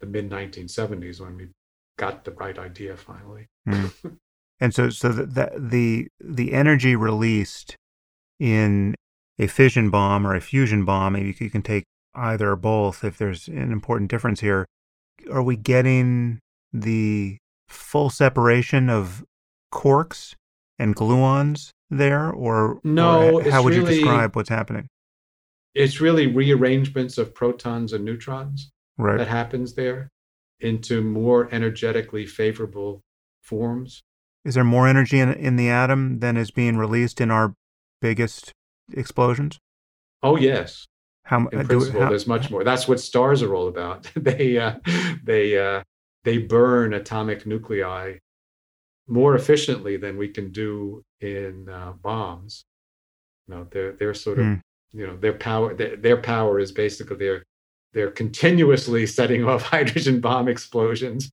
the 0.00 0.06
mid 0.06 0.30
1970s 0.30 1.20
when 1.20 1.36
we 1.36 1.48
got 1.98 2.24
the 2.24 2.32
right 2.32 2.58
idea 2.58 2.96
finally. 2.96 3.46
Mm. 3.68 4.18
and 4.60 4.74
so, 4.74 4.90
so 4.90 5.08
the, 5.08 5.26
the, 5.26 5.52
the 5.58 6.08
the 6.20 6.52
energy 6.52 6.96
released 6.96 7.76
in 8.38 8.94
a 9.38 9.46
fission 9.46 9.90
bomb 9.90 10.26
or 10.26 10.34
a 10.34 10.40
fusion 10.40 10.84
bomb, 10.84 11.14
maybe 11.14 11.34
you 11.38 11.50
can 11.50 11.62
take 11.62 11.84
either 12.14 12.50
or 12.50 12.56
both 12.56 13.02
if 13.02 13.18
there's 13.18 13.48
an 13.48 13.72
important 13.72 14.10
difference 14.10 14.40
here. 14.40 14.66
Are 15.30 15.42
we 15.42 15.56
getting 15.56 16.38
the 16.72 17.38
full 17.68 18.10
separation 18.10 18.88
of 18.88 19.24
quarks 19.72 20.34
and 20.78 20.94
gluons 20.94 21.70
there, 21.90 22.30
or 22.30 22.80
no? 22.84 23.38
Or 23.38 23.50
how 23.50 23.62
would 23.62 23.74
really, 23.74 23.96
you 23.96 24.00
describe 24.00 24.36
what's 24.36 24.48
happening? 24.48 24.88
It's 25.74 26.00
really 26.00 26.26
rearrangements 26.26 27.18
of 27.18 27.34
protons 27.34 27.92
and 27.92 28.04
neutrons 28.04 28.70
right. 28.96 29.18
that 29.18 29.28
happens 29.28 29.74
there 29.74 30.10
into 30.60 31.02
more 31.02 31.48
energetically 31.52 32.26
favorable 32.26 33.02
forms. 33.42 34.02
Is 34.44 34.54
there 34.54 34.64
more 34.64 34.86
energy 34.86 35.18
in, 35.18 35.32
in 35.32 35.56
the 35.56 35.68
atom 35.68 36.20
than 36.20 36.36
is 36.36 36.50
being 36.50 36.76
released 36.76 37.20
in 37.20 37.30
our 37.30 37.54
biggest 38.00 38.52
explosions? 38.92 39.58
Oh 40.22 40.36
yes. 40.36 40.86
How 41.24 41.46
in 41.48 41.66
principle, 41.66 42.02
how, 42.02 42.08
there's 42.10 42.26
much 42.26 42.50
more. 42.50 42.64
That's 42.64 42.86
what 42.86 43.00
stars 43.00 43.42
are 43.42 43.54
all 43.54 43.68
about. 43.68 44.10
they 44.16 44.58
uh, 44.58 44.74
they 45.22 45.58
uh, 45.58 45.82
they 46.22 46.38
burn 46.38 46.92
atomic 46.92 47.46
nuclei 47.46 48.18
more 49.08 49.34
efficiently 49.34 49.96
than 49.96 50.18
we 50.18 50.28
can 50.28 50.52
do 50.52 51.02
in 51.20 51.68
uh, 51.70 51.92
bombs. 51.92 52.64
No, 53.48 53.66
they're 53.70 53.92
they're 53.92 54.14
sort 54.14 54.38
of 54.38 54.44
mm 54.44 54.60
you 54.94 55.06
know 55.06 55.16
their 55.16 55.32
power 55.32 55.74
their, 55.74 55.96
their 55.96 56.16
power 56.16 56.58
is 56.60 56.72
basically 56.72 57.16
they're 57.16 57.44
they're 57.92 58.10
continuously 58.10 59.06
setting 59.18 59.44
off 59.44 59.62
hydrogen 59.74 60.20
bomb 60.20 60.48
explosions. 60.48 61.30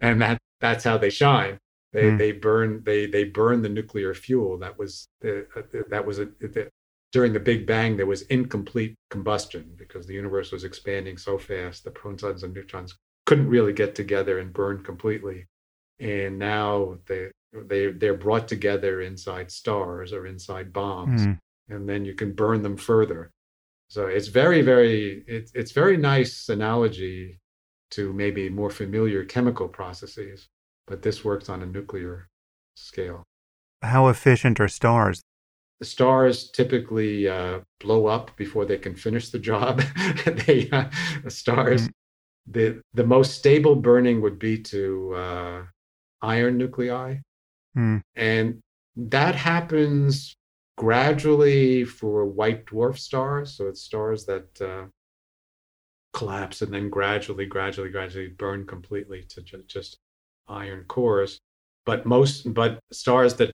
And 0.00 0.20
that 0.22 0.38
that's 0.60 0.84
how 0.84 0.98
they 0.98 1.10
shine. 1.10 1.58
They 1.92 2.04
mm. 2.04 2.18
they 2.18 2.32
burn 2.32 2.82
they 2.84 3.06
they 3.06 3.24
burn 3.24 3.62
the 3.62 3.68
nuclear 3.68 4.14
fuel 4.14 4.58
that 4.58 4.78
was 4.78 5.08
the, 5.20 5.46
uh, 5.56 5.62
that 5.88 6.04
was 6.06 6.18
a, 6.18 6.26
the, 6.26 6.68
during 7.10 7.32
the 7.32 7.40
big 7.40 7.66
bang 7.66 7.96
there 7.96 8.06
was 8.06 8.22
incomplete 8.22 8.94
combustion 9.10 9.72
because 9.76 10.06
the 10.06 10.12
universe 10.12 10.52
was 10.52 10.64
expanding 10.64 11.16
so 11.16 11.38
fast 11.38 11.82
the 11.82 11.90
protons 11.90 12.42
and 12.42 12.52
neutrons 12.52 12.94
couldn't 13.24 13.48
really 13.48 13.72
get 13.72 13.94
together 13.94 14.38
and 14.38 14.52
burn 14.52 14.84
completely. 14.84 15.46
And 15.98 16.38
now 16.38 16.98
they 17.06 17.30
they 17.52 17.86
they're 17.88 18.14
brought 18.14 18.46
together 18.46 19.00
inside 19.00 19.50
stars 19.50 20.12
or 20.12 20.26
inside 20.26 20.72
bombs. 20.72 21.22
Mm 21.22 21.38
and 21.68 21.88
then 21.88 22.04
you 22.04 22.14
can 22.14 22.32
burn 22.32 22.62
them 22.62 22.76
further. 22.76 23.30
So 23.88 24.06
it's 24.06 24.28
very, 24.28 24.62
very, 24.62 25.24
it's 25.26 25.50
it's 25.54 25.72
very 25.72 25.96
nice 25.96 26.48
analogy 26.48 27.40
to 27.92 28.12
maybe 28.12 28.50
more 28.50 28.70
familiar 28.70 29.24
chemical 29.24 29.68
processes, 29.68 30.48
but 30.86 31.02
this 31.02 31.24
works 31.24 31.48
on 31.48 31.62
a 31.62 31.66
nuclear 31.66 32.28
scale. 32.76 33.24
How 33.82 34.08
efficient 34.08 34.60
are 34.60 34.68
stars? 34.68 35.22
The 35.80 35.86
stars 35.86 36.50
typically 36.50 37.28
uh, 37.28 37.60
blow 37.80 38.06
up 38.06 38.36
before 38.36 38.66
they 38.66 38.78
can 38.78 38.94
finish 38.94 39.30
the 39.30 39.38
job. 39.38 39.80
they 40.46 40.68
uh, 40.70 40.90
the 41.24 41.30
stars, 41.30 41.88
mm. 41.88 41.92
the 42.46 42.82
the 42.92 43.04
most 43.04 43.36
stable 43.36 43.76
burning 43.76 44.20
would 44.20 44.38
be 44.38 44.58
to 44.64 45.14
uh, 45.14 45.62
iron 46.20 46.58
nuclei, 46.58 47.18
mm. 47.76 48.02
and 48.16 48.60
that 48.96 49.34
happens 49.36 50.36
gradually 50.78 51.84
for 51.84 52.24
white 52.24 52.64
dwarf 52.66 52.96
stars. 52.98 53.54
So 53.56 53.66
it's 53.68 53.82
stars 53.82 54.24
that 54.26 54.48
uh, 54.62 54.86
collapse 56.12 56.62
and 56.62 56.72
then 56.72 56.88
gradually, 56.88 57.46
gradually, 57.46 57.90
gradually 57.90 58.28
burn 58.28 58.64
completely 58.66 59.24
to 59.30 59.42
ju- 59.42 59.64
just 59.66 59.98
iron 60.48 60.84
cores. 60.88 61.32
but 61.88 62.04
most 62.06 62.52
but 62.60 62.72
stars 62.92 63.32
that 63.38 63.50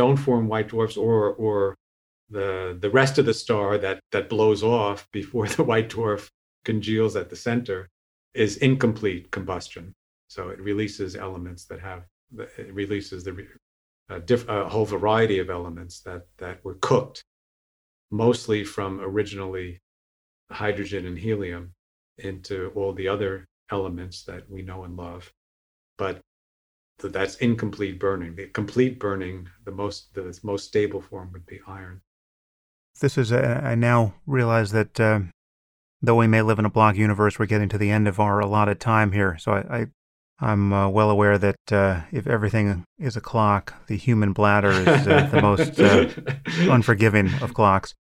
don't 0.00 0.18
form 0.26 0.44
white 0.52 0.68
dwarfs 0.72 0.96
or 0.96 1.20
or 1.44 1.74
the 2.36 2.76
the 2.84 2.90
rest 3.00 3.14
of 3.18 3.24
the 3.26 3.34
star 3.44 3.78
that 3.84 3.98
that 4.12 4.28
blows 4.34 4.62
off 4.62 5.00
before 5.20 5.46
the 5.56 5.64
white 5.70 5.88
dwarf 5.94 6.22
congeals 6.64 7.14
at 7.20 7.30
the 7.30 7.36
center 7.48 7.80
is 8.34 8.58
incomplete 8.68 9.24
combustion. 9.30 9.84
So 10.28 10.40
it 10.54 10.60
releases 10.70 11.16
elements 11.26 11.62
that 11.70 11.80
have 11.80 12.02
it 12.62 12.72
releases 12.82 13.20
the 13.24 13.32
a, 14.08 14.20
diff, 14.20 14.48
a 14.48 14.68
whole 14.68 14.84
variety 14.84 15.38
of 15.38 15.50
elements 15.50 16.00
that 16.00 16.26
that 16.38 16.64
were 16.64 16.78
cooked 16.80 17.22
mostly 18.10 18.64
from 18.64 19.00
originally 19.00 19.80
hydrogen 20.50 21.06
and 21.06 21.18
helium 21.18 21.72
into 22.18 22.72
all 22.74 22.92
the 22.92 23.08
other 23.08 23.46
elements 23.70 24.24
that 24.24 24.48
we 24.50 24.62
know 24.62 24.84
and 24.84 24.96
love. 24.96 25.32
But 25.98 26.20
that's 26.98 27.36
incomplete 27.36 28.00
burning. 28.00 28.34
The 28.34 28.46
complete 28.46 28.98
burning, 28.98 29.48
the 29.64 29.72
most 29.72 30.14
the 30.14 30.38
most 30.42 30.66
stable 30.66 31.00
form 31.00 31.30
would 31.32 31.46
be 31.46 31.60
iron. 31.66 32.00
This 33.00 33.16
is 33.16 33.30
a, 33.30 33.60
I 33.64 33.74
now 33.76 34.14
realize 34.26 34.72
that 34.72 34.98
uh, 34.98 35.20
though 36.02 36.16
we 36.16 36.26
may 36.26 36.42
live 36.42 36.58
in 36.58 36.64
a 36.64 36.70
block 36.70 36.96
universe, 36.96 37.38
we're 37.38 37.46
getting 37.46 37.68
to 37.68 37.78
the 37.78 37.90
end 37.90 38.08
of 38.08 38.18
our 38.18 38.40
allotted 38.40 38.80
time 38.80 39.12
here. 39.12 39.36
So 39.38 39.52
I, 39.52 39.78
I 39.78 39.86
am 40.40 40.72
uh, 40.72 40.88
well 40.88 41.10
aware 41.10 41.38
that 41.38 41.72
uh, 41.72 42.02
if 42.12 42.26
everything 42.26 42.84
is 42.98 43.16
a 43.16 43.20
clock, 43.20 43.86
the 43.86 43.96
human 43.96 44.32
bladder 44.32 44.70
is 44.70 44.86
uh, 45.06 45.28
the 45.30 45.42
most 45.42 45.80
uh, 45.80 46.08
unforgiving 46.72 47.30
of 47.42 47.54
clocks. 47.54 47.94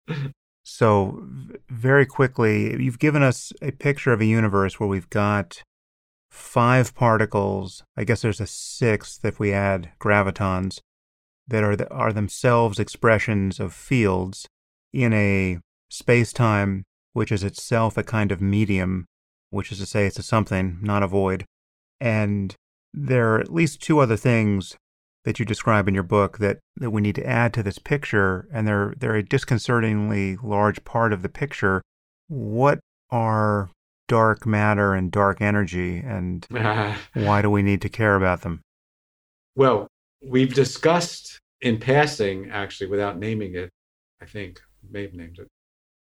So, 0.64 1.22
very 1.68 2.06
quickly, 2.06 2.82
you've 2.82 2.98
given 2.98 3.22
us 3.22 3.52
a 3.62 3.70
picture 3.70 4.12
of 4.12 4.20
a 4.20 4.26
universe 4.26 4.80
where 4.80 4.88
we've 4.88 5.10
got 5.10 5.62
five 6.30 6.94
particles. 6.94 7.84
I 7.96 8.04
guess 8.04 8.22
there's 8.22 8.40
a 8.40 8.46
sixth 8.46 9.24
if 9.24 9.38
we 9.38 9.52
add 9.52 9.92
gravitons 10.00 10.80
that 11.48 11.62
are 11.62 11.76
the, 11.76 11.88
are 11.90 12.12
themselves 12.12 12.78
expressions 12.78 13.60
of 13.60 13.72
fields 13.72 14.48
in 14.92 15.12
a 15.12 15.58
space 15.88 16.32
time 16.32 16.84
which 17.16 17.32
is 17.32 17.42
itself 17.42 17.96
a 17.96 18.02
kind 18.02 18.30
of 18.30 18.42
medium, 18.42 19.06
which 19.48 19.72
is 19.72 19.78
to 19.78 19.86
say 19.86 20.04
it's 20.04 20.18
a 20.18 20.22
something, 20.22 20.76
not 20.82 21.02
a 21.02 21.06
void. 21.06 21.46
And 22.00 22.54
there 22.92 23.34
are 23.34 23.40
at 23.40 23.52
least 23.52 23.82
two 23.82 23.98
other 23.98 24.16
things 24.16 24.76
that 25.24 25.38
you 25.38 25.44
describe 25.44 25.88
in 25.88 25.94
your 25.94 26.02
book 26.04 26.38
that, 26.38 26.58
that 26.76 26.90
we 26.90 27.02
need 27.02 27.16
to 27.16 27.26
add 27.26 27.52
to 27.54 27.62
this 27.62 27.78
picture, 27.78 28.48
and 28.52 28.66
they're, 28.66 28.94
they're 28.96 29.16
a 29.16 29.22
disconcertingly 29.22 30.36
large 30.36 30.84
part 30.84 31.12
of 31.12 31.22
the 31.22 31.28
picture. 31.28 31.82
What 32.28 32.78
are 33.10 33.70
dark 34.08 34.46
matter 34.46 34.94
and 34.94 35.10
dark 35.10 35.40
energy, 35.40 35.98
and 35.98 36.46
why 37.14 37.42
do 37.42 37.50
we 37.50 37.62
need 37.62 37.82
to 37.82 37.88
care 37.88 38.14
about 38.14 38.42
them? 38.42 38.60
Well, 39.56 39.88
we've 40.22 40.54
discussed 40.54 41.40
in 41.60 41.78
passing, 41.78 42.50
actually, 42.50 42.88
without 42.88 43.18
naming 43.18 43.54
it, 43.54 43.70
I 44.22 44.26
think, 44.26 44.60
may 44.88 45.02
have 45.02 45.14
named 45.14 45.38
it, 45.38 45.48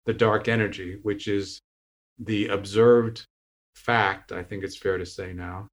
the 0.06 0.14
dark 0.14 0.48
energy, 0.48 1.00
which 1.02 1.28
is 1.28 1.60
the 2.20 2.48
observed 2.48 3.26
fact, 3.76 4.32
I 4.32 4.44
think 4.44 4.64
it's 4.64 4.78
fair 4.78 4.98
to 4.98 5.06
say 5.06 5.34
now, 5.34 5.68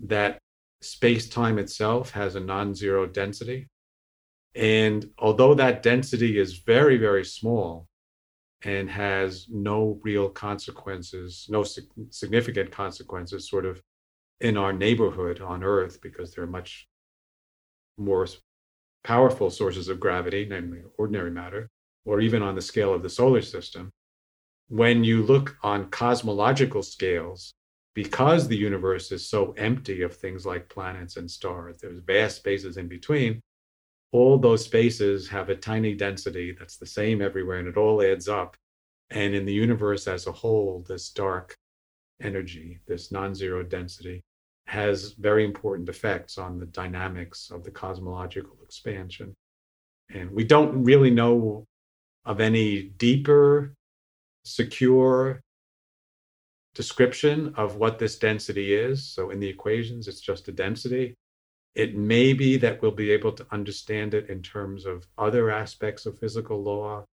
that 0.00 0.38
space 0.80 1.28
time 1.28 1.58
itself 1.58 2.10
has 2.10 2.34
a 2.34 2.40
non 2.40 2.74
zero 2.74 3.06
density. 3.06 3.68
And 4.54 5.10
although 5.18 5.54
that 5.54 5.82
density 5.82 6.38
is 6.38 6.58
very, 6.58 6.96
very 6.96 7.24
small 7.24 7.86
and 8.62 8.88
has 8.88 9.46
no 9.50 10.00
real 10.02 10.30
consequences, 10.30 11.46
no 11.50 11.64
significant 12.10 12.70
consequences, 12.70 13.50
sort 13.50 13.66
of 13.66 13.80
in 14.40 14.56
our 14.56 14.72
neighborhood 14.72 15.40
on 15.40 15.62
Earth, 15.62 16.00
because 16.00 16.34
there 16.34 16.44
are 16.44 16.48
much 16.48 16.86
more 17.98 18.26
powerful 19.04 19.50
sources 19.50 19.88
of 19.88 20.00
gravity, 20.00 20.46
namely 20.48 20.82
ordinary 20.98 21.30
matter, 21.30 21.68
or 22.04 22.20
even 22.20 22.42
on 22.42 22.54
the 22.54 22.62
scale 22.62 22.94
of 22.94 23.02
the 23.02 23.10
solar 23.10 23.42
system. 23.42 23.90
When 24.68 25.04
you 25.04 25.22
look 25.22 25.56
on 25.62 25.90
cosmological 25.90 26.82
scales, 26.82 27.54
because 27.96 28.46
the 28.46 28.56
universe 28.56 29.10
is 29.10 29.26
so 29.26 29.52
empty 29.52 30.02
of 30.02 30.14
things 30.14 30.44
like 30.44 30.68
planets 30.68 31.16
and 31.16 31.30
stars, 31.30 31.78
there's 31.78 32.00
vast 32.00 32.36
spaces 32.36 32.76
in 32.76 32.88
between. 32.88 33.40
All 34.12 34.38
those 34.38 34.62
spaces 34.62 35.26
have 35.28 35.48
a 35.48 35.56
tiny 35.56 35.94
density 35.94 36.54
that's 36.56 36.76
the 36.76 36.84
same 36.84 37.22
everywhere, 37.22 37.58
and 37.58 37.66
it 37.66 37.78
all 37.78 38.02
adds 38.02 38.28
up. 38.28 38.54
And 39.08 39.34
in 39.34 39.46
the 39.46 39.54
universe 39.54 40.06
as 40.06 40.26
a 40.26 40.32
whole, 40.32 40.84
this 40.86 41.08
dark 41.08 41.56
energy, 42.20 42.80
this 42.86 43.10
non 43.10 43.34
zero 43.34 43.62
density, 43.62 44.20
has 44.66 45.12
very 45.12 45.46
important 45.46 45.88
effects 45.88 46.36
on 46.36 46.58
the 46.58 46.66
dynamics 46.66 47.50
of 47.50 47.64
the 47.64 47.70
cosmological 47.70 48.58
expansion. 48.62 49.32
And 50.12 50.30
we 50.30 50.44
don't 50.44 50.84
really 50.84 51.10
know 51.10 51.64
of 52.26 52.40
any 52.40 52.82
deeper, 52.98 53.72
secure, 54.44 55.40
description 56.76 57.54
of 57.56 57.76
what 57.76 57.98
this 57.98 58.18
density 58.18 58.74
is. 58.74 59.02
So 59.08 59.30
in 59.30 59.40
the 59.40 59.48
equations, 59.48 60.08
it's 60.08 60.20
just 60.20 60.46
a 60.48 60.52
density. 60.52 61.14
It 61.74 61.96
may 61.96 62.34
be 62.34 62.58
that 62.58 62.80
we'll 62.80 62.90
be 62.90 63.10
able 63.10 63.32
to 63.32 63.46
understand 63.50 64.12
it 64.14 64.28
in 64.28 64.42
terms 64.42 64.84
of 64.84 65.06
other 65.16 65.50
aspects 65.50 66.04
of 66.06 66.18
physical 66.18 66.62
law, 66.62 67.04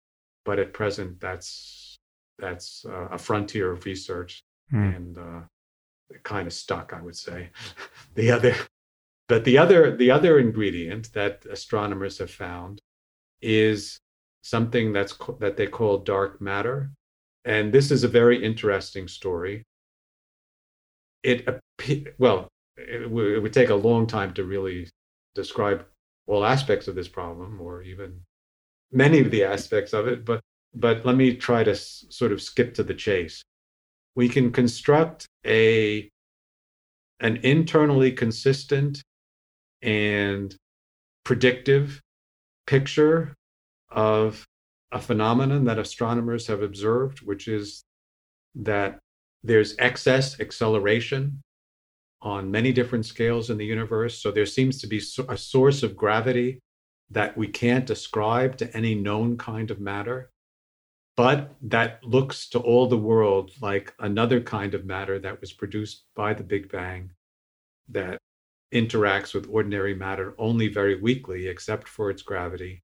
but 0.45 0.59
at 0.59 0.73
present, 0.73 1.19
that's 1.19 1.97
that's 2.39 2.85
uh, 2.85 3.07
a 3.11 3.17
frontier 3.17 3.71
of 3.71 3.85
research 3.85 4.41
mm. 4.73 4.95
and 4.95 5.17
uh, 5.17 5.41
kind 6.23 6.47
of 6.47 6.53
stuck, 6.53 6.91
I 6.93 7.01
would 7.01 7.15
say. 7.15 7.49
the 8.15 8.31
other, 8.31 8.55
but 9.29 9.45
the 9.45 9.57
other 9.57 9.95
the 9.95 10.11
other 10.11 10.39
ingredient 10.39 11.13
that 11.13 11.45
astronomers 11.49 12.17
have 12.17 12.31
found 12.31 12.79
is 13.41 13.97
something 14.41 14.91
that's 14.91 15.17
that 15.39 15.55
they 15.55 15.67
call 15.67 15.99
dark 15.99 16.41
matter, 16.41 16.91
and 17.45 17.73
this 17.73 17.91
is 17.91 18.03
a 18.03 18.07
very 18.07 18.43
interesting 18.43 19.07
story. 19.07 19.63
It 21.23 21.47
well, 22.17 22.47
it, 22.77 23.09
would 23.09 23.53
take 23.53 23.69
a 23.69 23.75
long 23.75 24.07
time 24.07 24.33
to 24.33 24.43
really 24.43 24.89
describe 25.35 25.85
all 26.27 26.45
aspects 26.45 26.87
of 26.87 26.95
this 26.95 27.07
problem, 27.07 27.59
or 27.61 27.81
even 27.81 28.21
many 28.91 29.19
of 29.19 29.31
the 29.31 29.43
aspects 29.43 29.93
of 29.93 30.07
it. 30.07 30.25
But 30.25 30.41
but 30.73 31.05
let 31.05 31.15
me 31.15 31.35
try 31.35 31.63
to 31.63 31.71
s- 31.71 32.05
sort 32.09 32.31
of 32.31 32.41
skip 32.41 32.73
to 32.75 32.83
the 32.83 32.93
chase. 32.93 33.41
We 34.15 34.29
can 34.29 34.51
construct 34.51 35.27
a 35.45 36.09
an 37.19 37.37
internally 37.37 38.11
consistent 38.11 39.01
and 39.81 40.55
predictive 41.23 42.01
picture 42.67 43.33
of 43.89 44.45
a 44.93 44.99
phenomenon 44.99 45.65
that 45.65 45.79
astronomers 45.79 46.45
have 46.47 46.61
observed, 46.61 47.21
which 47.21 47.47
is 47.47 47.83
that 48.55 48.99
there's 49.43 49.75
excess 49.79 50.39
acceleration 50.39 51.41
on 52.21 52.51
many 52.51 52.71
different 52.71 53.05
scales 53.05 53.49
in 53.49 53.57
the 53.57 53.65
universe. 53.65 54.21
So 54.21 54.31
there 54.31 54.45
seems 54.45 54.79
to 54.79 54.87
be 54.87 55.01
a 55.27 55.35
source 55.35 55.83
of 55.83 55.97
gravity 55.97 56.59
that 57.09 57.35
we 57.35 57.47
can't 57.47 57.89
ascribe 57.89 58.55
to 58.57 58.77
any 58.77 58.95
known 58.95 59.35
kind 59.37 59.71
of 59.71 59.79
matter, 59.79 60.29
but 61.17 61.55
that 61.63 62.03
looks 62.03 62.47
to 62.49 62.59
all 62.59 62.87
the 62.87 62.97
world 62.97 63.51
like 63.61 63.93
another 63.99 64.39
kind 64.39 64.73
of 64.73 64.85
matter 64.85 65.19
that 65.19 65.41
was 65.41 65.51
produced 65.51 66.05
by 66.15 66.33
the 66.33 66.43
Big 66.43 66.71
Bang 66.71 67.11
that 67.89 68.19
interacts 68.73 69.33
with 69.33 69.49
ordinary 69.49 69.95
matter 69.95 70.33
only 70.37 70.67
very 70.67 71.01
weakly, 71.01 71.47
except 71.47 71.87
for 71.87 72.09
its 72.09 72.21
gravity 72.21 72.82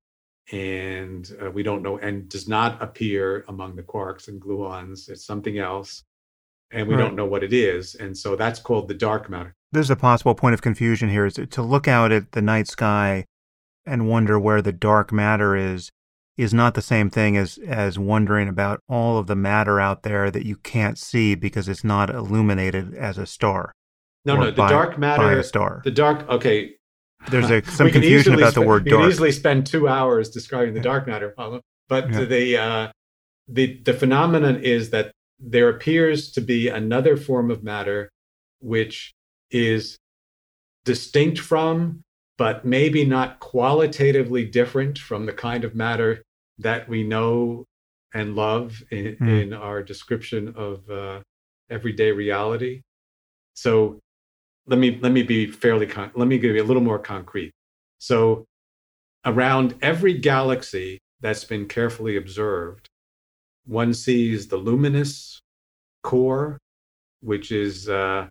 and 0.52 1.36
uh, 1.44 1.52
we 1.52 1.64
don't 1.64 1.84
know 1.84 1.98
and 2.00 2.28
does 2.30 2.48
not 2.48 2.82
appear 2.82 3.46
among 3.48 3.76
the 3.76 3.84
quarks 3.84 4.28
and 4.28 4.42
gluons. 4.42 5.10
It's 5.10 5.26
something 5.26 5.58
else 5.58 6.04
and 6.72 6.88
we 6.88 6.96
right. 6.96 7.02
don't 7.02 7.16
know 7.16 7.26
what 7.26 7.44
it 7.44 7.54
is 7.54 7.96
and 7.96 8.18
so 8.18 8.36
that's 8.36 8.60
called 8.60 8.88
the 8.88 8.94
dark 8.94 9.30
matter. 9.30 9.56
There's 9.72 9.90
a 9.90 9.96
possible 9.96 10.34
point 10.34 10.54
of 10.54 10.62
confusion 10.62 11.10
here. 11.10 11.26
Is 11.26 11.36
to 11.36 11.62
look 11.62 11.88
out 11.88 12.12
at 12.12 12.32
the 12.32 12.42
night 12.42 12.68
sky 12.68 13.26
and 13.86 14.10
wonder 14.10 14.40
where 14.40 14.62
the 14.62 14.72
dark 14.72 15.12
matter 15.12 15.56
is 15.56 15.92
is 16.38 16.54
not 16.54 16.74
the 16.74 16.82
same 16.82 17.10
thing 17.10 17.36
as 17.36 17.58
as 17.68 18.00
wondering 18.00 18.48
about 18.48 18.80
all 18.88 19.18
of 19.18 19.28
the 19.28 19.36
matter 19.36 19.80
out 19.80 20.04
there 20.04 20.32
that 20.32 20.46
you 20.46 20.56
can't 20.56 20.98
see 20.98 21.36
because 21.36 21.68
it's 21.68 21.84
not 21.84 22.10
illuminated 22.10 22.96
as 22.96 23.18
a 23.18 23.26
star 23.26 23.74
no 24.26 24.36
no 24.38 24.46
the 24.46 24.54
by, 24.54 24.70
dark 24.70 24.98
matter 24.98 25.24
by 25.24 25.34
a 25.34 25.44
star. 25.44 25.82
the 25.84 25.92
dark 25.92 26.28
okay 26.30 26.74
there's 27.30 27.50
a, 27.50 27.64
some 27.72 27.90
confusion 27.90 28.34
about 28.34 28.54
the 28.54 28.62
word 28.62 28.86
dark. 28.86 29.00
We 29.00 29.04
can 29.04 29.12
easily 29.12 29.32
spend 29.32 29.66
two 29.66 29.88
hours 29.88 30.30
describing 30.30 30.74
the 30.74 30.80
dark 30.80 31.08
matter 31.08 31.30
problem, 31.30 31.62
but 31.88 32.12
yeah. 32.12 32.26
the 32.26 32.58
uh, 32.58 32.92
the 33.48 33.82
the 33.84 33.94
phenomenon 33.94 34.58
is 34.58 34.90
that 34.92 35.12
there 35.40 35.70
appears 35.70 36.32
to 36.32 36.42
be 36.42 36.68
another 36.68 37.16
form 37.16 37.50
of 37.50 37.64
matter 37.64 38.10
which 38.62 39.14
is 39.52 39.98
distinct 40.84 41.40
from, 41.40 42.02
but 42.38 42.66
maybe 42.66 43.06
not 43.06 43.40
qualitatively 43.40 44.46
different 44.46 44.98
from 44.98 45.26
the 45.26 45.34
kind 45.34 45.64
of 45.64 45.76
matter 45.76 46.24
that 46.58 46.90
we 46.90 47.04
know 47.04 47.66
and 48.14 48.36
love 48.36 48.82
in, 48.92 49.16
mm. 49.16 49.44
in 49.44 49.54
our 49.54 49.82
description 49.82 50.54
of 50.58 50.90
uh, 50.90 51.22
everyday 51.70 52.12
reality. 52.12 52.82
So 53.54 54.00
let 54.70 54.80
me 54.80 55.00
let 55.02 55.12
me 55.12 55.24
be 55.24 55.48
fairly 55.48 55.88
con- 55.88 56.12
let 56.16 56.28
me 56.28 56.38
give 56.38 56.56
you 56.56 56.64
a 56.64 56.70
little 56.70 56.84
more 56.84 57.00
concrete. 57.00 57.52
So 57.98 58.46
around 59.26 59.76
every 59.82 60.14
galaxy 60.14 61.00
that's 61.22 61.44
been 61.44 61.68
carefully 61.68 62.18
observed, 62.18 62.88
one 63.66 63.94
sees 63.94 64.48
the 64.48 64.58
luminous 64.58 65.40
core, 66.04 66.58
which 67.22 67.52
is 67.52 67.90
uh, 67.90 68.28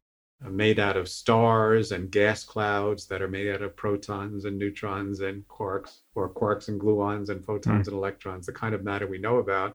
made 0.48 0.78
out 0.78 0.97
of 0.97 1.09
stars 1.09 1.93
and 1.93 2.10
gas 2.10 2.44
clouds 2.44 3.06
that 3.06 3.20
are 3.20 3.28
made 3.28 3.52
out 3.52 3.62
of 3.62 3.77
protons 3.77 4.44
and 4.44 4.56
neutrons 4.56 5.20
and 5.20 5.47
quarks, 5.48 5.98
or 6.15 6.32
quarks 6.32 6.69
and 6.69 6.81
gluons 6.81 7.28
and 7.28 7.44
photons 7.44 7.86
mm. 7.86 7.89
and 7.89 7.97
electrons, 7.97 8.47
the 8.47 8.52
kind 8.52 8.74
of 8.74 8.85
matter 8.85 9.06
we 9.06 9.19
know 9.19 9.39
about. 9.39 9.73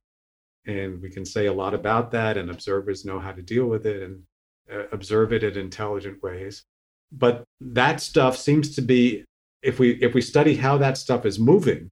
And 0.65 1.02
we 1.02 1.10
can 1.10 1.26
say 1.26 1.48
a 1.48 1.53
lot 1.53 1.73
about 1.73 2.10
that, 2.11 2.38
and 2.38 2.49
observers 2.49 3.03
know 3.03 3.19
how 3.19 3.34
to 3.34 3.41
deal 3.41 3.65
with 3.65 3.85
it 3.85 4.02
and 4.02 4.23
uh, 4.72 4.84
observe 4.91 5.34
it 5.34 5.44
in 5.44 5.57
intelligent 5.57 6.22
ways. 6.22 6.64
But 7.11 7.44
that 7.61 8.02
stuff 8.02 8.38
seems 8.38 8.76
to 8.76 8.81
be, 8.81 9.23
if 9.61 9.80
we 9.80 9.91
if 10.02 10.14
we 10.14 10.22
study 10.22 10.56
how 10.56 10.77
that 10.80 10.98
stuff 10.98 11.26
is 11.26 11.40
moving, 11.40 11.90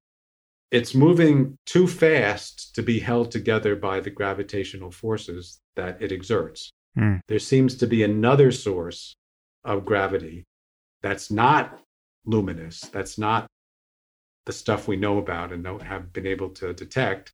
it's 0.72 0.96
moving 0.96 1.58
too 1.66 1.88
fast 1.88 2.74
to 2.76 2.82
be 2.82 3.00
held 3.00 3.32
together 3.32 3.76
by 3.76 4.00
the 4.00 4.10
gravitational 4.10 4.92
forces 4.92 5.60
that 5.76 6.02
it 6.02 6.12
exerts. 6.12 6.72
Mm. 6.98 7.20
There 7.28 7.40
seems 7.40 7.76
to 7.78 7.88
be 7.88 8.04
another 8.04 8.52
source 8.52 9.14
of 9.64 9.86
gravity 9.86 10.44
that's 11.02 11.30
not 11.32 11.80
luminous, 12.26 12.82
that's 12.82 13.18
not 13.18 13.48
the 14.46 14.54
stuff 14.54 14.88
we 14.88 14.96
know 14.96 15.18
about 15.18 15.52
and 15.52 15.66
have 15.84 16.12
been 16.14 16.26
able 16.26 16.50
to 16.50 16.74
detect, 16.74 17.32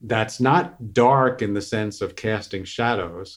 that's 0.00 0.40
not 0.40 0.92
dark 0.92 1.40
in 1.42 1.54
the 1.54 1.62
sense 1.62 2.00
of 2.00 2.16
casting 2.16 2.64
shadows 2.64 3.36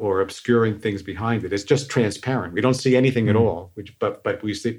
or 0.00 0.20
obscuring 0.20 0.78
things 0.78 1.02
behind 1.02 1.44
it. 1.44 1.52
It's 1.52 1.64
just 1.64 1.90
transparent. 1.90 2.54
We 2.54 2.60
don't 2.60 2.74
see 2.74 2.96
anything 2.96 3.26
mm. 3.26 3.30
at 3.30 3.36
all, 3.36 3.70
which, 3.74 3.96
but, 3.98 4.24
but 4.24 4.42
we, 4.42 4.54
see, 4.54 4.78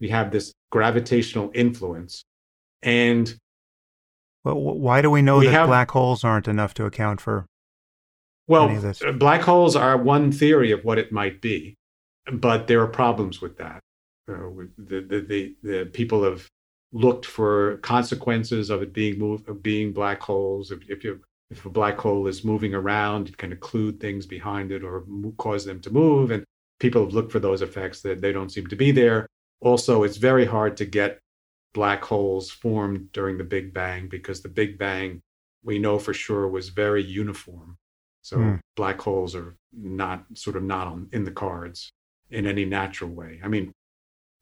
we 0.00 0.08
have 0.08 0.30
this 0.30 0.52
gravitational 0.70 1.50
influence 1.54 2.24
and 2.82 3.34
well, 4.44 4.54
why 4.54 5.02
do 5.02 5.10
we 5.10 5.22
know 5.22 5.38
we 5.38 5.46
that 5.46 5.52
have, 5.52 5.66
black 5.68 5.90
holes 5.90 6.22
aren't 6.22 6.46
enough 6.46 6.72
to 6.74 6.84
account 6.84 7.20
for? 7.20 7.46
Well, 8.46 8.70
uh, 9.04 9.12
black 9.12 9.42
holes 9.42 9.74
are 9.74 9.96
one 9.96 10.30
theory 10.30 10.70
of 10.70 10.84
what 10.84 10.98
it 10.98 11.10
might 11.10 11.40
be, 11.40 11.74
but 12.32 12.68
there 12.68 12.80
are 12.80 12.86
problems 12.86 13.40
with 13.40 13.58
that. 13.58 13.80
Uh, 14.28 14.66
the, 14.78 15.00
the, 15.00 15.20
the, 15.20 15.56
the, 15.62 15.90
people 15.92 16.22
have 16.22 16.48
looked 16.92 17.26
for 17.26 17.78
consequences 17.78 18.70
of 18.70 18.82
it 18.82 18.92
being 18.92 19.18
move, 19.18 19.48
of 19.48 19.62
being 19.62 19.92
black 19.92 20.20
holes. 20.20 20.70
If, 20.70 20.88
if, 20.88 21.02
you, 21.02 21.20
if 21.50 21.64
a 21.64 21.70
black 21.70 21.98
hole 21.98 22.26
is 22.26 22.44
moving 22.44 22.74
around, 22.74 23.28
it 23.28 23.36
can 23.36 23.54
occlude 23.54 24.00
things 24.00 24.26
behind 24.26 24.72
it 24.72 24.82
or 24.82 25.04
cause 25.38 25.64
them 25.64 25.80
to 25.80 25.90
move. 25.90 26.30
And 26.30 26.44
people 26.80 27.04
have 27.04 27.14
looked 27.14 27.32
for 27.32 27.38
those 27.38 27.62
effects 27.62 28.00
that 28.02 28.20
they 28.20 28.32
don't 28.32 28.50
seem 28.50 28.66
to 28.66 28.76
be 28.76 28.90
there. 28.90 29.26
Also, 29.60 30.02
it's 30.02 30.16
very 30.16 30.44
hard 30.44 30.76
to 30.78 30.84
get 30.84 31.18
black 31.72 32.04
holes 32.04 32.50
formed 32.50 33.12
during 33.12 33.38
the 33.38 33.44
Big 33.44 33.72
Bang 33.72 34.08
because 34.08 34.42
the 34.42 34.48
Big 34.48 34.78
Bang, 34.78 35.20
we 35.62 35.78
know 35.78 35.98
for 35.98 36.12
sure, 36.12 36.48
was 36.48 36.70
very 36.70 37.02
uniform. 37.02 37.76
So 38.22 38.38
mm. 38.38 38.60
black 38.74 39.00
holes 39.00 39.36
are 39.36 39.56
not 39.72 40.24
sort 40.34 40.56
of 40.56 40.64
not 40.64 40.88
on, 40.88 41.08
in 41.12 41.24
the 41.24 41.30
cards 41.30 41.90
in 42.30 42.46
any 42.46 42.64
natural 42.64 43.10
way. 43.10 43.40
I 43.44 43.48
mean, 43.48 43.72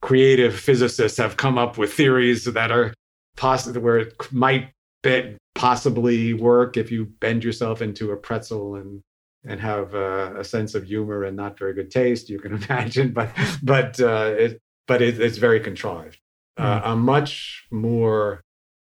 creative 0.01 0.55
physicists 0.59 1.17
have 1.17 1.37
come 1.37 1.57
up 1.57 1.77
with 1.77 1.93
theories 1.93 2.45
that 2.45 2.71
are 2.71 2.93
possible 3.37 3.81
where 3.81 3.99
it 3.99 4.15
might 4.31 4.71
be, 5.05 5.37
possibly 5.55 6.33
work 6.33 6.77
if 6.77 6.91
you 6.91 7.05
bend 7.19 7.43
yourself 7.43 7.81
into 7.81 8.11
a 8.11 8.17
pretzel 8.17 8.75
and 8.75 9.01
and 9.47 9.59
have 9.59 9.93
a 9.93 10.43
sense 10.43 10.73
of 10.73 10.85
humor 10.85 11.23
and 11.23 11.37
not 11.37 11.57
very 11.59 11.73
good 11.73 11.91
taste. 11.91 12.29
You 12.29 12.39
can 12.39 12.53
imagine, 12.63 13.13
but 13.13 13.29
but 13.63 13.99
uh, 13.99 14.33
it, 14.37 14.61
but 14.87 15.01
it, 15.01 15.19
it's 15.19 15.37
very 15.37 15.59
contrived. 15.59 16.19
Uh, 16.57 16.79
hmm. 16.81 16.89
a 16.89 16.95
much 16.95 17.67
more 17.71 18.41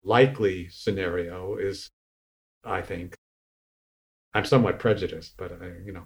likely 0.04 0.70
scenario 0.70 1.58
is, 1.58 1.90
I 2.64 2.82
think, 2.82 3.16
I'm 4.34 4.46
somewhat 4.46 4.80
prejudiced, 4.80 5.34
but 5.38 5.52
I, 5.52 5.72
you 5.86 5.92
know, 5.92 6.06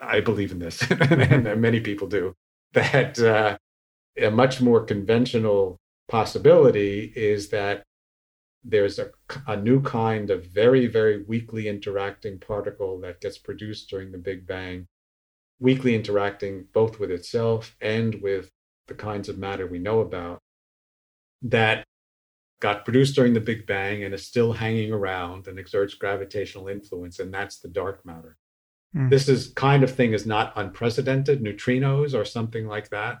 I 0.00 0.20
believe 0.20 0.52
in 0.52 0.58
this, 0.58 0.82
and 0.90 1.60
many 1.60 1.80
people 1.80 2.08
do. 2.08 2.34
That 2.72 3.18
uh, 3.18 3.58
a 4.20 4.30
much 4.30 4.60
more 4.60 4.84
conventional 4.84 5.76
possibility 6.08 7.12
is 7.14 7.50
that 7.50 7.84
there's 8.64 8.98
a, 8.98 9.10
a 9.46 9.56
new 9.56 9.82
kind 9.82 10.30
of 10.30 10.46
very, 10.46 10.86
very 10.86 11.22
weakly 11.22 11.68
interacting 11.68 12.38
particle 12.38 12.98
that 13.00 13.20
gets 13.20 13.36
produced 13.36 13.90
during 13.90 14.10
the 14.10 14.18
Big 14.18 14.46
Bang, 14.46 14.86
weakly 15.60 15.94
interacting 15.94 16.66
both 16.72 16.98
with 16.98 17.10
itself 17.10 17.76
and 17.80 18.22
with 18.22 18.50
the 18.88 18.94
kinds 18.94 19.28
of 19.28 19.38
matter 19.38 19.66
we 19.66 19.78
know 19.78 20.00
about, 20.00 20.38
that 21.42 21.84
got 22.60 22.84
produced 22.84 23.14
during 23.14 23.34
the 23.34 23.40
Big 23.40 23.66
Bang 23.66 24.02
and 24.02 24.14
is 24.14 24.26
still 24.26 24.54
hanging 24.54 24.92
around 24.92 25.46
and 25.46 25.58
exerts 25.58 25.94
gravitational 25.94 26.68
influence, 26.68 27.18
and 27.18 27.32
that's 27.32 27.58
the 27.58 27.68
dark 27.68 28.04
matter. 28.06 28.36
Mm. 28.96 29.10
This 29.10 29.28
is 29.28 29.52
kind 29.54 29.84
of 29.84 29.94
thing 29.94 30.14
is 30.14 30.24
not 30.24 30.54
unprecedented, 30.56 31.42
neutrinos 31.42 32.14
or 32.14 32.24
something 32.24 32.66
like 32.66 32.88
that. 32.90 33.18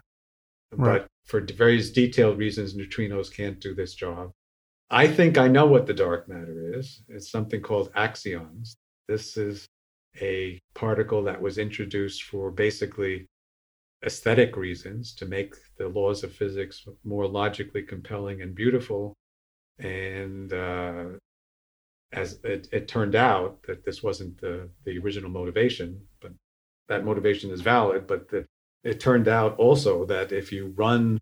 Right. 0.72 1.02
But 1.02 1.08
for 1.26 1.40
various 1.40 1.90
detailed 1.90 2.38
reasons, 2.38 2.74
neutrinos 2.74 3.34
can't 3.34 3.60
do 3.60 3.74
this 3.74 3.94
job. 3.94 4.32
I 4.90 5.06
think 5.08 5.38
I 5.38 5.48
know 5.48 5.66
what 5.66 5.86
the 5.86 5.94
dark 5.94 6.28
matter 6.28 6.74
is. 6.74 7.02
It's 7.08 7.30
something 7.30 7.60
called 7.60 7.92
axions. 7.94 8.76
This 9.08 9.36
is 9.36 9.66
a 10.20 10.60
particle 10.74 11.22
that 11.24 11.40
was 11.40 11.58
introduced 11.58 12.24
for 12.24 12.50
basically 12.50 13.26
aesthetic 14.04 14.56
reasons 14.56 15.14
to 15.14 15.26
make 15.26 15.54
the 15.78 15.88
laws 15.88 16.22
of 16.22 16.32
physics 16.32 16.86
more 17.04 17.26
logically 17.26 17.82
compelling 17.82 18.42
and 18.42 18.54
beautiful. 18.54 19.14
And 19.78 20.52
uh, 20.52 21.04
as 22.12 22.38
it, 22.44 22.68
it, 22.70 22.86
turned 22.86 23.16
out 23.16 23.62
that 23.66 23.84
this 23.84 24.02
wasn't 24.02 24.40
the, 24.40 24.68
the 24.84 24.98
original 24.98 25.30
motivation, 25.30 26.00
but 26.20 26.32
that 26.88 27.04
motivation 27.04 27.50
is 27.50 27.60
valid. 27.60 28.06
But 28.06 28.28
that 28.28 28.46
it 28.84 29.00
turned 29.00 29.26
out 29.26 29.58
also 29.58 30.04
that 30.06 30.30
if 30.30 30.52
you 30.52 30.74
run 30.76 31.18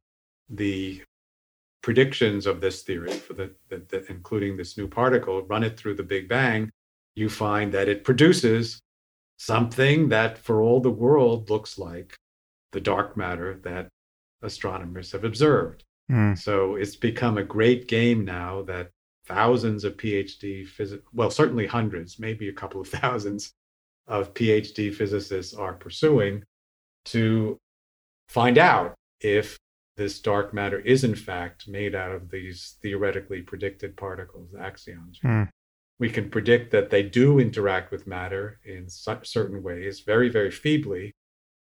the 0.50 1.02
predictions 1.82 2.46
of 2.46 2.60
this 2.60 2.82
theory, 2.82 3.12
for 3.12 3.34
the, 3.34 3.50
the, 3.68 3.82
the 3.88 4.06
including 4.10 4.56
this 4.56 4.78
new 4.78 4.88
particle, 4.88 5.42
run 5.42 5.64
it 5.64 5.76
through 5.76 5.94
the 5.94 6.02
Big 6.02 6.28
Bang, 6.28 6.70
you 7.14 7.28
find 7.28 7.72
that 7.72 7.88
it 7.88 8.04
produces 8.04 8.80
something 9.36 10.08
that 10.08 10.38
for 10.38 10.62
all 10.62 10.80
the 10.80 10.90
world 10.90 11.50
looks 11.50 11.78
like 11.78 12.16
the 12.70 12.80
dark 12.80 13.16
matter 13.16 13.60
that 13.64 13.88
astronomers 14.42 15.12
have 15.12 15.24
observed. 15.24 15.84
Mm. 16.10 16.38
So 16.38 16.76
it's 16.76 16.96
become 16.96 17.38
a 17.38 17.44
great 17.44 17.88
game 17.88 18.24
now 18.24 18.62
that 18.62 18.90
thousands 19.26 19.84
of 19.84 19.96
PhD 19.96 20.66
physics, 20.66 21.02
well, 21.12 21.30
certainly 21.30 21.66
hundreds, 21.66 22.18
maybe 22.18 22.48
a 22.48 22.52
couple 22.52 22.80
of 22.80 22.88
thousands 23.00 23.52
of 24.06 24.34
PhD 24.34 24.94
physicists 24.94 25.54
are 25.54 25.74
pursuing 25.74 26.44
to 27.06 27.58
find 28.28 28.58
out 28.58 28.94
if 29.20 29.58
this 29.96 30.20
dark 30.20 30.54
matter 30.54 30.80
is 30.80 31.04
in 31.04 31.14
fact 31.14 31.68
made 31.68 31.94
out 31.94 32.12
of 32.12 32.30
these 32.30 32.76
theoretically 32.82 33.42
predicted 33.42 33.96
particles, 33.96 34.52
axions. 34.52 35.20
Mm. 35.24 35.48
We 35.98 36.10
can 36.10 36.30
predict 36.30 36.72
that 36.72 36.90
they 36.90 37.02
do 37.02 37.38
interact 37.38 37.92
with 37.92 38.06
matter 38.06 38.58
in 38.64 38.88
certain 38.88 39.62
ways, 39.62 40.00
very, 40.00 40.28
very 40.28 40.50
feebly, 40.50 41.12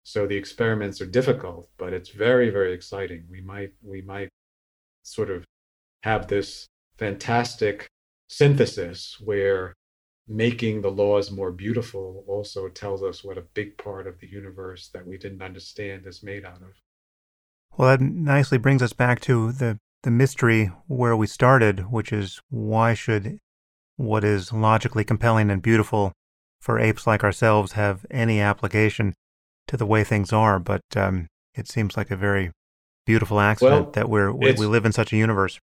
so 0.04 0.28
the 0.28 0.38
experiments 0.38 1.02
are 1.02 1.08
difficult, 1.08 1.70
but 1.78 1.92
it's 1.92 2.10
very, 2.10 2.52
very 2.52 2.74
exciting. 2.74 3.26
We 3.30 3.42
might 3.42 3.74
we 3.82 4.02
might 4.02 4.30
sort 5.02 5.32
of 5.32 5.46
have 6.04 6.28
this 6.28 6.68
fantastic 6.98 7.88
synthesis 8.30 9.18
where 9.20 9.74
making 10.28 10.82
the 10.82 10.92
laws 10.92 11.32
more 11.32 11.52
beautiful 11.52 12.24
also 12.28 12.70
tells 12.70 13.02
us 13.02 13.24
what 13.24 13.38
a 13.38 13.50
big 13.54 13.78
part 13.78 14.06
of 14.06 14.20
the 14.20 14.28
universe 14.28 14.90
that 14.94 15.06
we 15.06 15.18
didn't 15.18 15.42
understand 15.42 16.06
is 16.06 16.22
made 16.22 16.46
out 16.46 16.62
of. 16.62 16.74
Well, 17.78 17.90
that 17.90 18.02
nicely 18.02 18.58
brings 18.58 18.82
us 18.82 18.94
back 18.94 19.20
to 19.22 19.52
the, 19.52 19.80
the 20.04 20.12
mystery 20.12 20.72
where 20.88 21.16
we 21.16 21.28
started, 21.28 21.92
which 21.92 22.14
is 22.14 22.42
why 22.50 22.94
should 22.94 23.40
what 23.98 24.24
is 24.24 24.54
logically 24.54 25.04
compelling 25.04 25.50
and 25.50 25.62
beautiful 25.62 26.14
for 26.60 26.80
apes 26.80 27.06
like 27.06 27.24
ourselves 27.24 27.74
have 27.74 28.06
any 28.10 28.40
application 28.40 29.14
to 29.68 29.78
the 29.78 29.86
way 29.86 30.04
things 30.04 30.32
are, 30.34 30.60
but 30.60 30.82
um, 30.96 31.28
it 31.54 31.68
seems 31.68 31.98
like 31.98 32.12
a 32.12 32.16
very 32.16 32.52
beautiful 33.06 33.40
accident 33.40 33.86
well, 33.86 33.92
that 33.92 34.10
we're 34.10 34.32
we, 34.32 34.54
we, 34.54 34.66
live 34.66 34.86
in 34.86 34.92
such 34.92 35.14
a 35.14 35.18
universe. 35.18 35.60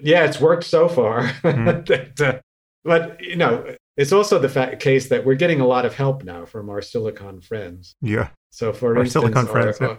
Yeah, 0.00 0.24
it's 0.24 0.40
worked 0.40 0.64
so 0.64 0.88
far. 0.88 1.22
Mm. 1.42 1.86
that, 1.86 2.20
uh, 2.20 2.40
but 2.84 3.20
you 3.20 3.36
know, 3.36 3.74
it's 3.96 4.12
also 4.12 4.38
the 4.38 4.48
fact, 4.48 4.80
case 4.80 5.08
that 5.08 5.24
we're 5.24 5.34
getting 5.34 5.60
a 5.60 5.66
lot 5.66 5.84
of 5.84 5.94
help 5.94 6.22
now 6.22 6.44
from 6.44 6.70
our 6.70 6.80
silicon 6.80 7.40
friends. 7.40 7.96
Yeah. 8.00 8.28
So 8.50 8.72
for 8.72 8.96
our 8.96 9.02
instance, 9.02 9.24
silicon 9.24 9.48
our, 9.48 9.72
friends. 9.72 9.98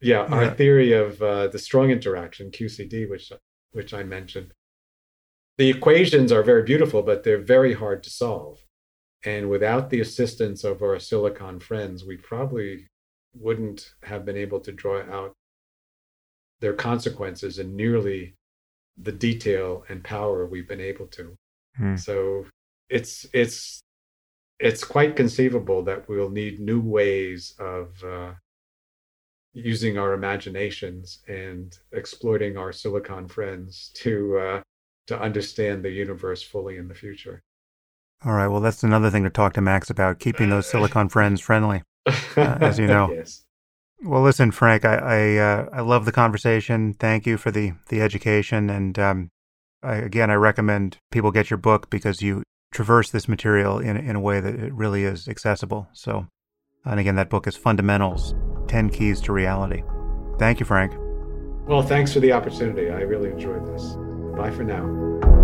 Yeah. 0.00 0.26
yeah, 0.28 0.34
our 0.34 0.50
theory 0.50 0.92
of 0.92 1.20
uh, 1.22 1.48
the 1.48 1.58
strong 1.58 1.90
interaction 1.90 2.50
QCD, 2.50 3.08
which 3.08 3.32
which 3.72 3.94
I 3.94 4.02
mentioned, 4.02 4.52
the 5.58 5.70
equations 5.70 6.32
are 6.32 6.42
very 6.42 6.62
beautiful, 6.62 7.02
but 7.02 7.22
they're 7.22 7.42
very 7.42 7.74
hard 7.74 8.02
to 8.04 8.10
solve. 8.10 8.64
And 9.24 9.50
without 9.50 9.90
the 9.90 10.00
assistance 10.00 10.64
of 10.64 10.82
our 10.82 10.98
silicon 10.98 11.60
friends, 11.60 12.04
we 12.04 12.16
probably 12.16 12.86
wouldn't 13.34 13.92
have 14.04 14.24
been 14.24 14.36
able 14.36 14.60
to 14.60 14.72
draw 14.72 15.02
out 15.02 15.32
their 16.60 16.72
consequences 16.72 17.58
in 17.58 17.76
nearly 17.76 18.34
the 18.96 19.12
detail 19.12 19.84
and 19.88 20.02
power 20.02 20.46
we've 20.46 20.68
been 20.68 20.80
able 20.80 21.06
to. 21.06 21.34
Hmm. 21.76 21.96
So 21.96 22.46
it's 22.88 23.26
it's 23.32 23.80
it's 24.58 24.84
quite 24.84 25.16
conceivable 25.16 25.82
that 25.84 26.08
we'll 26.08 26.30
need 26.30 26.60
new 26.60 26.80
ways 26.80 27.54
of 27.58 28.02
uh, 28.04 28.32
using 29.52 29.98
our 29.98 30.12
imaginations 30.12 31.20
and 31.28 31.76
exploiting 31.92 32.56
our 32.56 32.72
silicon 32.72 33.28
friends 33.28 33.90
to 33.94 34.38
uh, 34.38 34.62
to 35.06 35.20
understand 35.20 35.84
the 35.84 35.90
universe 35.90 36.42
fully 36.42 36.76
in 36.76 36.88
the 36.88 36.94
future. 36.94 37.42
All 38.24 38.32
right. 38.32 38.48
Well, 38.48 38.60
that's 38.60 38.82
another 38.82 39.10
thing 39.10 39.24
to 39.24 39.30
talk 39.30 39.54
to 39.54 39.60
Max 39.60 39.90
about: 39.90 40.18
keeping 40.18 40.50
those 40.50 40.66
silicon 40.66 41.08
friends 41.08 41.40
friendly, 41.40 41.82
uh, 42.06 42.12
as 42.36 42.78
you 42.78 42.86
know. 42.86 43.10
yes. 43.12 43.44
Well, 44.02 44.22
listen, 44.22 44.50
Frank. 44.50 44.84
I 44.84 44.94
I, 44.94 45.36
uh, 45.36 45.68
I 45.72 45.80
love 45.80 46.04
the 46.04 46.12
conversation. 46.12 46.94
Thank 46.94 47.26
you 47.26 47.36
for 47.36 47.50
the 47.50 47.72
the 47.88 48.00
education, 48.00 48.70
and 48.70 48.98
um, 48.98 49.30
I, 49.82 49.96
again, 49.96 50.30
I 50.30 50.34
recommend 50.34 50.98
people 51.10 51.30
get 51.32 51.50
your 51.50 51.58
book 51.58 51.90
because 51.90 52.22
you 52.22 52.42
traverse 52.72 53.10
this 53.10 53.28
material 53.28 53.80
in, 53.80 53.96
in 53.96 54.14
a 54.14 54.20
way 54.20 54.38
that 54.38 54.54
it 54.54 54.72
really 54.72 55.02
is 55.02 55.26
accessible. 55.26 55.88
So, 55.92 56.28
and 56.84 57.00
again, 57.00 57.16
that 57.16 57.28
book 57.28 57.48
is 57.48 57.56
Fundamentals 57.56 58.32
10 58.70 58.90
Keys 58.90 59.20
to 59.22 59.32
Reality. 59.32 59.82
Thank 60.38 60.60
you, 60.60 60.64
Frank. 60.64 60.92
Well, 61.66 61.82
thanks 61.82 62.12
for 62.12 62.20
the 62.20 62.32
opportunity. 62.32 62.88
I 62.88 63.00
really 63.00 63.30
enjoyed 63.30 63.66
this. 63.66 63.96
Bye 64.36 64.50
for 64.50 64.62
now. 64.62 65.39